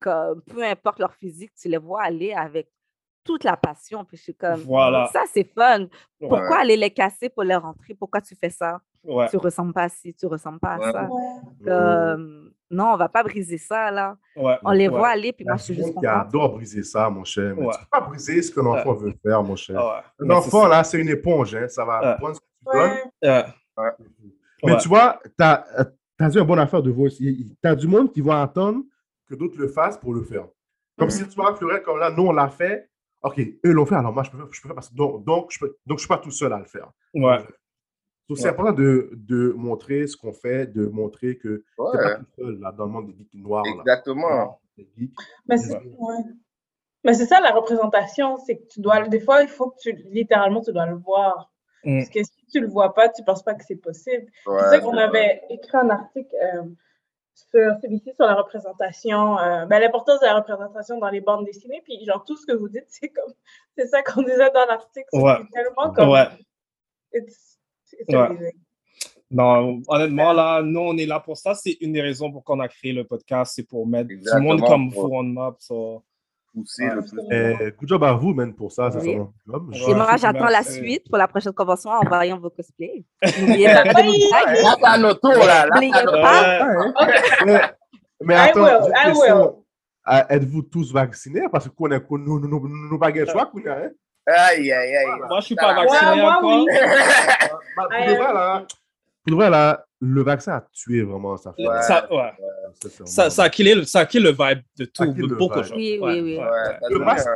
comme, 0.00 0.42
peu 0.42 0.64
importe 0.64 0.98
leur 0.98 1.14
physique, 1.14 1.52
tu 1.54 1.68
les 1.68 1.76
vois 1.78 2.02
aller 2.02 2.32
avec 2.32 2.68
toute 3.24 3.44
la 3.44 3.56
passion. 3.56 4.04
Puis 4.04 4.16
je 4.16 4.22
suis 4.24 4.34
comme, 4.34 4.60
Voilà. 4.62 5.08
ça, 5.12 5.22
c'est 5.32 5.44
fun. 5.56 5.86
Pourquoi 6.18 6.40
Ouais. 6.50 6.56
aller 6.56 6.76
les 6.76 6.90
casser 6.90 7.28
pour 7.28 7.44
les 7.44 7.54
rentrer? 7.54 7.94
Pourquoi 7.94 8.20
tu 8.20 8.34
fais 8.34 8.50
ça? 8.50 8.80
Ouais. 9.04 9.28
Tu 9.28 9.36
ressembles 9.36 9.72
pas 9.72 9.84
à 9.84 9.88
ci, 9.88 10.12
tu 10.14 10.26
ressembles 10.26 10.58
pas 10.58 10.74
à 10.74 10.78
Ouais. 10.80 10.92
ça. 10.92 11.08
Ouais. 11.08 11.40
Comme, 11.64 12.52
non, 12.72 12.92
on 12.94 12.96
va 12.96 13.08
pas 13.08 13.22
briser 13.22 13.58
ça, 13.58 13.90
là. 13.90 14.16
Ouais. 14.36 14.56
On 14.64 14.72
les 14.72 14.88
Ouais. 14.88 14.96
voit 14.98 15.08
aller, 15.10 15.32
puis 15.32 15.44
Il 15.44 15.46
y 15.46 15.48
a 15.50 15.52
moi, 15.52 15.58
je 15.58 15.62
suis 15.64 15.74
juste 15.74 15.98
qui 15.98 16.06
adore 16.06 16.54
briser 16.54 16.82
ça, 16.82 17.08
mon 17.10 17.22
cher. 17.24 17.54
Mais 17.56 17.66
Ouais. 17.66 17.72
tu 17.74 17.78
peux 17.80 17.86
pas 17.90 18.00
briser 18.00 18.42
ce 18.42 18.52
qu'un 18.52 18.66
enfant 18.66 18.94
veut 18.94 19.12
faire, 19.24 19.42
mon 19.42 19.54
cher. 19.56 19.76
Ah 19.78 19.86
ouais. 19.86 20.02
Un 20.20 20.26
Mais 20.26 20.34
c'est 20.40 20.46
enfant, 20.48 20.62
ça. 20.62 20.68
là, 20.68 20.84
c'est 20.84 21.00
une 21.00 21.08
éponge. 21.08 21.54
Hein. 21.54 21.68
Ça 21.68 21.84
va 21.84 22.00
Ouais. 22.12 22.16
prendre 22.18 22.34
ce 22.36 22.40
que 22.40 22.46
tu 22.46 22.64
donnes. 22.78 22.98
Ouais. 23.22 23.44
Mais 24.64 24.72
Ouais. 24.72 24.78
tu 24.78 24.88
vois, 24.88 25.20
tu 25.24 25.44
as, 25.44 25.64
dit 26.28 26.38
une 26.38 26.44
bonne 26.44 26.58
affaire 26.58 26.82
de 26.82 26.90
voice. 26.90 27.10
Tu 27.18 27.56
as 27.64 27.74
du 27.74 27.86
monde 27.86 28.12
qui 28.12 28.20
va 28.20 28.42
attendre 28.42 28.82
que 29.28 29.34
d'autres 29.34 29.58
le 29.58 29.68
fassent 29.68 29.98
pour 29.98 30.14
le 30.14 30.22
faire. 30.22 30.46
Comme 30.98 31.10
si 31.10 31.26
tu 31.26 31.34
vois, 31.34 31.54
Fleurette, 31.56 31.82
comme 31.82 31.98
là, 31.98 32.10
nous, 32.10 32.24
on 32.26 32.32
l'a 32.32 32.48
fait. 32.48 32.88
OK, 33.22 33.38
eux 33.38 33.72
l'ont 33.72 33.86
fait, 33.86 33.94
alors 33.94 34.12
moi, 34.12 34.22
je 34.24 34.30
peux 34.30 34.36
faire, 34.36 34.46
je 34.50 34.60
peux 34.60 34.68
faire 34.68 34.74
parce 34.74 34.88
que 34.88 34.94
donc, 34.94 35.24
donc, 35.24 35.46
je 35.50 35.58
peux, 35.60 35.76
donc, 35.86 35.98
je 35.98 36.02
suis 36.02 36.08
pas 36.08 36.18
tout 36.18 36.30
seul 36.32 36.52
à 36.52 36.58
le 36.58 36.64
faire. 36.64 36.90
Ouais. 37.14 37.38
Donc, 38.28 38.38
c'est 38.38 38.44
Ouais. 38.44 38.50
important 38.50 38.72
de, 38.72 39.10
de 39.12 39.52
montrer 39.56 40.06
ce 40.06 40.16
qu'on 40.16 40.32
fait, 40.32 40.66
de 40.66 40.86
montrer 40.86 41.36
que 41.36 41.56
tu 41.58 41.64
Ouais. 41.78 41.90
n'es 41.92 42.02
pas 42.02 42.16
tout 42.18 42.26
seul 42.38 42.58
là, 42.60 42.72
dans 42.72 42.84
le 42.86 42.90
monde 42.90 43.06
des 43.08 43.12
geeks 43.18 43.34
noirs. 43.34 43.64
Exactement. 43.66 44.60
Mais 45.46 45.56
c'est 45.58 45.76
ouais. 45.76 46.24
Mais 47.04 47.14
c'est 47.14 47.26
ça 47.26 47.40
la 47.40 47.50
représentation, 47.50 48.36
c'est 48.38 48.58
que 48.58 48.66
tu 48.68 48.80
dois, 48.80 49.06
des 49.08 49.20
fois, 49.20 49.42
il 49.42 49.48
faut 49.48 49.70
que 49.70 49.78
tu, 49.80 49.92
littéralement, 50.10 50.60
tu 50.60 50.72
dois 50.72 50.86
le 50.86 50.94
voir. 50.96 51.52
Mm. 51.84 51.98
Parce 51.98 52.10
que 52.10 52.22
si 52.22 52.46
tu 52.46 52.60
le 52.60 52.68
vois 52.68 52.94
pas, 52.94 53.08
tu 53.08 53.24
penses 53.24 53.42
pas 53.42 53.54
que 53.54 53.64
c'est 53.64 53.74
possible. 53.76 54.26
Ouais, 54.46 54.58
c'est 54.60 54.68
ça 54.70 54.80
qu'on 54.80 54.96
avait 54.96 55.42
écrit 55.50 55.76
un 55.76 55.90
article 55.90 56.32
euh, 56.40 56.62
sur 57.34 57.74
celui-ci 57.82 58.12
sur 58.14 58.24
la 58.24 58.34
représentation, 58.34 59.36
euh, 59.40 59.66
ben, 59.66 59.80
l'importance 59.80 60.20
de 60.20 60.26
la 60.26 60.36
représentation 60.36 60.98
dans 60.98 61.10
les 61.10 61.20
bandes 61.20 61.44
dessinées. 61.44 61.82
Puis 61.84 62.04
genre 62.06 62.24
tout 62.24 62.36
ce 62.36 62.46
que 62.46 62.52
vous 62.56 62.68
dites, 62.68 62.84
c'est 62.88 63.08
comme, 63.08 63.32
c'est 63.76 63.88
ça 63.88 64.02
qu'on 64.04 64.22
disait 64.22 64.50
dans 64.52 64.64
l'article. 64.66 65.08
c'est 65.12 65.20
Ouais. 65.20 65.38
tellement 65.52 65.92
comme, 65.92 66.16
it's 67.12 67.58
Ouais. 68.08 68.54
Non, 69.30 69.80
honnêtement, 69.88 70.32
là, 70.34 70.60
nous, 70.62 70.80
on 70.80 70.96
est 70.98 71.06
là 71.06 71.18
pour 71.18 71.38
ça. 71.38 71.54
C'est 71.54 71.78
une 71.80 71.92
des 71.94 72.02
raisons 72.02 72.30
pour 72.30 72.44
qu'on 72.44 72.60
a 72.60 72.68
créé 72.68 72.92
le 72.92 73.04
podcast. 73.04 73.52
C'est 73.56 73.62
pour 73.66 73.86
mettre 73.86 74.08
du 74.08 74.16
Exactement, 74.16 74.48
monde 74.50 74.66
comme 74.66 74.88
vous 74.90 75.14
en 75.14 75.22
map. 75.22 75.56
so- 75.58 76.02
Pousser 76.54 76.84
le 76.84 77.00
plus. 77.00 77.18
Eh, 77.32 77.70
good 77.78 77.88
job 77.88 78.04
à 78.04 78.12
vous, 78.12 78.34
man, 78.34 78.52
pour 78.52 78.70
ça. 78.70 78.90
C'est 78.90 78.98
Oui. 78.98 79.16
ça 79.16 79.52
job. 79.52 79.72
Et 79.88 79.94
moi, 79.94 80.16
j'attends 80.18 80.48
la 80.50 80.62
suite 80.62 81.08
pour 81.08 81.16
la 81.16 81.26
prochaine 81.26 81.54
convention 81.54 81.88
en 81.88 82.04
voyant 82.06 82.38
vos 82.38 82.50
cosplays. 82.50 83.06
N'oubliez 83.40 83.68
pas 83.68 83.84
de 83.84 84.06
nous 84.06 84.30
taguer. 84.30 84.62
Là, 84.62 84.76
t'as 84.78 84.98
notre 84.98 85.20
tour, 85.20 85.32
là. 85.46 85.66
Mais, 88.20 88.34
I 88.34 88.36
attends, 88.36 88.64
will, 88.64 88.92
I. 88.94 89.52
Ah, 90.04 90.26
Êtes-vous 90.28 90.62
tous 90.62 90.92
vaccinés? 90.92 91.46
Parce 91.50 91.68
qu'on 91.70 91.90
est 91.90 92.02
nous, 92.10 92.38
nous, 92.38 92.48
nous, 92.48 92.68
nous, 92.90 92.98
pas 92.98 93.10
de 93.12 93.24
choix, 93.24 93.50
hein? 93.54 93.90
Aïe, 94.26 94.70
aïe, 94.72 94.96
aïe. 94.96 95.06
Moi, 95.28 95.40
je 95.40 95.46
suis 95.46 95.54
pas 95.56 95.74
Ouais, 95.74 95.86
vacciné 95.86 96.20
moi, 96.20 96.38
encore. 96.38 96.64
oui. 96.64 96.66
Bah, 97.76 97.88
Pour 97.90 98.06
de 98.06 98.12
vrai, 98.14 98.32
là, 98.32 98.66
pour 99.24 99.30
de 99.30 99.34
vrai, 99.36 99.50
là, 99.50 99.84
le 100.00 100.22
vaccin 100.22 100.52
a 100.54 100.60
tué 100.72 101.02
vraiment 101.02 101.36
ça. 101.36 101.52
fait- 101.52 101.62
Ouais. 101.66 101.82
Ça, 101.82 102.12
ouais. 102.12 102.32
Ça, 103.04 103.30
ça, 103.30 103.42
a 103.44 103.50
killé, 103.50 103.74
le- 103.74 103.84
ça 103.84 104.00
a 104.00 104.06
killé 104.06 104.22
le 104.24 104.30
vibe 104.30 104.62
de 104.78 104.84
tout, 104.86 105.12
de 105.12 105.22
le 105.22 105.36
beaucoup 105.36 105.58
de 105.58 105.62
choses. 105.62 105.72
Oui, 105.76 105.98
oui, 106.00 106.20
oui. 106.20 106.36
ouais, 106.36 106.42
Ouais, 106.44 106.50
ouais. 106.50 106.78
Le 106.90 106.98
masque 106.98 107.28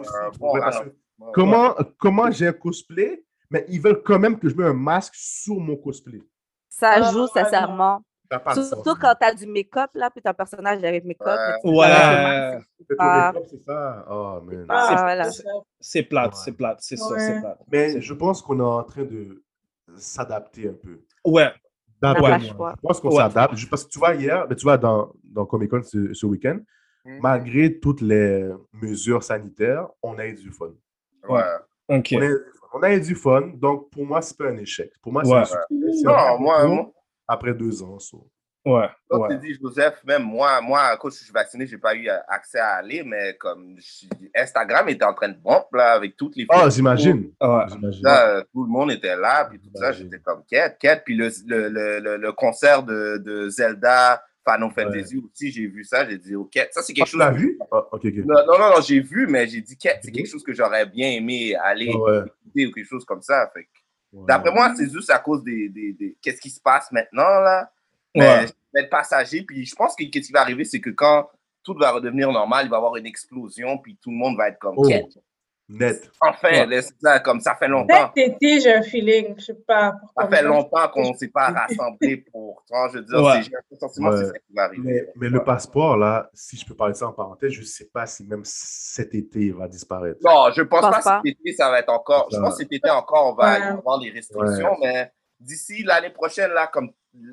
Comment, 1.33 1.75
comment 1.99 2.31
j'ai 2.31 2.49
un 2.49 2.53
cosplay, 2.53 3.25
mais 3.51 3.65
ils 3.69 3.81
veulent 3.81 4.03
quand 4.03 4.19
même 4.19 4.39
que 4.39 4.49
je 4.49 4.55
mette 4.55 4.67
un 4.67 4.73
masque 4.75 5.15
sur 5.17 5.55
mon 5.55 5.77
cosplay. 5.77 6.21
Ça 6.69 6.91
Ah, 6.97 7.11
joue, 7.13 7.23
ouais, 7.23 7.29
sincèrement. 7.33 8.03
Surtout 8.55 8.91
sens. 8.91 8.99
quand 9.01 9.15
t'as 9.19 9.35
du 9.35 9.47
make-up, 9.47 9.91
là, 9.95 10.11
puis 10.11 10.21
ton 10.23 10.33
personnage 10.35 10.83
avec 10.85 11.05
make-up. 11.05 11.39
Tu 11.63 11.71
c'est 13.49 13.63
ça? 13.65 14.07
Oh. 14.11 14.41
Ah, 14.69 14.87
C'est- 14.89 15.03
voilà. 15.03 15.31
c'est- 15.31 15.45
C'est 15.81 16.03
plate, 16.03 16.35
c'est 16.35 16.53
plate, 16.53 16.79
c'est 16.81 16.97
ça, 16.97 17.19
c'est 17.19 17.41
plate. 17.41 17.59
Mais 17.71 18.01
je 18.01 18.15
pense 18.15 18.43
qu'on 18.43 18.59
est 18.59 18.63
en 18.63 18.83
train 18.85 19.05
de 19.05 19.43
s'adapter 19.97 20.69
un 20.69 20.75
peu. 20.75 21.01
Ouais. 21.25 21.51
Je 22.03 22.53
pense 22.83 23.01
qu'on 23.01 23.11
s'adapte. 23.11 23.55
Parce 23.71 23.85
que 23.85 23.89
tu 23.91 23.99
vois, 23.99 24.15
hier, 24.15 24.47
tu 24.57 24.63
vois, 24.65 24.77
dans, 24.79 25.13
dans 25.25 25.47
Comic 25.47 25.71
Con 25.71 25.83
ce, 25.83 26.13
ce 26.15 26.27
week-end, 26.27 26.59
Mhm. 27.05 27.21
malgré 27.23 27.79
toutes 27.79 28.01
les 28.01 28.51
mesures 28.73 29.23
sanitaires, 29.23 29.87
on 30.03 30.19
a 30.19 30.27
eu 30.27 30.35
du 30.35 30.51
fun. 30.51 30.71
Ouais. 31.29 31.43
ok. 31.89 32.15
On 32.17 32.23
a, 32.23 32.29
on 32.75 32.83
a 32.83 32.93
eu 32.95 33.01
du 33.01 33.15
fun. 33.15 33.43
Donc, 33.55 33.91
pour 33.91 34.05
moi, 34.05 34.21
c'est 34.23 34.37
pas 34.37 34.49
un 34.49 34.57
échec. 34.57 34.91
Pour 35.03 35.13
moi, 35.13 35.25
c'est 35.25 35.31
Ouais. 35.33 35.39
un 35.39 35.45
succès. 35.45 36.03
Non, 36.05 36.39
moi- 36.39 36.91
Après 37.29 37.55
deux 37.55 37.83
ans. 37.83 37.99
so. 37.99 38.29
Ouais, 38.65 38.89
Comme 39.09 39.23
ouais. 39.23 39.39
tu 39.39 39.47
dis, 39.53 39.59
Joseph, 39.63 40.03
même 40.05 40.25
moi, 40.25 40.61
moi, 40.61 40.81
à 40.81 40.97
cause 40.97 41.13
que 41.15 41.21
je 41.21 41.25
suis 41.27 41.33
vacciné, 41.33 41.69
j'ai 41.69 41.79
pas 41.79 41.95
eu 41.95 42.09
accès 42.27 42.59
à 42.59 42.75
aller, 42.79 43.05
mais 43.05 43.37
comme 43.39 43.77
je- 43.79 44.07
Instagram 44.35 44.89
était 44.89 45.05
en 45.05 45.15
train 45.15 45.29
de 45.29 45.37
bomber 45.39 45.65
là, 45.73 45.93
avec 45.93 46.17
toutes 46.17 46.35
les 46.35 46.47
Ah, 46.49 46.57
photos. 46.59 46.75
j'imagine. 46.75 47.31
Ouais. 47.41 48.43
Tout 48.53 48.65
le 48.65 48.69
monde 48.69 48.91
était 48.91 49.15
là, 49.17 49.45
puis 49.45 49.61
tout 49.61 49.71
ça, 49.75 49.93
j'étais 49.93 50.19
comme 50.19 50.43
quête, 50.49 50.79
quête. 50.81 51.03
Puis 51.05 51.15
le, 51.15 51.29
le, 51.47 52.01
le, 52.01 52.17
le, 52.17 52.33
concert 52.33 52.83
de, 52.83 53.19
de 53.19 53.49
Zelda 53.51 54.21
Final 54.45 54.71
Fantasy 54.73 55.17
aussi, 55.19 55.53
j'ai 55.53 55.67
vu 55.69 55.85
ça, 55.85 56.09
j'ai 56.09 56.19
dit, 56.19 56.35
ok, 56.35 56.53
ça 56.73 56.83
c'est 56.83 56.93
Ah, 56.93 56.95
quelque 56.95 57.05
tu 57.07 57.11
chose. 57.13 57.21
l'as 57.21 57.31
vu? 57.31 57.59
Ah. 57.71 57.85
Non, 57.93 58.47
non, 58.47 58.59
non, 58.59 58.81
j'ai 58.85 58.99
vu, 58.99 59.29
mais 59.29 59.47
j'ai 59.47 59.61
dit, 59.61 59.77
quête, 59.79 60.01
c'est 60.03 60.11
quelque 60.11 60.29
chose 60.29 60.43
que 60.43 60.53
j'aurais 60.53 60.87
bien 60.87 61.11
aimé 61.11 61.55
aller 61.55 61.93
Ah 61.95 62.25
écouter 62.27 62.67
ou 62.67 62.73
quelque 62.73 62.89
chose 62.89 63.05
comme 63.05 63.23
ça. 63.23 63.49
Fait 63.55 63.63
que. 63.63 63.69
D'après 64.25 64.51
moi, 64.53 64.73
c'est 64.77 64.91
juste 64.91 65.11
à 65.11 65.19
cause 65.19 65.43
des, 65.45 65.69
des, 65.69 65.93
des- 65.93 66.17
qu'est-ce 66.23 66.41
qui 66.41 66.51
se 66.51 66.61
passe 66.61 66.91
maintenant, 66.93 67.41
là. 67.41 67.71
Mais 68.15 68.47
je 68.47 68.53
vais 68.75 68.83
être 68.85 68.91
passager, 68.91 69.43
puis 69.43 69.67
je 69.67 69.75
pense 69.75 69.95
que 69.95 70.05
qu'est-ce 70.05 70.29
qui 70.29 70.33
va 70.33 70.41
arriver, 70.41 70.65
c'est 70.65 70.81
que 70.81 70.91
quand 70.91 71.29
tout 71.63 71.75
va 71.75 71.91
redevenir 71.91 72.31
normal, 72.33 72.67
il 72.67 72.71
va 72.71 72.77
y 72.77 72.79
avoir 72.79 72.97
une 72.97 73.07
explosion, 73.07 73.77
puis 73.79 73.97
tout 74.01 74.11
le 74.11 74.17
monde 74.17 74.37
va 74.37 74.49
être 74.49 74.59
comme 74.59 74.75
Oh. 74.79 75.21
Net. 75.69 76.11
Enfin, 76.21 76.49
Ouais. 76.51 76.67
là, 76.67 76.81
c'est 76.83 76.95
ça, 77.03 77.19
comme 77.19 77.41
ça 77.41 77.57
fait 77.57 77.67
longtemps. 77.67 78.13
Cet 78.17 78.35
été, 78.35 78.61
j'ai 78.61 78.73
un 78.73 78.83
feeling, 78.83 79.35
je 79.37 79.47
sais 79.47 79.55
pas 79.67 79.95
Ça 80.17 80.29
fait 80.29 80.43
longtemps 80.43 80.87
qu'on 80.93 81.11
ne 81.11 81.17
s'est 81.17 81.27
pas 81.29 81.49
rassemblés 81.51 82.19
pour. 82.31 82.63
Je 82.71 82.99
veux 82.99 83.03
dire, 83.05 83.21
Ouais. 83.21 83.33
c'est- 83.43 83.51
j'ai 83.51 83.57
un 83.57 83.77
sentiment 83.77 84.11
que 84.11 84.17
c'est 84.19 84.23
Ouais. 84.27 84.29
ça 84.33 84.39
qui 84.39 84.53
va 84.55 84.63
arriver. 84.63 84.83
Mais, 84.85 85.13
mais 85.17 85.29
le 85.29 85.43
passeport, 85.43 85.97
là, 85.97 86.31
si 86.33 86.57
je 86.57 86.65
peux 86.65 86.75
parler 86.77 86.93
de 86.93 86.99
ça 86.99 87.09
en 87.09 87.13
parenthèse, 87.13 87.51
je 87.51 87.61
ne 87.61 87.65
sais 87.67 87.87
pas 87.93 88.07
si 88.07 88.25
même 88.25 88.43
cet 88.45 89.13
été, 89.15 89.41
il 89.41 89.55
va 89.55 89.67
disparaître. 89.67 90.21
Non, 90.25 90.51
je 90.55 90.63
pense 90.63 90.83
Pense 90.83 90.91
pas, 90.97 91.03
pas. 91.03 91.21
que 91.25 91.29
cet 91.31 91.39
été, 91.41 91.53
ça 91.55 91.69
va 91.71 91.81
être 91.81 91.89
encore. 91.93 92.29
Je 92.33 92.39
pense 92.39 92.51
que 92.57 92.63
cet 92.63 92.73
été 92.73 92.89
encore, 92.91 93.33
on 93.33 93.35
va 93.35 93.71
avoir 93.73 93.99
des 93.99 94.11
restrictions, 94.11 94.77
mais 94.81 95.11
d'ici 95.41 95.83
l'année 95.83 96.11
prochaine, 96.11 96.53
là, 96.53 96.69
comme 96.73 96.91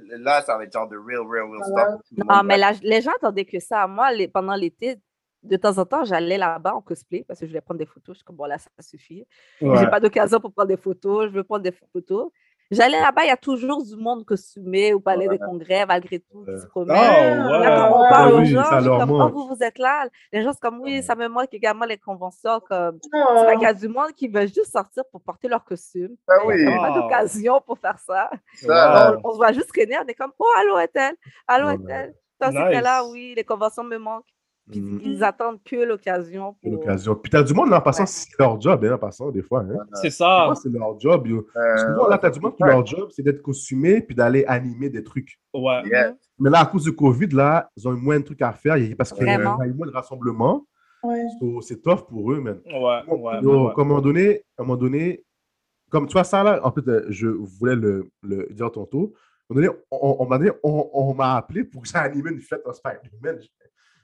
là, 0.10 0.42
ça 0.42 0.58
va 0.58 0.64
être 0.64 0.74
genre 0.74 0.88
de 0.90 0.98
real, 0.98 1.20
real, 1.28 1.44
real 1.52 1.64
stuff. 1.64 2.02
Non, 2.18 2.36
monde 2.38 2.46
mais 2.48 2.58
la- 2.58 2.72
les 2.82 3.02
gens 3.02 3.12
attendaient 3.16 3.46
que 3.46 3.60
ça. 3.60 3.86
Moi, 3.86 4.12
les- 4.14 4.28
pendant 4.28 4.56
l'été, 4.56 4.96
de 5.44 5.58
temps 5.58 5.78
en 5.78 5.86
temps, 5.86 6.04
j'allais 6.06 6.38
là-bas 6.38 6.74
en 6.76 6.82
cosplay 6.82 7.24
parce 7.28 7.40
que 7.40 7.46
je 7.46 7.52
voulais 7.52 7.62
prendre 7.62 7.80
des 7.80 7.86
photos. 7.86 8.16
Je 8.16 8.20
suis 8.20 8.24
comme, 8.26 8.36
bon, 8.38 8.46
là, 8.46 8.58
ça 8.58 8.70
suffit. 8.82 9.26
Ouais. 9.62 9.78
J'ai 9.78 9.88
pas 9.88 10.00
d'occasion 10.00 10.40
pour 10.40 10.52
prendre 10.54 10.70
des 10.70 10.78
photos. 10.78 11.28
Je 11.30 11.34
veux 11.36 11.44
prendre 11.44 11.64
des 11.64 11.72
photos. 11.94 12.30
J'allais 12.72 13.00
là-bas, 13.00 13.26
il 13.26 13.28
y 13.28 13.32
a 13.32 13.38
toujours 13.38 13.84
du 13.84 13.96
monde 13.96 14.26
costumé 14.26 14.94
au 14.94 15.00
palais 15.00 15.28
des 15.28 15.38
congrès, 15.38 15.86
malgré 15.86 16.20
tout, 16.22 16.44
qui 16.46 16.60
se 16.60 16.66
promène. 16.66 16.96
Oh, 16.98 17.52
Là, 17.52 17.76
quand 17.76 17.88
ouais. 18.00 18.06
on 18.08 18.10
parle 18.10 18.32
Ah 18.32 18.36
aux 18.36 18.46
gens, 18.46 18.80
je 18.80 18.90
comme, 18.90 19.12
oh, 19.12 19.30
vous, 19.30 19.48
vous 19.50 19.62
êtes 19.64 19.78
là. 19.78 20.08
Les 20.32 20.42
gens, 20.42 20.54
c'est 20.54 20.60
comme, 20.62 20.80
oui, 20.80 21.04
ça 21.04 21.14
me 21.14 21.28
manque 21.28 21.54
également 21.54 21.86
les 21.86 21.98
conventions. 22.00 22.62
Comme... 22.62 22.98
Oh. 23.14 23.18
C'est 23.38 23.44
vrai 23.44 23.54
qu'il 23.56 23.64
y 23.64 23.66
a 23.68 23.74
du 23.76 23.88
monde 23.90 24.14
qui 24.16 24.28
veut 24.28 24.48
juste 24.48 24.72
sortir 24.72 25.04
pour 25.12 25.22
porter 25.22 25.50
leur 25.50 25.64
costume. 25.64 26.16
Ben 26.28 26.36
Il 26.50 26.66
n'y 26.66 26.74
a 26.74 26.78
pas 26.80 26.90
Wow. 26.90 27.02
d'occasion 27.02 27.62
pour 27.62 27.78
faire 27.78 28.00
ça. 28.00 28.32
ça, 28.56 29.20
On, 29.24 29.30
on 29.30 29.32
se 29.34 29.38
voit 29.38 29.52
juste 29.52 29.68
traîner, 29.68 29.98
on 30.04 30.08
est 30.08 30.16
comme, 30.16 30.32
oh, 30.40 30.46
allô, 30.58 30.80
Ethel, 30.80 31.14
allô. 31.48 31.70
Ethel. 31.70 32.16
Toi, 32.40 32.50
c'était 32.52 32.70
Nice. 32.76 32.82
là, 32.84 33.06
oui, 33.06 33.34
les 33.36 33.44
conventions 33.44 33.84
me 33.84 33.98
manquent. 33.98 34.34
Puis 34.72 34.80
Mhm. 34.80 35.02
ils 35.04 35.24
attendent 35.24 35.62
que 35.64 35.76
l'occasion 35.76 36.56
pour. 36.62 36.72
l'occasion. 36.72 37.16
Puis 37.16 37.30
t'as 37.30 37.44
du 37.44 37.54
monde 37.54 37.70
là 37.70 37.78
en 37.80 37.82
passant, 37.82 38.04
Ouais. 38.04 38.08
c'est 38.08 38.30
leur 38.40 38.60
job, 38.62 38.84
hein, 38.86 38.94
en 38.94 38.98
passant, 38.98 39.30
des 39.30 39.42
fois. 39.42 39.60
Hein. 39.62 39.78
C'est 39.94 40.10
ça. 40.10 40.54
c'est 40.62 40.70
leur 40.72 40.98
job. 41.00 41.28
yo. 41.28 41.46
euh, 41.58 41.78
Souvent, 41.78 42.08
là, 42.08 42.18
t'as 42.18 42.30
du 42.30 42.40
monde 42.40 42.56
qui, 42.56 42.64
leur 42.64 42.86
job, 42.86 43.10
c'est 43.12 43.24
d'être 43.24 43.42
costumé 43.42 44.00
puis 44.02 44.16
d'aller 44.16 44.46
animer 44.46 44.90
des 44.90 45.04
trucs. 45.04 45.38
Ouais. 45.54 45.82
yeah. 45.86 46.16
Mais 46.40 46.50
là, 46.50 46.62
à 46.62 46.66
cause 46.66 46.84
du 46.84 46.96
COVID, 46.96 47.28
là, 47.28 47.70
ils 47.76 47.88
ont 47.88 47.94
eu 47.94 48.00
moins 48.02 48.20
de 48.20 48.24
trucs 48.24 48.42
à 48.42 48.54
faire 48.54 48.78
parce 48.98 49.12
qu'il 49.12 49.28
y 49.28 49.30
a 49.30 49.38
eu 49.66 49.74
moins 49.74 49.88
de 49.88 49.92
rassemblements. 49.92 50.66
Ouais. 51.04 51.26
So, 51.42 51.60
c'est 51.60 51.82
tough 51.82 52.08
pour 52.08 52.32
eux, 52.32 52.40
man. 52.40 52.62
Ouais, 52.66 53.02
ouais. 53.08 53.42
Yo, 53.42 53.68
ouais. 53.68 53.74
comme 53.74 53.88
à 53.88 53.92
un 53.92 53.96
moment 53.96 54.02
donné, 54.02 54.44
à 54.58 54.62
un 54.62 54.66
moment 54.66 54.78
donné, 54.78 55.26
comme 55.90 56.08
tu 56.08 56.14
vois 56.14 56.24
ça 56.24 56.42
là, 56.42 56.62
en 56.66 56.72
fait, 56.72 56.88
euh, 56.88 57.06
je 57.10 57.28
voulais 57.28 57.76
le, 57.76 58.10
le 58.22 58.48
dire 58.52 58.72
tantôt. 58.72 59.14
À 59.50 59.54
un 59.54 59.56
moment 59.56 59.68
donné, 59.68 59.70
on, 59.92 60.18
on 60.22 60.38
on- 60.64 60.90
on 60.94 61.14
m'a 61.14 61.36
appelé 61.36 61.66
pour 61.66 61.82
que 61.82 61.88
j'anime 61.90 62.28
une 62.28 62.40
fête 62.40 62.62
en 62.66 62.72
Spider-Man. 62.72 63.40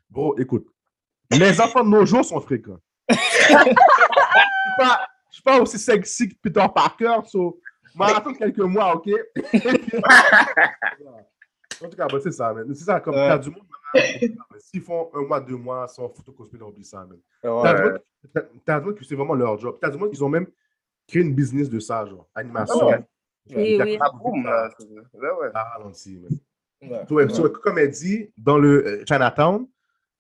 Bro, 0.10 0.38
écoute, 0.40 0.68
les 1.32 1.60
enfants 1.62 1.84
de 1.84 1.90
nos 1.90 2.06
jours 2.06 2.26
sont 2.26 2.40
fréquents. 2.42 2.80
Je 3.10 3.16
suis 3.16 3.54
pas, 4.78 5.08
je 5.30 5.34
suis 5.36 5.44
pas 5.44 5.60
aussi 5.62 5.78
sexy 5.80 6.30
que 6.30 6.36
Peter 6.42 6.66
Parker, 6.74 7.18
so, 7.28 7.60
m'en 7.96 8.06
attendre 8.06 8.38
quelques 8.38 8.58
mois, 8.60 8.96
ok? 8.96 9.10
en 11.84 11.90
tout 11.90 11.96
cas, 11.96 12.08
bah, 12.08 12.18
c'est 12.22 12.32
ça, 12.32 12.54
man. 12.54 12.66
C'est 12.76 12.84
ça, 12.86 13.00
comme 13.00 13.16
Ouais. 13.16 13.28
t'as 13.28 13.38
du 13.38 13.50
monde. 13.52 13.64
S'ils 14.60 14.82
font 14.82 15.10
un 15.14 15.22
mois, 15.22 15.40
deux 15.42 15.56
mois 15.56 15.88
sans 15.88 16.10
photo 16.10 16.32
cosplay, 16.32 16.62
oublie 16.62 16.84
ça, 16.84 17.06
man. 17.06 17.18
T'as 17.42 17.74
du 17.74 17.82
Ouais. 17.82 17.92
monde- 17.92 18.02
t'as- 18.34 18.42
t'as 18.66 18.80
du 18.80 18.86
monde 18.88 18.96
que 18.96 19.06
c'est 19.06 19.16
vraiment 19.16 19.34
leur 19.36 19.58
job. 19.58 19.78
T'as 19.82 19.90
du 19.90 19.98
monde 19.98 20.12
qui 20.12 20.22
ont 20.22 20.30
même 20.30 20.48
créé 21.08 21.22
une 21.24 21.34
business 21.34 21.70
de 21.70 21.80
ça, 21.80 22.06
genre, 22.06 22.28
animation. 22.36 22.88
Ouais. 22.88 23.00
Oui, 23.56 23.80
oui. 23.82 23.98
Ah, 24.00 24.12
ouais, 24.24 24.42
man. 24.42 24.70
Ouais. 26.82 27.06
So, 27.08 27.16
ouais, 27.16 27.30
so, 27.30 27.50
comme 27.50 27.78
elle 27.80 27.90
dit, 27.92 28.32
dans 28.38 28.58
le 28.58 28.86
euh, 28.86 29.04
Chinatown, 29.08 29.68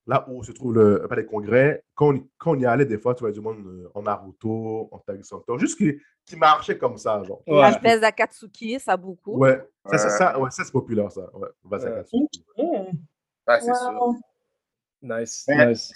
là 0.09 0.25
où 0.27 0.43
se 0.43 0.51
trouve 0.51 0.73
le 0.73 1.05
palais 1.07 1.23
congrès, 1.23 1.83
quand 1.93 2.15
on, 2.15 2.27
quand 2.39 2.51
on 2.53 2.59
y 2.59 2.65
allait, 2.65 2.85
des 2.85 2.97
fois, 2.97 3.13
tu 3.13 3.21
vois 3.21 3.31
du 3.31 3.41
monde 3.41 3.63
euh, 3.67 3.91
en 3.93 4.01
Naruto, 4.01 4.89
en 4.91 4.97
Tag 4.97 5.21
juste 5.57 5.77
qui, 5.77 6.01
qui 6.25 6.35
marchait 6.35 6.79
comme 6.79 6.97
ça, 6.97 7.21
genre. 7.23 7.43
La 7.45 7.77
baisse 7.77 8.01
d'Akatsuki, 8.01 8.79
ça 8.79 8.93
a 8.93 8.97
beaucoup. 8.97 9.37
Ouais, 9.37 9.63
ça, 9.85 9.99
ça, 9.99 10.09
ça, 10.09 10.39
ouais, 10.39 10.49
ça 10.49 10.63
c'est 10.63 10.71
populaire, 10.71 11.11
ça. 11.11 11.29
Ouais. 11.35 11.47
Ouais, 11.63 11.79
c'est 11.79 13.75
sûr. 13.75 14.13
Nice, 15.01 15.45
nice. 15.47 15.93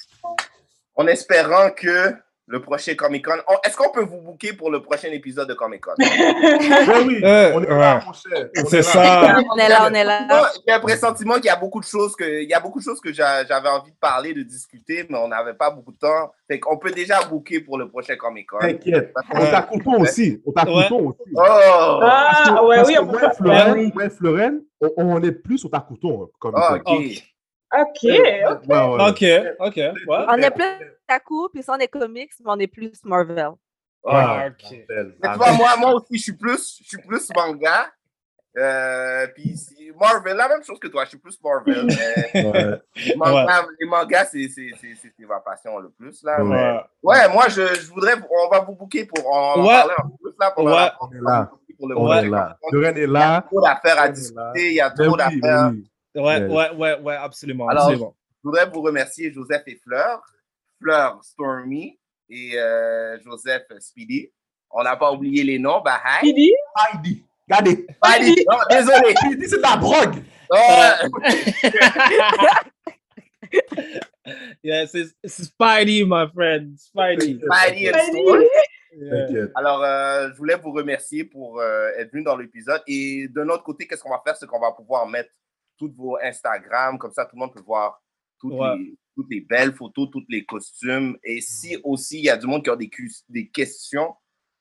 En 0.95 1.07
espérant 1.07 1.71
que 1.71 2.13
le 2.45 2.61
prochain 2.61 2.93
Comic 2.95 3.23
Con. 3.25 3.37
Oh, 3.49 3.53
Est-ce 3.65 3.77
qu'on 3.77 3.89
peut 3.91 4.03
vous 4.03 4.19
booker 4.19 4.53
pour 4.53 4.69
le 4.69 4.81
prochain 4.81 5.07
épisode 5.11 5.47
de 5.47 5.53
Comic 5.53 5.81
Con? 5.81 5.93
Ouais, 5.97 6.05
oui, 7.07 7.21
Euh, 7.23 7.51
on 7.55 7.63
est 7.63 7.69
là, 7.69 7.95
ouais. 7.99 8.05
mon 8.05 8.13
cher. 8.13 8.49
On 8.57 8.65
C'est 8.65 8.79
est 8.79 8.83
ça. 8.83 9.39
On 9.49 9.55
est 9.57 9.69
là, 9.69 9.87
on 9.89 9.93
est 9.93 10.03
là. 10.03 10.51
J'ai 10.67 10.73
un 10.73 10.79
pressentiment 10.79 11.35
qu'il 11.35 11.45
y 11.45 11.49
a 11.49 11.55
beaucoup 11.55 11.79
de 11.79 11.85
choses 11.85 12.15
que, 12.15 12.41
il 12.43 12.49
y 12.49 12.53
a 12.53 12.59
beaucoup 12.59 12.79
de 12.79 12.83
choses 12.83 12.99
que 12.99 13.13
j'a- 13.13 13.45
j'avais 13.45 13.69
envie 13.69 13.91
de 13.91 13.97
parler, 13.97 14.33
de 14.33 14.43
discuter, 14.43 15.05
mais 15.09 15.17
on 15.17 15.29
n'avait 15.29 15.53
pas 15.53 15.69
beaucoup 15.71 15.93
de 15.93 15.97
temps. 15.97 16.31
Fait 16.49 16.59
qu'on 16.59 16.77
peut 16.77 16.91
déjà 16.91 17.23
booker 17.23 17.61
pour 17.61 17.77
le 17.77 17.87
prochain 17.89 18.15
Comic 18.17 18.49
Con. 18.49 18.57
T'inquiète. 18.59 19.13
On 19.33 19.39
t'a 19.39 19.61
couton 19.61 20.01
aussi. 20.01 20.41
On 20.45 20.51
t'a 20.51 20.65
Ouais. 20.65 20.89
aussi. 20.91 21.17
Oh! 21.35 21.39
Ah, 21.41 22.43
que- 22.45 22.65
ouais, 22.67 22.81
oui, 22.85 22.95
on 22.99 23.05
peut 23.05 23.11
moi, 23.11 23.19
faire- 23.21 23.35
Florent, 23.35 23.71
ouais, 23.73 23.79
oui. 23.85 23.91
moi, 23.93 24.09
Florent, 24.09 24.57
on, 24.81 24.91
on 24.97 25.23
est 25.23 25.31
plus 25.31 25.63
au 25.65 25.69
couton. 25.69 26.29
Comme 26.39 26.53
Ah, 26.57 26.77
ça. 26.85 26.91
Ok. 27.73 28.51
Ok. 28.51 28.67
Ouais, 28.67 28.85
ouais. 28.85 29.09
Ok, 29.09 29.57
ok. 29.59 29.75
Ouais. 29.75 30.25
On 30.29 30.37
est 30.37 30.51
plus 30.51 30.65
Taku, 31.07 31.49
puis 31.53 31.63
ça, 31.63 31.73
on 31.73 31.79
est 31.79 31.87
comics, 31.87 32.31
mais 32.39 32.51
on 32.51 32.59
est 32.59 32.67
plus 32.67 33.03
Marvel. 33.03 33.49
Ah, 34.05 34.47
ok. 34.47 34.71
Mais 34.89 35.29
tu 35.31 35.37
vois, 35.37 35.51
moi, 35.53 35.75
moi 35.77 35.93
aussi, 35.93 36.17
je 36.17 36.23
suis 36.23 36.33
plus, 36.37 36.79
je 36.81 36.87
suis 36.87 36.97
plus 36.97 37.29
manga. 37.35 37.87
Euh, 38.55 39.25
puis 39.33 39.55
Marvel, 39.99 40.37
la 40.37 40.47
même 40.47 40.63
chose 40.63 40.77
que 40.79 40.87
toi, 40.87 41.05
je 41.05 41.09
suis 41.09 41.17
plus 41.17 41.39
Marvel. 41.43 41.87
mais 42.33 42.43
Ouais. 42.43 43.15
manga- 43.17 43.65
Les 43.79 43.87
mangas, 43.87 44.25
c'est 44.25 44.47
c'est- 44.47 44.69
c'est- 44.79 45.25
ma 45.25 45.39
passion 45.39 45.79
le 45.79 45.89
plus. 45.89 46.21
Là, 46.23 46.43
Ouais. 46.43 46.49
mais- 46.49 46.79
Ouais. 47.01 47.17
ouais, 47.21 47.33
moi, 47.33 47.45
je, 47.49 47.61
je 47.73 47.89
voudrais, 47.91 48.13
on 48.29 48.49
va 48.49 48.59
vous 48.59 48.75
booker 48.75 49.05
pour 49.05 49.27
en 49.33 49.59
Ouais. 49.61 49.67
parler 49.73 49.93
un 49.97 50.03
peu 50.07 50.17
plus 50.21 50.33
là. 50.39 50.53
Ouais. 50.59 50.71
la- 50.71 50.97
On 51.01 51.11
est 51.11 51.19
là. 51.21 51.49
pour 51.79 51.87
le 51.89 51.97
On 51.97 52.13
est 52.13 52.29
là. 52.29 52.57
Florent 52.69 52.85
est 52.89 52.93
Il 52.97 52.99
y 53.01 53.03
a 53.05 53.07
là. 53.07 53.41
trop 53.49 53.61
d'affaires 53.61 53.99
à 54.01 54.07
On 54.07 54.11
discuter, 54.11 54.67
il 54.69 54.73
y 54.75 54.81
a 54.81 54.89
Ben 54.89 54.95
trop 55.07 55.15
oui, 55.17 55.17
ben 55.17 55.39
d'affaires. 55.41 55.69
oui. 55.71 55.91
Ouais, 56.15 56.21
Ouais. 56.21 56.47
ouais, 56.47 56.71
ouais, 56.75 56.99
ouais, 56.99 57.15
absolument. 57.15 57.67
Alors, 57.67 57.83
absolument. 57.85 58.15
Je 58.43 58.47
voudrais 58.49 58.65
vous 58.69 58.81
remercier 58.81 59.31
Joseph 59.31 59.63
et 59.67 59.75
Fleur, 59.77 60.21
Fleur 60.81 61.19
Stormy 61.23 61.97
et 62.29 62.51
euh, 62.57 63.17
Joseph 63.23 63.63
Speedy. 63.79 64.31
On 64.71 64.83
n'a 64.83 64.95
pas 64.95 65.11
oublié 65.11 65.43
les 65.43 65.59
noms, 65.59 65.81
bah 65.81 65.99
hi. 66.05 66.17
Speedy? 66.29 66.51
Heidi. 66.93 67.23
Regardez. 67.47 67.85
Speedy, 68.03 68.45
non, 68.49 68.57
désolé. 68.69 69.13
Heidi, 69.23 69.47
c'est 69.47 69.57
de 69.57 69.61
la 69.61 69.77
drogue. 69.77 70.15
Oh, 70.49 70.55
Yes, 74.63 74.93
it's, 74.95 75.13
it's 75.21 75.49
Spidey, 75.49 76.05
my 76.05 76.27
friend. 76.33 76.77
Spidey. 76.79 77.39
Spidey 77.39 77.89
and 77.89 78.01
Speedy. 78.07 78.23
Storm. 78.23 78.43
Yeah. 78.95 79.45
Alors, 79.55 79.83
euh, 79.83 80.29
je 80.31 80.37
voulais 80.37 80.55
vous 80.55 80.71
remercier 80.71 81.23
pour 81.23 81.59
euh, 81.59 81.89
être 81.97 82.11
venu 82.11 82.23
dans 82.23 82.37
l'épisode. 82.37 82.81
Et 82.87 83.27
de 83.27 83.43
notre 83.43 83.63
côté, 83.63 83.87
qu'est-ce 83.87 84.01
qu'on 84.03 84.11
va 84.11 84.21
faire? 84.23 84.35
C'est 84.37 84.45
qu'on 84.47 84.59
va 84.59 84.71
pouvoir 84.71 85.07
mettre 85.07 85.31
toutes 85.77 85.95
vos 85.95 86.17
Instagram, 86.21 86.97
comme 86.97 87.11
ça 87.11 87.25
tout 87.25 87.35
le 87.35 87.39
monde 87.41 87.53
peut 87.53 87.61
voir 87.61 88.01
toutes, 88.39 88.53
Ouais. 88.53 88.75
les, 88.77 88.97
toutes 89.15 89.29
les 89.29 89.41
belles 89.41 89.73
photos, 89.73 90.09
tous 90.11 90.25
les 90.29 90.43
costumes. 90.45 91.17
Et 91.23 91.39
si 91.41 91.77
aussi 91.83 92.19
il 92.19 92.25
y 92.25 92.29
a 92.29 92.37
du 92.37 92.47
monde 92.47 92.63
qui 92.63 92.69
a 92.69 92.75
des, 92.75 93.49
questions 93.49 94.15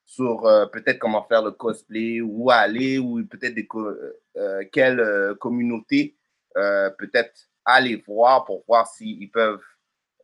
sur 0.04 0.44
euh, 0.46 0.66
peut-être 0.66 0.98
comment 0.98 1.22
faire 1.24 1.42
le 1.42 1.52
cosplay, 1.52 2.20
où 2.20 2.50
aller, 2.50 2.98
ou 2.98 3.24
peut-être 3.26 3.54
des 3.54 3.66
co- 3.66 3.94
euh, 4.36 4.64
quelle 4.72 5.00
euh, 5.00 5.34
communauté 5.36 6.16
euh, 6.56 6.90
peut-être 6.98 7.48
aller 7.64 7.96
voir 8.06 8.44
pour 8.44 8.62
voir 8.66 8.86
s'ils 8.86 9.30
peuvent 9.30 9.62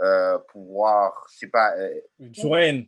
euh, 0.03 0.39
pouvoir, 0.53 1.27
je 1.33 1.39
sais 1.39 1.49
pas, 1.49 1.75
euh, 1.79 2.01
Joanne. 2.33 2.87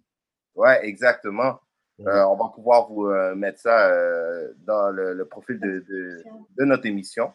Ouais, 0.54 0.84
exactement. 0.86 1.58
Euh, 2.00 2.24
on 2.24 2.36
va 2.36 2.50
pouvoir 2.54 2.88
vous 2.88 3.06
euh, 3.06 3.34
mettre 3.34 3.60
ça 3.60 3.88
euh, 3.90 4.52
dans 4.58 4.90
le, 4.90 5.12
le 5.14 5.24
profil 5.26 5.58
de, 5.60 5.84
de, 5.88 6.22
de 6.58 6.64
notre 6.64 6.86
émission. 6.86 7.32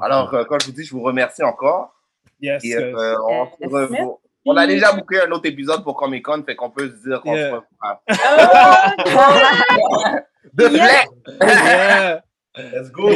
Alors, 0.00 0.32
euh, 0.34 0.44
quand 0.44 0.58
je 0.60 0.66
vous 0.66 0.72
dis, 0.72 0.84
je 0.84 0.92
vous 0.92 1.02
remercie 1.02 1.42
encore. 1.42 1.94
Yes. 2.40 2.62
Et, 2.64 2.68
guys. 2.68 2.76
euh, 2.76 3.16
on, 3.28 3.46
se 3.46 3.52
Yes. 3.60 3.70
re- 4.00 4.18
on 4.46 4.56
a 4.56 4.66
déjà 4.66 4.92
booké 4.92 5.20
un 5.20 5.30
autre 5.32 5.46
épisode 5.46 5.82
pour 5.82 5.96
Comic 5.96 6.24
Con, 6.24 6.42
fait 6.44 6.56
qu'on 6.56 6.70
peut 6.70 6.88
se 6.88 7.08
dire 7.08 7.20
qu'on 7.20 7.34
Yeah. 7.34 7.50
se 7.50 7.54
revoit. 7.54 8.02
Ah, 9.12 10.22
De 10.54 10.64
Yeah. 10.68 12.22
Let's 12.56 12.90
go. 12.90 13.08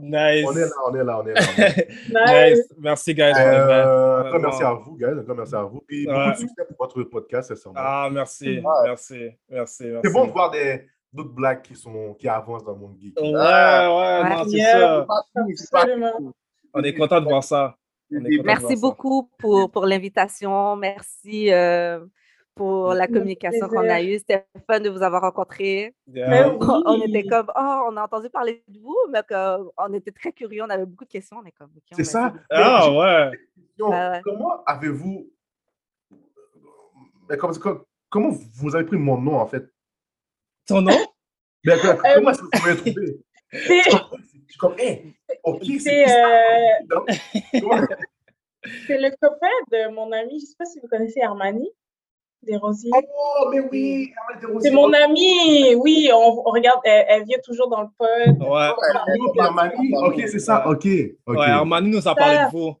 Nice. 0.00 0.44
On 0.48 0.56
est 0.56 0.60
là, 0.62 0.66
on 0.88 0.94
est 0.96 1.04
là, 1.04 1.20
on 1.22 1.26
est 1.26 1.32
là. 1.34 1.40
on 1.56 1.62
est 1.62 2.12
là. 2.12 2.48
nice. 2.48 2.56
nice. 2.58 2.74
Merci, 2.78 3.14
guys. 3.14 3.32
Euh, 3.38 4.24
un 4.24 4.30
grand 4.30 4.38
merci 4.40 4.62
à 4.64 4.72
vous, 4.72 4.96
guys. 4.96 5.04
Un 5.06 5.22
grand 5.22 5.34
merci 5.36 5.54
à 5.54 5.62
vous. 5.62 5.80
Puis 5.86 6.06
beaucoup 6.06 6.18
Ouais. 6.18 6.32
de 6.32 6.36
succès 6.38 6.62
pour 6.66 6.76
votre 6.86 7.02
podcast, 7.04 7.48
sincèrement. 7.50 7.78
Ah, 7.80 8.08
merci. 8.10 8.58
Ouais. 8.58 8.62
Merci. 8.84 9.30
Merci. 9.48 9.84
merci. 9.84 10.00
C'est 10.04 10.12
bon 10.12 10.26
de 10.26 10.32
voir 10.32 10.50
des 10.50 10.86
d'autres 11.12 11.32
blagues 11.34 11.62
qui, 11.62 11.74
sont, 11.74 12.14
qui 12.14 12.28
avancent 12.28 12.64
dans 12.64 12.72
le 12.72 12.78
monde 12.78 12.96
geek. 12.98 13.18
Ouais, 13.20 13.30
ouais, 13.32 13.34
Ah. 13.36 14.36
non, 14.38 14.44
c'est 14.44 14.56
Yeah. 14.56 15.06
ça. 15.06 15.06
Absolument. 15.78 16.32
On 16.74 16.82
est 16.82 16.94
content 16.94 17.20
de 17.20 17.26
voir 17.26 17.42
ça. 17.44 17.76
Merci 18.10 18.74
ça. 18.76 18.80
beaucoup 18.80 19.30
pour, 19.38 19.70
pour 19.70 19.86
l'invitation. 19.86 20.76
Merci 20.76 21.52
euh, 21.52 22.04
pour 22.54 22.92
la 22.92 23.06
communication 23.06 23.68
qu'on 23.68 23.88
a 23.88 24.02
eue. 24.02 24.18
C'était 24.18 24.44
fun 24.68 24.80
de 24.80 24.88
vous 24.90 25.02
avoir 25.02 25.22
rencontré. 25.22 25.94
Yeah. 26.12 26.56
On, 26.60 27.00
était 27.02 27.24
comme, 27.24 27.46
oh, 27.56 27.88
on 27.90 27.96
a 27.96 28.02
entendu 28.04 28.28
parler 28.30 28.62
de 28.68 28.78
vous, 28.80 28.96
mais 29.10 29.20
on 29.78 29.92
était 29.94 30.10
très 30.12 30.32
curieux. 30.32 30.62
On 30.64 30.70
avait 30.70 30.86
beaucoup 30.86 31.04
de 31.04 31.10
questions. 31.10 31.38
On 31.42 31.44
est 31.46 31.52
comme, 31.52 31.70
C'est 31.92 32.04
ça. 32.04 32.32
Ah, 32.50 32.90
ouais. 32.90 33.30
Question, 33.56 33.88
Ouais, 33.90 34.10
ouais. 34.10 34.20
Comment 34.24 34.62
avez-vous. 34.66 35.28
Comment- 37.38 37.80
comment 38.10 38.30
vous 38.54 38.74
avez 38.74 38.84
pris 38.84 38.96
mon 38.96 39.20
nom, 39.20 39.36
en 39.36 39.46
fait? 39.46 39.64
Ton 40.70 40.82
nom? 40.82 40.92
Mais 41.64 41.72
Euh, 41.74 41.96
Comment 42.14 42.30
est-ce 42.30 42.38
que 42.40 42.44
vous 42.58 42.66
m'avez 42.66 42.76
trouvé 42.92 43.16
C'est 43.52 43.80
Je 43.82 43.90
comprends, 43.90 44.16
Je 44.16 44.50
suis 44.50 44.58
comme, 44.58 44.74
hey, 44.78 45.14
ok, 45.44 45.58
c'est 45.62 45.78
c'est, 45.78 46.04
qui 46.04 46.10
ça? 46.10 46.28
Euh, 46.28 46.96
Comment- 47.60 47.86
c'est 48.86 48.98
le 48.98 49.10
copain 49.20 49.46
de 49.72 49.88
mon 49.94 50.10
ami, 50.12 50.30
je 50.38 50.44
ne 50.44 50.46
sais 50.48 50.54
pas 50.58 50.64
si 50.64 50.80
vous 50.80 50.88
connaissez 50.88 51.20
Armani, 51.22 51.68
des 52.42 52.56
Rosiers. 52.56 52.90
Oh, 52.94 53.50
mais 53.52 53.60
oui 53.60 54.12
Armel 54.22 54.40
Desrosiers. 54.40 54.70
C'est 54.70 54.74
mon 54.74 54.92
ami, 54.92 55.74
oui, 55.76 56.10
on, 56.14 56.42
on 56.46 56.50
regarde, 56.50 56.80
elle, 56.84 57.04
elle 57.08 57.24
vient 57.24 57.38
toujours 57.44 57.68
dans 57.68 57.82
le 57.82 57.88
pod. 57.98 58.48
Ouais. 58.48 58.70
Puis 59.32 59.40
Armani, 59.40 59.92
Ok, 59.96 60.14
c'est 60.26 60.38
ça, 60.38 60.66
ok. 60.66 60.86
ok. 61.26 61.36
Ouais, 61.38 61.46
Armani 61.46 61.90
nous 61.90 62.06
a 62.08 62.14
parlé 62.14 62.38
de 62.38 62.50
vous. 62.56 62.74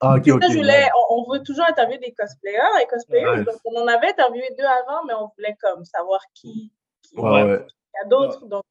Ah, 0.00 0.14
ok, 0.16 0.22
C'est 0.24 0.32
ok. 0.32 0.42
ça, 0.44 0.50
je 0.50 0.56
voulais, 0.58 0.86
on, 1.10 1.16
on 1.26 1.32
veut 1.32 1.42
toujours 1.42 1.64
interviewer 1.68 1.98
des 1.98 2.12
cosplayers 2.12 2.82
et 2.82 2.86
cosplayers. 2.86 3.26
Ouais. 3.26 3.44
Donc, 3.44 3.54
on 3.64 3.80
en 3.82 3.86
avait 3.86 4.08
interviewé 4.08 4.48
deux 4.58 4.64
avant, 4.64 5.04
mais 5.06 5.14
on 5.14 5.30
voulait 5.36 5.56
comme 5.62 5.84
savoir 5.84 6.20
qui, 6.34 6.52
qui 6.52 6.70
Ouais, 7.16 7.42
ouais. 7.42 7.66
il 7.66 8.02
y 8.02 8.04
a 8.04 8.08
d'autres. 8.08 8.46
Donc, 8.46 8.64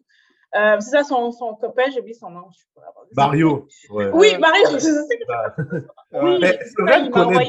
euh, 0.56 0.78
c'est 0.80 0.92
ça, 0.92 1.04
son, 1.04 1.32
son 1.32 1.56
copain, 1.56 1.84
j'ai 1.92 2.00
oublié 2.00 2.14
son 2.14 2.30
nom. 2.30 2.46
Je 2.52 2.64
pas 2.76 2.88
avoir. 2.88 3.06
Mario. 3.16 3.68
Ouais. 3.90 4.10
Oui, 4.14 4.38
Mario, 4.40 4.66
je 4.74 4.80
sais 4.80 5.18
que 5.18 5.80
Oui, 6.24 6.38
Mais 6.40 6.60
Florent. 6.76 7.40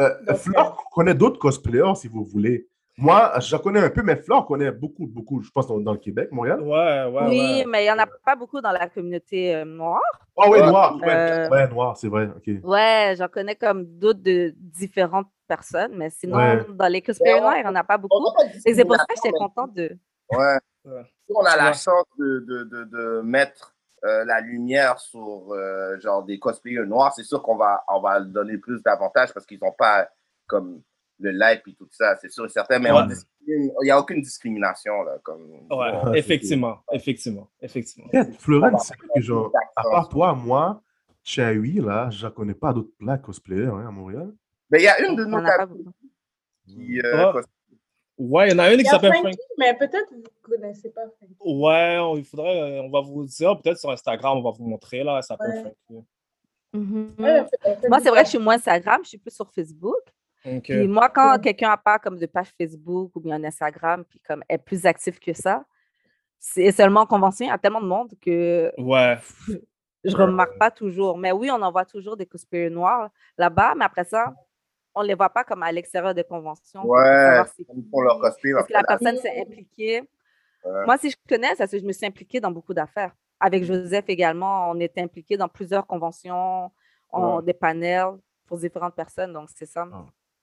Euh, 0.00 0.24
Donc, 0.26 0.36
Flore 0.36 0.84
connaît 0.92 1.14
d'autres 1.14 1.38
cosplayers, 1.38 1.94
si 1.96 2.08
vous 2.08 2.24
voulez. 2.24 2.68
Moi, 2.96 3.32
je 3.40 3.56
connais 3.56 3.80
un 3.80 3.90
peu, 3.90 4.02
mais 4.02 4.14
Flore 4.16 4.46
connaît 4.46 4.70
beaucoup, 4.70 5.06
beaucoup, 5.06 5.42
je 5.42 5.50
pense, 5.50 5.66
dans, 5.66 5.80
dans 5.80 5.92
le 5.92 5.98
Québec, 5.98 6.28
Montréal. 6.30 6.60
Ouais, 6.60 7.04
ouais, 7.04 7.28
Oui, 7.28 7.38
ouais. 7.40 7.64
mais 7.66 7.82
il 7.82 7.86
n'y 7.86 7.90
en 7.90 7.98
a 7.98 8.06
pas 8.06 8.36
beaucoup 8.36 8.60
dans 8.60 8.70
la 8.70 8.88
communauté 8.88 9.54
euh, 9.54 9.64
noire. 9.64 10.00
Ah 10.36 10.48
ouais, 10.48 10.60
Ouais. 10.60 10.66
noir. 10.68 10.96
Ouais, 10.96 11.08
Euh, 11.08 11.48
ouais, 11.50 11.68
noir, 11.68 11.96
c'est 11.96 12.08
vrai. 12.08 12.28
Ok. 12.36 12.48
Ouais, 12.62 13.14
j'en 13.18 13.26
connais 13.28 13.56
comme 13.56 13.84
d'autres 13.84 14.22
de 14.22 14.52
différentes 14.56 15.26
personnes, 15.48 15.92
mais 15.96 16.10
sinon, 16.10 16.36
Ouais. 16.36 16.64
dans 16.68 16.86
les 16.86 17.02
cosplayers 17.02 17.40
noirs, 17.40 17.56
il 17.56 17.62
n'y 17.62 17.68
en 17.68 17.74
a 17.74 17.82
pas 17.84 17.98
beaucoup. 17.98 18.32
Et 18.64 18.74
c'est 18.74 18.84
pour 18.84 18.96
ça 18.96 19.04
que 19.06 19.14
j'étais 19.16 19.36
contente 19.36 19.74
de. 19.74 19.96
Ouais. 20.30 20.58
On 21.34 21.44
a 21.44 21.56
la 21.56 21.72
chance 21.72 22.04
de, 22.18 22.44
de, 22.46 22.64
de, 22.64 22.84
de 22.84 23.20
mettre 23.22 23.74
euh, 24.04 24.24
la 24.24 24.40
lumière 24.40 24.98
sur 25.00 25.52
euh, 25.52 25.98
genre 25.98 26.22
des 26.22 26.38
cosplayers 26.38 26.86
noirs, 26.86 27.12
c'est 27.14 27.22
sûr 27.24 27.42
qu'on 27.42 27.56
va, 27.56 27.82
on 27.88 28.00
va 28.00 28.20
donner 28.20 28.58
plus 28.58 28.82
d'avantages 28.82 29.32
parce 29.32 29.46
qu'ils 29.46 29.58
n'ont 29.62 29.72
pas 29.72 30.08
comme 30.46 30.82
le 31.20 31.30
light 31.30 31.62
et 31.66 31.74
tout 31.74 31.88
ça, 31.90 32.16
c'est 32.20 32.30
sûr 32.30 32.44
et 32.44 32.48
certain, 32.48 32.78
mais 32.78 32.90
Ouais. 32.90 33.02
il 33.46 33.70
n'y 33.82 33.90
a 33.90 33.98
aucune 33.98 34.20
discrimination. 34.20 35.02
Là, 35.02 35.18
comme, 35.22 35.66
Ouais, 35.70 36.18
effectivement, 36.18 36.78
effectivement, 36.92 37.48
effectivement. 37.60 38.08
Va 38.12 38.78
c'est 38.78 38.94
que 38.96 39.20
genre, 39.20 39.52
à 39.76 39.82
part 39.82 40.08
toi, 40.08 40.34
moi, 40.34 40.82
Chaoui, 41.22 41.74
là, 41.80 42.10
je 42.10 42.26
ne 42.26 42.30
connais 42.30 42.54
pas 42.54 42.72
d'autres 42.72 42.90
blagues 43.00 43.22
cosplayers 43.22 43.66
hein, 43.68 43.86
à 43.88 43.90
Montréal. 43.90 44.32
Mais 44.70 44.80
il 44.80 44.84
y 44.84 44.88
a 44.88 45.00
une 45.06 45.16
de 45.16 45.24
nos 45.24 45.38
qui 46.66 47.00
euh, 47.00 47.32
Ouais. 47.32 47.40
cos- 47.42 47.48
Ouais, 48.16 48.48
il 48.48 48.52
y 48.52 48.54
en 48.54 48.58
a 48.60 48.72
une 48.72 48.78
qui 48.78 48.84
s'appelle 48.84 49.12
Frankie, 49.12 49.36
Frank. 49.36 49.58
mais 49.58 49.74
peut-être 49.76 50.08
vous 50.12 50.18
ne 50.20 50.24
connaissez 50.56 50.88
pas 50.90 51.00
Frankie. 51.16 51.34
Ouais, 51.44 51.98
on, 52.00 52.16
il 52.16 52.24
faudrait, 52.24 52.60
euh, 52.78 52.82
on 52.82 52.90
va 52.90 53.00
vous 53.00 53.24
dire, 53.24 53.60
peut-être 53.60 53.78
sur 53.78 53.90
Instagram, 53.90 54.38
on 54.38 54.42
va 54.42 54.50
vous 54.52 54.64
montrer, 54.64 55.02
là, 55.02 55.16
elle 55.16 55.22
s'appelle 55.24 55.50
Ouais. 55.50 55.74
Frankie. 55.88 56.06
Mhm. 56.74 57.10
Ouais, 57.18 57.44
Moi, 57.88 58.00
c'est 58.00 58.10
vrai 58.10 58.20
que 58.20 58.24
je 58.26 58.30
suis 58.30 58.38
moins 58.38 58.54
Instagram, 58.54 59.00
je 59.02 59.08
suis 59.10 59.18
plus 59.18 59.32
sur 59.34 59.50
Facebook. 59.52 60.00
Puis 60.44 60.88
moi, 60.88 61.08
quand 61.08 61.38
quelqu'un 61.40 61.68
n'a 61.70 61.76
pas 61.76 61.98
comme 61.98 62.18
de 62.18 62.26
page 62.26 62.48
Facebook 62.58 63.10
ou 63.16 63.20
bien 63.20 63.42
Instagram, 63.44 64.04
puis 64.04 64.20
comme 64.20 64.42
est 64.48 64.58
plus 64.58 64.84
actif 64.86 65.18
que 65.18 65.32
ça, 65.32 65.64
c'est 66.38 66.70
seulement 66.72 67.00
en 67.02 67.06
convention, 67.06 67.46
il 67.46 67.48
y 67.48 67.52
a 67.52 67.58
tellement 67.58 67.80
de 67.80 67.86
monde 67.86 68.12
que 68.20 68.70
Ouais. 68.78 69.18
Je 70.06 70.14
remarque 70.14 70.58
pas 70.58 70.70
toujours. 70.70 71.16
Mais 71.16 71.32
oui, 71.32 71.50
on 71.50 71.62
en 71.62 71.72
voit 71.72 71.86
toujours 71.86 72.14
des 72.16 72.26
cosplayers 72.26 72.68
noirs 72.68 73.08
là-bas, 73.38 73.74
mais 73.74 73.86
après 73.86 74.04
ça, 74.04 74.34
on 74.94 75.00
les 75.00 75.14
voit 75.14 75.30
pas 75.30 75.44
comme 75.44 75.62
à 75.62 75.72
l'extérieur 75.72 76.12
des 76.14 76.24
conventions. 76.24 76.82
pour 76.82 76.90
Ouais, 76.90 77.42
font 77.90 78.00
leur 78.02 78.20
cosplay. 78.20 78.52
Parce 78.52 78.66
que 78.68 78.72
la 78.74 78.84
personne 78.84 79.16
s'est 79.16 79.40
impliquée. 79.40 80.02
Ouais. 80.62 80.84
Moi, 80.84 80.98
si 80.98 81.08
je 81.10 81.16
connais, 81.26 81.48
c'est 81.52 81.56
parce 81.56 81.70
que 81.70 81.78
je 81.78 81.84
me 81.86 81.92
suis 81.92 82.04
impliquée 82.06 82.38
dans 82.38 82.50
beaucoup 82.50 82.74
d'affaires. 82.74 83.12
Avec 83.40 83.64
Joseph 83.64 84.04
également, 84.08 84.70
on 84.70 84.78
était 84.78 85.00
impliqués 85.00 85.38
dans 85.38 85.48
plusieurs 85.48 85.86
conventions, 85.86 86.70
en- 87.10 87.36
Ouais. 87.38 87.42
des 87.42 87.54
panels 87.54 88.18
pour 88.46 88.58
différentes 88.58 88.94
personnes. 88.94 89.32
Donc, 89.32 89.48
c'est 89.54 89.66
ça. 89.66 89.86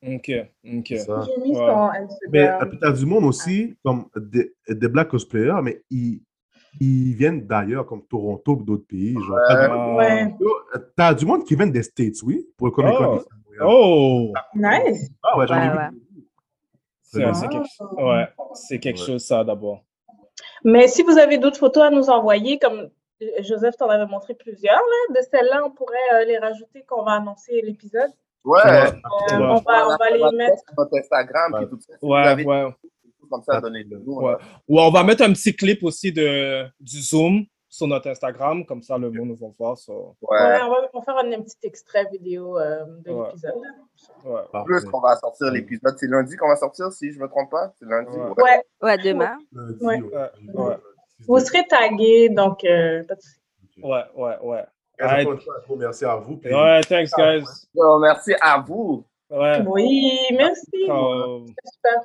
Ok, 0.03 0.31
ok. 0.65 0.85
C'est 0.87 0.97
ça. 0.99 1.21
J'ai 1.25 1.41
mis 1.43 1.51
Ouais. 1.51 1.57
son 1.57 1.89
Mais 2.31 2.39
Instagram. 2.47 2.69
puis 2.69 2.79
t'as 2.79 2.91
du 2.91 3.05
monde 3.05 3.25
aussi, 3.25 3.75
comme 3.83 4.05
des, 4.15 4.53
des 4.67 4.87
black 4.87 5.09
cosplayers, 5.09 5.61
mais 5.61 5.83
ils, 5.91 6.21
ils 6.79 7.13
viennent 7.13 7.45
d'ailleurs, 7.45 7.85
comme 7.85 8.03
Toronto 8.07 8.53
ou 8.53 8.63
d'autres 8.63 8.87
pays. 8.87 9.13
Genre, 9.13 9.37
t'as, 9.47 9.67
du 9.67 9.73
monde- 9.73 9.97
Ouais. 9.97 10.35
t'as 10.95 11.13
du 11.13 11.25
monde 11.25 11.43
qui 11.45 11.55
vient 11.55 11.67
des 11.67 11.83
States, 11.83 12.21
oui, 12.23 12.47
pour 12.57 12.67
le 12.67 12.71
Comic 12.71 12.95
Con. 12.95 13.21
Oh. 13.61 14.31
Oh! 14.33 14.33
Nice. 14.55 15.11
Ah 15.21 15.37
ouais, 15.37 15.45
j'en 15.45 15.55
ai 15.61 15.67
Ouais, 15.67 15.71
vu. 15.71 15.77
ouais. 15.77 15.89
C'est 17.03 17.33
c'est 17.35 17.47
quelque, 17.49 18.03
ouais, 18.03 18.27
c'est 18.53 18.79
quelque 18.79 18.99
Ouais. 18.99 19.05
chose, 19.05 19.23
ça, 19.25 19.43
d'abord. 19.43 19.83
Mais 20.63 20.87
si 20.87 21.03
vous 21.03 21.17
avez 21.17 21.37
d'autres 21.37 21.59
photos 21.59 21.83
à 21.83 21.89
nous 21.91 22.09
envoyer, 22.09 22.57
comme 22.57 22.89
euh, 23.21 23.25
Joseph 23.43 23.75
t'en 23.77 23.89
avait 23.89 24.05
montré 24.09 24.33
plusieurs, 24.33 24.77
là, 24.77 25.15
de 25.19 25.25
celles-là, 25.29 25.63
on 25.65 25.71
pourrait 25.71 25.97
euh, 26.13 26.25
les 26.25 26.37
rajouter 26.39 26.83
quand 26.87 27.01
on 27.01 27.05
va 27.05 27.11
annoncer 27.13 27.61
l'épisode. 27.61 28.09
Ouais. 28.43 28.59
Euh, 28.65 28.85
Ouais. 28.91 28.91
on 29.31 29.55
va, 29.59 29.87
on 29.87 29.97
va 29.97 30.09
les 30.09 30.37
mettre. 30.37 30.57
sur 30.65 30.73
notre 30.77 30.97
Instagram 30.97 31.53
puis 31.57 31.67
tout 31.69 31.79
ça. 31.79 31.93
Ouais, 32.01 32.23
avez 32.27 32.45
ouais. 32.45 32.67
comme 33.29 33.43
ça, 33.43 33.61
donnez-le 33.61 33.99
nous. 33.99 34.19
Ouais. 34.19 34.35
Ou 34.67 34.79
on 34.79 34.91
va 34.91 35.03
mettre 35.03 35.23
un 35.23 35.31
petit 35.33 35.55
clip 35.55 35.83
aussi 35.83 36.11
de, 36.11 36.65
du 36.79 37.01
Zoom 37.01 37.45
sur 37.69 37.87
notre 37.87 38.09
Instagram, 38.09 38.65
comme 38.65 38.81
ça 38.81 38.97
le 38.97 39.09
monde 39.11 39.37
va 39.39 39.47
voir. 39.57 39.77
ça. 39.77 39.93
Ouais, 39.93 40.03
Ouais. 40.29 40.59
on, 40.63 40.69
va, 40.69 40.75
on 40.93 40.99
va 40.99 41.05
faire 41.05 41.17
un, 41.17 41.31
un 41.31 41.41
petit 41.41 41.55
extrait 41.63 42.05
vidéo 42.11 42.57
euh, 42.59 42.83
de 43.05 43.11
Ouais. 43.11 43.27
l'épisode. 43.27 43.53
Ouais. 44.25 44.41
En 44.53 44.63
plus, 44.65 44.83
on 44.91 44.99
va 44.99 45.15
sortir 45.15 45.51
l'épisode. 45.51 45.95
C'est 45.97 46.07
lundi 46.07 46.35
qu'on 46.35 46.49
va 46.49 46.57
sortir, 46.57 46.91
si 46.91 47.11
je 47.13 47.17
ne 47.19 47.23
me 47.23 47.29
trompe 47.29 47.49
pas? 47.51 47.71
C'est 47.79 47.85
lundi. 47.85 48.17
Ouais. 48.17 48.43
Ouais, 48.43 48.63
Ouais, 48.81 48.97
demain. 48.97 49.37
Lundi, 49.53 49.77
Ouais. 49.85 50.01
ouais. 50.01 50.11
Ouais, 50.53 50.63
ouais. 50.65 50.77
vous 51.27 51.39
serez 51.39 51.65
tagués, 51.69 52.27
donc 52.29 52.63
euh, 52.65 53.03
pas 53.05 53.15
de 53.15 53.21
souci. 53.21 53.37
Ouais, 53.81 54.03
ouais, 54.17 54.63
ouais. 54.99 55.25
Merci 55.77 56.05
à 56.05 56.15
vous. 56.15 56.37
puis- 56.37 56.53
Ouais, 56.53 56.81
thanks, 56.81 57.09
guys. 57.17 57.43
Bon, 57.73 57.99
merci 57.99 58.33
à 58.41 58.57
vous. 58.59 59.05
Ouais. 59.29 59.61
Oui, 59.65 60.11
merci. 60.33 60.65
C'est 60.73 61.71
super. 61.71 62.01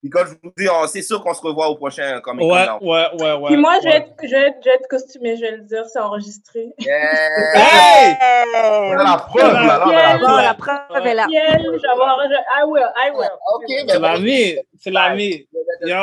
Puis 0.00 0.10
comme 0.10 0.26
je 0.28 0.34
vous 0.40 0.52
dis, 0.56 0.68
c'est 0.92 1.02
sûr 1.02 1.20
qu'on 1.20 1.34
se 1.34 1.40
revoit 1.40 1.68
au 1.68 1.74
prochain 1.74 2.20
Comic 2.20 2.42
Con. 2.46 2.52
ouais, 2.54 2.66
là. 2.66 2.78
ouais, 2.80 3.06
ouais, 3.20 3.32
ouais. 3.32 3.46
Puis 3.48 3.56
moi, 3.56 3.78
je 3.80 3.84
vais, 3.88 3.90
ouais. 3.90 3.96
être, 3.96 4.14
je, 4.22 4.28
vais 4.28 4.46
être, 4.48 4.56
je 4.64 4.68
vais 4.68 4.74
être 4.76 4.86
costumée, 4.88 5.36
je 5.36 5.40
vais 5.40 5.50
le 5.56 5.62
dire, 5.62 5.84
c'est 5.86 5.98
enregistré. 5.98 6.68
Yeah! 6.78 7.28
Hey! 7.56 8.14
On 8.54 8.98
a 8.98 9.02
la 9.02 9.16
preuve, 9.16 9.52
là, 9.54 9.66
là, 9.66 10.38
a 10.38 10.42
la 10.44 10.54
preuve. 10.54 10.78
la 11.04 11.10
est 11.10 11.14
là. 11.14 11.26
ciel, 11.28 11.62
je 11.64 11.70
vais 11.82 11.88
avoir- 11.88 12.20
je- 12.28 12.60
I 12.60 12.64
will, 12.68 12.84
I 12.96 13.10
will. 13.10 13.28
Ok, 13.54 13.64
C'est 13.68 13.86
mais 13.86 13.98
l'ami, 13.98 14.56
c'est 14.78 14.90
l'ami. 14.92 15.48
Yo. 15.82 15.96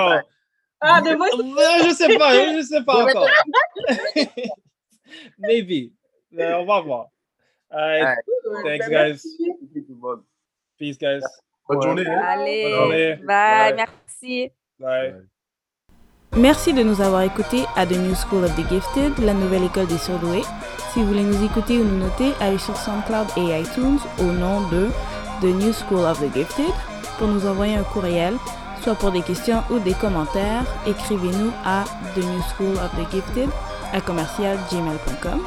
Ah, 0.81 0.99
de 1.01 1.15
moi, 1.15 1.27
Je 1.87 1.93
sais 1.93 2.17
pas, 2.17 2.33
je 2.33 2.61
sais 2.63 2.83
pas 2.83 3.01
encore. 3.05 3.27
Maybe. 5.39 5.91
Mais 6.35 6.53
on 6.53 6.65
va 6.65 6.81
voir. 6.81 7.05
Ouais. 7.73 8.01
Thanks, 8.63 8.63
Ben, 8.63 8.89
guys. 8.89 8.89
merci. 8.89 9.51
Peace, 10.77 10.97
guys. 10.97 11.21
Bonne 11.67 11.81
journée. 11.81 12.05
Allez, 12.05 12.63
Bonne 12.63 12.79
journée. 12.79 13.15
bye, 13.25 13.73
merci. 13.75 14.51
Bye. 14.79 15.15
Merci 16.37 16.73
de 16.73 16.83
nous 16.83 17.01
avoir 17.01 17.21
écoutés 17.21 17.63
à 17.75 17.85
The 17.85 17.91
New 17.97 18.13
School 18.15 18.43
of 18.43 18.53
the 18.55 18.67
Gifted, 18.69 19.17
la 19.23 19.33
nouvelle 19.33 19.63
école 19.63 19.87
des 19.87 19.97
surdoués. 19.97 20.43
Si 20.91 20.99
vous 20.99 21.07
voulez 21.07 21.23
nous 21.23 21.43
écouter 21.45 21.79
ou 21.79 21.85
nous 21.85 21.97
noter, 21.97 22.31
allez 22.41 22.57
sur 22.57 22.75
SoundCloud 22.75 23.27
et 23.37 23.61
iTunes 23.61 23.99
au 24.19 24.23
nom 24.23 24.67
de 24.69 24.89
The 25.41 25.45
New 25.45 25.71
School 25.73 26.05
of 26.05 26.19
the 26.19 26.33
Gifted. 26.33 26.73
Pour 27.17 27.27
nous 27.29 27.45
envoyer 27.47 27.75
un 27.75 27.83
courriel, 27.83 28.35
soit 28.81 28.95
pour 28.95 29.11
des 29.11 29.21
questions 29.21 29.63
ou 29.71 29.79
des 29.79 29.93
commentaires, 29.93 30.63
écrivez-nous 30.85 31.51
à 31.65 31.85
The 32.15 32.17
New 32.19 32.41
School 32.53 32.75
of 32.75 32.91
the 32.97 33.09
Gifted 33.11 33.49
à 33.93 34.01
commercial 34.01 34.57
gmail.com. 34.69 35.41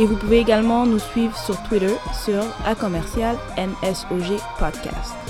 Et 0.00 0.06
vous 0.06 0.16
pouvez 0.16 0.38
également 0.38 0.86
nous 0.86 0.98
suivre 0.98 1.36
sur 1.36 1.62
Twitter 1.64 1.94
sur 2.24 2.42
à 2.64 2.74
commercial 2.74 3.36
Podcast. 4.58 5.29